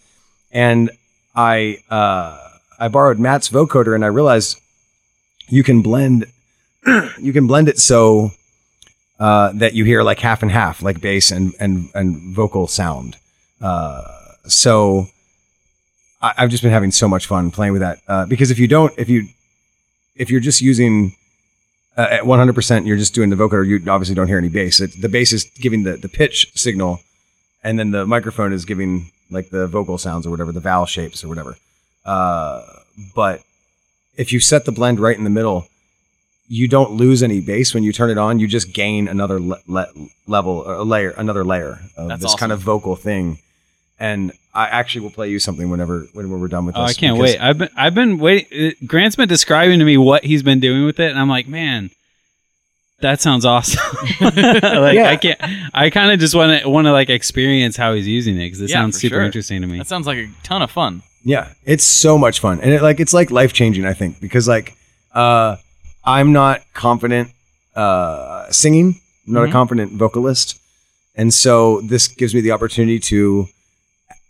and 0.51 0.91
I 1.35 1.79
uh, 1.91 2.39
I 2.79 2.89
borrowed 2.89 3.19
Matt's 3.19 3.49
vocoder, 3.49 3.95
and 3.95 4.05
I 4.05 4.09
realized 4.09 4.61
you 5.49 5.63
can 5.63 5.83
blend 5.83 6.27
you 7.19 7.33
can 7.33 7.47
blend 7.47 7.69
it 7.69 7.79
so 7.79 8.33
uh, 9.19 9.53
that 9.55 9.75
you 9.75 9.85
hear 9.85 10.03
like 10.03 10.21
half 10.21 10.43
and 10.43 10.51
half, 10.51 10.83
like 10.83 11.01
bass 11.01 11.31
and 11.31 11.55
and 11.59 11.91
and 11.95 12.35
vocal 12.35 12.67
sound. 12.67 13.17
Uh, 13.61 14.03
so 14.47 15.09
I, 16.25 16.33
I've 16.39 16.51
just 16.51 16.63
been 16.63 16.73
having 16.73 16.91
so 16.91 17.07
much 17.07 17.27
fun 17.27 17.51
playing 17.51 17.73
with 17.75 17.83
that 17.83 17.99
uh, 18.09 18.27
because 18.27 18.51
if 18.51 18.59
you 18.59 18.67
don't, 18.67 18.93
if 18.97 19.09
you 19.09 19.29
if 20.17 20.31
you're 20.31 20.41
just 20.41 20.61
using 20.61 21.15
uh, 21.97 22.09
at 22.11 22.23
100%, 22.23 22.87
you're 22.87 22.97
just 22.97 23.15
doing 23.15 23.31
the 23.31 23.37
vocoder. 23.37 23.67
You 23.67 23.77
obviously 23.91 24.15
don't 24.15 24.29
hear 24.29 24.39
any 24.39 24.49
bass. 24.49 24.81
It, 24.81 25.01
the 25.01 25.09
bass 25.09 25.33
is 25.33 25.45
giving 25.45 25.83
the 25.85 25.97
the 25.97 26.09
pitch 26.09 26.51
signal, 26.55 27.01
and 27.63 27.79
then 27.79 27.91
the 27.91 28.07
microphone 28.07 28.53
is 28.53 28.65
giving 28.65 29.11
like 29.31 29.51
the 29.51 29.67
vocal 29.67 29.99
sounds 29.99 30.27
or 30.27 30.31
whatever, 30.31 30.53
the 30.53 30.61
vowel 30.61 30.87
shapes 30.87 31.23
or 31.23 31.29
whatever. 31.29 31.57
Uh, 32.05 32.63
but 33.15 33.43
if 34.17 34.33
you 34.33 34.41
set 34.41 34.65
the 34.65 34.73
blend 34.73 35.01
right 35.01 35.17
in 35.17 35.25
the 35.25 35.31
middle, 35.31 35.67
you 36.49 36.69
don't 36.69 36.93
lose 36.93 37.23
any 37.23 37.41
bass 37.41 37.75
when 37.75 37.83
you 37.83 37.93
turn 37.93 38.11
it 38.11 38.19
on. 38.19 38.39
You 38.39 38.47
just 38.47 38.73
gain 38.73 39.09
another 39.09 39.41
le- 39.41 39.61
le- 39.67 39.93
level, 40.27 40.63
or 40.67 40.75
a 40.75 40.85
layer, 40.85 41.11
another 41.11 41.45
layer 41.45 41.81
of 41.97 42.09
That's 42.09 42.23
this 42.23 42.31
awesome. 42.33 42.39
kind 42.39 42.53
of 42.53 42.61
vocal 42.61 42.97
thing. 42.97 43.39
And 43.99 44.33
I 44.53 44.67
actually 44.67 45.03
will 45.03 45.11
play 45.11 45.31
you 45.31 45.39
something 45.39 45.71
whenever 45.71 46.07
whenever 46.15 46.37
we're 46.37 46.49
done 46.49 46.67
with 46.67 46.77
Oh, 46.77 46.83
this. 46.87 46.97
I 46.97 47.01
can't 47.01 47.17
wait. 47.19 47.39
I've 47.41 47.59
been 47.59 47.69
I've 47.77 47.95
been 47.95 48.19
waiting. 48.19 48.69
uh, 48.69 48.87
Grant's 48.87 49.17
been 49.17 49.29
describing 49.29 49.79
to 49.79 49.85
me 49.85 49.97
what 49.97 50.25
he's 50.25 50.43
been 50.43 50.61
doing 50.61 50.85
with 50.85 50.99
it, 51.01 51.11
and 51.11 51.19
I'm 51.19 51.29
like, 51.29 51.47
man, 51.47 51.91
that 53.01 53.21
sounds 53.21 53.45
awesome. 53.45 53.81
like 54.21 54.35
Yeah. 54.95 55.11
I 55.11 55.17
can't. 55.17 55.41
I 55.75 55.91
kind 55.91 56.11
of 56.11 56.19
just 56.19 56.35
want 56.35 56.63
to 56.63 56.69
want 56.69 56.87
to 56.87 56.93
like 56.93 57.09
experience 57.11 57.77
how 57.77 57.95
he's 57.95 58.09
using 58.09 58.37
it 58.37 58.47
because 58.47 58.61
it 58.63 58.71
Yeah, 58.71 58.77
sounds 58.83 58.99
super 58.99 59.17
sure. 59.17 59.23
interesting 59.23 59.61
to 59.63 59.67
me. 59.69 59.79
that 59.79 59.87
sounds 59.87 60.07
like 60.07 60.19
a 60.19 60.29
ton 60.43 60.63
of 60.63 60.71
fun. 60.71 61.03
Yeah, 61.25 61.53
it's 61.65 61.85
so 61.85 62.19
much 62.19 62.41
fun, 62.41 62.61
and 62.61 62.73
it 62.73 62.83
like 62.83 63.01
it's 63.01 63.15
like 63.15 63.31
life 63.31 63.53
changing. 63.53 63.85
I 63.87 63.95
think 63.95 64.21
because 64.21 64.47
like 64.49 64.77
uh, 65.15 65.57
I'm 66.05 66.33
not 66.33 66.63
confident 66.75 67.31
uh, 67.77 68.51
singing. 68.51 69.01
I'm 69.27 69.33
not 69.35 69.45
Mhm. 69.47 69.49
a 69.49 69.53
confident 69.53 69.93
vocalist, 69.93 70.59
and 71.15 71.33
so 71.33 71.81
this 71.81 72.09
gives 72.09 72.35
me 72.35 72.41
the 72.43 72.51
opportunity 72.51 72.99
to 73.01 73.49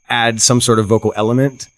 add 0.08 0.40
some 0.42 0.60
sort 0.60 0.78
of 0.78 0.86
vocal 0.86 1.12
element 1.16 1.68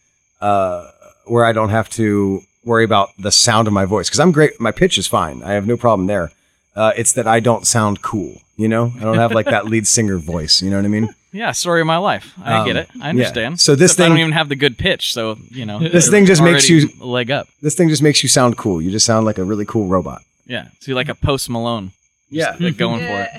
uh, 0.40 0.90
where 1.26 1.44
I 1.44 1.52
don't 1.52 1.70
have 1.70 1.88
to 1.90 2.42
worry 2.64 2.84
about 2.84 3.10
the 3.18 3.30
sound 3.30 3.68
of 3.68 3.72
my 3.74 3.84
voice 3.84 4.08
because 4.08 4.20
I'm 4.20 4.32
great. 4.32 4.60
My 4.60 4.72
pitch 4.72 4.98
is 4.98 5.06
fine. 5.06 5.42
I 5.42 5.52
have 5.52 5.66
no 5.66 5.76
problem 5.76 6.06
there. 6.06 6.32
Uh, 6.74 6.92
it's 6.96 7.12
that 7.12 7.26
I 7.26 7.40
don't 7.40 7.66
sound 7.66 8.02
cool. 8.02 8.42
You 8.56 8.68
know, 8.68 8.92
I 8.96 9.00
don't 9.00 9.18
have 9.18 9.32
like 9.32 9.46
that 9.46 9.66
lead 9.66 9.86
singer 9.86 10.16
voice. 10.18 10.62
You 10.62 10.70
know 10.70 10.76
what 10.76 10.84
I 10.84 10.88
mean? 10.88 11.08
Yeah, 11.32 11.52
story 11.52 11.82
of 11.82 11.86
my 11.86 11.98
life. 11.98 12.32
I 12.42 12.58
Um, 12.58 12.66
get 12.66 12.76
it. 12.76 12.88
I 13.00 13.10
understand. 13.10 13.52
yeah. 13.54 13.56
So 13.56 13.74
this 13.74 13.92
Except 13.92 14.04
I 14.06 14.08
don't 14.08 14.16
thing- 14.16 14.20
even 14.22 14.32
have 14.32 14.48
the 14.48 14.56
good 14.56 14.78
pitch, 14.78 15.12
so 15.12 15.36
you 15.50 15.66
know. 15.66 15.78
This 15.78 16.08
thing 16.08 16.24
just 16.24 16.42
makes 16.42 16.68
you- 16.68 16.88
leg 17.00 17.30
up. 17.30 17.46
This 17.60 17.74
thing 17.74 17.88
just 17.90 18.02
makes 18.02 18.22
you 18.22 18.28
sound 18.30 18.56
cool. 18.56 18.80
You 18.80 18.90
just 18.90 19.04
sound 19.04 19.26
like 19.26 19.36
a 19.38 19.44
really 19.44 19.66
cool 19.66 19.86
robot. 19.86 20.22
Yeah, 20.46 20.64
so 20.80 20.86
you're 20.92 20.96
like 20.96 21.08
a 21.10 21.14
Post 21.14 21.50
Malone. 21.50 21.92
Yeah, 22.30 22.56
Like 22.58 22.76
going 22.78 23.00
for 23.00 23.20
it. 23.22 23.30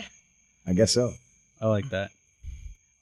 I 0.67 0.73
guess 0.73 0.91
so. 0.93 1.13
I 1.61 1.67
like 1.67 1.89
that. 1.89 2.11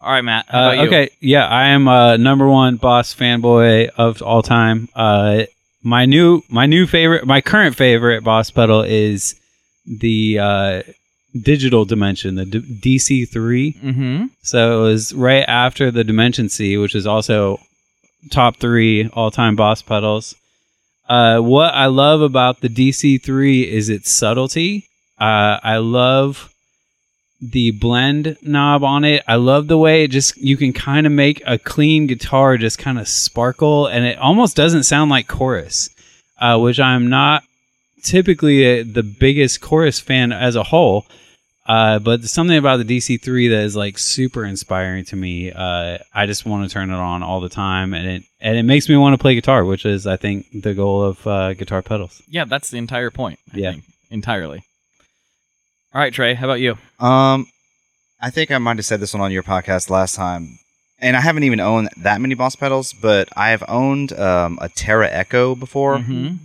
All 0.05 0.11
right, 0.11 0.23
Matt. 0.23 0.45
Uh, 0.53 0.83
okay, 0.85 1.09
yeah, 1.19 1.47
I 1.47 1.69
am 1.69 1.87
uh, 1.87 2.17
number 2.17 2.47
one 2.47 2.75
boss 2.75 3.15
fanboy 3.15 3.89
of 3.97 4.21
all 4.21 4.43
time. 4.43 4.87
Uh, 4.93 5.45
my 5.81 6.05
new, 6.05 6.43
my 6.47 6.67
new 6.67 6.85
favorite, 6.85 7.25
my 7.25 7.41
current 7.41 7.75
favorite 7.75 8.23
boss 8.23 8.51
pedal 8.51 8.83
is 8.83 9.33
the 9.87 10.37
uh, 10.37 10.83
digital 11.41 11.85
dimension, 11.85 12.35
the 12.35 12.45
D- 12.45 12.99
DC3. 12.99 13.81
Mm-hmm. 13.81 14.25
So 14.43 14.77
it 14.77 14.83
was 14.83 15.11
right 15.15 15.43
after 15.47 15.89
the 15.89 16.03
Dimension 16.03 16.49
C, 16.49 16.77
which 16.77 16.93
is 16.93 17.07
also 17.07 17.59
top 18.29 18.57
three 18.57 19.09
all 19.09 19.31
time 19.31 19.55
boss 19.55 19.81
pedals. 19.81 20.35
Uh, 21.09 21.39
what 21.39 21.73
I 21.73 21.87
love 21.87 22.21
about 22.21 22.61
the 22.61 22.69
DC3 22.69 23.67
is 23.67 23.89
its 23.89 24.11
subtlety. 24.11 24.87
Uh, 25.19 25.57
I 25.63 25.77
love 25.77 26.53
the 27.51 27.71
blend 27.71 28.37
knob 28.41 28.83
on 28.83 29.03
it. 29.03 29.23
I 29.27 29.35
love 29.35 29.67
the 29.67 29.77
way 29.77 30.03
it 30.03 30.09
just 30.11 30.37
you 30.37 30.57
can 30.57 30.73
kind 30.73 31.05
of 31.05 31.11
make 31.13 31.41
a 31.45 31.57
clean 31.57 32.07
guitar 32.07 32.57
just 32.57 32.77
kind 32.79 32.99
of 32.99 33.07
sparkle, 33.07 33.87
and 33.87 34.05
it 34.05 34.17
almost 34.17 34.55
doesn't 34.55 34.83
sound 34.83 35.09
like 35.11 35.27
chorus, 35.27 35.89
uh, 36.39 36.57
which 36.59 36.79
I'm 36.79 37.09
not 37.09 37.43
typically 38.03 38.81
uh 38.81 38.83
the 38.85 39.03
biggest 39.03 39.61
chorus 39.61 39.99
fan 39.99 40.31
as 40.31 40.55
a 40.55 40.63
whole. 40.63 41.05
Uh, 41.67 41.97
but 41.97 42.23
something 42.23 42.57
about 42.57 42.77
the 42.77 42.83
DC3 42.99 43.49
that 43.49 43.63
is 43.63 43.75
like 43.75 43.97
super 43.97 44.45
inspiring 44.45 45.03
to 45.03 45.15
me. 45.15 45.51
Uh, 45.51 45.97
I 46.13 46.27
just 46.27 46.45
want 46.45 46.69
to 46.69 46.71
turn 46.71 46.91
it 46.91 46.95
on 46.95 47.23
all 47.23 47.41
the 47.41 47.49
time, 47.49 47.95
and 47.95 48.07
it 48.07 48.23
and 48.39 48.55
it 48.55 48.63
makes 48.63 48.87
me 48.87 48.95
want 48.97 49.13
to 49.13 49.17
play 49.17 49.33
guitar, 49.33 49.65
which 49.65 49.83
is 49.83 50.05
I 50.05 50.15
think 50.15 50.45
the 50.61 50.75
goal 50.75 51.01
of 51.01 51.25
uh, 51.25 51.53
guitar 51.55 51.81
pedals. 51.81 52.21
Yeah, 52.27 52.45
that's 52.45 52.69
the 52.69 52.77
entire 52.77 53.09
point. 53.09 53.39
I 53.51 53.57
Yeah. 53.57 53.71
think, 53.71 53.83
entirely. 54.11 54.63
All 55.95 56.01
right, 56.01 56.11
Trey, 56.13 56.33
how 56.33 56.47
about 56.47 56.59
you? 56.59 56.77
Um, 56.99 57.47
I 58.21 58.29
think 58.29 58.51
I 58.51 58.57
might 58.57 58.75
have 58.77 58.85
said 58.85 58.99
this 58.99 59.13
one 59.13 59.21
on 59.21 59.31
your 59.31 59.43
podcast 59.43 59.89
last 59.89 60.13
time, 60.15 60.59
and 60.99 61.15
I 61.15 61.21
haven't 61.21 61.43
even 61.43 61.61
owned 61.61 61.87
that 61.95 62.19
many 62.19 62.35
Boss 62.35 62.53
pedals, 62.57 62.91
but 62.91 63.29
I 63.37 63.51
have 63.51 63.63
owned 63.69 64.11
um, 64.11 64.59
a 64.61 64.67
Tera 64.67 65.09
Echo 65.09 65.55
before, 65.55 65.99
Mhm. 65.99 66.39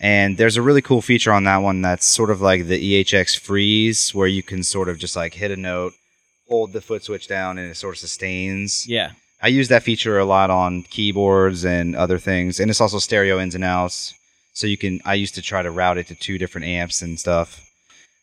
and 0.00 0.36
there's 0.36 0.56
a 0.56 0.62
really 0.62 0.82
cool 0.82 1.02
feature 1.02 1.32
on 1.32 1.44
that 1.44 1.58
one 1.58 1.82
that's 1.82 2.04
sort 2.04 2.30
of 2.30 2.40
like 2.40 2.66
the 2.66 2.78
EHX 2.78 3.36
freeze, 3.38 4.12
where 4.12 4.26
you 4.26 4.42
can 4.42 4.64
sort 4.64 4.88
of 4.88 4.98
just 4.98 5.14
like 5.14 5.34
hit 5.34 5.52
a 5.52 5.56
note, 5.56 5.92
hold 6.48 6.72
the 6.72 6.80
foot 6.80 7.04
switch 7.04 7.28
down, 7.28 7.58
and 7.58 7.70
it 7.70 7.76
sort 7.76 7.94
of 7.94 8.00
sustains. 8.00 8.88
Yeah. 8.88 9.12
I 9.40 9.48
use 9.48 9.68
that 9.68 9.84
feature 9.84 10.18
a 10.18 10.24
lot 10.24 10.50
on 10.50 10.82
keyboards 10.82 11.64
and 11.64 11.94
other 11.94 12.18
things, 12.18 12.58
and 12.58 12.68
it's 12.72 12.80
also 12.80 12.98
stereo 12.98 13.38
ins 13.38 13.54
and 13.54 13.62
outs. 13.64 14.14
So 14.52 14.66
you 14.66 14.76
can. 14.76 15.00
I 15.04 15.14
used 15.14 15.36
to 15.36 15.42
try 15.42 15.62
to 15.62 15.70
route 15.70 15.96
it 15.96 16.08
to 16.08 16.16
two 16.16 16.36
different 16.38 16.66
amps 16.66 17.02
and 17.02 17.18
stuff. 17.20 17.64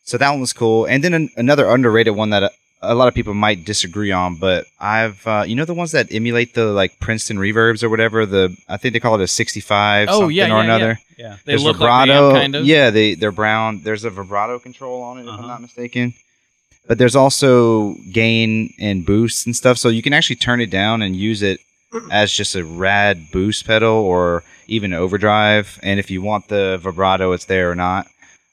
So 0.07 0.17
that 0.17 0.29
one 0.31 0.39
was 0.39 0.53
cool. 0.53 0.85
And 0.85 1.03
then 1.03 1.13
an, 1.13 1.29
another 1.35 1.67
underrated 1.67 2.15
one 2.15 2.29
that 2.29 2.41
a, 2.43 2.51
a 2.81 2.95
lot 2.95 3.09
of 3.09 3.13
people 3.13 3.33
might 3.33 3.65
disagree 3.65 4.11
on, 4.11 4.35
but 4.35 4.65
I've 4.79 5.25
uh, 5.27 5.43
you 5.45 5.53
know 5.55 5.65
the 5.65 5.73
ones 5.73 5.91
that 5.91 6.07
emulate 6.13 6.53
the 6.53 6.65
like 6.67 6.97
Princeton 7.01 7.37
reverbs 7.37 7.83
or 7.83 7.89
whatever. 7.89 8.25
The 8.25 8.55
I 8.69 8.77
think 8.77 8.93
they 8.93 9.01
call 9.01 9.15
it 9.15 9.21
a 9.21 9.27
sixty-five. 9.27 10.07
Oh, 10.09 10.19
something 10.21 10.35
yeah, 10.37 10.45
or 10.45 10.47
yeah, 10.47 10.55
yeah. 10.55 10.63
another. 10.63 10.99
Yeah. 11.17 11.35
They 11.43 11.51
There's 11.51 11.63
look 11.63 11.79
like 11.79 11.89
vibrato. 12.07 12.29
amp, 12.29 12.35
kind 12.37 12.55
of. 12.55 12.65
Yeah, 12.65 12.89
they 12.89 13.15
they're 13.15 13.31
brown. 13.33 13.81
There's 13.83 14.05
a 14.05 14.09
vibrato 14.09 14.59
control 14.59 15.01
on 15.01 15.17
it, 15.17 15.23
if 15.23 15.27
Uh-huh. 15.27 15.41
I'm 15.41 15.47
not 15.47 15.61
mistaken. 15.61 16.13
But 16.87 16.97
there's 16.99 17.17
also 17.17 17.95
gain 18.13 18.73
and 18.79 19.05
boost 19.05 19.45
and 19.45 19.53
stuff, 19.53 19.77
so 19.77 19.89
you 19.89 20.01
can 20.01 20.13
actually 20.13 20.37
turn 20.37 20.61
it 20.61 20.69
down 20.69 21.01
and 21.01 21.17
use 21.17 21.41
it 21.41 21.59
as 22.11 22.31
just 22.31 22.55
a 22.55 22.63
rad 22.63 23.27
boost 23.33 23.67
pedal 23.67 23.91
or 23.93 24.43
even 24.67 24.93
overdrive. 24.93 25.79
And 25.83 25.99
if 25.99 26.09
you 26.09 26.21
want 26.21 26.47
the 26.47 26.77
vibrato, 26.81 27.33
it's 27.33 27.43
there 27.45 27.69
or 27.69 27.75
not. 27.75 28.07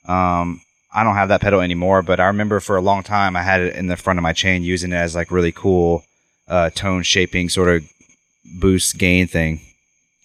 Um, 0.08 0.60
I 0.94 1.02
don't 1.02 1.16
have 1.16 1.28
that 1.28 1.40
pedal 1.40 1.60
anymore, 1.60 2.02
but 2.02 2.20
I 2.20 2.26
remember 2.26 2.60
for 2.60 2.76
a 2.76 2.80
long 2.80 3.02
time 3.02 3.36
I 3.36 3.42
had 3.42 3.60
it 3.60 3.74
in 3.76 3.88
the 3.88 3.96
front 3.96 4.18
of 4.18 4.22
my 4.22 4.32
chain 4.32 4.62
using 4.62 4.92
it 4.92 4.96
as 4.96 5.14
like 5.14 5.30
really 5.30 5.52
cool 5.52 6.04
uh, 6.46 6.70
tone 6.70 7.02
shaping 7.02 7.48
sort 7.48 7.68
of 7.68 7.84
boost 8.60 8.96
gain 8.96 9.26
thing. 9.26 9.60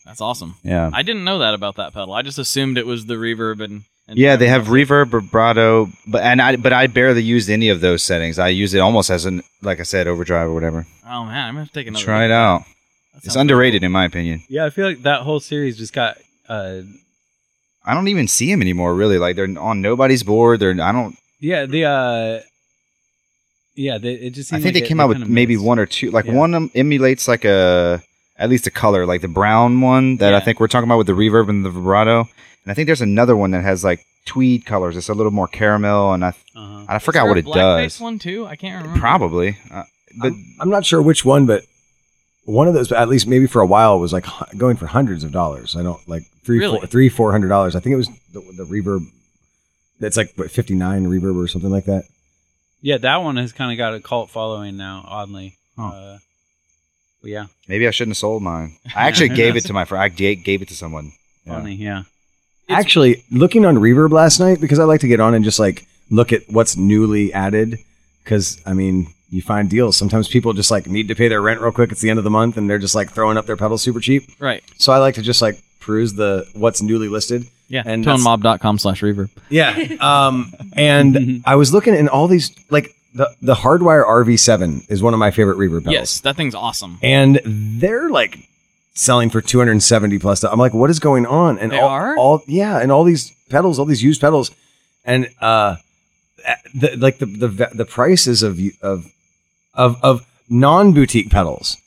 That's 0.06 0.22
awesome. 0.22 0.56
Yeah. 0.64 0.90
I 0.94 1.02
didn't 1.04 1.24
know 1.24 1.40
that 1.40 1.54
about 1.54 1.76
that 1.78 1.94
pedal. 1.94 2.14
I 2.14 2.22
just 2.22 2.40
assumed 2.40 2.78
it 2.78 2.86
was 2.88 3.06
the 3.06 3.16
reverb 3.16 3.64
and. 3.64 3.84
and 4.08 4.18
Yeah, 4.18 4.36
they 4.36 4.48
have 4.48 4.68
reverb, 4.68 5.10
vibrato, 5.10 5.90
but 6.08 6.24
and 6.24 6.42
I 6.42 6.56
but 6.56 6.74
I 6.74 6.88
barely 6.88 7.24
used 7.24 7.50
any 7.50 7.70
of 7.70 7.82
those 7.82 8.04
settings. 8.04 8.40
I 8.40 8.50
use 8.50 8.74
it 8.74 8.80
almost 8.80 9.10
as 9.10 9.26
an 9.26 9.44
like 9.62 9.80
I 9.80 9.84
said, 9.84 10.08
overdrive 10.08 10.48
or 10.48 10.54
whatever. 10.54 10.86
Oh 11.06 11.26
man, 11.26 11.48
I'm 11.48 11.54
gonna 11.54 11.60
have 11.60 11.68
to 11.70 11.74
take 11.74 11.88
another. 11.88 12.04
Try 12.04 12.26
it 12.26 12.32
out. 12.32 12.60
that. 12.60 12.68
That 13.14 13.26
It's 13.26 13.34
sounds 13.34 13.42
underrated 13.42 13.84
in 13.84 13.92
my 13.92 14.06
opinion. 14.06 14.44
Yeah, 14.50 14.66
I 14.66 14.70
feel 14.70 14.86
like 14.88 15.04
that 15.04 15.22
whole 15.22 15.40
series 15.40 15.78
just 15.78 15.94
got. 15.94 16.18
Uh, 16.48 16.82
I 17.90 17.94
don't 17.94 18.08
even 18.08 18.28
see 18.28 18.52
them 18.52 18.62
anymore. 18.62 18.94
Really, 18.96 19.18
like 19.18 19.36
they're 19.36 19.50
on 19.60 19.82
nobody's 19.82 20.24
board. 20.24 20.60
They're 20.60 20.72
I 20.82 20.92
don't. 20.92 21.16
yeah, 21.40 21.66
the. 21.66 21.86
Uh, 21.86 22.40
yeah, 23.76 23.98
they, 23.98 24.14
it 24.14 24.32
just. 24.32 24.52
I 24.52 24.58
think 24.58 24.66
like 24.66 24.74
they 24.76 24.82
it- 24.82 24.88
came 24.88 25.00
out 25.00 25.10
with 25.10 25.28
maybe 25.28 25.56
missed. 25.56 25.66
one 25.66 25.80
or 25.80 25.86
two. 25.86 26.12
Like 26.12 26.26
Yeah. 26.26 26.34
one 26.34 26.70
emulates 26.76 27.28
like 27.28 27.46
a 27.46 28.02
at 28.38 28.50
least 28.50 28.68
a 28.68 28.72
color, 28.72 29.06
like 29.06 29.22
the 29.22 29.28
brown 29.28 29.82
one 29.82 30.18
that 30.18 30.34
I 30.34 30.40
think 30.40 30.60
we're 30.60 30.68
talking 30.68 30.88
about 30.88 30.98
with 30.98 31.08
the 31.08 31.14
reverb 31.14 31.50
and 31.50 31.66
the 31.66 31.70
vibrato. 31.70 32.22
And 32.64 32.72
I 32.72 32.74
think 32.74 32.88
there's 32.88 33.02
another 33.02 33.36
one 33.38 33.52
that 33.52 33.64
has 33.64 33.84
like 33.84 34.06
tweed 34.26 34.66
colors. 34.66 34.96
It's 34.98 35.10
a 35.10 35.14
little 35.14 35.32
more 35.32 35.48
caramel, 35.48 36.14
and 36.14 36.24
I 36.26 36.30
Uh-huh. 36.30 36.86
I 36.90 36.98
Is 36.98 37.04
forgot 37.04 37.24
there 37.24 37.30
what 37.30 37.38
a 37.38 37.40
it 37.40 37.46
blackface 37.46 37.84
does. 37.84 38.02
One 38.02 38.20
too. 38.20 38.46
I 38.46 38.56
can't 38.56 38.82
remember. 38.82 39.00
Probably, 39.00 39.58
uh, 39.72 39.84
but 40.20 40.28
I'm, 40.34 40.56
I'm 40.60 40.70
not 40.70 40.86
sure 40.86 41.02
which 41.02 41.24
one, 41.24 41.46
but 41.46 41.64
one 42.50 42.68
of 42.68 42.74
those, 42.74 42.92
at 42.92 43.08
least 43.10 43.28
maybe 43.28 43.48
for 43.48 43.62
a 43.62 43.66
while, 43.66 44.00
was 44.00 44.12
like 44.12 44.26
going 44.58 44.76
for 44.76 44.88
hundreds 44.88 45.24
of 45.24 45.32
dollars. 45.32 45.76
I 45.76 45.84
don't 45.84 46.06
like 46.08 46.24
three, 46.44 46.60
Really? 46.60 46.80
four, 46.80 46.88
three, 46.88 47.10
four 47.10 47.32
hundred 47.32 47.50
dollars. 47.50 47.76
I 47.76 47.80
think 47.80 47.94
it 47.94 47.98
was 47.98 48.08
the, 48.34 48.42
the 48.58 48.66
reverb. 48.66 49.06
That's 50.00 50.18
like 50.18 50.34
what, 50.36 50.50
59 50.50 51.06
reverb 51.06 51.36
or 51.36 51.48
something 51.48 51.70
like 51.70 51.86
that. 51.86 52.06
Yeah, 52.82 52.98
that 53.00 53.18
one 53.18 53.36
has 53.38 53.52
kind 53.52 53.72
of 53.72 53.78
got 53.78 53.94
a 53.94 54.00
cult 54.00 54.30
following 54.30 54.78
now. 54.78 55.04
Oddly. 55.08 55.58
Huh. 55.78 55.88
Uh, 55.88 56.18
but 57.22 57.32
yeah, 57.32 57.46
maybe 57.68 57.88
I 57.88 57.92
shouldn't 57.92 58.12
have 58.12 58.18
sold 58.20 58.42
mine. 58.42 58.78
I 58.96 59.08
actually 59.08 59.30
gave 59.36 59.56
it 59.58 59.66
to 59.66 59.74
my 59.74 59.86
friend. 59.86 60.02
I 60.02 60.08
gave 60.08 60.62
it 60.62 60.70
to 60.70 60.76
someone. 60.76 61.12
Yeah. 61.46 61.54
funny. 61.54 61.76
Yeah. 61.76 62.04
Actually, 62.70 63.26
looking 63.32 63.66
on 63.66 63.76
Reverb 63.76 64.12
last 64.12 64.40
night 64.40 64.62
because 64.62 64.80
I 64.80 64.84
like 64.86 65.02
to 65.02 65.08
get 65.08 65.20
on 65.20 65.34
and 65.34 65.44
just 65.44 65.60
like 65.60 65.86
look 66.10 66.32
at 66.32 66.44
what's 66.50 66.78
newly 66.78 67.34
added. 67.34 67.80
Because 68.24 68.62
I 68.66 68.74
mean, 68.74 69.08
you 69.30 69.42
find 69.42 69.70
deals. 69.70 69.96
Sometimes 69.98 70.28
people 70.28 70.54
just 70.54 70.72
like 70.72 70.88
need 70.88 71.08
to 71.08 71.16
pay 71.16 71.28
their 71.28 71.42
rent 71.42 71.62
real 71.62 71.72
quick. 71.72 71.92
It's 71.92 72.02
the 72.02 72.10
end 72.10 72.18
of 72.20 72.24
the 72.24 72.30
month, 72.32 72.58
and 72.58 72.70
they're 72.70 72.80
just 72.80 72.96
like 72.96 73.12
throwing 73.12 73.38
up 73.38 73.46
their 73.46 73.58
pedals 73.58 73.82
super 73.82 74.00
cheap. 74.00 74.30
Right. 74.40 74.64
So 74.78 74.92
I 74.94 74.98
like 74.98 75.16
to 75.16 75.22
just 75.22 75.42
like 75.42 75.62
peruse 75.80 76.14
the 76.14 76.48
what's 76.54 76.82
newly 76.82 77.08
listed. 77.08 77.46
Yeah. 77.68 77.84
And 77.86 78.04
Tonemob.com 78.04 78.80
slash 78.80 79.02
reverb. 79.02 79.30
Yeah. 79.50 79.76
Um, 80.02 80.54
and 80.74 81.44
I 81.46 81.56
was 81.56 81.72
looking 81.74 81.94
in 81.96 82.08
all 82.10 82.28
these 82.28 82.52
like 82.72 82.96
the 83.14 83.30
the 83.42 83.54
Hardwire 83.56 84.06
RV7 84.06 84.90
is 84.90 85.02
one 85.04 85.14
of 85.14 85.20
my 85.20 85.32
favorite 85.32 85.58
reverb 85.58 85.82
pedals. 85.84 85.94
Yes, 85.94 86.22
that 86.22 86.36
thing's 86.36 86.56
awesome. 86.56 86.98
And 87.04 87.40
they're 87.46 88.10
like 88.10 88.40
selling 88.96 89.30
for 89.30 89.42
270 89.42 90.18
plus. 90.20 90.44
I'm 90.44 90.58
like, 90.60 90.74
what 90.74 90.90
is 90.90 91.00
going 91.00 91.26
on? 91.26 91.58
And 91.60 91.72
They 91.72 91.80
all, 91.80 91.90
are? 91.90 92.18
all 92.18 92.44
yeah, 92.48 92.80
and 92.80 92.92
all 92.92 93.04
these 93.04 93.32
pedals, 93.50 93.78
all 93.80 93.86
these 93.86 94.04
used 94.04 94.20
pedals, 94.22 94.52
and 95.06 95.30
uh, 95.40 95.76
the, 96.74 96.96
like 96.98 97.20
the 97.20 97.26
the 97.26 97.70
the 97.74 97.86
prices 97.86 98.44
of 98.44 98.60
of 98.82 99.06
of 99.74 99.98
of 100.04 100.26
non 100.50 100.94
boutique 100.94 101.30
pedals 101.30 101.78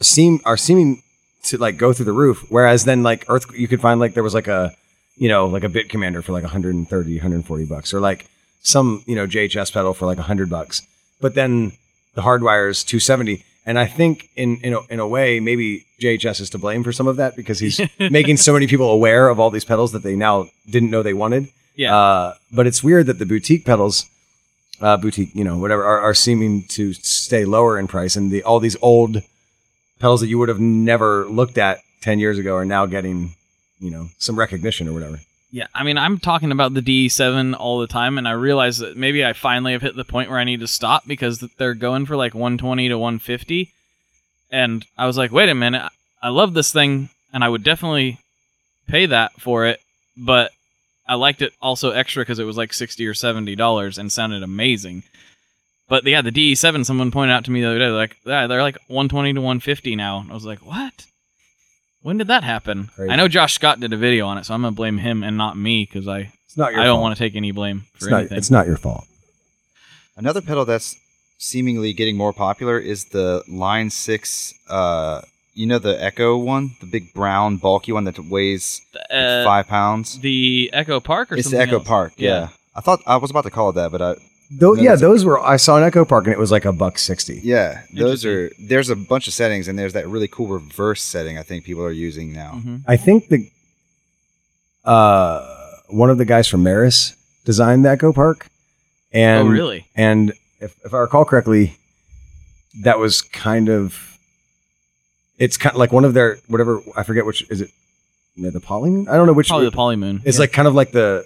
seem 0.00 0.40
are 0.44 0.56
seeming 0.56 1.02
to 1.44 1.58
like 1.58 1.76
go 1.76 1.92
through 1.92 2.04
the 2.06 2.12
roof. 2.12 2.44
Whereas 2.48 2.84
then 2.84 3.02
like 3.02 3.24
Earth, 3.28 3.46
you 3.56 3.68
could 3.68 3.80
find 3.80 4.00
like 4.00 4.14
there 4.14 4.22
was 4.22 4.34
like 4.34 4.48
a 4.48 4.74
you 5.16 5.28
know 5.28 5.46
like 5.46 5.64
a 5.64 5.68
Bit 5.68 5.88
Commander 5.88 6.22
for 6.22 6.32
like 6.32 6.42
130, 6.44 7.14
140 7.16 7.64
bucks, 7.66 7.92
or 7.94 8.00
like 8.00 8.26
some 8.60 9.02
you 9.06 9.14
know 9.16 9.26
JHS 9.26 9.72
pedal 9.72 9.94
for 9.94 10.06
like 10.06 10.18
100 10.18 10.50
bucks. 10.50 10.82
But 11.20 11.34
then 11.34 11.72
the 12.14 12.22
hardwire 12.22 12.68
is 12.68 12.82
270 12.82 13.44
and 13.64 13.78
i 13.78 13.86
think 13.86 14.28
in 14.34 14.56
in 14.62 14.72
a, 14.72 14.80
in 14.90 14.98
a 14.98 15.06
way 15.06 15.38
maybe 15.38 15.84
JHS 16.00 16.40
is 16.40 16.50
to 16.50 16.58
blame 16.58 16.82
for 16.82 16.90
some 16.90 17.06
of 17.06 17.16
that 17.16 17.36
because 17.36 17.60
he's 17.60 17.80
making 18.10 18.38
so 18.38 18.52
many 18.52 18.66
people 18.66 18.90
aware 18.90 19.28
of 19.28 19.38
all 19.38 19.50
these 19.50 19.64
pedals 19.64 19.92
that 19.92 20.02
they 20.02 20.16
now 20.16 20.48
didn't 20.68 20.90
know 20.90 21.02
they 21.04 21.14
wanted 21.14 21.46
Yeah. 21.76 21.94
uh, 21.96 22.34
but 22.50 22.66
it's 22.66 22.82
weird 22.82 23.06
that 23.06 23.20
the 23.20 23.26
boutique 23.26 23.64
pedals 23.64 24.06
uh, 24.80 24.96
boutique 24.96 25.34
you 25.34 25.44
know 25.44 25.58
whatever 25.58 25.84
are, 25.84 26.00
are 26.00 26.14
seeming 26.14 26.62
to 26.64 26.92
stay 26.92 27.44
lower 27.44 27.78
in 27.78 27.86
price 27.88 28.16
and 28.16 28.30
the 28.30 28.42
all 28.42 28.60
these 28.60 28.76
old 28.80 29.22
pedals 29.98 30.20
that 30.20 30.28
you 30.28 30.38
would 30.38 30.48
have 30.48 30.60
never 30.60 31.26
looked 31.26 31.58
at 31.58 31.78
10 32.02 32.18
years 32.18 32.38
ago 32.38 32.54
are 32.54 32.64
now 32.64 32.86
getting 32.86 33.34
you 33.78 33.90
know 33.90 34.08
some 34.18 34.38
recognition 34.38 34.88
or 34.88 34.92
whatever 34.92 35.18
Yeah, 35.50 35.66
I 35.74 35.82
mean, 35.82 35.96
I'm 35.96 36.18
talking 36.18 36.52
about 36.52 36.74
the 36.74 36.82
DE7 36.82 37.56
all 37.58 37.78
the 37.78 37.86
time, 37.86 38.18
and 38.18 38.28
I 38.28 38.32
realize 38.32 38.78
that 38.78 38.98
maybe 38.98 39.24
I 39.24 39.32
finally 39.32 39.72
have 39.72 39.80
hit 39.80 39.96
the 39.96 40.04
point 40.04 40.28
where 40.28 40.38
I 40.38 40.44
need 40.44 40.60
to 40.60 40.66
stop 40.66 41.06
because 41.06 41.38
they're 41.56 41.72
going 41.72 42.04
for 42.04 42.16
like 42.16 42.34
120 42.34 42.86
to 42.88 42.98
150. 42.98 43.72
And 44.50 44.84
I 44.98 45.06
was 45.06 45.16
like, 45.16 45.32
wait 45.32 45.48
a 45.48 45.54
minute, 45.54 45.90
I 46.22 46.28
love 46.28 46.52
this 46.52 46.70
thing, 46.70 47.08
and 47.32 47.42
I 47.42 47.48
would 47.48 47.64
definitely 47.64 48.18
pay 48.88 49.06
that 49.06 49.40
for 49.40 49.64
it, 49.64 49.80
but 50.18 50.52
I 51.08 51.14
liked 51.14 51.42
it 51.42 51.52
also 51.62 51.90
extra 51.90 52.22
because 52.22 52.38
it 52.38 52.44
was 52.44 52.56
like 52.56 52.72
60 52.72 53.06
or 53.06 53.14
70 53.14 53.56
dollars 53.56 53.98
and 53.98 54.12
sounded 54.12 54.42
amazing. 54.42 55.04
But 55.88 56.04
yeah, 56.04 56.20
the 56.20 56.30
DE7, 56.30 56.84
someone 56.84 57.10
pointed 57.10 57.32
out 57.32 57.46
to 57.46 57.50
me 57.50 57.62
the 57.62 57.68
other 57.68 57.78
day, 57.78 57.88
like, 57.88 58.16
yeah, 58.26 58.46
they're 58.46 58.60
like 58.60 58.76
120 58.88 59.32
to 59.32 59.40
150 59.40 59.96
now. 59.96 60.26
I 60.30 60.34
was 60.34 60.44
like, 60.44 60.58
what? 60.58 61.06
When 62.02 62.18
did 62.18 62.26
that 62.28 62.44
happen? 62.44 62.90
Crazy. 62.94 63.10
I 63.10 63.16
know 63.16 63.26
Josh 63.26 63.54
Scott 63.54 63.80
did 63.80 63.92
a 63.92 63.96
video 63.96 64.26
on 64.26 64.38
it, 64.38 64.44
so 64.44 64.54
I'm 64.54 64.60
gonna 64.60 64.72
blame 64.72 64.98
him 64.98 65.22
and 65.22 65.36
not 65.36 65.56
me 65.56 65.84
because 65.84 66.06
I 66.06 66.32
it's 66.44 66.56
not 66.56 66.72
your 66.72 66.82
I 66.82 66.84
don't 66.84 67.00
want 67.00 67.16
to 67.16 67.18
take 67.18 67.34
any 67.34 67.52
blame 67.52 67.86
for 67.94 67.96
it's 67.96 68.10
not, 68.10 68.18
anything. 68.20 68.38
it's 68.38 68.50
not 68.50 68.66
your 68.66 68.76
fault 68.76 69.04
Another 70.16 70.40
pedal 70.40 70.64
that's 70.64 70.96
seemingly 71.38 71.92
getting 71.92 72.16
more 72.16 72.32
popular 72.32 72.78
is 72.78 73.06
the 73.06 73.42
Line 73.48 73.88
Six. 73.88 74.52
Uh, 74.68 75.22
you 75.58 75.66
know 75.66 75.78
the 75.78 75.94
Echo 76.02 76.36
one, 76.36 76.64
the 76.80 76.86
big 76.86 77.12
brown 77.12 77.56
bulky 77.58 77.92
one 77.92 78.04
that 78.04 78.18
weighs 78.18 78.80
like 78.94 79.04
Uh, 79.10 79.44
five 79.44 79.66
pounds. 79.66 80.18
the 80.20 80.70
Echo 80.72 81.00
Park 81.00 81.32
or 81.32 81.36
something? 81.36 81.38
It's 81.40 81.50
the 81.50 81.58
Echo 81.60 81.78
else? 81.80 81.88
Park. 81.88 82.12
Yeah. 82.16 82.48
I 82.74 82.80
thought 82.80 83.00
I 83.06 83.16
was 83.16 83.30
about 83.30 83.44
to 83.44 83.50
call 83.50 83.70
it 83.70 83.74
that, 83.74 83.90
but 83.92 84.00
I 84.02 84.14
Though, 84.50 84.74
yeah, 84.74 84.94
those 84.96 85.26
were. 85.26 85.38
I 85.38 85.58
saw 85.58 85.76
an 85.76 85.82
Echo 85.84 86.06
Park 86.06 86.24
and 86.24 86.32
it 86.32 86.38
was 86.38 86.50
like 86.50 86.64
a 86.64 86.72
buck 86.72 86.98
sixty. 86.98 87.38
yeah, 87.44 87.82
those 87.92 88.24
are. 88.24 88.50
There's 88.58 88.88
a 88.88 88.96
bunch 88.96 89.26
of 89.28 89.34
settings, 89.34 89.68
and 89.68 89.78
there's 89.78 89.92
that 89.92 90.08
really 90.08 90.26
cool 90.28 90.46
reverse 90.46 91.02
setting. 91.02 91.36
I 91.36 91.42
think 91.42 91.64
people 91.64 91.84
are 91.84 91.92
using 91.92 92.32
now. 92.32 92.52
Mhm. 92.64 92.80
I 92.88 92.96
think 92.96 93.28
the 93.28 93.40
uh, 94.84 95.46
one 95.88 96.08
of 96.10 96.18
the 96.18 96.24
guys 96.24 96.48
from 96.48 96.62
Meris 96.64 97.14
designed 97.44 97.84
the 97.84 97.90
Echo 97.90 98.12
Park, 98.12 98.48
and 99.12 99.48
oh 99.48 99.50
really? 99.50 99.86
and 99.96 100.32
if, 100.60 100.74
if 100.84 100.94
I 100.94 100.98
recall 100.98 101.24
correctly, 101.26 101.76
that 102.82 102.98
was 102.98 103.20
kind 103.20 103.68
of 103.68 104.17
it's 105.38 105.56
kind 105.56 105.74
of 105.74 105.78
like 105.78 105.92
one 105.92 106.04
of 106.04 106.14
their 106.14 106.36
whatever 106.48 106.80
I 106.96 107.02
forget 107.02 107.24
which 107.26 107.48
is 107.50 107.60
it 107.60 107.70
the 108.36 108.60
Polymoon 108.60 109.08
I 109.08 109.16
don't 109.16 109.26
know 109.26 109.32
which 109.32 109.48
Probably 109.48 109.68
the 109.70 109.76
Polymoon. 109.76 110.22
it's 110.24 110.38
like 110.38 110.52
kind 110.52 110.68
of 110.68 110.74
like 110.74 110.92
the 110.92 111.24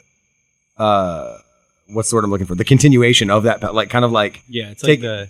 uh 0.78 1.39
what's 1.89 2.10
the 2.10 2.16
word 2.16 2.24
I'm 2.24 2.30
looking 2.30 2.47
for? 2.47 2.55
The 2.55 2.64
continuation 2.64 3.30
of 3.30 3.43
that, 3.43 3.74
like 3.74 3.90
kind 3.90 4.05
of 4.05 4.12
like 4.12 4.43
Yeah, 4.48 4.70
it's 4.70 4.82
Take- 4.82 5.01
like 5.01 5.01
the, 5.01 5.28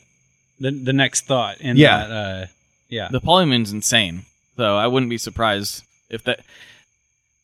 the 0.60 0.70
the 0.70 0.92
next 0.92 1.22
thought. 1.26 1.56
And 1.60 1.76
Yeah. 1.78 2.06
that, 2.06 2.10
uh, 2.12 2.46
yeah. 2.88 3.08
The 3.10 3.20
Polymoon's 3.20 3.72
insane. 3.72 4.26
So 4.56 4.76
I 4.76 4.86
wouldn't 4.86 5.10
be 5.10 5.18
surprised 5.18 5.82
if 6.10 6.22
that. 6.24 6.40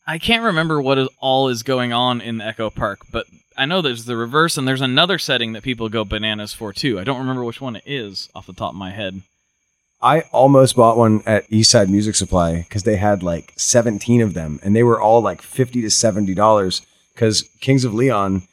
I 0.07 0.17
can't 0.17 0.43
remember 0.43 0.81
what 0.81 0.97
is, 0.97 1.07
all 1.19 1.49
is 1.49 1.61
going 1.63 1.91
on 1.93 2.21
in 2.21 2.37
the 2.39 2.45
Echo 2.45 2.69
Park, 2.69 2.99
but 3.11 3.25
I 3.57 3.65
know 3.65 3.81
there's 3.81 4.05
the 4.05 4.15
reverse 4.15 4.57
and 4.57 4.67
there's 4.67 4.81
another 4.81 5.19
setting 5.19 5.53
that 5.53 5.61
people 5.63 5.89
go 5.89 6.03
bananas 6.05 6.53
for 6.53 6.71
too. 6.73 6.99
I 6.99 7.03
don't 7.03 7.19
remember 7.19 7.43
which 7.43 7.59
one 7.61 7.75
it 7.75 7.83
is 7.85 8.29
off 8.33 8.47
the 8.47 8.53
top 8.53 8.71
of 8.71 8.75
my 8.77 8.89
head. 8.91 9.21
I 10.01 10.21
almost 10.31 10.75
bought 10.75 10.97
one 10.97 11.21
at 11.25 11.49
Eastside 11.49 11.89
Music 11.89 12.15
Supply 12.15 12.61
because 12.61 12.83
they 12.83 12.95
had 12.95 13.21
like 13.21 13.53
17 13.57 14.21
of 14.21 14.33
them 14.33 14.59
and 14.63 14.75
they 14.75 14.83
were 14.83 14.99
all 14.99 15.21
like 15.21 15.41
50 15.41 15.81
to 15.81 15.89
70 15.89 16.33
dollars 16.33 16.81
because 17.13 17.43
Kings 17.59 17.83
of 17.83 17.93
Leon 17.93 18.43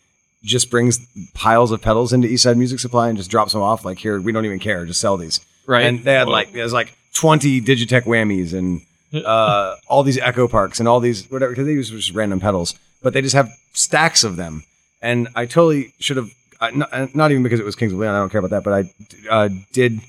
just 0.42 0.70
brings 0.70 1.06
piles 1.34 1.70
of 1.70 1.80
pedals 1.80 2.12
into 2.12 2.26
Eastside 2.28 2.56
Music 2.56 2.80
Supply 2.80 3.08
and 3.08 3.16
just 3.16 3.30
drops 3.30 3.52
them 3.52 3.62
off 3.62 3.84
like 3.84 3.98
here 3.98 4.20
we 4.20 4.32
don't 4.32 4.44
even 4.44 4.58
care 4.58 4.84
just 4.86 5.00
sell 5.00 5.16
these. 5.16 5.40
Right. 5.66 5.86
and 5.86 6.02
they 6.04 6.14
had 6.14 6.28
like 6.28 6.52
there's 6.52 6.72
like 6.72 6.96
20 7.14 7.60
Digitech 7.60 8.02
whammies 8.02 8.52
and 8.52 8.82
uh, 9.24 9.76
all 9.88 10.02
these 10.02 10.18
Echo 10.18 10.48
Parks 10.48 10.80
and 10.80 10.88
all 10.88 11.00
these 11.00 11.30
whatever 11.30 11.52
because 11.52 11.66
they 11.66 11.72
use 11.72 11.90
just 11.90 12.12
random 12.12 12.40
pedals 12.40 12.74
but 13.02 13.12
they 13.12 13.22
just 13.22 13.36
have 13.36 13.48
stacks 13.72 14.24
of 14.24 14.36
them. 14.36 14.64
And 15.00 15.28
I 15.36 15.46
totally 15.46 15.92
should 16.00 16.16
have 16.16 16.30
uh, 16.60 16.70
not, 16.74 17.14
not 17.14 17.30
even 17.30 17.44
because 17.44 17.60
it 17.60 17.64
was 17.64 17.76
Kings 17.76 17.92
of 17.92 17.98
Leon 18.00 18.16
I 18.16 18.18
don't 18.18 18.30
care 18.30 18.40
about 18.40 18.50
that 18.50 18.64
but 18.64 18.72
I 18.72 19.30
uh, 19.30 19.48
did 19.72 20.00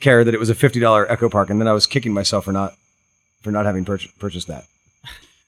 care 0.00 0.24
that 0.24 0.34
it 0.34 0.40
was 0.40 0.50
a 0.50 0.54
fifty 0.54 0.80
dollar 0.80 1.10
Echo 1.10 1.28
Park, 1.28 1.50
and 1.50 1.60
then 1.60 1.68
I 1.68 1.72
was 1.72 1.86
kicking 1.86 2.12
myself 2.12 2.44
for 2.44 2.52
not 2.52 2.74
for 3.42 3.50
not 3.50 3.66
having 3.66 3.84
purch- 3.84 4.08
purchased 4.18 4.48
that. 4.48 4.64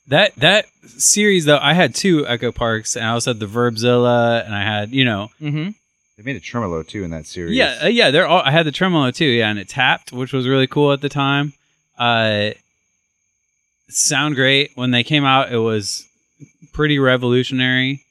That 0.08 0.34
that 0.36 0.66
series 0.86 1.44
though, 1.44 1.58
I 1.60 1.72
had 1.74 1.94
two 1.94 2.26
Echo 2.26 2.50
Parks, 2.52 2.96
and 2.96 3.04
I 3.06 3.10
also 3.10 3.30
had 3.30 3.40
the 3.40 3.46
Verbzilla, 3.46 4.44
and 4.44 4.54
I 4.54 4.62
had 4.62 4.90
you 4.90 5.04
know, 5.04 5.28
Mm-hmm. 5.40 5.70
They 6.16 6.22
made 6.24 6.36
a 6.36 6.40
tremolo 6.40 6.82
too 6.82 7.02
in 7.04 7.10
that 7.10 7.26
series. 7.26 7.56
yeah, 7.56 7.78
uh, 7.84 7.86
yeah. 7.88 8.10
They're 8.10 8.26
all. 8.26 8.42
I 8.44 8.50
had 8.50 8.66
the 8.66 8.72
tremolo 8.72 9.10
too, 9.10 9.24
yeah, 9.24 9.48
and 9.48 9.58
it 9.58 9.68
tapped, 9.68 10.12
which 10.12 10.32
was 10.32 10.46
really 10.48 10.66
cool 10.66 10.92
at 10.92 11.00
the 11.00 11.08
time. 11.08 11.52
Uh, 11.98 12.50
sound 13.88 14.34
great 14.34 14.72
when 14.74 14.90
they 14.90 15.02
came 15.04 15.24
out. 15.24 15.52
It 15.52 15.58
was 15.58 16.06
pretty 16.72 16.98
revolutionary. 16.98 18.04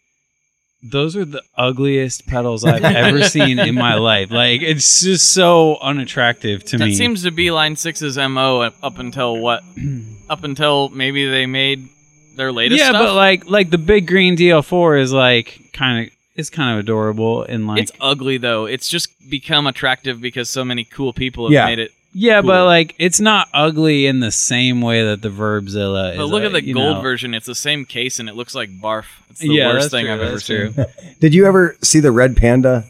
Those 0.82 1.16
are 1.18 1.26
the 1.26 1.44
ugliest 1.58 2.26
pedals 2.28 2.64
I've 2.64 2.84
ever 2.84 3.24
seen 3.24 3.60
in 3.60 3.76
my 3.76 3.96
life. 3.96 4.32
Like 4.32 4.62
it's 4.62 5.02
just 5.02 5.34
so 5.34 5.78
unattractive 5.82 6.64
to 6.66 6.78
That 6.78 6.86
me. 6.86 6.92
That 6.92 6.98
seems 6.98 7.24
to 7.24 7.32
be 7.32 7.52
Line 7.52 7.76
6's 7.76 8.18
MO 8.18 8.62
up 8.62 8.98
until 9.00 9.38
what? 9.38 9.62
up 10.30 10.44
until 10.44 10.90
maybe 10.90 11.30
they 11.30 11.46
made 11.46 11.90
their 12.38 12.52
latest 12.54 12.80
yeah, 12.80 12.90
stuff? 12.90 13.02
but 13.02 13.16
like 13.16 13.50
like 13.50 13.70
the 13.70 13.78
big 13.78 14.08
green 14.08 14.38
DL4 14.38 15.02
is 15.02 15.12
like 15.12 15.60
kind 15.74 16.08
of 16.08 16.14
it's 16.36 16.50
kind 16.50 16.74
of 16.74 16.80
adorable 16.80 17.44
and 17.44 17.68
like 17.68 17.82
it's 17.82 17.92
ugly 18.00 18.38
though. 18.38 18.66
It's 18.66 18.88
just 18.88 19.10
become 19.30 19.68
attractive 19.68 20.22
because 20.22 20.50
so 20.50 20.64
many 20.64 20.86
cool 20.86 21.12
people 21.12 21.46
have 21.48 21.52
Yeah. 21.54 21.66
made 21.66 21.80
it. 21.80 21.92
Yeah, 22.12 22.42
but 22.42 22.66
like 22.66 22.96
it's 22.98 23.20
not 23.20 23.48
ugly 23.54 24.08
in 24.08 24.20
the 24.20 24.32
same 24.32 24.82
way 24.82 25.04
that 25.06 25.22
the 25.22 25.30
Verbzilla 25.30 26.12
is. 26.14 26.18
But 26.18 26.26
look 26.26 26.44
uh, 26.44 26.48
at 26.48 26.54
the 26.54 26.74
gold 26.74 26.98
know. 26.98 27.02
version. 27.02 27.34
It's 27.34 27.46
the 27.46 27.54
same 27.56 27.86
case 27.86 28.20
and 28.20 28.28
it 28.28 28.36
looks 28.36 28.56
like 28.56 28.70
barf. 28.70 29.06
It's 29.30 29.40
the 29.42 29.50
Yeah, 29.50 29.68
worst 29.74 29.92
thing 29.92 30.06
true, 30.06 30.14
I've 30.14 30.22
ever 30.22 30.32
that's 30.32 30.46
seen. 30.46 30.74
Did 31.20 31.34
you 31.36 31.46
ever 31.46 31.78
see 31.84 32.00
the 32.00 32.12
Red 32.12 32.36
Panda 32.36 32.86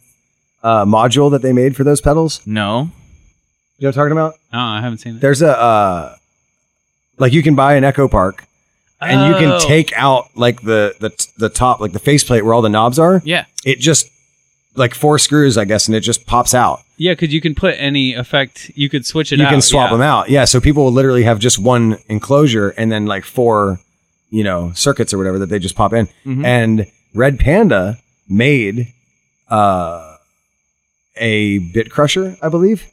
uh, 0.64 0.86
module 0.86 1.30
that 1.32 1.42
they 1.42 1.52
made 1.54 1.76
for 1.76 1.84
those 1.84 2.00
pedals? 2.02 2.42
No. 2.48 2.92
You 3.78 3.86
know 3.86 3.88
what 3.88 3.88
I'm 3.88 3.94
talking 3.94 4.12
about? 4.14 4.34
Oh, 4.54 4.58
I 4.60 4.82
haven't 4.82 5.00
seen 5.00 5.16
it. 5.16 5.20
There's 5.22 5.42
a 5.42 5.58
uh, 5.58 6.16
like 7.18 7.34
you 7.34 7.44
can 7.44 7.56
buy 7.56 7.76
an 7.76 7.84
Echo 7.84 8.08
Park, 8.08 8.46
and 9.02 9.28
you 9.30 9.36
Oh. 9.36 9.60
can 9.60 9.68
take 9.68 9.92
out 9.98 10.30
like 10.36 10.62
the 10.64 10.96
the 11.00 11.12
the 11.38 11.50
top 11.50 11.80
like 11.82 11.92
the 11.94 12.00
faceplate 12.00 12.44
where 12.46 12.54
all 12.54 12.62
the 12.62 12.70
knobs 12.70 13.00
are. 13.00 13.22
Yeah. 13.26 13.46
It 13.66 13.80
just 13.80 14.10
like 14.80 14.96
four 14.96 15.20
screws, 15.20 15.58
I 15.58 15.66
guess, 15.66 15.88
and 15.88 15.96
it 15.96 16.00
just 16.00 16.26
pops 16.26 16.54
out. 16.56 16.82
Yeah, 16.98 17.12
because 17.12 17.32
you 17.34 17.42
can 17.42 17.54
put 17.54 17.76
any 17.78 18.14
effect. 18.14 18.72
You 18.76 18.90
could 18.90 19.06
switch 19.06 19.32
it. 19.32 19.40
you 19.40 19.46
out. 19.46 19.52
can 19.52 19.62
swap 19.62 19.92
yeah. 19.92 19.98
them 19.98 20.02
out. 20.02 20.30
Yeah, 20.30 20.46
so 20.46 20.60
people 20.60 20.86
will 20.86 20.92
literally 20.92 21.24
have 21.24 21.40
just 21.40 21.60
one 21.60 21.98
enclosure 22.08 22.70
and 22.70 22.92
then 22.92 23.06
like 23.06 23.26
four, 23.26 23.80
you 24.30 24.44
know, 24.44 24.72
circuits 24.74 25.14
or 25.14 25.18
whatever 25.18 25.38
that 25.40 25.48
they 25.48 25.60
just 25.60 25.76
pop 25.76 25.94
in. 25.94 26.08
Mhm. 26.26 26.46
And 26.46 26.86
Red 27.14 27.40
Panda 27.40 28.00
made 28.28 28.94
uh, 29.50 30.16
a 31.18 31.60
bit 31.60 31.92
crusher, 31.92 32.38
I 32.42 32.50
believe, 32.50 32.88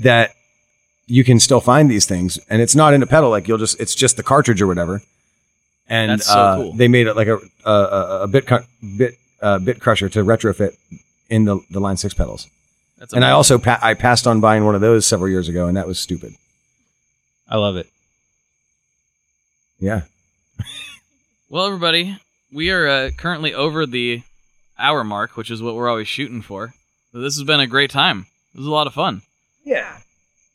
that 0.00 0.30
you 1.06 1.24
can 1.24 1.40
still 1.40 1.60
find 1.60 1.90
these 1.90 2.06
things, 2.06 2.38
and 2.48 2.62
it's 2.62 2.74
not 2.74 2.94
in 2.94 3.02
a 3.02 3.06
pedal. 3.06 3.30
Like 3.30 3.48
you'll 3.48 3.58
just, 3.58 3.80
it's 3.80 3.94
just 3.94 4.16
the 4.16 4.22
cartridge 4.22 4.62
or 4.62 4.66
whatever. 4.66 5.02
And 5.86 6.22
so 6.22 6.32
uh, 6.32 6.56
cool. 6.56 6.72
they 6.72 6.88
made 6.88 7.06
it 7.06 7.14
like 7.14 7.28
a 7.28 7.38
a, 7.64 7.70
a, 7.70 8.20
a 8.22 8.26
bit 8.26 8.48
bit 8.96 9.14
uh, 9.42 9.58
bit 9.58 9.80
crusher 9.80 10.08
to 10.08 10.24
retrofit 10.24 10.76
in 11.28 11.44
the 11.44 11.58
the 11.70 11.80
Line 11.80 11.96
Six 11.96 12.14
pedals. 12.14 12.48
That's 12.98 13.12
And 13.12 13.24
I 13.24 13.30
also 13.30 13.58
pa- 13.58 13.80
I 13.82 13.94
passed 13.94 14.26
on 14.26 14.40
buying 14.40 14.64
one 14.64 14.74
of 14.74 14.80
those 14.80 15.06
several 15.06 15.28
years 15.28 15.48
ago, 15.48 15.66
and 15.66 15.76
that 15.76 15.86
was 15.86 15.98
stupid. 15.98 16.34
I 17.48 17.56
love 17.56 17.76
it. 17.76 17.86
Yeah. 19.78 20.02
Well, 21.48 21.66
everybody, 21.66 22.18
we 22.52 22.70
are 22.70 22.88
uh, 22.88 23.10
currently 23.16 23.52
over 23.54 23.86
the 23.86 24.22
hour 24.78 25.04
mark, 25.04 25.36
which 25.36 25.50
is 25.50 25.62
what 25.62 25.74
we're 25.74 25.88
always 25.88 26.08
shooting 26.08 26.42
for. 26.42 26.72
So 27.12 27.20
this 27.20 27.36
has 27.36 27.44
been 27.44 27.60
a 27.60 27.66
great 27.66 27.90
time. 27.90 28.26
This 28.52 28.60
was 28.60 28.66
a 28.66 28.70
lot 28.70 28.86
of 28.86 28.94
fun. 28.94 29.22
Yeah. 29.64 29.98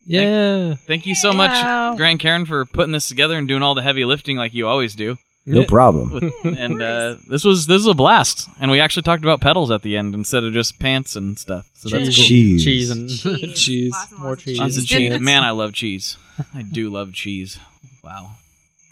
Yeah. 0.05 0.75
Thank 0.75 1.05
you 1.05 1.13
so 1.15 1.31
much, 1.31 1.97
Grant 1.97 2.19
Karen, 2.19 2.45
for 2.45 2.65
putting 2.65 2.91
this 2.91 3.07
together 3.07 3.37
and 3.37 3.47
doing 3.47 3.61
all 3.61 3.75
the 3.75 3.81
heavy 3.81 4.03
lifting 4.05 4.37
like 4.37 4.53
you 4.53 4.67
always 4.67 4.95
do. 4.95 5.17
No 5.45 5.63
problem. 5.65 6.31
and 6.43 6.81
uh, 6.81 7.15
this 7.27 7.43
was 7.43 7.65
this 7.65 7.77
was 7.77 7.87
a 7.87 7.93
blast. 7.93 8.47
And 8.59 8.69
we 8.69 8.79
actually 8.79 9.03
talked 9.03 9.23
about 9.23 9.41
pedals 9.41 9.71
at 9.71 9.81
the 9.81 9.97
end 9.97 10.13
instead 10.13 10.43
of 10.43 10.53
just 10.53 10.79
pants 10.79 11.15
and 11.15 11.39
stuff. 11.39 11.69
So 11.73 11.89
that's 11.89 12.15
cool. 12.15 12.25
Cheese. 12.25 12.63
Cheese 12.63 12.89
and 12.91 13.09
Cheese. 13.09 13.53
cheese. 13.59 13.91
Lots 13.91 14.11
and 14.11 14.19
More 14.19 14.29
lots 14.31 14.43
cheese. 14.43 14.59
Lots 14.59 14.77
of 14.77 14.85
Cheese. 14.85 15.11
cheese. 15.11 15.19
Man, 15.19 15.43
I 15.43 15.51
love 15.51 15.73
cheese. 15.73 16.17
I 16.53 16.61
do 16.61 16.89
love 16.89 17.13
cheese. 17.13 17.59
Wow. 18.03 18.31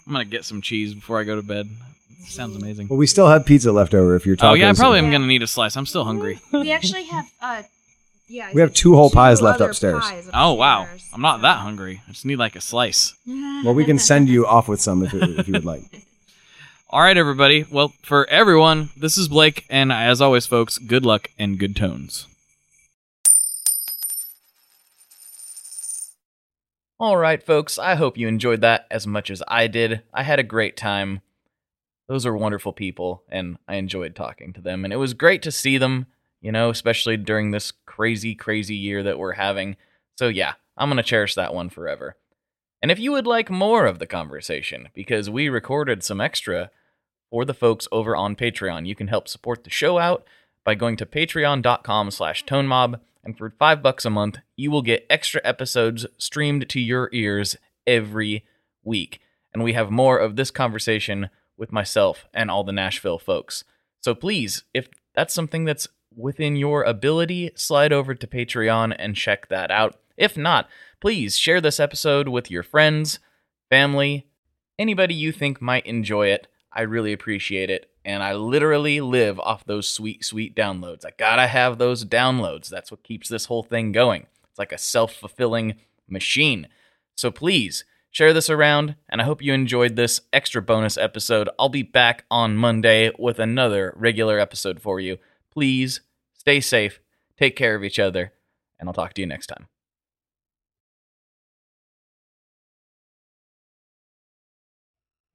I'm 0.06 0.12
gonna 0.12 0.24
get 0.24 0.44
some 0.44 0.62
cheese 0.62 0.94
before 0.94 1.20
I 1.20 1.24
go 1.24 1.36
to 1.36 1.42
bed. 1.42 1.68
Sounds 2.26 2.56
amazing. 2.56 2.88
Well, 2.88 2.98
we 2.98 3.06
still 3.06 3.28
have 3.28 3.46
pizza 3.46 3.72
left 3.72 3.94
over 3.94 4.14
if 4.16 4.26
you're 4.26 4.36
talking. 4.36 4.48
Oh 4.48 4.50
talking. 4.50 4.62
yeah, 4.62 4.70
I 4.70 4.74
probably 4.74 4.98
am 4.98 5.10
gonna 5.10 5.26
need 5.26 5.42
a 5.42 5.46
slice. 5.46 5.76
I'm 5.76 5.86
still 5.86 6.04
hungry. 6.04 6.40
We 6.52 6.72
actually 6.72 7.04
have 7.04 7.26
uh 7.40 7.62
yeah. 8.26 8.50
We 8.52 8.60
have 8.60 8.74
two 8.74 8.94
whole 8.94 9.10
pies 9.10 9.40
left 9.40 9.60
upstairs. 9.60 10.02
pies 10.02 10.28
Oh 10.34 10.54
wow. 10.54 10.86
I'm 11.12 11.22
not 11.22 11.42
that 11.42 11.58
hungry. 11.58 12.02
I 12.06 12.12
just 12.12 12.26
need 12.26 12.36
like 12.36 12.56
a 12.56 12.60
slice. 12.60 13.14
Well, 13.26 13.74
we 13.74 13.84
can 13.84 13.98
send 13.98 14.28
you 14.28 14.46
off 14.46 14.68
with 14.68 14.80
some 14.80 15.04
if, 15.04 15.14
if 15.14 15.46
you 15.46 15.52
would 15.52 15.64
like. 15.64 15.82
All 16.90 17.02
right, 17.02 17.18
everybody. 17.18 17.66
Well, 17.70 17.92
for 18.00 18.26
everyone, 18.30 18.88
this 18.96 19.18
is 19.18 19.28
Blake, 19.28 19.66
and 19.68 19.92
as 19.92 20.22
always, 20.22 20.46
folks, 20.46 20.78
good 20.78 21.04
luck 21.04 21.28
and 21.38 21.58
good 21.58 21.76
tones. 21.76 22.26
All 26.98 27.18
right, 27.18 27.42
folks. 27.42 27.78
I 27.78 27.94
hope 27.96 28.16
you 28.16 28.26
enjoyed 28.26 28.62
that 28.62 28.86
as 28.90 29.06
much 29.06 29.30
as 29.30 29.42
I 29.46 29.66
did. 29.66 30.00
I 30.14 30.22
had 30.22 30.38
a 30.38 30.42
great 30.42 30.78
time. 30.78 31.20
Those 32.08 32.24
are 32.24 32.34
wonderful 32.34 32.72
people, 32.72 33.22
and 33.28 33.58
I 33.68 33.74
enjoyed 33.74 34.16
talking 34.16 34.54
to 34.54 34.62
them. 34.62 34.82
And 34.84 34.92
it 34.94 34.96
was 34.96 35.12
great 35.12 35.42
to 35.42 35.52
see 35.52 35.76
them, 35.76 36.06
you 36.40 36.50
know, 36.50 36.70
especially 36.70 37.18
during 37.18 37.50
this 37.50 37.70
crazy, 37.84 38.34
crazy 38.34 38.76
year 38.76 39.02
that 39.02 39.18
we're 39.18 39.34
having. 39.34 39.76
So, 40.16 40.28
yeah, 40.28 40.54
I'm 40.78 40.88
going 40.88 40.96
to 40.96 41.02
cherish 41.02 41.34
that 41.34 41.52
one 41.52 41.68
forever. 41.68 42.16
And 42.80 42.90
if 42.90 42.98
you 42.98 43.12
would 43.12 43.26
like 43.26 43.50
more 43.50 43.84
of 43.84 43.98
the 43.98 44.06
conversation, 44.06 44.88
because 44.94 45.28
we 45.28 45.50
recorded 45.50 46.02
some 46.02 46.22
extra 46.22 46.70
for 47.30 47.44
the 47.44 47.54
folks 47.54 47.88
over 47.92 48.16
on 48.16 48.36
Patreon, 48.36 48.86
you 48.86 48.94
can 48.94 49.08
help 49.08 49.28
support 49.28 49.64
the 49.64 49.70
show 49.70 49.98
out 49.98 50.24
by 50.64 50.74
going 50.74 50.96
to 50.96 51.06
patreon.com 51.06 52.10
slash 52.10 52.44
tonemob. 52.44 53.00
And 53.24 53.36
for 53.36 53.50
five 53.50 53.82
bucks 53.82 54.04
a 54.04 54.10
month, 54.10 54.38
you 54.56 54.70
will 54.70 54.82
get 54.82 55.06
extra 55.10 55.40
episodes 55.44 56.06
streamed 56.16 56.68
to 56.70 56.80
your 56.80 57.10
ears 57.12 57.56
every 57.86 58.44
week. 58.82 59.20
And 59.52 59.62
we 59.62 59.72
have 59.74 59.90
more 59.90 60.18
of 60.18 60.36
this 60.36 60.50
conversation 60.50 61.30
with 61.56 61.72
myself 61.72 62.26
and 62.32 62.50
all 62.50 62.64
the 62.64 62.72
Nashville 62.72 63.18
folks. 63.18 63.64
So 64.00 64.14
please, 64.14 64.64
if 64.72 64.88
that's 65.14 65.34
something 65.34 65.64
that's 65.64 65.88
within 66.14 66.56
your 66.56 66.82
ability, 66.82 67.50
slide 67.54 67.92
over 67.92 68.14
to 68.14 68.26
Patreon 68.26 68.94
and 68.98 69.16
check 69.16 69.48
that 69.48 69.70
out. 69.70 69.96
If 70.16 70.36
not, 70.36 70.68
please 71.00 71.36
share 71.36 71.60
this 71.60 71.80
episode 71.80 72.28
with 72.28 72.50
your 72.50 72.62
friends, 72.62 73.18
family, 73.70 74.26
anybody 74.78 75.14
you 75.14 75.32
think 75.32 75.60
might 75.60 75.86
enjoy 75.86 76.28
it. 76.28 76.46
I 76.78 76.82
really 76.82 77.12
appreciate 77.12 77.70
it. 77.70 77.90
And 78.04 78.22
I 78.22 78.34
literally 78.34 79.00
live 79.00 79.40
off 79.40 79.64
those 79.64 79.88
sweet, 79.88 80.24
sweet 80.24 80.54
downloads. 80.54 81.04
I 81.04 81.10
gotta 81.18 81.48
have 81.48 81.76
those 81.76 82.04
downloads. 82.04 82.68
That's 82.68 82.92
what 82.92 83.02
keeps 83.02 83.28
this 83.28 83.46
whole 83.46 83.64
thing 83.64 83.90
going. 83.90 84.28
It's 84.48 84.60
like 84.60 84.70
a 84.70 84.78
self 84.78 85.12
fulfilling 85.12 85.74
machine. 86.08 86.68
So 87.16 87.32
please 87.32 87.84
share 88.12 88.32
this 88.32 88.48
around, 88.48 88.94
and 89.08 89.20
I 89.20 89.24
hope 89.24 89.42
you 89.42 89.52
enjoyed 89.52 89.96
this 89.96 90.20
extra 90.32 90.62
bonus 90.62 90.96
episode. 90.96 91.48
I'll 91.58 91.68
be 91.68 91.82
back 91.82 92.24
on 92.30 92.56
Monday 92.56 93.10
with 93.18 93.40
another 93.40 93.92
regular 93.96 94.38
episode 94.38 94.80
for 94.80 95.00
you. 95.00 95.18
Please 95.50 96.00
stay 96.34 96.60
safe, 96.60 97.00
take 97.36 97.56
care 97.56 97.74
of 97.74 97.82
each 97.82 97.98
other, 97.98 98.32
and 98.78 98.88
I'll 98.88 98.94
talk 98.94 99.14
to 99.14 99.20
you 99.20 99.26
next 99.26 99.48
time. 99.48 99.66